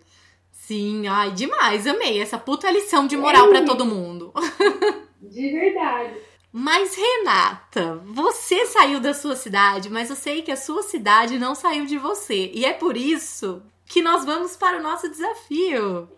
Sim, 0.51 1.07
ai, 1.07 1.31
demais, 1.31 1.87
amei 1.87 2.21
essa 2.21 2.37
puta 2.37 2.69
lição 2.69 3.07
de 3.07 3.15
moral 3.15 3.47
pra 3.47 3.63
todo 3.63 3.85
mundo. 3.85 4.33
De 5.21 5.51
verdade. 5.51 6.15
Mas, 6.53 6.95
Renata, 6.95 8.01
você 8.05 8.65
saiu 8.65 8.99
da 8.99 9.13
sua 9.13 9.37
cidade, 9.37 9.89
mas 9.89 10.09
eu 10.09 10.15
sei 10.17 10.41
que 10.41 10.51
a 10.51 10.57
sua 10.57 10.83
cidade 10.83 11.39
não 11.39 11.55
saiu 11.55 11.85
de 11.85 11.97
você. 11.97 12.51
E 12.53 12.65
é 12.65 12.73
por 12.73 12.97
isso 12.97 13.61
que 13.85 14.01
nós 14.01 14.25
vamos 14.25 14.57
para 14.57 14.77
o 14.77 14.83
nosso 14.83 15.09
desafio. 15.09 16.09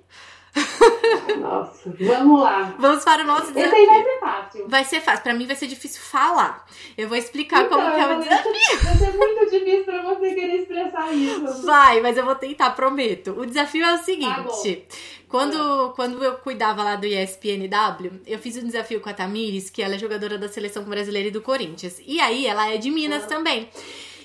Nossa, 1.39 1.93
vamos 1.99 2.41
lá. 2.41 2.74
Vamos 2.78 3.04
para 3.04 3.24
o 3.24 3.28
nosso 3.28 3.43
Esse 3.45 3.54
desafio. 3.54 3.76
aí 3.80 3.86
vai 3.88 4.04
ser 4.04 4.20
fácil. 4.20 4.68
Vai 4.70 4.84
ser 4.86 5.01
fácil. 5.01 5.24
Pra 5.24 5.34
mim 5.34 5.47
vai 5.47 5.56
ser 5.56 5.68
difícil 5.68 6.01
falar. 6.01 6.66
Eu 6.97 7.08
vou 7.08 7.18
explicar 7.18 7.68
como 7.68 7.82
que 7.91 7.99
é 7.99 8.08
o 8.08 8.12
Então, 8.12 8.20
desafio. 8.22 8.80
Vai 8.84 8.95
ser 8.97 9.18
muito 9.18 9.51
difícil 9.51 9.84
pra 9.86 10.01
você 10.04 10.34
querer 10.34 10.56
expressar 10.62 11.12
isso. 11.14 11.66
Vai, 11.66 12.01
mas 12.01 12.18
eu 12.18 12.26
vou 12.26 12.36
tentar, 12.36 12.72
prometo. 12.72 13.32
O 13.38 13.45
desafio 13.45 13.84
é 13.84 13.93
o 13.93 13.97
Tá 13.97 14.04
seguinte. 14.04 14.86
Quando, 15.28 15.93
quando 15.95 16.24
eu 16.24 16.34
cuidava 16.36 16.84
lá 16.84 16.95
do 16.95 17.08
ESPNW, 17.08 18.22
eu 18.28 18.38
fiz 18.38 18.56
um 18.58 18.68
desafio 18.68 19.01
com 19.01 19.10
a 19.10 19.14
Tamires, 19.14 19.70
que 19.72 19.82
ela 19.82 19.95
é 19.95 19.97
jogadora 19.97 20.38
da 20.38 20.47
seleção 20.47 20.84
brasileira 20.84 21.30
e 21.30 21.32
do 21.32 21.41
Corinthians. 21.41 21.99
E 22.06 22.20
aí, 22.22 22.45
ela 22.45 22.70
é 22.72 22.78
de 22.78 22.91
Minas 22.91 23.26
também. 23.26 23.68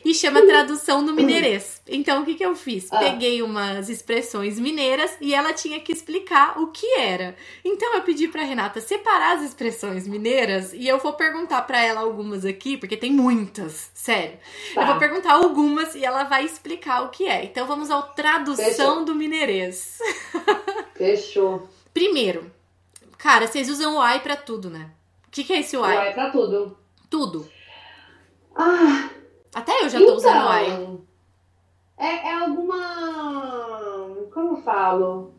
E 0.05 0.15
chama 0.15 0.47
tradução 0.47 1.03
no 1.03 1.13
mineirês. 1.13 1.81
Então, 1.87 2.23
o 2.23 2.25
que, 2.25 2.35
que 2.35 2.45
eu 2.45 2.55
fiz? 2.55 2.89
Ah. 2.93 2.99
Peguei 2.99 3.43
umas 3.43 3.89
expressões 3.89 4.59
mineiras 4.59 5.17
e 5.21 5.35
ela 5.35 5.53
tinha 5.53 5.81
que 5.81 5.93
explicar 5.93 6.61
o 6.61 6.69
que 6.69 6.87
era. 6.99 7.35
Então, 7.65 7.95
eu 7.95 8.03
pedi 8.03 8.29
pra 8.29 8.43
Renata 8.43 8.81
separar 8.81 9.37
as 9.37 9.43
expressões 9.43 10.07
mineiras 10.07 10.73
e 10.73 10.87
eu 10.87 10.99
vou 10.99 11.13
perguntar 11.15 11.63
pra 11.63 11.83
ela 11.83 12.01
algumas 12.01 12.45
aqui, 12.45 12.77
porque 12.77 12.97
tem 12.97 13.13
muitas, 13.13 13.91
sério. 13.95 14.39
Tá. 14.75 14.83
Eu 14.83 14.87
vou 14.87 14.99
perguntar 14.99 15.33
algumas 15.33 15.95
e 15.95 16.05
ela 16.05 16.25
vai 16.25 16.45
explicar 16.45 17.03
o 17.03 17.09
que 17.09 17.27
é. 17.27 17.45
Então 17.45 17.67
vamos 17.67 17.91
ao 17.91 18.03
tradução 18.15 18.65
Fechou. 18.65 19.05
do 19.05 19.15
mineirês. 19.15 19.99
Fechou. 20.95 21.69
Primeiro, 21.93 22.51
cara, 23.17 23.47
vocês 23.47 23.69
usam 23.69 23.97
o 23.97 24.01
ai 24.01 24.21
pra 24.21 24.37
tudo, 24.37 24.71
né? 24.71 24.91
O 25.27 25.31
que, 25.31 25.45
que 25.45 25.53
é 25.53 25.61
esse 25.61 25.77
o 25.77 25.85
ai? 25.85 25.97
Vai 25.97 26.15
pra 26.15 26.31
tudo. 26.31 26.77
Tudo. 27.11 27.49
Ah, 28.55 29.09
Até 29.55 29.83
eu 29.85 29.89
já 29.89 29.99
tô 29.99 30.15
usando 30.15 30.45
o 30.45 30.49
ai. 30.49 30.67
então, 30.67 31.01
é, 31.97 32.29
é 32.29 32.35
alguma. 32.35 32.79
Como 34.33 34.57
eu 34.57 34.63
falo? 34.63 35.35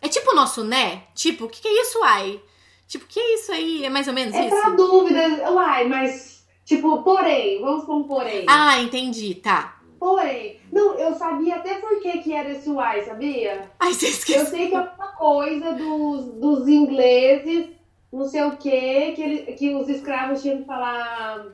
É 0.00 0.08
tipo 0.08 0.30
o 0.30 0.34
nosso 0.34 0.62
né? 0.64 1.04
Tipo, 1.14 1.46
o 1.46 1.48
que, 1.48 1.60
que 1.60 1.68
é 1.68 1.80
isso, 1.82 2.00
ai? 2.04 2.40
Tipo, 2.86 3.04
o 3.04 3.08
que 3.08 3.18
é 3.18 3.34
isso 3.34 3.52
aí? 3.52 3.84
É 3.84 3.90
mais 3.90 4.06
ou 4.08 4.14
menos 4.14 4.34
É 4.34 4.48
pra 4.48 4.58
isso? 4.68 4.76
dúvidas. 4.76 5.38
Uai, 5.50 5.88
mas. 5.88 6.46
Tipo, 6.64 7.02
porém, 7.02 7.60
vamos 7.62 7.84
com 7.84 8.04
porém. 8.04 8.44
Ah, 8.48 8.78
entendi, 8.80 9.34
tá. 9.36 9.80
Porém. 9.98 10.60
Não, 10.70 10.94
eu 10.94 11.14
sabia 11.14 11.56
até 11.56 11.74
por 11.76 11.98
que, 12.00 12.18
que 12.18 12.32
era 12.32 12.50
esse 12.50 12.68
uai, 12.70 13.02
sabia? 13.04 13.70
Ai, 13.80 13.92
você 13.92 14.06
Eu 14.06 14.10
esqueceu. 14.10 14.46
sei 14.46 14.68
que 14.68 14.76
é 14.76 14.80
uma 14.80 15.08
coisa 15.16 15.72
dos, 15.72 16.26
dos 16.34 16.68
ingleses, 16.68 17.70
não 18.12 18.28
sei 18.28 18.42
o 18.44 18.56
quê, 18.56 19.12
que, 19.16 19.22
ele, 19.22 19.38
que 19.54 19.74
os 19.74 19.88
escravos 19.88 20.40
tinham 20.42 20.58
que 20.58 20.64
falar 20.66 21.46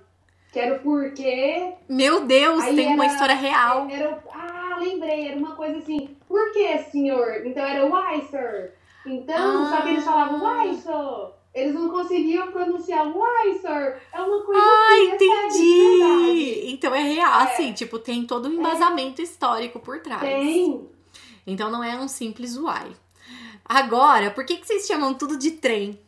que 0.55 0.61
era 0.61 0.77
o 0.77 0.79
porquê. 0.79 1.73
Meu 1.89 2.25
Deus, 2.25 2.63
Aí 2.63 2.77
tem 2.77 2.95
uma 2.95 3.05
era- 3.05 3.13
história 3.13 3.35
real. 3.35 3.89
Era, 3.91 4.23
ah, 4.33 4.77
lembrei, 4.79 5.27
era 5.29 5.37
uma 5.37 5.57
coisa 5.57 5.79
assim, 5.79 6.17
por 6.29 6.53
que, 6.53 6.79
senhor? 6.91 7.45
Então 7.45 7.63
era 7.63 7.85
why, 7.85 8.23
sir. 8.31 8.73
Então, 9.05 9.69
só 9.69 9.83
que 9.83 9.89
eles 9.89 10.05
falavam 10.05 10.41
why, 10.43 10.75
sir. 10.77 11.35
Eles 11.53 11.75
não 11.75 11.89
conseguiam 11.89 12.51
pronunciar 12.53 13.07
why, 13.07 13.59
sir. 13.61 14.01
É 14.13 14.21
uma 14.21 14.43
coisa 14.45 14.61
Ah, 14.61 14.89
assim, 14.93 15.11
é 15.11 15.15
entendi. 15.15 16.73
Então 16.73 16.95
é 16.95 17.01
real, 17.03 17.33
assim, 17.41 17.73
tipo, 17.73 17.99
tem 17.99 18.25
todo 18.25 18.49
um 18.49 18.53
embasamento 18.53 19.21
histórico 19.21 19.79
por 19.81 20.01
trás. 20.01 20.21
Tem. 20.23 20.89
Então 21.47 21.69
não 21.71 21.83
é 21.85 21.97
um 21.97 22.07
simples 22.09 22.57
uai. 22.57 22.93
Agora, 23.65 24.31
por 24.31 24.45
que, 24.45 24.57
que 24.57 24.67
vocês 24.67 24.87
chamam 24.87 25.15
tudo 25.15 25.37
de 25.39 25.53
trem? 25.53 25.99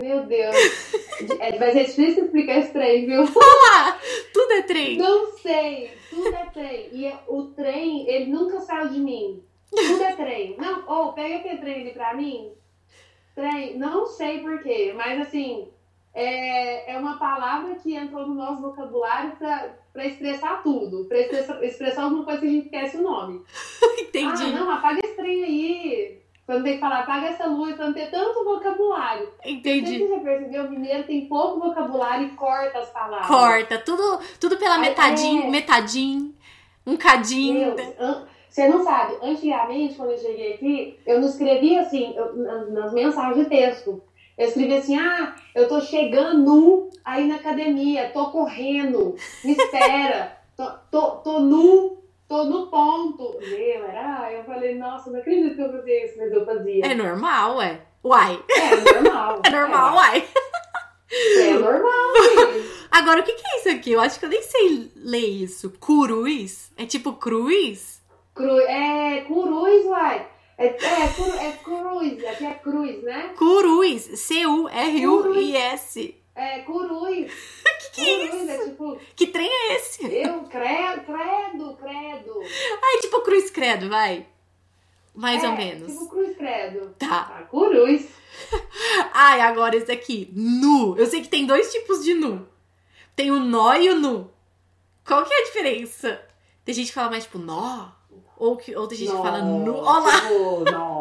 Meu 0.00 0.26
Deus. 0.26 0.54
É, 1.40 1.58
vai 1.58 1.72
ser 1.72 1.84
difícil 1.84 2.24
explicar 2.24 2.58
esse 2.58 2.72
trem, 2.72 3.06
viu? 3.06 3.24
Tudo 4.32 4.52
é 4.52 4.62
trem. 4.62 4.98
Não 4.98 5.32
sei. 5.38 5.90
Tudo 6.10 6.34
é 6.34 6.46
trem. 6.52 6.88
E 6.92 7.14
o 7.26 7.44
trem, 7.44 8.08
ele 8.08 8.26
nunca 8.26 8.60
saiu 8.60 8.90
de 8.90 9.00
mim. 9.00 9.42
Tudo 9.70 10.02
é 10.02 10.14
trem. 10.14 10.56
Não, 10.58 10.84
ou 10.86 11.12
pega 11.14 11.36
aquele 11.36 11.58
trem 11.58 11.80
ali 11.80 11.92
pra 11.92 12.14
mim. 12.14 12.52
Trem, 13.34 13.78
não 13.78 14.06
sei 14.06 14.40
porquê, 14.40 14.94
mas 14.96 15.20
assim, 15.20 15.68
é, 16.14 16.94
é 16.94 16.98
uma 16.98 17.18
palavra 17.18 17.74
que 17.76 17.94
entrou 17.94 18.26
no 18.26 18.34
nosso 18.34 18.62
vocabulário 18.62 19.36
pra, 19.36 19.76
pra 19.92 20.06
expressar 20.06 20.62
tudo. 20.62 21.04
Pra 21.06 21.20
expressar, 21.20 21.64
expressar 21.64 22.02
alguma 22.04 22.24
coisa 22.24 22.40
que 22.40 22.46
a 22.46 22.50
gente 22.50 22.64
esquece 22.64 22.96
o 22.98 23.02
nome. 23.02 23.42
Entendi. 23.98 24.42
Ah, 24.44 24.50
não, 24.50 24.70
apaga 24.70 25.00
esse 25.02 25.16
trem 25.16 25.44
aí. 25.44 26.25
Pra 26.46 26.56
não 26.56 26.62
ter 26.62 26.74
que 26.74 26.78
falar, 26.80 27.00
apaga 27.00 27.26
essa 27.26 27.46
luz, 27.46 27.74
pra 27.74 27.86
não 27.86 27.92
ter 27.92 28.08
tanto 28.08 28.44
vocabulário. 28.44 29.28
Entendi. 29.44 29.98
você 29.98 30.08
já 30.08 30.20
percebeu, 30.20 30.64
o 30.64 30.70
mineiro 30.70 31.02
tem 31.02 31.26
pouco 31.26 31.58
vocabulário 31.58 32.28
e 32.28 32.30
corta 32.30 32.78
as 32.78 32.88
palavras. 32.90 33.26
Corta, 33.26 33.78
tudo, 33.78 34.20
tudo 34.38 34.56
pela 34.56 34.78
metadinha, 34.78 35.46
é. 35.46 35.50
metadinho, 35.50 36.32
um 36.86 36.96
cadinho. 36.96 37.74
Deus, 37.74 37.96
você 38.48 38.68
não 38.68 38.84
sabe, 38.84 39.16
antigamente, 39.22 39.96
quando 39.96 40.12
eu 40.12 40.18
cheguei 40.18 40.54
aqui, 40.54 40.98
eu 41.04 41.20
não 41.20 41.28
escrevia 41.28 41.80
assim, 41.80 42.14
eu- 42.16 42.36
nas, 42.36 42.72
nas 42.72 42.92
mensagens 42.92 43.36
de 43.36 43.44
texto. 43.50 44.00
Eu 44.38 44.48
escrevia 44.48 44.78
assim, 44.78 44.96
ah, 44.98 45.34
eu 45.54 45.66
tô 45.66 45.80
chegando 45.80 46.88
aí 47.04 47.26
na 47.26 47.36
academia, 47.36 48.10
tô 48.14 48.26
correndo, 48.30 49.16
me 49.44 49.52
espera, 49.52 50.38
tô, 50.56 50.64
tô, 50.90 51.10
tô 51.16 51.40
nu, 51.40 51.98
tô 52.28 52.44
no 52.44 52.66
ponto. 52.68 53.38
Meu, 53.40 53.84
era, 53.84 54.32
eu 54.32 54.44
falei, 54.44 54.76
nossa, 54.76 55.10
não 55.10 55.20
acredito 55.20 55.56
que 55.56 55.62
eu 55.62 55.72
fazia 55.72 56.04
isso, 56.04 56.18
mas 56.18 56.32
eu 56.32 56.44
fazia. 56.44 56.86
É 56.86 56.94
normal, 56.94 57.56
ué. 57.56 57.80
Uai. 58.04 58.42
É, 58.48 59.00
normal. 59.00 59.42
É 59.44 59.50
normal, 59.50 59.94
uai. 59.96 60.24
É, 61.10 61.48
é 61.48 61.58
normal. 61.58 62.12
Agora, 62.90 63.20
o 63.20 63.24
que, 63.24 63.32
que 63.34 63.46
é 63.46 63.58
isso 63.58 63.68
aqui? 63.68 63.92
Eu 63.92 64.00
acho 64.00 64.18
que 64.18 64.24
eu 64.24 64.30
nem 64.30 64.42
sei 64.42 64.90
ler 64.96 65.26
isso. 65.26 65.70
Cruz? 65.70 66.72
É 66.76 66.86
tipo 66.86 67.12
cruz? 67.14 68.02
Cru, 68.34 68.60
é 68.60 69.22
cruz, 69.26 69.86
uai. 69.86 70.26
É, 70.58 70.66
é, 70.68 71.08
cru, 71.08 71.34
é 71.38 71.52
cruz, 71.52 72.24
aqui 72.24 72.46
é 72.46 72.54
cruz, 72.54 73.02
né? 73.02 73.34
Curuz, 73.36 74.02
C-U-R-U-I-S. 74.20 76.14
É 76.36 76.60
cruz. 76.60 77.32
que 77.80 77.90
que 77.92 78.00
é 78.02 78.24
isso? 78.26 78.50
é 78.50 78.64
tipo, 78.68 79.00
Que 79.16 79.26
trem 79.28 79.48
é 79.48 79.76
esse? 79.76 80.04
eu, 80.04 80.42
credo, 80.44 81.00
credo, 81.06 81.76
credo. 81.76 82.42
Ai, 82.82 83.00
tipo 83.00 83.22
cruz 83.22 83.50
credo, 83.50 83.88
vai. 83.88 84.26
Mais 85.14 85.42
é, 85.42 85.48
ou 85.48 85.56
menos. 85.56 85.90
Tipo 85.90 86.08
cruz, 86.10 86.36
credo. 86.36 86.94
Tá. 86.98 87.38
Ah, 87.38 87.42
cruz. 87.44 88.06
Ai, 89.14 89.40
agora 89.40 89.76
esse 89.76 89.90
aqui. 89.90 90.30
Nu. 90.34 90.94
Eu 90.98 91.06
sei 91.06 91.22
que 91.22 91.28
tem 91.28 91.46
dois 91.46 91.72
tipos 91.72 92.04
de 92.04 92.12
nu. 92.12 92.46
Tem 93.16 93.30
o 93.30 93.40
nó 93.40 93.74
e 93.74 93.88
o 93.88 93.96
nu. 93.96 94.30
Qual 95.06 95.24
que 95.24 95.32
é 95.32 95.40
a 95.40 95.44
diferença? 95.44 96.20
Tem 96.66 96.74
gente 96.74 96.88
que 96.88 96.94
fala 96.94 97.10
mais 97.10 97.24
tipo 97.24 97.38
nó. 97.38 97.88
Ou, 98.36 98.58
que, 98.58 98.76
ou 98.76 98.86
tem 98.86 98.98
gente 98.98 99.10
que 99.10 99.16
fala 99.16 99.40
nu. 99.40 99.74
Ó 99.74 99.98
lá. 100.00 100.20
Tipo, 100.20 100.70
não, 100.70 100.95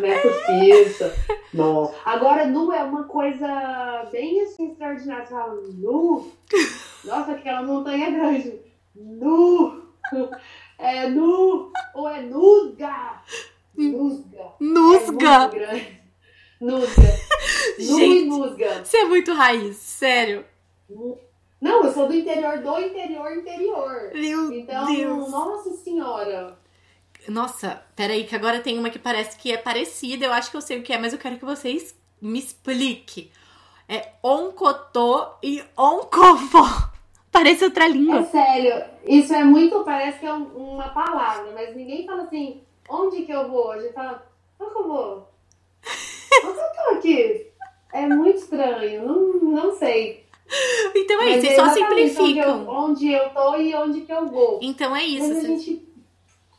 não 0.00 0.08
é 0.08 0.18
possível. 0.18 1.12
Não. 1.52 1.94
Agora, 2.04 2.46
nu 2.46 2.72
é 2.72 2.82
uma 2.82 3.04
coisa 3.04 4.08
bem 4.10 4.40
assim 4.42 4.70
extraordinária. 4.72 5.26
Você 5.26 5.32
fala, 5.34 5.54
nu. 5.54 6.32
Nossa, 7.04 7.32
aquela 7.32 7.62
montanha 7.62 8.10
grande. 8.10 8.60
Nu. 8.94 9.82
É 10.78 11.08
nu. 11.08 11.70
Ou 11.94 12.08
é 12.08 12.22
nusga. 12.22 13.22
Nusga. 13.76 14.38
É 14.38 14.52
Nusga. 14.60 15.48
grande. 15.48 16.00
Nusga. 16.60 17.02
Nu 17.02 17.20
e 17.78 17.82
Gente, 17.84 18.24
nusga. 18.26 18.84
você 18.84 18.96
é 18.98 19.04
muito 19.04 19.32
raiz, 19.32 19.76
sério. 19.76 20.44
Não, 21.60 21.84
eu 21.84 21.92
sou 21.92 22.06
do 22.06 22.14
interior 22.14 22.58
do 22.58 22.78
interior 22.80 23.32
interior. 23.36 24.10
Meu 24.14 24.52
Então, 24.52 24.86
Deus. 24.94 25.30
nossa 25.30 25.70
senhora. 25.76 26.58
Nossa, 27.28 27.82
peraí, 27.94 28.24
que 28.24 28.34
agora 28.34 28.60
tem 28.60 28.78
uma 28.78 28.90
que 28.90 28.98
parece 28.98 29.36
que 29.38 29.52
é 29.52 29.56
parecida. 29.56 30.24
Eu 30.26 30.32
acho 30.32 30.50
que 30.50 30.56
eu 30.56 30.60
sei 30.60 30.78
o 30.78 30.82
que 30.82 30.92
é, 30.92 30.98
mas 30.98 31.12
eu 31.12 31.18
quero 31.18 31.38
que 31.38 31.44
vocês 31.44 31.94
me 32.20 32.38
expliquem. 32.38 33.30
É 33.88 34.12
oncotô 34.22 35.26
e 35.42 35.62
oncovó. 35.76 36.90
Parece 37.32 37.64
outra 37.64 37.86
É 37.86 37.88
língua. 37.88 38.24
sério, 38.24 38.84
isso 39.06 39.32
é 39.32 39.42
muito, 39.42 39.82
parece 39.84 40.18
que 40.18 40.26
é 40.26 40.32
um- 40.34 40.74
uma 40.74 40.90
palavra, 40.90 41.50
mas 41.54 41.74
ninguém 41.74 42.04
fala 42.04 42.24
assim, 42.24 42.60
onde 42.88 43.22
que 43.22 43.32
eu 43.32 43.48
vou? 43.48 43.72
A 43.72 43.78
gente 43.80 43.94
fala, 43.94 44.22
onde 44.60 44.74
eu 44.74 44.86
vou? 44.86 45.28
Onde 46.44 46.58
eu 46.58 46.84
tô 46.84 46.94
aqui? 46.98 47.46
É 47.92 48.06
muito 48.06 48.38
estranho, 48.38 49.06
não, 49.06 49.32
não 49.50 49.76
sei. 49.76 50.26
Então 50.94 51.22
é 51.22 51.24
Mas 51.24 51.36
isso, 51.44 51.46
vocês 51.46 51.56
só 51.56 51.66
exatamente 51.66 52.02
Onde 52.02 52.08
simplificam. 52.10 52.60
eu, 52.64 52.68
onde 52.70 53.12
eu 53.12 53.30
tô 53.30 53.56
e 53.56 53.74
onde 53.74 54.00
que 54.02 54.12
eu 54.12 54.26
vou. 54.26 54.58
Então 54.62 54.94
é 54.94 55.04
isso. 55.04 55.28
Mas 55.28 55.44
a 55.44 55.48
gente. 55.48 55.88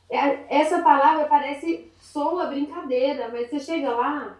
É- 0.09 0.45
Essa 0.49 0.81
palavra 0.81 1.25
parece 1.25 1.91
soa 2.01 2.45
brincadeira, 2.47 3.29
mas 3.31 3.49
você 3.49 3.59
chega 3.59 3.89
lá, 3.91 4.37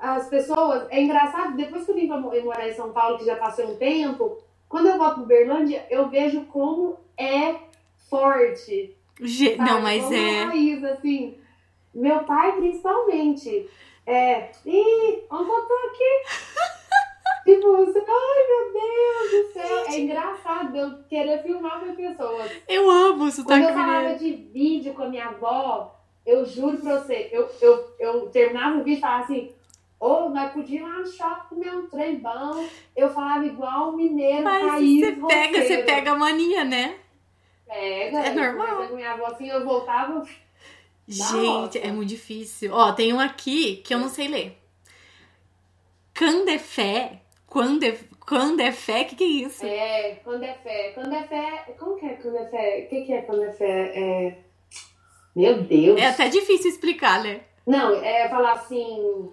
as 0.00 0.28
pessoas. 0.28 0.86
É 0.90 1.00
engraçado, 1.02 1.56
depois 1.56 1.84
que 1.84 1.90
eu 1.90 1.94
vim 1.94 2.06
mo- 2.06 2.20
morar 2.42 2.68
em 2.68 2.72
São 2.74 2.92
Paulo, 2.92 3.18
que 3.18 3.24
já 3.24 3.36
passou 3.36 3.66
um 3.72 3.76
tempo, 3.76 4.38
quando 4.68 4.86
eu 4.88 4.96
volto 4.98 5.16
pro 5.16 5.26
Berlândia, 5.26 5.84
eu 5.90 6.08
vejo 6.08 6.42
como 6.46 6.96
é 7.18 7.56
forte. 8.08 8.96
Ge- 9.20 9.56
sabe? 9.56 9.70
Não, 9.70 9.80
mas 9.82 10.02
como 10.04 10.14
é. 10.14 10.44
raiz, 10.44 10.84
assim. 10.84 11.38
Meu 11.94 12.20
pai, 12.24 12.52
principalmente. 12.52 13.68
É. 14.06 14.50
Ih, 14.64 15.22
onde 15.30 15.50
eu 15.50 15.60
tô 15.66 15.74
aqui? 15.74 16.22
tipo, 17.44 17.76
você. 17.76 17.98
Ai, 17.98 18.46
meu 18.48 18.72
Deus 18.72 19.30
do 19.30 19.52
céu. 19.52 19.84
É 19.86 19.98
engraçado 19.98 20.76
eu 20.76 21.02
querer 21.08 21.42
filmar 21.42 21.80
com 21.80 21.90
as 21.90 21.96
pessoas. 21.96 22.52
Eu 22.68 22.90
amo 22.90 23.24
o 23.24 23.30
sotaque 23.30 23.62
Quando 23.62 23.68
eu 23.68 23.74
falava 23.74 24.14
de 24.14 24.32
vídeo 24.32 24.94
com 24.94 25.02
a 25.02 25.08
minha 25.08 25.26
avó, 25.26 26.00
eu 26.24 26.44
juro 26.44 26.78
pra 26.78 26.98
você, 26.98 27.28
eu, 27.32 27.48
eu, 27.60 27.94
eu 27.98 28.20
terminava 28.30 28.78
o 28.78 28.84
vídeo 28.84 28.98
e 28.98 29.00
falava 29.00 29.24
assim, 29.24 29.52
ô, 29.98 30.28
nós 30.28 30.52
podíamos 30.52 30.70
ir 30.70 30.92
lá 30.92 30.98
no 30.98 31.06
shopping 31.06 31.48
comer 31.48 31.74
um 31.74 31.86
trem 31.86 32.16
bom. 32.18 32.68
Eu 32.96 33.12
falava 33.12 33.44
igual 33.44 33.90
um 33.90 33.96
mineiro, 33.96 34.44
Mas 34.44 34.66
raiz, 34.66 35.00
você 35.00 35.26
pega, 35.26 35.62
você 35.62 35.78
pega 35.82 36.12
a 36.12 36.18
mania, 36.18 36.64
né? 36.64 36.96
Pega. 37.66 38.18
É 38.20 38.30
eu 38.30 38.34
normal. 38.34 38.88
Com 38.88 38.96
minha 38.96 39.12
avó 39.12 39.26
assim, 39.26 39.48
eu 39.48 39.64
voltava... 39.64 40.24
Gente, 41.08 41.76
é 41.78 41.90
muito 41.90 42.08
difícil. 42.08 42.72
Ó, 42.72 42.92
tem 42.92 43.12
um 43.12 43.18
aqui 43.18 43.76
que 43.78 43.92
eu 43.92 43.98
não 43.98 44.08
sei 44.08 44.28
ler. 44.28 44.56
Candefé. 46.14 47.19
Quando 47.50 47.82
é, 47.82 47.98
quando 48.20 48.60
é 48.60 48.70
fé, 48.70 49.02
o 49.02 49.04
que, 49.06 49.16
que 49.16 49.24
é 49.24 49.26
isso? 49.26 49.66
É, 49.66 50.20
quando 50.24 50.44
é 50.44 50.54
fé. 50.54 50.92
Quando 50.94 51.12
é 51.12 51.22
fé... 51.24 51.74
Como 51.78 51.96
que 51.96 52.06
é 52.06 52.14
quando 52.14 52.36
é 52.36 52.46
fé? 52.46 52.84
O 52.86 52.88
que, 52.88 53.00
que 53.02 53.12
é 53.12 53.22
quando 53.22 53.42
é 53.42 53.52
fé? 53.52 53.92
É... 53.94 54.38
Meu 55.34 55.62
Deus. 55.62 56.00
É 56.00 56.06
até 56.06 56.28
difícil 56.28 56.70
explicar, 56.70 57.22
né? 57.24 57.40
Não, 57.66 57.94
é 57.96 58.28
falar 58.28 58.52
assim. 58.52 59.30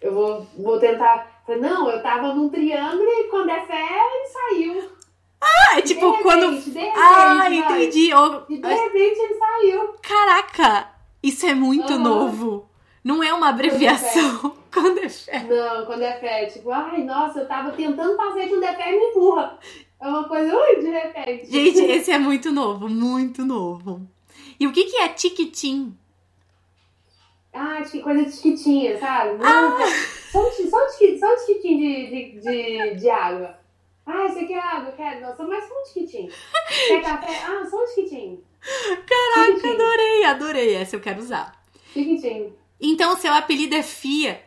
Eu 0.00 0.14
vou, 0.14 0.46
vou 0.56 0.78
tentar. 0.78 1.42
Não, 1.48 1.90
eu 1.90 2.00
tava 2.02 2.32
num 2.34 2.48
triângulo 2.48 3.02
e 3.02 3.24
quando 3.28 3.50
é 3.50 3.60
fé, 3.66 3.82
ele 3.82 4.26
saiu. 4.28 4.90
Ah, 5.40 5.78
é 5.78 5.82
tipo 5.82 6.00
de 6.00 6.06
repente, 6.06 6.22
quando. 6.22 6.60
De 6.60 6.70
repente, 6.70 6.96
Ah, 6.96 7.52
entendi. 7.52 8.14
Ô, 8.14 8.42
E 8.48 8.58
de 8.58 8.68
repente 8.68 9.18
ele 9.18 9.34
saiu. 9.34 9.94
Caraca, 10.02 10.92
isso 11.22 11.46
é 11.46 11.54
muito 11.54 11.92
Aham. 11.92 11.98
novo. 12.02 12.69
Não 13.02 13.22
é 13.22 13.32
uma 13.32 13.48
abreviação. 13.48 14.56
Quando 14.72 14.98
é 14.98 15.08
fé. 15.08 15.42
Não, 15.42 15.84
quando 15.84 16.02
é 16.02 16.12
fé, 16.20 16.46
tipo, 16.46 16.70
ai, 16.70 17.02
nossa, 17.02 17.40
eu 17.40 17.48
tava 17.48 17.72
tentando 17.72 18.16
fazer 18.16 18.46
quando 18.48 18.62
é 18.62 18.72
fé 18.76 18.94
e 18.94 18.98
me 19.00 19.04
empurra. 19.06 19.58
É 20.00 20.06
uma 20.06 20.28
coisa, 20.28 20.56
ui, 20.56 20.76
de 20.76 20.88
repente. 20.90 21.50
Gente, 21.50 21.80
esse 21.80 22.12
é 22.12 22.18
muito 22.20 22.52
novo, 22.52 22.88
muito 22.88 23.44
novo. 23.44 24.00
E 24.60 24.66
o 24.68 24.72
que, 24.72 24.84
que 24.84 24.96
é 24.98 25.08
tiquitim? 25.08 25.96
Ah, 27.52 27.82
que 27.82 28.00
coisa 28.00 28.24
de 28.24 28.30
tiquitinha, 28.32 28.96
sabe? 28.98 29.38
Ah. 29.42 29.70
Não, 29.70 29.78
Só 30.30 30.46
um 30.46 30.50
ti- 30.54 30.70
só 30.70 30.76
um 30.76 30.86
tiqui- 30.92 31.18
só 31.18 31.26
um 31.26 31.36
tiquitinho 31.36 31.78
de, 31.80 32.06
de, 32.06 32.40
de, 32.40 32.94
de 33.00 33.10
água. 33.10 33.58
Ah, 34.06 34.28
você 34.28 34.44
quer 34.44 34.60
água? 34.60 34.92
Quero. 34.92 35.20
Nossa, 35.20 35.42
mas 35.44 35.64
só 35.66 35.74
um 35.74 35.82
tiquitinho. 35.84 36.30
Quer 36.86 37.02
café? 37.02 37.42
Ah, 37.44 37.66
só 37.68 37.76
um 37.82 37.86
tiquitinho. 37.86 38.44
Caraca, 38.60 39.46
Tiquitinho. 39.54 39.74
adorei, 39.74 40.24
adorei. 40.24 40.74
Essa 40.76 40.94
eu 40.94 41.00
quero 41.00 41.18
usar. 41.18 41.60
Tiquitinho. 41.92 42.54
Então, 42.80 43.12
o 43.12 43.16
seu 43.16 43.32
apelido 43.32 43.74
é 43.74 43.82
Fia. 43.82 44.40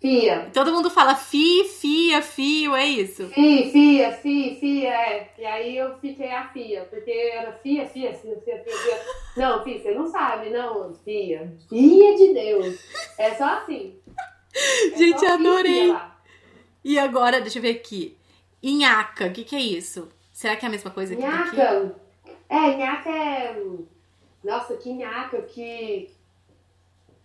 Fia. 0.00 0.50
Todo 0.52 0.70
mundo 0.70 0.90
fala 0.90 1.14
Fi, 1.14 1.64
Fia, 1.64 2.20
Fio, 2.20 2.76
é 2.76 2.84
isso? 2.84 3.26
Fi, 3.28 3.70
fia, 3.72 4.12
fi, 4.12 4.56
fia, 4.60 4.90
é. 4.90 5.30
E 5.38 5.44
aí 5.46 5.76
eu 5.78 5.98
fiquei 5.98 6.30
a 6.30 6.46
fia, 6.48 6.84
porque 6.90 7.10
era 7.10 7.52
fia, 7.54 7.86
fia, 7.86 8.12
fia, 8.12 8.36
fia, 8.44 8.62
fia, 8.62 8.76
fia. 8.76 9.00
Não, 9.36 9.64
fia, 9.64 9.78
você 9.82 9.94
não 9.94 10.06
sabe, 10.06 10.50
não, 10.50 10.94
fia. 11.04 11.56
Fia 11.70 12.16
de 12.16 12.34
Deus. 12.34 12.78
É 13.18 13.34
só 13.34 13.44
assim. 13.44 13.98
É 14.54 14.96
Gente, 14.96 15.20
só 15.20 15.32
adorei. 15.34 15.86
fia. 15.88 16.02
E 16.84 16.98
agora, 16.98 17.40
deixa 17.40 17.58
eu 17.58 17.62
ver 17.62 17.76
aqui. 17.76 18.14
Inhaca, 18.62 19.26
o 19.26 19.32
que, 19.32 19.42
que 19.42 19.56
é 19.56 19.60
isso? 19.60 20.08
Será 20.32 20.54
que 20.54 20.66
é 20.66 20.68
a 20.68 20.70
mesma 20.70 20.90
coisa 20.90 21.16
que 21.16 21.22
daqui? 21.22 21.56
Nhaca. 21.56 21.94
É, 22.50 22.76
nhaca 22.76 23.10
é. 23.10 23.62
Nossa, 24.44 24.76
que 24.76 24.92
nhaca, 24.92 25.40
que. 25.42 26.10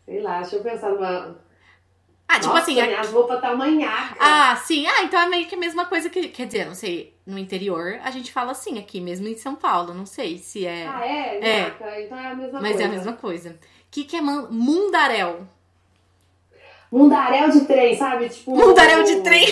Sei 0.09 0.21
lá, 0.21 0.41
deixa 0.41 0.55
eu 0.55 0.63
pensar 0.63 0.89
numa. 0.89 1.37
Ah, 2.27 2.35
tipo 2.39 2.47
Nossa, 2.47 2.61
assim. 2.61 2.73
Minhas 2.81 3.11
roupas 3.11 3.39
tá 3.39 3.51
uma 3.51 3.67
nhaca. 3.67 4.15
Ah, 4.19 4.55
sim. 4.55 4.87
Ah, 4.87 5.03
então 5.03 5.21
é 5.21 5.27
meio 5.29 5.47
que 5.47 5.53
a 5.53 5.57
mesma 5.57 5.85
coisa 5.85 6.09
que. 6.09 6.29
Quer 6.29 6.47
dizer, 6.47 6.65
não 6.65 6.73
sei, 6.73 7.15
no 7.27 7.37
interior 7.37 7.99
a 8.03 8.09
gente 8.09 8.31
fala 8.31 8.51
assim 8.51 8.79
aqui, 8.79 8.99
mesmo 8.99 9.27
em 9.27 9.37
São 9.37 9.53
Paulo. 9.53 9.93
Não 9.93 10.07
sei 10.07 10.39
se 10.39 10.65
é. 10.65 10.87
Ah, 10.87 11.05
é? 11.05 11.39
É. 11.47 12.01
Então 12.05 12.17
é 12.17 12.31
a 12.31 12.35
mesma 12.35 12.59
mas 12.59 12.71
coisa. 12.71 12.83
é 12.83 12.85
a 12.87 12.89
mesma 12.89 13.13
coisa. 13.13 13.49
O 13.51 13.55
que, 13.91 14.03
que 14.03 14.15
é 14.15 14.21
man- 14.21 14.47
mundaréu? 14.49 15.47
Mundaréu 16.91 17.51
de 17.51 17.65
trem, 17.65 17.95
sabe? 17.95 18.29
Tipo. 18.29 18.55
Mundaréu 18.55 19.03
de 19.03 19.21
trem? 19.21 19.45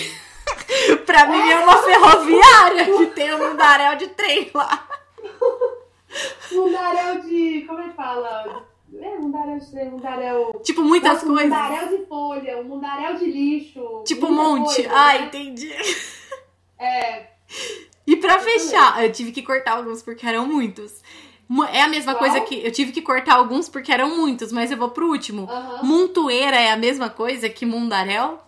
pra 1.06 1.28
mim 1.28 1.52
é 1.52 1.60
uma 1.60 1.78
ferroviária 1.84 2.86
que 2.98 3.06
tem 3.14 3.32
um 3.36 3.50
mundaréu 3.50 3.96
de 3.96 4.08
trem 4.08 4.50
lá. 4.56 4.88
Mundaréu 6.52 7.22
de. 7.22 7.64
Como 7.68 7.80
é 7.80 7.90
que 7.90 7.96
fala? 7.96 8.66
É, 8.94 9.18
mundaréu 9.20 9.60
de 9.60 9.84
mundaréu. 9.90 10.62
Tipo, 10.64 10.82
muitas 10.82 11.14
Nossa, 11.14 11.26
um 11.26 11.34
coisas. 11.36 11.50
mundaréu 11.52 11.98
de 11.98 12.06
folha, 12.06 12.58
um 12.60 12.64
mundaréu 12.64 13.18
de 13.18 13.26
lixo. 13.26 14.04
Tipo 14.06 14.28
um 14.28 14.32
monte. 14.34 14.76
coisa, 14.76 14.90
Ah, 14.94 15.14
né? 15.20 15.26
entendi. 15.26 15.72
É. 16.80 17.28
E 18.06 18.16
pra 18.16 18.40
fechar, 18.40 19.04
eu 19.04 19.12
tive 19.12 19.32
que 19.32 19.42
cortar 19.42 19.74
alguns 19.78 20.02
porque 20.02 20.26
eram 20.26 20.48
muitos. 20.48 21.02
Mu- 21.50 21.64
É 21.66 21.82
a 21.82 21.88
mesma 21.88 22.16
coisa 22.16 22.40
que. 22.42 22.56
Eu 22.66 22.72
tive 22.72 22.92
que 22.92 23.02
cortar 23.02 23.36
alguns 23.36 23.68
porque 23.70 23.92
eram 23.92 24.16
muitos, 24.18 24.52
mas 24.52 24.72
eu 24.72 24.78
vou 24.78 24.90
pro 24.90 25.10
último. 25.10 25.44
Aham. 25.50 25.84
Montoeira 25.84 26.56
é 26.58 26.72
a 26.72 26.78
mesma 26.78 27.10
coisa 27.10 27.50
que 27.50 27.66
mundaréu? 27.66 28.40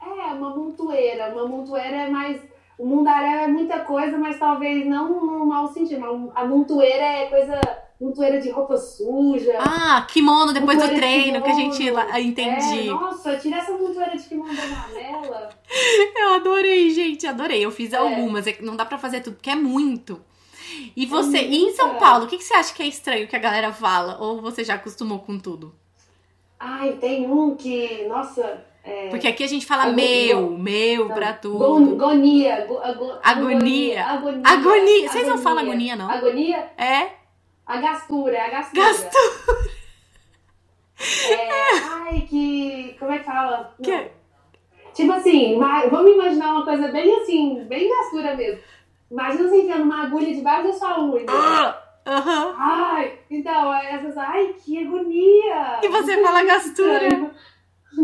É, 0.00 0.06
uma 0.32 0.50
montoeira. 0.56 1.32
Uma 1.32 1.46
montoeira 1.48 1.96
é 1.96 2.08
mais. 2.10 2.40
O 2.78 2.84
mundaréu 2.86 3.40
é 3.40 3.46
muita 3.48 3.80
coisa, 3.80 4.18
mas 4.18 4.38
talvez 4.38 4.86
não 4.86 5.08
no 5.20 5.46
mau 5.46 5.66
sentido. 5.66 6.30
A 6.34 6.44
montoeira 6.44 7.04
é 7.04 7.26
coisa. 7.26 7.60
Montoeira 7.98 8.38
de 8.38 8.50
roupa 8.50 8.76
suja. 8.76 9.56
Ah, 9.58 10.04
kimono 10.06 10.52
depois 10.52 10.78
do 10.78 10.86
de 10.86 10.96
treino 10.96 11.40
que 11.42 11.48
a 11.50 11.54
gente. 11.54 11.90
lá- 11.90 12.06
ah, 12.10 12.20
Entendi. 12.20 12.80
É, 12.80 12.92
nossa, 12.92 13.36
tira 13.38 13.56
essa 13.56 13.72
montoeira 13.72 14.14
de 14.14 14.22
kimono 14.28 14.54
da 14.54 14.62
janela. 14.66 15.48
Eu 16.14 16.34
adorei, 16.34 16.90
gente, 16.90 17.26
adorei. 17.26 17.64
Eu 17.64 17.70
fiz 17.70 17.94
É. 17.94 17.96
algumas, 17.96 18.46
é 18.46 18.52
que 18.52 18.62
não 18.62 18.76
dá 18.76 18.84
pra 18.84 18.98
fazer 18.98 19.22
tudo, 19.22 19.36
porque 19.36 19.48
é 19.48 19.54
muito. 19.54 20.20
E 20.94 21.06
você, 21.06 21.38
e 21.38 21.56
em 21.56 21.72
São 21.72 21.94
Paulo, 21.94 22.26
o 22.26 22.28
que, 22.28 22.36
que 22.36 22.44
você 22.44 22.52
acha 22.54 22.74
que 22.74 22.82
é 22.82 22.86
estranho 22.86 23.26
que 23.26 23.34
a 23.36 23.38
galera 23.38 23.72
fala? 23.72 24.18
Ou 24.20 24.42
você 24.42 24.62
já 24.62 24.74
acostumou 24.74 25.20
com 25.20 25.38
tudo? 25.38 25.74
Ai, 26.60 26.92
tem 27.00 27.26
um 27.30 27.54
que, 27.56 28.04
nossa, 28.08 28.62
é... 28.86 29.08
Porque 29.08 29.26
aqui 29.26 29.42
a 29.42 29.48
gente 29.48 29.66
fala 29.66 29.86
meu, 29.86 30.52
meu 30.52 31.08
pra 31.08 31.32
tudo. 31.32 31.64
Agonia. 31.64 32.54
Agonia. 33.22 34.04
Agonia. 34.04 34.42
Agonia. 34.44 35.08
Vocês 35.08 35.26
não 35.26 35.38
falam 35.38 35.64
agonia, 35.64 35.96
não? 35.96 36.08
Agonia? 36.08 36.70
É? 36.78 37.08
A 37.66 37.78
gastura, 37.78 38.44
a 38.44 38.48
gastura. 38.48 38.86
Gastura. 38.86 39.76
É, 40.98 41.78
ai, 41.90 42.20
que. 42.22 42.96
Como 42.98 43.10
é 43.10 43.18
que 43.18 43.24
fala? 43.24 43.74
Que? 43.82 44.10
Tipo 44.94 45.12
assim, 45.12 45.58
vamos 45.90 46.12
imaginar 46.12 46.52
uma 46.52 46.64
coisa 46.64 46.88
bem 46.88 47.20
assim, 47.20 47.64
bem 47.64 47.90
gastura 47.90 48.34
mesmo. 48.36 48.60
Imagina 49.10 49.48
você 49.48 49.62
enfiando 49.62 49.82
uma 49.82 50.04
agulha 50.04 50.32
debaixo 50.32 50.68
da 50.68 50.72
sua 50.72 51.04
unha. 51.04 51.26
Ah, 51.28 51.82
uhum. 52.06 52.54
Ai, 52.56 53.18
então, 53.30 53.74
essas. 53.74 54.16
Ai, 54.16 54.54
que 54.64 54.86
agonia! 54.86 55.80
E 55.82 55.88
você 55.88 56.22
fala 56.22 56.44
gastura. 56.44 57.34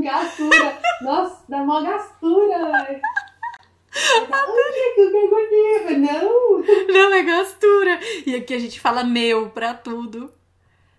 Gastura. 0.01 0.79
Nossa, 1.03 1.45
dá 1.49 1.59
mó 1.59 1.83
gastura. 1.83 2.73
Ai, 2.75 3.01
que 4.95 5.17
agonia. 5.17 5.99
Não! 5.99 6.63
Não, 6.89 7.15
é 7.15 7.23
gastura. 7.23 8.01
E 8.27 8.35
aqui 8.35 8.55
a 8.55 8.59
gente 8.59 8.81
fala 8.81 9.05
meu 9.05 9.51
pra 9.51 9.75
tudo. 9.75 10.33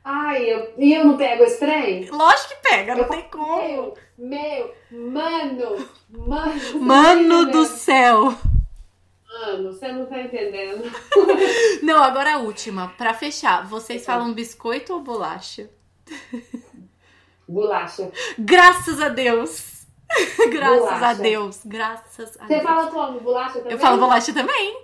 Ai, 0.03 0.43
eu, 0.43 0.73
e 0.77 0.93
eu 0.93 1.05
não 1.05 1.15
pego 1.15 1.43
esse 1.43 1.59
trem? 1.59 2.09
Lógico 2.09 2.49
que 2.49 2.69
pega, 2.69 2.93
não 2.93 3.03
eu 3.03 3.09
tem 3.09 3.23
como. 3.29 3.47
Meu, 3.47 3.95
meu, 4.17 4.75
mano, 4.91 5.87
mano. 6.09 6.79
Mano 6.81 7.45
do 7.45 7.65
céu. 7.65 8.35
Mano, 9.25 9.73
você 9.73 9.91
não 9.91 10.05
tá 10.05 10.21
entendendo. 10.21 10.83
Não, 11.81 12.03
agora 12.03 12.35
a 12.35 12.37
última. 12.37 12.89
Pra 12.89 13.15
fechar, 13.15 13.67
vocês 13.67 14.05
falam 14.05 14.31
biscoito 14.31 14.93
ou 14.93 15.01
bolacha? 15.01 15.69
Bolacha. 17.47 18.11
Graças 18.39 19.01
a 19.01 19.09
Deus. 19.09 19.85
Graças 20.51 20.79
Bolacha. 20.79 21.05
a 21.07 21.13
Deus. 21.13 21.59
Graças 21.65 22.37
a 22.39 22.43
Você 22.45 22.47
Deus. 22.53 22.63
fala 22.63 22.87
como? 22.91 23.19
Bolacha 23.19 23.59
também? 23.59 23.71
Eu 23.71 23.79
falo 23.79 23.97
bolacha 23.99 24.33
também. 24.33 24.77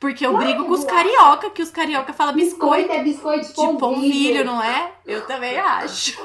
Porque 0.00 0.24
eu 0.24 0.30
Claro 0.30 0.46
brigo 0.46 0.64
com 0.64 0.72
os 0.72 0.82
carioca, 0.84 1.50
que 1.50 1.60
os 1.62 1.70
carioca 1.70 2.12
falam 2.14 2.32
biscoito. 2.34 2.88
Biscoito 2.88 2.92
é 2.92 3.04
biscoito 3.04 3.40
de 3.42 3.48
De 3.48 3.54
polvilho. 3.54 3.78
polvilho, 3.78 4.44
não 4.46 4.62
é? 4.62 4.92
Eu 5.06 5.26
também 5.26 5.56
acho. 5.60 6.18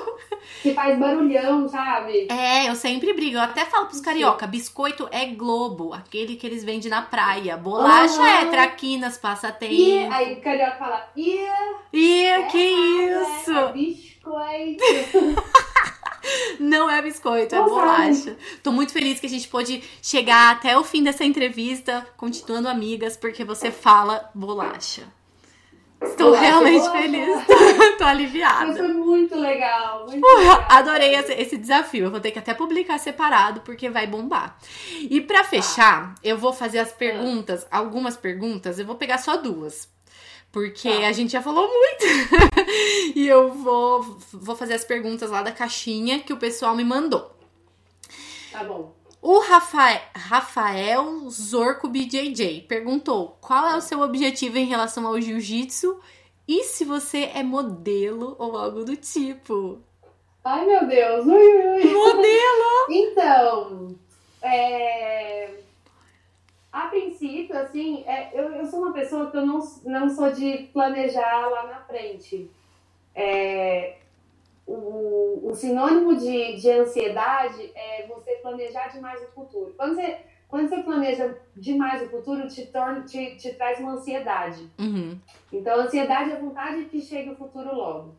Que 0.61 0.73
faz 0.73 0.97
barulhão, 0.97 1.68
sabe? 1.68 2.27
É, 2.31 2.69
eu 2.69 2.76
sempre 2.76 3.11
brigo. 3.11 3.35
Eu 3.35 3.41
até 3.41 3.65
falo 3.65 3.88
pros 3.88 3.99
carioca, 3.99 4.47
biscoito 4.47 5.10
é 5.11 5.26
globo, 5.26 5.93
aquele 5.93 6.38
que 6.38 6.47
eles 6.47 6.64
vendem 6.64 6.89
na 6.89 7.02
praia. 7.02 7.57
Bolacha 7.57 8.22
Aham. 8.22 8.41
é 8.41 8.45
traquinas, 8.45 9.18
E 9.18 9.19
passatempo. 9.19 10.14
aí 10.14 10.34
o 10.35 10.41
carioca 10.41 10.76
fala, 10.77 11.10
e 11.18 11.45
Ih, 11.91 12.43
que 12.49 12.57
é, 12.57 13.22
isso? 13.22 13.52
é 13.52 13.72
biscoito. 13.73 14.84
Não 16.60 16.89
é 16.89 17.02
biscoito, 17.02 17.56
é 17.56 17.60
Não 17.60 17.69
bolacha. 17.69 18.38
Tô 18.64 18.72
muito 18.72 18.91
feliz 18.91 19.19
que 19.19 19.26
a 19.26 19.30
gente 19.30 19.47
pôde 19.47 19.84
chegar 20.02 20.52
até 20.52 20.77
o 20.77 20.84
fim 20.84 21.03
dessa 21.03 21.23
entrevista, 21.23 22.06
continuando 22.18 22.68
amigas, 22.68 23.18
porque 23.18 23.43
você 23.43 23.72
fala 23.72 24.30
bolacha. 24.34 25.03
Estou 26.02 26.27
Bolacha, 26.27 26.45
realmente 26.45 26.81
bolacha. 26.81 27.02
feliz. 27.02 27.45
Tô 27.97 28.03
aliviada. 28.03 28.76
foi 28.76 28.88
muito 28.89 29.35
legal. 29.35 30.06
Muito 30.07 30.26
legal. 30.26 30.65
adorei 30.69 31.15
esse, 31.15 31.34
esse 31.34 31.57
desafio. 31.57 32.06
Eu 32.06 32.11
vou 32.11 32.19
ter 32.19 32.31
que 32.31 32.39
até 32.39 32.53
publicar 32.53 32.97
separado, 32.97 33.61
porque 33.61 33.89
vai 33.89 34.06
bombar. 34.06 34.57
E 34.99 35.22
pra 35.22 35.43
fechar, 35.43 36.15
eu 36.23 36.38
vou 36.38 36.53
fazer 36.53 36.80
as 36.80 36.91
perguntas, 36.91 37.65
algumas 37.72 38.18
perguntas, 38.18 38.77
eu 38.77 38.85
vou 38.85 38.95
pegar 38.95 39.18
só 39.18 39.38
duas. 39.38 39.89
Porque 40.56 40.90
Tá. 40.90 41.07
a 41.10 41.11
gente 41.11 41.34
já 41.34 41.41
falou 41.41 41.68
muito. 41.68 42.06
e 43.14 43.27
eu 43.27 43.52
vou, 43.52 44.18
vou 44.32 44.56
fazer 44.56 44.76
as 44.76 44.86
perguntas 44.86 45.30
lá 45.30 45.41
da 45.41 45.52
caixinha 45.52 46.22
que 46.22 46.32
o 46.32 46.38
pessoal 46.38 46.73
me 46.73 46.84
mandou. 46.86 47.30
Tá 48.53 48.64
bom. 48.64 48.95
O 49.22 49.40
Rafael, 49.40 49.99
Rafael 50.15 51.30
Zorco 51.30 51.90
BJJ 51.90 52.61
perguntou 52.69 53.38
qual 53.41 53.68
é 53.68 53.76
o 53.76 53.82
seu 53.82 53.99
objetivo 53.99 54.57
em 54.57 54.65
relação 54.65 55.06
ao 55.06 55.19
jiu-jitsu 55.19 55.99
e 56.48 56.64
se 56.64 56.86
você 56.86 57.32
é 57.34 57.44
modelo 57.44 58.38
ou 58.40 58.56
algo 58.56 58.86
do 58.86 58.95
tipo. 58.95 59.82
Ai, 60.41 60.65
meu 60.65 60.88
Deus. 60.88 61.26
Ui, 61.26 61.34
ui. 61.34 61.84
Modelo! 61.94 62.65
Então, 62.88 63.95
é... 64.41 65.65
a 66.76 66.88
princípio, 66.88 67.57
assim, 67.57 68.03
é, 68.06 68.30
eu, 68.34 68.52
eu 68.52 68.65
sou 68.65 68.81
uma 68.81 68.91
pessoa 68.91 69.31
que 69.31 69.38
eu 69.38 69.45
não, 69.45 69.60
não 69.85 70.10
sou 70.10 70.30
de 70.34 70.69
planejar 70.73 71.47
lá 71.47 71.68
na 71.68 71.80
frente. 71.80 72.52
É, 73.15 73.95
o, 74.68 75.52
o 75.52 75.56
sinônimo 75.56 76.18
de, 76.18 76.57
de 76.57 76.69
ansiedade 76.69 77.72
é 77.73 78.06
você 78.07 78.35
planejar 78.41 78.89
demais 78.89 79.22
o 79.23 79.31
futuro. 79.31 79.73
Quando 79.77 79.95
você, 79.95 80.18
quando 80.49 80.68
você 80.68 80.84
planeja 80.84 81.38
demais 81.56 82.02
o 82.02 82.10
futuro, 82.10 82.45
te, 82.49 82.65
torna, 82.65 83.03
te, 83.03 83.38
te 83.38 83.53
traz 83.53 83.80
uma 83.80 83.93
ansiedade. 83.93 84.69
Uhum. 84.77 85.18
Então, 85.53 85.80
ansiedade 85.80 86.31
é 86.31 86.35
vontade 86.35 86.84
que 86.85 86.99
chegue 86.99 87.30
o 87.30 87.38
futuro 87.38 87.73
logo. 87.73 88.15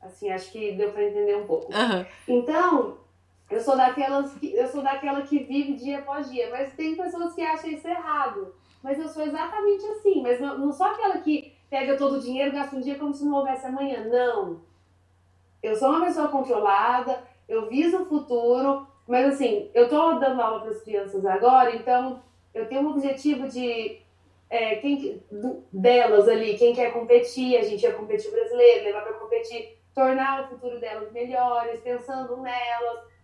Assim, 0.00 0.30
acho 0.30 0.52
que 0.52 0.70
deu 0.76 0.92
para 0.92 1.02
entender 1.02 1.34
um 1.34 1.48
pouco. 1.48 1.74
Aham. 1.74 2.06
Então, 2.28 2.98
eu 3.50 3.60
sou 3.60 3.76
daquelas 3.76 4.34
que 4.34 4.54
eu 4.54 4.66
sou 4.66 4.82
daquela 4.82 5.22
que 5.22 5.38
vive 5.40 5.74
dia 5.74 5.98
após 6.00 6.30
dia, 6.30 6.50
mas 6.50 6.72
tem 6.74 6.96
pessoas 6.96 7.34
que 7.34 7.42
acham 7.42 7.70
isso 7.70 7.86
errado. 7.86 8.54
Mas 8.82 8.98
eu 8.98 9.08
sou 9.08 9.22
exatamente 9.22 9.84
assim, 9.86 10.22
mas 10.22 10.40
não, 10.40 10.58
não 10.58 10.72
sou 10.72 10.86
aquela 10.86 11.18
que 11.18 11.54
pega 11.70 11.96
todo 11.96 12.16
o 12.16 12.20
dinheiro, 12.20 12.52
gasta 12.52 12.76
um 12.76 12.80
dia 12.80 12.96
como 12.98 13.12
se 13.12 13.24
não 13.24 13.34
houvesse 13.36 13.66
amanhã. 13.66 14.04
Não. 14.04 14.60
Eu 15.62 15.74
sou 15.74 15.88
uma 15.90 16.04
pessoa 16.06 16.28
controlada, 16.28 17.22
eu 17.48 17.68
viso 17.68 18.02
o 18.02 18.06
futuro, 18.06 18.86
mas 19.06 19.26
assim, 19.34 19.70
eu 19.74 19.88
tô 19.88 20.14
dando 20.18 20.40
aula 20.40 20.60
para 20.60 20.70
as 20.70 20.82
crianças 20.82 21.24
agora, 21.24 21.74
então 21.74 22.22
eu 22.54 22.66
tenho 22.68 22.82
um 22.82 22.90
objetivo 22.90 23.48
de 23.48 24.00
é, 24.48 24.76
quem, 24.76 24.96
que- 24.96 25.22
do- 25.30 25.64
delas 25.72 26.28
ali, 26.28 26.56
quem 26.56 26.72
quer 26.74 26.92
competir, 26.92 27.56
a 27.56 27.62
gente 27.62 27.82
ia 27.82 27.92
competir 27.92 28.30
brasileiro, 28.30 28.84
levar 28.84 29.02
para 29.02 29.14
competir, 29.14 29.76
tornar 29.94 30.44
o 30.44 30.48
futuro 30.48 30.78
delas 30.78 31.10
melhores, 31.12 31.80
pensando 31.80 32.36
nelas. 32.36 33.15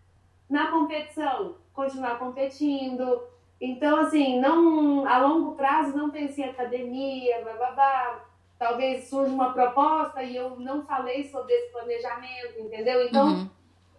Na 0.53 0.67
competição, 0.67 1.55
continuar 1.73 2.19
competindo. 2.19 3.23
Então, 3.59 3.97
assim, 4.01 4.39
não 4.39 5.09
a 5.09 5.17
longo 5.17 5.53
prazo 5.55 5.97
não 5.97 6.11
pensei 6.11 6.45
em 6.45 6.51
academia, 6.51 7.43
babá. 7.59 8.21
Talvez 8.59 9.09
surja 9.09 9.33
uma 9.33 9.55
proposta 9.55 10.23
e 10.23 10.37
eu 10.37 10.61
não 10.61 10.85
falei 10.85 11.25
sobre 11.25 11.55
esse 11.55 11.73
planejamento, 11.73 12.59
entendeu? 12.61 13.07
Então, 13.07 13.29
Uhum. 13.29 13.49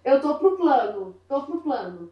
eu 0.05 0.21
tô 0.21 0.35
pro 0.35 0.55
plano, 0.55 1.15
tô 1.27 1.41
pro 1.41 1.59
plano. 1.61 2.11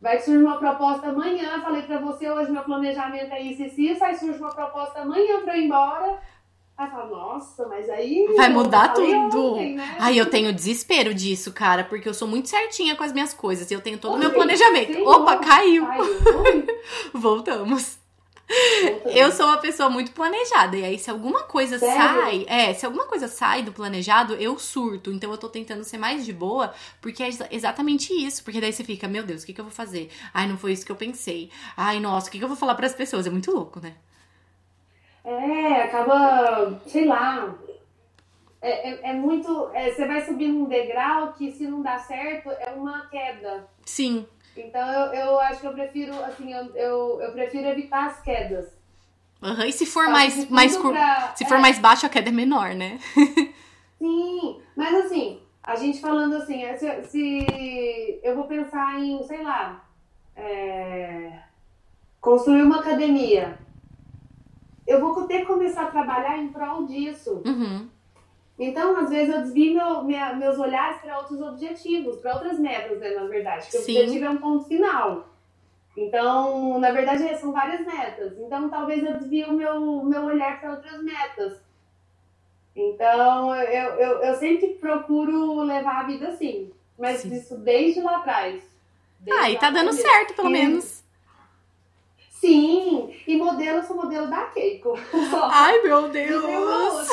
Vai 0.00 0.20
surgir 0.20 0.44
uma 0.44 0.56
proposta 0.58 1.08
amanhã, 1.08 1.60
falei 1.60 1.82
pra 1.82 1.98
você 1.98 2.30
hoje 2.30 2.52
meu 2.52 2.62
planejamento 2.62 3.32
é 3.32 3.40
isso 3.42 3.62
e 3.80 3.90
isso, 3.90 4.04
aí 4.04 4.14
surge 4.16 4.38
uma 4.38 4.54
proposta 4.54 5.00
amanhã 5.00 5.42
pra 5.42 5.56
eu 5.56 5.60
ir 5.60 5.66
embora. 5.66 6.20
Aí 6.80 6.90
fala, 6.90 7.06
nossa, 7.10 7.66
mas 7.68 7.90
aí. 7.90 8.26
Vai 8.36 8.48
mudar 8.48 8.94
falei 8.94 9.12
tudo. 9.12 9.52
ontem, 9.52 9.74
né? 9.74 9.96
Ai, 9.98 10.18
eu 10.18 10.24
tenho 10.30 10.50
desespero 10.50 11.12
disso, 11.12 11.52
cara, 11.52 11.84
porque 11.84 12.08
eu 12.08 12.14
sou 12.14 12.26
muito 12.26 12.48
certinha 12.48 12.96
com 12.96 13.04
as 13.04 13.12
minhas 13.12 13.34
coisas 13.34 13.70
e 13.70 13.74
eu 13.74 13.82
tenho 13.82 13.98
todo 13.98 14.14
o 14.14 14.18
meu 14.18 14.30
planejamento. 14.32 14.94
Senhor, 14.94 15.20
Opa, 15.20 15.36
caiu! 15.36 15.86
Caiu. 15.86 16.04
Voltamos. 17.12 17.98
voltando. 18.48 19.14
Eu 19.14 19.30
sou 19.30 19.46
uma 19.46 19.58
pessoa 19.58 19.90
muito 19.90 20.10
planejada. 20.12 20.76
E 20.76 20.84
aí, 20.84 20.98
se 20.98 21.10
alguma 21.10 21.42
coisa 21.42 21.78
Sério? 21.78 21.96
sai. 22.22 22.46
É, 22.48 22.72
se 22.72 22.84
alguma 22.86 23.04
coisa 23.04 23.28
sai 23.28 23.62
do 23.62 23.72
planejado, 23.72 24.34
eu 24.36 24.58
surto. 24.58 25.12
Então 25.12 25.30
eu 25.30 25.36
tô 25.38 25.48
tentando 25.50 25.84
ser 25.84 25.98
mais 25.98 26.24
de 26.24 26.32
boa, 26.32 26.72
porque 27.00 27.22
é 27.22 27.28
exa- 27.28 27.46
exatamente 27.50 28.12
isso. 28.12 28.42
Porque 28.42 28.60
daí 28.60 28.72
você 28.72 28.82
fica, 28.82 29.06
meu 29.06 29.22
Deus, 29.22 29.42
o 29.42 29.46
que, 29.46 29.52
que 29.52 29.60
eu 29.60 29.64
vou 29.66 29.72
fazer? 29.72 30.10
Ai, 30.32 30.48
não 30.48 30.56
foi 30.56 30.72
isso 30.72 30.84
que 30.86 30.90
eu 30.90 30.96
pensei. 30.96 31.50
Ai, 31.76 32.00
nossa, 32.00 32.28
o 32.28 32.30
que, 32.32 32.38
que 32.38 32.44
eu 32.44 32.48
vou 32.48 32.56
falar 32.56 32.74
pras 32.74 32.94
pessoas? 32.94 33.26
É 33.26 33.30
muito 33.30 33.52
louco, 33.52 33.78
né? 33.80 33.94
É, 35.24 35.82
acaba, 35.82 36.80
sei 36.86 37.04
lá. 37.06 37.54
É, 38.62 38.90
é, 38.90 39.10
é 39.10 39.12
muito. 39.14 39.70
é, 39.72 39.90
você 39.90 40.06
vai 40.06 40.20
subindo 40.24 40.58
um 40.58 40.64
degrau 40.68 41.32
que, 41.32 41.50
se 41.52 41.66
não 41.66 41.82
dá 41.82 41.98
certo, 41.98 42.50
é 42.50 42.70
uma 42.70 43.06
queda. 43.06 43.66
Sim. 43.84 44.26
Então 44.56 44.86
eu, 44.92 45.12
eu 45.14 45.40
acho 45.40 45.60
que 45.60 45.66
eu 45.66 45.72
prefiro, 45.72 46.12
assim, 46.24 46.52
eu, 46.52 46.74
eu, 46.76 47.20
eu 47.22 47.32
prefiro 47.32 47.68
evitar 47.68 48.06
as 48.06 48.20
quedas. 48.20 48.68
Aham, 49.42 49.64
E 49.66 49.72
se 49.72 49.86
for 49.86 50.04
Faço 50.04 50.12
mais, 50.12 50.34
tudo 50.34 50.54
mais 50.54 50.76
pra- 50.76 51.32
Se 51.34 51.44
for 51.46 51.56
é, 51.56 51.60
mais 51.60 51.78
baixo, 51.78 52.04
a 52.04 52.08
queda 52.10 52.28
é 52.28 52.32
menor, 52.32 52.74
né? 52.74 52.98
Sim, 53.98 54.60
mas 54.76 54.94
assim, 55.06 55.40
a 55.62 55.76
gente 55.76 56.00
falando 56.00 56.36
assim, 56.36 56.62
é, 56.62 56.76
se, 56.76 57.02
se 57.04 58.20
eu 58.22 58.34
vou 58.34 58.44
pensar 58.44 58.98
em, 59.00 59.22
sei 59.24 59.42
lá, 59.42 59.84
é, 60.36 61.38
construir 62.20 62.62
uma 62.62 62.80
academia, 62.80 63.58
eu 64.86 65.00
vou 65.00 65.26
ter 65.26 65.40
que 65.40 65.46
começar 65.46 65.82
a 65.84 65.90
trabalhar 65.90 66.38
em 66.38 66.48
prol 66.48 66.84
disso. 66.86 67.42
Uhum. 67.46 67.88
Então, 68.58 68.96
às 68.98 69.08
vezes, 69.08 69.34
eu 69.34 69.40
desvio 69.42 69.74
meu- 69.74 70.02
minha- 70.04 70.34
meus 70.34 70.58
olhares 70.58 71.00
para 71.00 71.18
outros 71.18 71.40
objetivos, 71.40 72.16
para 72.16 72.34
outras 72.34 72.58
metas, 72.58 72.98
né, 72.98 73.10
na 73.10 73.24
verdade. 73.24 73.64
Porque 73.64 73.78
Sim. 73.78 73.96
o 73.96 74.00
objetivo 74.02 74.24
é 74.26 74.30
um 74.30 74.36
ponto 74.36 74.64
final. 74.66 75.28
Então, 75.96 76.78
na 76.78 76.90
verdade, 76.92 77.36
são 77.38 77.52
várias 77.52 77.84
metas. 77.86 78.38
Então, 78.38 78.68
talvez 78.68 79.02
eu 79.02 79.14
desvie 79.18 79.44
o 79.44 79.52
meu, 79.52 80.04
meu 80.04 80.24
olhar 80.24 80.60
para 80.60 80.72
outras 80.72 81.02
metas. 81.02 81.58
Então, 82.76 83.54
eu, 83.56 83.90
eu, 83.94 84.18
eu 84.22 84.34
sempre 84.36 84.68
procuro 84.74 85.62
levar 85.62 86.00
a 86.00 86.02
vida 86.04 86.28
assim. 86.28 86.70
Mas 86.98 87.20
Sim. 87.20 87.34
isso 87.34 87.56
desde 87.58 88.00
lá 88.02 88.18
atrás. 88.18 88.62
Desde 89.18 89.42
ah, 89.42 89.50
e 89.50 89.58
tá 89.58 89.70
dando 89.70 89.92
certo, 89.92 90.34
pelo 90.34 90.50
menos. 90.50 90.99
Sim, 92.40 93.10
e 93.26 93.36
modelo, 93.36 93.80
eu 93.80 93.82
sou 93.82 93.94
modelo 93.94 94.26
da 94.26 94.46
Keiko. 94.46 94.98
Ai, 95.52 95.82
meu 95.82 96.08
Deus! 96.08 97.08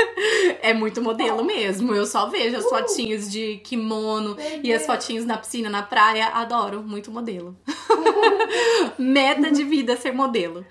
é 0.62 0.72
muito 0.72 1.02
modelo 1.02 1.44
mesmo. 1.44 1.94
Eu 1.94 2.06
só 2.06 2.26
vejo 2.30 2.56
as 2.56 2.64
uh, 2.64 2.70
fotinhas 2.70 3.30
de 3.30 3.58
kimono 3.58 4.38
e 4.64 4.72
as 4.72 4.86
fotinhas 4.86 5.26
na 5.26 5.36
piscina, 5.36 5.68
na 5.68 5.82
praia. 5.82 6.28
Adoro, 6.28 6.82
muito 6.82 7.10
modelo. 7.10 7.54
Meta 8.98 9.50
de 9.50 9.64
vida 9.64 9.98
ser 9.98 10.12
modelo. 10.12 10.64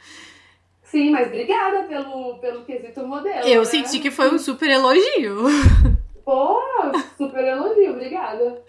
Sim, 0.81 1.11
mas 1.11 1.27
obrigada 1.27 1.83
pelo, 1.83 2.39
pelo 2.39 2.65
quesito 2.65 3.05
modelo. 3.05 3.47
Eu 3.47 3.59
né? 3.59 3.65
senti 3.65 3.99
que 3.99 4.09
foi 4.09 4.33
um 4.33 4.39
super 4.39 4.71
elogio. 4.71 5.35
Pô, 6.25 6.59
super 7.15 7.43
elogio, 7.43 7.91
obrigada. 7.91 8.63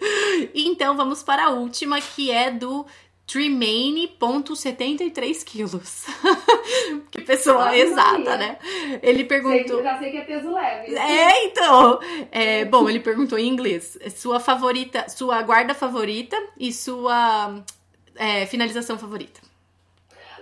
Então 0.53 0.95
vamos 0.95 1.23
para 1.23 1.45
a 1.45 1.49
última, 1.49 1.99
que 1.99 2.29
é 2.29 2.51
do 2.51 2.85
Tremaine.73 3.31 5.43
quilos. 5.45 6.05
que 7.09 7.21
pessoa 7.21 7.69
ah, 7.69 7.77
exata, 7.77 8.35
né? 8.35 8.57
Ele 9.01 9.23
perguntou. 9.23 9.77
Sei, 9.77 9.83
já 9.83 9.97
sei 9.99 10.11
que 10.11 10.17
é 10.17 10.21
peso 10.21 10.51
leve. 10.51 10.93
É, 10.93 11.45
então. 11.45 11.97
É, 12.29 12.65
bom, 12.65 12.89
ele 12.89 12.99
perguntou 12.99 13.39
em 13.39 13.47
inglês: 13.47 13.97
sua 14.13 14.41
favorita, 14.41 15.07
sua 15.07 15.41
guarda 15.43 15.73
favorita 15.73 16.35
e 16.59 16.73
sua 16.73 17.63
é, 18.15 18.45
finalização 18.47 18.97
favorita. 18.97 19.39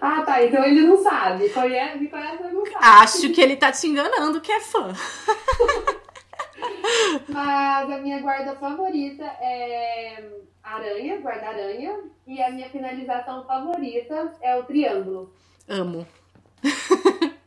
Ah, 0.02 0.24
tá. 0.24 0.44
Então 0.44 0.64
ele 0.64 0.82
não 0.82 0.98
sabe. 1.04 1.48
Conhece, 1.50 2.08
conhece, 2.08 2.44
não 2.52 2.66
sabe. 2.66 2.78
Acho 2.80 3.32
que 3.32 3.40
ele 3.40 3.56
tá 3.56 3.72
te 3.72 3.86
enganando, 3.86 4.42
que 4.42 4.52
é 4.52 4.62
fã. 4.62 4.92
mas 7.30 7.92
a 7.92 7.98
minha 8.00 8.20
guarda 8.20 8.56
favorita 8.56 9.24
é 9.24 10.24
aranha, 10.64 11.20
guarda-aranha, 11.20 12.00
e 12.28 12.42
a 12.42 12.52
minha 12.52 12.70
finalização 12.70 13.46
favorita 13.46 14.34
é 14.42 14.56
o 14.58 14.64
triângulo. 14.64 15.34
Amo. 15.68 16.08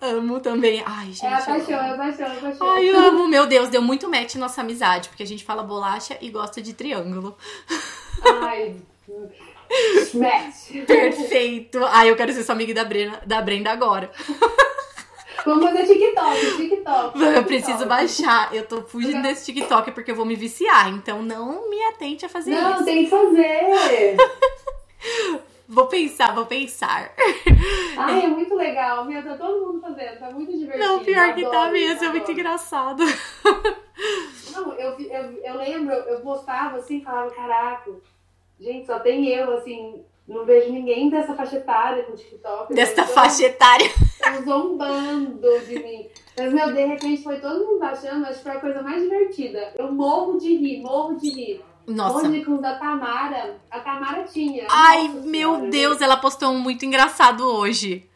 amo 0.00 0.40
também. 0.40 0.82
Ai, 0.84 1.06
gente. 1.06 1.24
É 1.24 1.34
a 1.34 1.42
paixão, 1.42 1.80
é 1.80 1.90
a 1.90 1.96
paixão, 1.96 2.26
é 2.26 2.38
a 2.38 2.40
paixão. 2.40 2.70
Ai, 2.70 2.90
eu 2.90 2.98
amo. 3.08 3.28
Meu 3.28 3.46
Deus, 3.46 3.68
deu 3.68 3.82
muito 3.82 4.08
match 4.08 4.34
nossa 4.36 4.60
amizade, 4.60 5.08
porque 5.08 5.22
a 5.22 5.26
gente 5.26 5.44
fala 5.44 5.62
bolacha 5.62 6.16
e 6.20 6.30
gosta 6.30 6.60
de 6.60 6.74
triângulo. 6.74 7.36
Ai, 8.42 8.76
match. 10.14 10.84
Perfeito. 10.86 11.84
Ai, 11.86 12.10
eu 12.10 12.16
quero 12.16 12.32
ser 12.32 12.44
sua 12.44 12.54
amiga 12.54 12.74
da 12.74 12.84
Brenda, 12.84 13.22
da 13.26 13.42
Brenda 13.42 13.70
agora. 13.70 14.10
Vamos 15.44 15.64
fazer 15.64 15.86
TikTok, 15.86 16.56
TikTok. 16.56 17.22
Eu 17.22 17.44
preciso 17.44 17.86
baixar. 17.86 18.54
Eu 18.54 18.66
tô 18.66 18.82
fugindo 18.82 19.22
desse 19.22 19.46
TikTok 19.46 19.90
porque 19.92 20.10
eu 20.10 20.16
vou 20.16 20.24
me 20.24 20.36
viciar. 20.36 20.88
Então 20.88 21.22
não 21.22 21.68
me 21.68 21.82
atente 21.84 22.24
a 22.24 22.28
fazer 22.28 22.50
não, 22.50 22.70
isso. 22.70 22.78
Não, 22.78 22.84
tem 22.84 23.04
que 23.04 23.10
fazer. 23.10 24.16
Vou 25.72 25.86
pensar, 25.86 26.34
vou 26.34 26.44
pensar. 26.44 27.14
Ai, 27.96 28.24
é 28.24 28.26
muito 28.26 28.54
legal. 28.54 29.06
Meu, 29.06 29.22
tá 29.22 29.38
todo 29.38 29.66
mundo 29.66 29.80
fazendo. 29.80 30.18
Tá 30.18 30.30
muito 30.30 30.52
divertido. 30.52 30.86
Não, 30.86 31.02
pior 31.02 31.34
que 31.34 31.48
tá 31.48 31.70
mesmo. 31.70 32.04
É 32.04 32.08
muito 32.10 32.30
engraçado. 32.30 33.02
Não, 34.52 34.72
eu, 34.74 34.98
eu, 34.98 35.42
eu 35.42 35.56
lembro, 35.56 35.94
eu 35.94 36.20
postava 36.20 36.76
assim, 36.76 37.00
falava, 37.00 37.30
caraca, 37.30 37.90
gente, 38.60 38.86
só 38.86 38.98
tem 38.98 39.26
eu, 39.28 39.56
assim, 39.56 40.04
não 40.26 40.44
vejo 40.44 40.72
ninguém 40.72 41.10
dessa 41.10 41.34
faixa 41.34 41.56
etária 41.56 42.06
no 42.08 42.16
TikTok. 42.16 42.72
Dessa 42.72 43.04
faixa 43.04 43.44
etária. 43.44 43.86
Estão 43.86 44.44
zombando 44.44 45.60
de 45.66 45.78
mim. 45.78 46.08
Mas, 46.38 46.52
meu, 46.52 46.72
de 46.72 46.84
repente 46.86 47.22
foi 47.22 47.40
todo 47.40 47.66
mundo 47.66 47.82
achando, 47.82 48.26
acho 48.26 48.38
que 48.38 48.44
foi 48.44 48.52
a 48.52 48.60
coisa 48.60 48.82
mais 48.82 49.02
divertida. 49.02 49.72
Eu 49.76 49.92
morro 49.92 50.38
de 50.38 50.56
rir, 50.56 50.80
morro 50.80 51.16
de 51.16 51.28
rir. 51.28 51.64
Nossa. 51.86 52.28
Com 52.44 52.58
da 52.58 52.76
Tamara, 52.76 53.56
a 53.70 53.80
Tamara 53.80 54.22
tinha. 54.22 54.66
Ai, 54.70 55.08
Nossa 55.08 55.26
meu 55.26 55.54
senhora, 55.54 55.70
Deus, 55.70 56.00
ela 56.00 56.16
postou 56.16 56.50
um 56.50 56.58
muito 56.58 56.84
engraçado 56.86 57.44
hoje. 57.44 58.08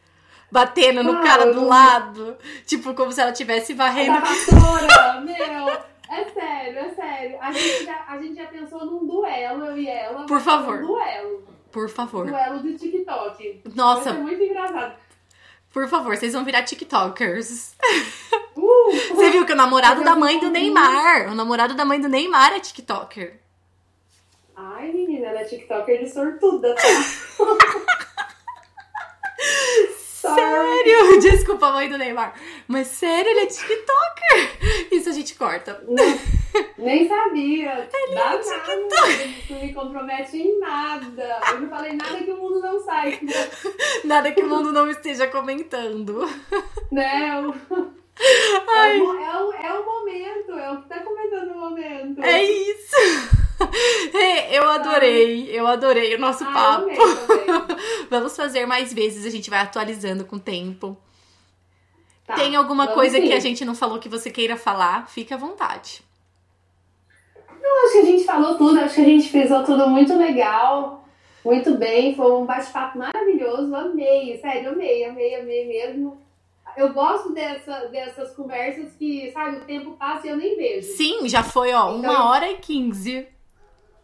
Batendo 0.49 1.03
no 1.03 1.21
cara 1.21 1.51
do 1.51 1.65
lado. 1.65 2.37
Tipo, 2.65 2.93
como 2.93 3.11
se 3.11 3.19
ela 3.19 3.33
tivesse 3.33 3.73
varrendo. 3.73 4.17
A 4.97 5.19
meu. 5.19 5.67
É 6.09 6.23
sério, 6.23 6.79
é 6.79 6.89
sério. 6.89 7.37
A 7.41 7.51
gente, 7.51 7.83
já, 7.83 8.05
a 8.07 8.17
gente 8.17 8.35
já 8.35 8.45
pensou 8.45 8.85
num 8.85 9.05
duelo, 9.05 9.65
eu 9.65 9.77
e 9.77 9.89
ela. 9.89 10.25
Por 10.25 10.39
favor. 10.39 10.81
Um 10.81 10.87
duelo. 10.87 11.56
Por 11.71 11.89
favor. 11.89 12.27
Duelo 12.27 12.61
de 12.61 12.77
TikTok. 12.77 13.61
Nossa. 13.75 14.13
Vai 14.13 14.21
muito 14.21 14.43
engraçado. 14.43 14.95
Por 15.71 15.87
favor, 15.87 16.15
vocês 16.15 16.33
vão 16.33 16.43
virar 16.43 16.63
TikTokers. 16.63 17.75
Uh, 18.55 18.91
Você 19.15 19.29
viu 19.29 19.45
que 19.45 19.53
o 19.53 19.55
namorado 19.55 20.03
da 20.03 20.15
mãe 20.15 20.39
do 20.39 20.49
Neymar, 20.49 21.29
o 21.31 21.35
namorado 21.35 21.75
da 21.75 21.85
mãe 21.85 21.99
do 21.99 22.09
Neymar 22.09 22.53
é 22.53 22.59
TikToker. 22.59 23.39
Ai, 24.55 24.91
menina, 24.91 25.27
ela 25.27 25.41
é 25.41 25.43
TikToker 25.43 25.99
de 25.99 26.09
sortuda, 26.09 26.73
tá? 26.73 26.81
Sério? 30.35 31.19
Desculpa, 31.21 31.71
mãe 31.71 31.89
do 31.89 31.97
Neymar. 31.97 32.33
Mas 32.67 32.87
sério, 32.87 33.29
ele 33.29 33.41
é 33.41 33.45
TikToker. 33.45 34.87
Isso 34.91 35.09
a 35.09 35.11
gente 35.13 35.35
corta. 35.35 35.83
Não, 35.87 36.19
nem 36.77 37.07
sabia. 37.07 37.89
Ele 37.93 38.15
Dá 38.15 38.33
é 38.33 38.37
TikToker. 38.37 39.49
Não 39.49 39.61
me 39.61 39.73
compromete 39.73 40.37
em 40.37 40.59
nada. 40.59 41.39
Eu 41.51 41.61
não 41.61 41.69
falei 41.69 41.93
nada 41.93 42.17
que 42.17 42.31
o 42.31 42.37
mundo 42.37 42.59
não 42.61 42.79
saiba. 42.79 43.17
Nada 44.03 44.31
que 44.31 44.41
o 44.41 44.49
mundo 44.49 44.71
não 44.71 44.89
esteja 44.89 45.27
comentando. 45.27 46.27
Não. 46.91 47.53
É, 48.19 48.97
o, 48.97 49.13
é, 49.19 49.43
o, 49.43 49.53
é 49.53 49.79
o 49.79 49.85
momento, 49.85 50.51
é 50.53 50.71
o 50.71 50.81
que 50.81 50.89
tá 50.89 50.99
comentando 50.99 51.53
no 51.53 51.59
momento. 51.59 52.21
É 52.23 52.43
isso. 52.43 52.95
eu 54.51 54.69
adorei, 54.69 55.49
eu 55.51 55.67
adorei 55.67 56.15
o 56.15 56.19
nosso 56.19 56.45
papo. 56.45 56.87
Vamos 58.09 58.35
fazer 58.35 58.65
mais 58.65 58.93
vezes, 58.93 59.25
a 59.25 59.29
gente 59.29 59.49
vai 59.49 59.59
atualizando 59.59 60.25
com 60.25 60.37
o 60.37 60.39
tempo. 60.39 60.97
Tá, 62.25 62.35
Tem 62.35 62.55
alguma 62.55 62.87
coisa 62.87 63.17
sim. 63.17 63.27
que 63.27 63.33
a 63.33 63.39
gente 63.39 63.63
não 63.63 63.75
falou 63.75 63.99
que 63.99 64.09
você 64.09 64.29
queira 64.29 64.57
falar? 64.57 65.07
Fique 65.07 65.33
à 65.33 65.37
vontade. 65.37 66.01
Não, 67.61 67.85
acho 67.85 67.93
que 67.93 67.99
a 67.99 68.05
gente 68.05 68.23
falou 68.23 68.57
tudo, 68.57 68.79
acho 68.79 68.95
que 68.95 69.01
a 69.01 69.05
gente 69.05 69.29
fez 69.29 69.49
tudo 69.65 69.87
muito 69.89 70.15
legal, 70.17 71.05
muito 71.43 71.75
bem, 71.75 72.15
foi 72.15 72.31
um 72.31 72.45
bate-papo 72.45 72.97
maravilhoso, 72.97 73.75
amei, 73.75 74.37
sério, 74.39 74.71
amei, 74.71 75.03
amei, 75.05 75.35
amei 75.35 75.67
mesmo 75.67 76.26
eu 76.77 76.93
gosto 76.93 77.33
dessa, 77.33 77.87
dessas 77.87 78.35
conversas 78.35 78.93
que, 78.93 79.31
sabe, 79.31 79.57
o 79.57 79.65
tempo 79.65 79.97
passa 79.97 80.27
e 80.27 80.29
eu 80.29 80.37
nem 80.37 80.55
vejo. 80.55 80.95
Sim, 80.95 81.27
já 81.27 81.43
foi, 81.43 81.73
ó, 81.73 81.97
então, 81.97 82.11
uma 82.11 82.29
hora 82.29 82.49
e 82.51 82.57
quinze. 82.57 83.27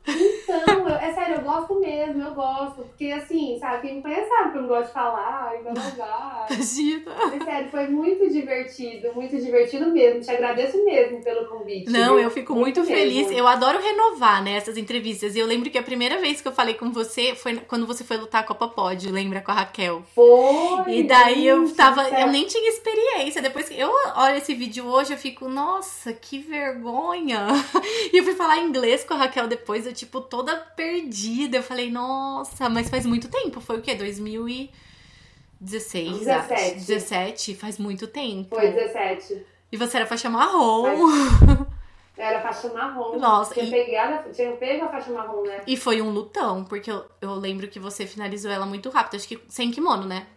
Então, 0.06 0.88
eu, 0.88 0.96
é 0.96 1.14
sério, 1.14 1.36
eu 1.36 1.42
gosto 1.42 1.80
mesmo, 1.80 2.22
eu 2.22 2.34
gosto. 2.34 2.84
Porque 2.84 3.06
assim, 3.12 3.58
sabe, 3.60 3.82
quem 3.82 3.96
me 3.96 4.02
conhece 4.02 4.28
sabe 4.28 4.52
que 4.52 4.58
eu 4.58 4.62
não 4.62 4.70
gosto 4.70 4.88
de 4.88 4.94
falar 4.94 5.54
e 5.56 5.64
blá 5.64 6.48
Imagina. 6.50 7.12
É 7.34 7.44
sério, 7.44 7.70
foi 7.70 7.88
muito 7.88 8.30
divertido, 8.30 9.14
muito 9.14 9.38
divertido 9.38 9.92
mesmo. 9.92 10.22
Te 10.22 10.32
agradeço 10.32 10.84
mesmo 10.84 11.24
pelo 11.24 11.48
convite. 11.48 11.90
Não, 11.90 12.16
viu? 12.16 12.26
eu 12.26 12.30
fico 12.30 12.54
muito, 12.54 12.82
muito 12.82 12.92
feliz. 12.92 13.32
Eu 13.32 13.48
adoro 13.48 13.80
renovar, 13.80 14.44
né, 14.44 14.58
essas 14.58 14.78
entrevistas. 14.78 15.36
E 15.36 15.40
eu 15.40 15.46
lembro 15.46 15.70
que 15.70 15.78
a 15.78 15.84
primeira 15.84 16.20
vez 16.20 16.42
que 16.42 16.48
eu 16.48 16.52
falei 16.52 16.74
com 16.74 16.92
você 16.92 17.34
foi 17.36 17.56
quando 17.68 17.88
você 17.88 18.04
foi 18.04 18.18
lutar 18.18 18.42
a 18.42 18.46
Copa 18.46 18.68
Pod, 18.68 19.10
lembra 19.10 19.42
com 19.42 19.52
a 19.52 19.56
Raquel? 19.56 20.04
Foi! 20.14 20.98
E 20.98 21.04
daí 21.04 21.48
eu 21.48 21.74
tava. 21.74 22.08
Eu 22.10 22.28
nem 22.28 22.46
tinha 22.46 22.70
experiência. 22.70 23.42
Depois 23.42 23.70
que 23.70 23.80
eu 23.80 23.90
olho 24.16 24.38
esse 24.38 24.54
vídeo 24.54 24.86
hoje, 24.86 25.14
eu 25.14 25.18
fico, 25.18 25.48
nossa, 25.48 26.14
que 26.14 26.40
vergonha! 26.40 27.48
E 28.12 28.18
eu 28.18 28.24
fui 28.24 28.34
falar 28.34 28.60
inglês 28.60 29.04
com 29.04 29.14
a 29.14 29.18
Raquel 29.18 29.48
depois, 29.48 29.86
eu 29.86 29.93
tipo, 29.94 30.22
toda 30.22 30.56
perdida. 30.56 31.58
Eu 31.58 31.64
falei, 31.64 31.92
nossa, 31.92 32.70
mas 32.70 32.90
faz 32.90 33.06
muito 33.06 33.28
tempo. 33.30 33.60
Foi 33.62 33.80
o 33.80 33.82
quê? 33.82 33.96
2016? 33.96 36.20
17. 36.20 36.76
17, 36.76 37.56
faz 37.56 37.78
muito 37.78 38.08
tempo. 38.08 38.56
Foi 38.56 38.72
17. 38.72 39.46
E 39.72 39.78
você 39.78 39.98
era 39.98 40.06
faixa 40.06 40.30
marrom. 40.30 40.86
Era 42.16 42.42
faixa 42.42 42.72
marrom. 42.72 43.18
Nossa. 43.18 43.56
Tinha, 43.56 43.66
e... 43.66 43.72
pegado, 43.72 44.32
tinha 44.32 44.52
pego 44.52 44.86
a 44.86 44.90
faixa 44.90 45.12
marrom, 45.12 45.42
né? 45.44 45.64
E 45.66 45.76
foi 45.76 46.00
um 46.00 46.12
lutão, 46.12 46.64
porque 46.64 46.92
eu, 46.92 47.04
eu 47.20 47.34
lembro 47.34 47.68
que 47.68 47.80
você 47.80 48.06
finalizou 48.06 48.52
ela 48.52 48.68
muito 48.68 48.92
rápido. 48.92 49.16
Acho 49.16 49.28
que 49.28 49.42
sem 49.50 49.72
kimono, 49.72 50.06
né? 50.06 50.28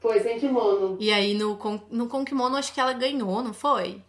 Foi, 0.00 0.18
sem 0.20 0.36
kimono. 0.38 0.96
E 1.00 1.12
aí 1.12 1.34
no, 1.34 1.58
no 1.90 2.08
com 2.08 2.24
kimono 2.24 2.56
acho 2.56 2.74
que 2.74 2.80
ela 2.80 2.92
ganhou, 2.92 3.40
não 3.42 3.54
foi? 3.54 4.02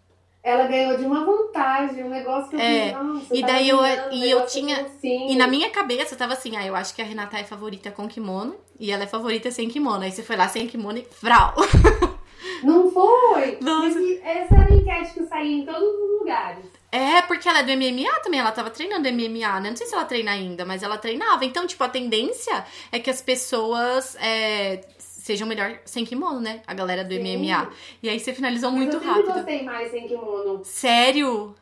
Ela 0.45 0.67
ganhou 0.67 0.95
de 0.95 1.03
uma 1.03 1.25
vantagem, 1.25 2.03
um 2.03 2.09
negócio 2.09 2.51
que 2.51 2.55
eu 2.55 2.59
é, 2.59 2.95
e 3.33 3.41
daí 3.41 3.67
eu 3.67 3.79
e 4.11 4.29
eu 4.29 4.45
tinha 4.45 4.81
assim. 4.81 5.31
e 5.31 5.35
na 5.35 5.47
minha 5.47 5.71
cabeça 5.71 6.15
tava 6.15 6.33
assim, 6.33 6.55
ah, 6.55 6.63
eu 6.63 6.75
acho 6.75 6.93
que 6.93 7.01
a 7.01 7.05
Renata 7.05 7.39
é 7.39 7.43
favorita 7.43 7.89
com 7.89 8.07
kimono 8.07 8.55
e 8.79 8.91
ela 8.91 9.05
é 9.05 9.07
favorita 9.07 9.49
sem 9.49 9.67
kimono. 9.67 10.03
Aí 10.03 10.11
você 10.11 10.21
foi 10.21 10.35
lá 10.35 10.47
sem 10.47 10.67
kimono 10.67 10.99
e 10.99 11.03
frau. 11.03 11.55
Não 12.63 12.91
foi. 12.91 13.57
Nossa. 13.61 13.99
Essa 14.23 14.55
era 14.55 14.71
a 14.71 14.75
enquete 14.75 15.13
que 15.15 15.25
saía 15.25 15.57
em 15.57 15.65
todos 15.65 15.81
os 15.81 16.19
lugares. 16.19 16.65
É, 16.91 17.21
porque 17.23 17.49
ela 17.49 17.59
é 17.59 17.63
do 17.63 17.71
MMA 17.71 18.19
também, 18.21 18.39
ela 18.39 18.51
tava 18.51 18.69
treinando 18.69 19.11
MMA, 19.11 19.59
né? 19.59 19.69
Não 19.69 19.75
sei 19.75 19.87
se 19.87 19.93
ela 19.93 20.05
treina 20.05 20.31
ainda, 20.31 20.63
mas 20.63 20.83
ela 20.83 20.97
treinava. 20.97 21.43
Então, 21.43 21.67
tipo, 21.67 21.83
a 21.83 21.89
tendência 21.89 22.63
é 22.91 22.99
que 22.99 23.09
as 23.09 23.21
pessoas 23.21 24.15
é, 24.21 24.77
sejam 25.25 25.47
melhor 25.47 25.79
sem 25.85 26.05
kimono, 26.05 26.39
né? 26.39 26.61
A 26.67 26.73
galera 26.75 27.03
do 27.03 27.11
Sim. 27.15 27.19
MMA. 27.19 27.71
E 28.03 28.07
aí 28.07 28.19
você 28.19 28.31
finalizou 28.31 28.69
mas 28.69 28.79
muito 28.79 28.97
eu 28.97 29.01
rápido. 29.01 29.29
Eu 29.29 29.33
gostei 29.33 29.63
mais 29.63 29.89
sem 29.89 30.07
kimono. 30.07 30.63
Sério? 30.63 31.55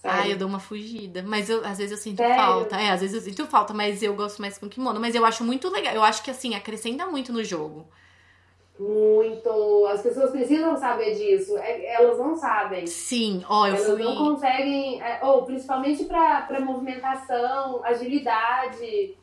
Ah, 0.00 0.28
eu 0.28 0.38
dou 0.38 0.46
uma 0.46 0.60
fugida. 0.60 1.24
Mas 1.26 1.50
eu, 1.50 1.64
às 1.66 1.78
vezes 1.78 1.90
eu 1.90 1.98
sinto 1.98 2.18
Sério? 2.18 2.36
falta. 2.36 2.76
É, 2.76 2.90
às 2.90 3.00
vezes 3.00 3.16
eu 3.16 3.20
sinto 3.20 3.50
falta, 3.50 3.74
mas 3.74 4.00
eu 4.00 4.14
gosto 4.14 4.40
mais 4.40 4.56
com 4.56 4.68
kimono. 4.68 5.00
Mas 5.00 5.16
eu 5.16 5.26
acho 5.26 5.42
muito 5.42 5.68
legal. 5.68 5.92
Eu 5.92 6.04
acho 6.04 6.22
que, 6.22 6.30
assim, 6.30 6.54
acrescenta 6.54 7.04
muito 7.06 7.32
no 7.32 7.42
jogo. 7.42 7.84
Muito. 8.78 9.86
As 9.90 10.00
pessoas 10.00 10.30
precisam 10.30 10.76
saber 10.76 11.16
disso. 11.16 11.58
É, 11.58 11.94
elas 11.96 12.16
não 12.16 12.36
sabem. 12.36 12.86
Sim, 12.86 13.42
ó, 13.48 13.66
eu 13.66 13.74
elas 13.74 13.86
fui. 13.86 14.04
não 14.04 14.16
conseguem. 14.16 15.02
É, 15.02 15.18
ou 15.24 15.44
principalmente 15.44 16.04
para 16.04 16.60
movimentação, 16.60 17.84
agilidade. 17.84 19.16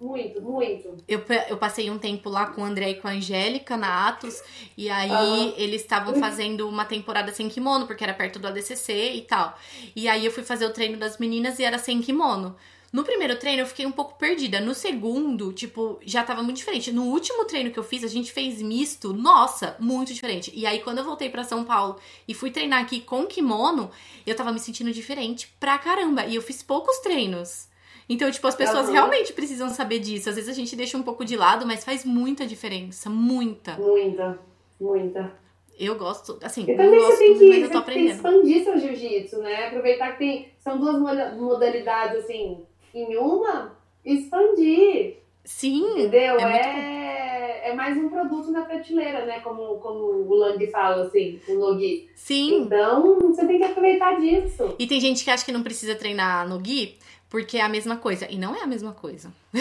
Muito, 0.00 0.42
muito. 0.42 0.96
Eu, 1.08 1.22
eu 1.48 1.56
passei 1.56 1.90
um 1.90 1.98
tempo 1.98 2.28
lá 2.28 2.46
com 2.46 2.60
o 2.60 2.64
André 2.64 2.90
e 2.90 2.94
com 2.96 3.08
a 3.08 3.12
Angélica 3.12 3.76
na 3.76 4.08
Atos, 4.08 4.42
e 4.76 4.90
aí 4.90 5.10
uhum. 5.10 5.54
eles 5.56 5.80
estavam 5.82 6.14
fazendo 6.16 6.68
uma 6.68 6.84
temporada 6.84 7.32
sem 7.32 7.48
kimono, 7.48 7.86
porque 7.86 8.04
era 8.04 8.12
perto 8.12 8.38
do 8.38 8.46
ADCC 8.46 9.12
e 9.14 9.22
tal. 9.22 9.58
E 9.94 10.06
aí 10.06 10.24
eu 10.24 10.30
fui 10.30 10.42
fazer 10.42 10.66
o 10.66 10.72
treino 10.72 10.98
das 10.98 11.18
meninas 11.18 11.58
e 11.58 11.64
era 11.64 11.78
sem 11.78 12.00
kimono. 12.02 12.56
No 12.92 13.04
primeiro 13.04 13.36
treino 13.36 13.62
eu 13.62 13.66
fiquei 13.66 13.84
um 13.84 13.92
pouco 13.92 14.16
perdida. 14.16 14.60
No 14.60 14.74
segundo, 14.74 15.52
tipo, 15.52 15.98
já 16.04 16.22
tava 16.22 16.42
muito 16.42 16.56
diferente. 16.56 16.92
No 16.92 17.04
último 17.04 17.44
treino 17.44 17.70
que 17.70 17.78
eu 17.78 17.84
fiz, 17.84 18.04
a 18.04 18.08
gente 18.08 18.32
fez 18.32 18.62
misto. 18.62 19.12
Nossa, 19.12 19.76
muito 19.78 20.14
diferente. 20.14 20.52
E 20.54 20.64
aí 20.64 20.80
quando 20.80 20.98
eu 20.98 21.04
voltei 21.04 21.28
para 21.28 21.44
São 21.44 21.64
Paulo 21.64 21.98
e 22.26 22.32
fui 22.32 22.50
treinar 22.50 22.82
aqui 22.82 23.00
com 23.00 23.26
kimono, 23.26 23.90
eu 24.26 24.34
tava 24.34 24.52
me 24.52 24.60
sentindo 24.60 24.92
diferente 24.92 25.54
pra 25.58 25.76
caramba. 25.78 26.24
E 26.26 26.36
eu 26.36 26.42
fiz 26.42 26.62
poucos 26.62 26.98
treinos. 27.00 27.65
Então, 28.08 28.30
tipo, 28.30 28.46
as 28.46 28.54
pessoas 28.54 28.86
uhum. 28.86 28.92
realmente 28.92 29.32
precisam 29.32 29.68
saber 29.68 29.98
disso. 29.98 30.28
Às 30.28 30.36
vezes 30.36 30.50
a 30.50 30.54
gente 30.54 30.76
deixa 30.76 30.96
um 30.96 31.02
pouco 31.02 31.24
de 31.24 31.36
lado, 31.36 31.66
mas 31.66 31.84
faz 31.84 32.04
muita 32.04 32.46
diferença. 32.46 33.10
Muita. 33.10 33.76
Muita, 33.76 34.38
muita. 34.80 35.32
Eu 35.78 35.96
gosto, 35.96 36.38
assim, 36.42 36.64
eu 36.66 36.76
também 36.76 36.98
gosto, 36.98 37.16
você 37.16 37.18
tem 37.18 37.38
que, 37.38 37.48
mas 37.50 37.62
eu 37.64 37.70
tô 37.70 37.78
aprendendo. 37.78 38.22
Tem 38.22 38.42
que 38.42 38.48
expandir 38.48 38.64
seu 38.64 38.78
jiu-jitsu, 38.78 39.38
né? 39.40 39.66
Aproveitar 39.66 40.12
que 40.12 40.18
tem, 40.18 40.48
são 40.58 40.78
duas 40.78 40.98
modalidades, 40.98 42.24
assim, 42.24 42.62
em 42.94 43.16
uma, 43.16 43.76
expandir. 44.02 45.18
Sim. 45.44 45.84
Entendeu? 45.92 46.40
É, 46.40 47.66
é, 47.66 47.68
é, 47.68 47.74
mais 47.74 47.96
um 47.98 48.08
produto 48.08 48.50
na 48.50 48.62
prateleira, 48.62 49.26
né? 49.26 49.40
Como, 49.40 49.76
como 49.78 49.98
o 49.98 50.34
Lang 50.34 50.66
fala, 50.68 51.04
assim, 51.04 51.38
o 51.46 51.54
Nogi. 51.54 52.08
Sim. 52.14 52.62
Então, 52.62 53.18
você 53.18 53.46
tem 53.46 53.58
que 53.58 53.64
aproveitar 53.64 54.18
disso. 54.18 54.74
E 54.78 54.86
tem 54.86 54.98
gente 54.98 55.22
que 55.22 55.30
acha 55.30 55.44
que 55.44 55.52
não 55.52 55.62
precisa 55.62 55.94
treinar 55.94 56.48
Nogi 56.48 56.96
porque 57.36 57.58
é 57.58 57.60
a 57.60 57.68
mesma 57.68 57.98
coisa. 57.98 58.26
E 58.30 58.38
não 58.38 58.56
é 58.56 58.62
a 58.62 58.66
mesma 58.66 58.92
coisa. 58.92 59.30
Hum, 59.52 59.60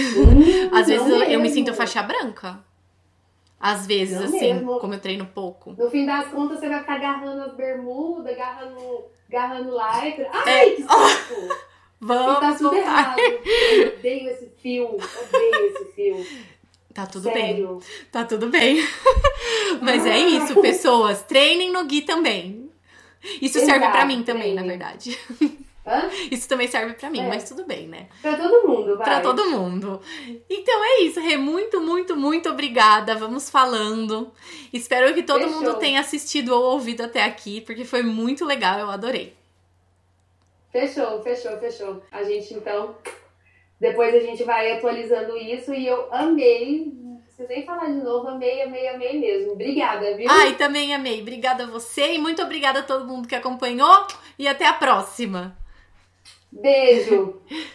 Às 0.71 0.87
vezes 0.87 1.05
eu, 1.05 1.23
eu, 1.23 1.41
me 1.41 1.49
sinto 1.49 1.73
faixa 1.73 2.01
branca. 2.01 2.63
Às 3.59 3.85
vezes, 3.85 4.17
não 4.17 4.27
assim, 4.27 4.53
mesmo. 4.53 4.79
como 4.79 4.93
eu 4.93 4.99
treino 4.99 5.25
pouco. 5.25 5.75
No 5.77 5.89
fim 5.89 6.05
das 6.05 6.27
contas, 6.29 6.59
você 6.59 6.69
vai 6.69 6.79
ficar 6.79 6.95
agarrando 6.95 7.41
as 7.41 7.53
bermudas, 7.53 8.31
agarrando, 8.31 8.79
agarrando 9.27 9.71
lycra. 9.71 10.29
Ai, 10.31 10.69
é. 10.69 10.69
que 10.71 10.83
saco! 10.87 11.65
Vamos. 11.99 12.37
E 12.37 12.39
tá 12.39 12.55
tudo 12.55 12.75
errado. 12.75 13.19
Eu 13.19 13.87
odeio 13.89 14.29
esse 14.29 14.51
fio. 14.57 14.85
Odeio 14.95 15.65
esse 15.65 15.85
fio. 15.93 16.25
Tá 16.93 17.05
tudo 17.05 17.23
Sério? 17.23 17.67
bem. 17.67 17.87
Tá 18.09 18.23
tudo 18.23 18.47
bem. 18.47 18.77
Mas 19.81 20.05
é 20.05 20.17
isso, 20.17 20.61
pessoas. 20.61 21.23
Treinem 21.23 21.73
no 21.73 21.83
Gui 21.83 22.03
também. 22.03 22.71
Isso 23.41 23.57
Exato, 23.57 23.65
serve 23.65 23.91
para 23.91 24.05
mim 24.05 24.23
também, 24.23 24.53
na 24.53 24.63
verdade. 24.63 25.19
Hã? 25.85 26.09
Isso 26.31 26.49
também 26.49 26.67
serve 26.67 26.95
para 26.95 27.11
mim, 27.11 27.19
é. 27.19 27.27
mas 27.27 27.47
tudo 27.47 27.63
bem, 27.63 27.87
né? 27.87 28.07
Pra 28.21 28.35
todo 28.35 28.67
mundo, 28.67 28.97
vai. 28.97 29.05
Pra 29.05 29.21
todo 29.21 29.49
mundo. 29.51 30.01
Então 30.49 30.83
é 30.83 31.01
isso, 31.01 31.19
Rê. 31.19 31.37
Muito, 31.37 31.79
muito, 31.79 32.15
muito 32.15 32.49
obrigada. 32.49 33.15
Vamos 33.15 33.49
falando. 33.51 34.31
Espero 34.73 35.13
que 35.13 35.21
todo 35.21 35.43
Fechou. 35.43 35.53
mundo 35.53 35.75
tenha 35.75 35.99
assistido 35.99 36.49
ou 36.49 36.73
ouvido 36.73 37.03
até 37.03 37.23
aqui, 37.23 37.61
porque 37.61 37.85
foi 37.85 38.01
muito 38.01 38.43
legal, 38.43 38.79
eu 38.79 38.89
adorei. 38.89 39.35
Fechou, 40.71 41.21
fechou, 41.21 41.57
fechou. 41.59 42.01
A 42.11 42.23
gente 42.23 42.53
então. 42.55 42.95
Depois 43.79 44.15
a 44.15 44.19
gente 44.19 44.43
vai 44.43 44.71
atualizando 44.71 45.37
isso 45.37 45.73
e 45.73 45.85
eu 45.85 46.07
amei. 46.11 46.91
Não 46.95 47.17
preciso 47.17 47.47
nem 47.47 47.63
falar 47.63 47.85
de 47.85 48.01
novo, 48.01 48.27
amei, 48.29 48.63
amei, 48.63 48.87
amei 48.87 49.19
mesmo. 49.19 49.51
Obrigada, 49.51 50.15
viu? 50.17 50.25
Ai, 50.29 50.55
também 50.55 50.95
amei. 50.95 51.21
Obrigada 51.21 51.65
a 51.65 51.67
você 51.67 52.13
e 52.13 52.17
muito 52.17 52.41
obrigada 52.41 52.79
a 52.79 52.83
todo 52.83 53.05
mundo 53.05 53.27
que 53.27 53.35
acompanhou. 53.35 54.07
E 54.39 54.47
até 54.47 54.65
a 54.65 54.73
próxima. 54.73 55.55
Beijo! 56.61 57.41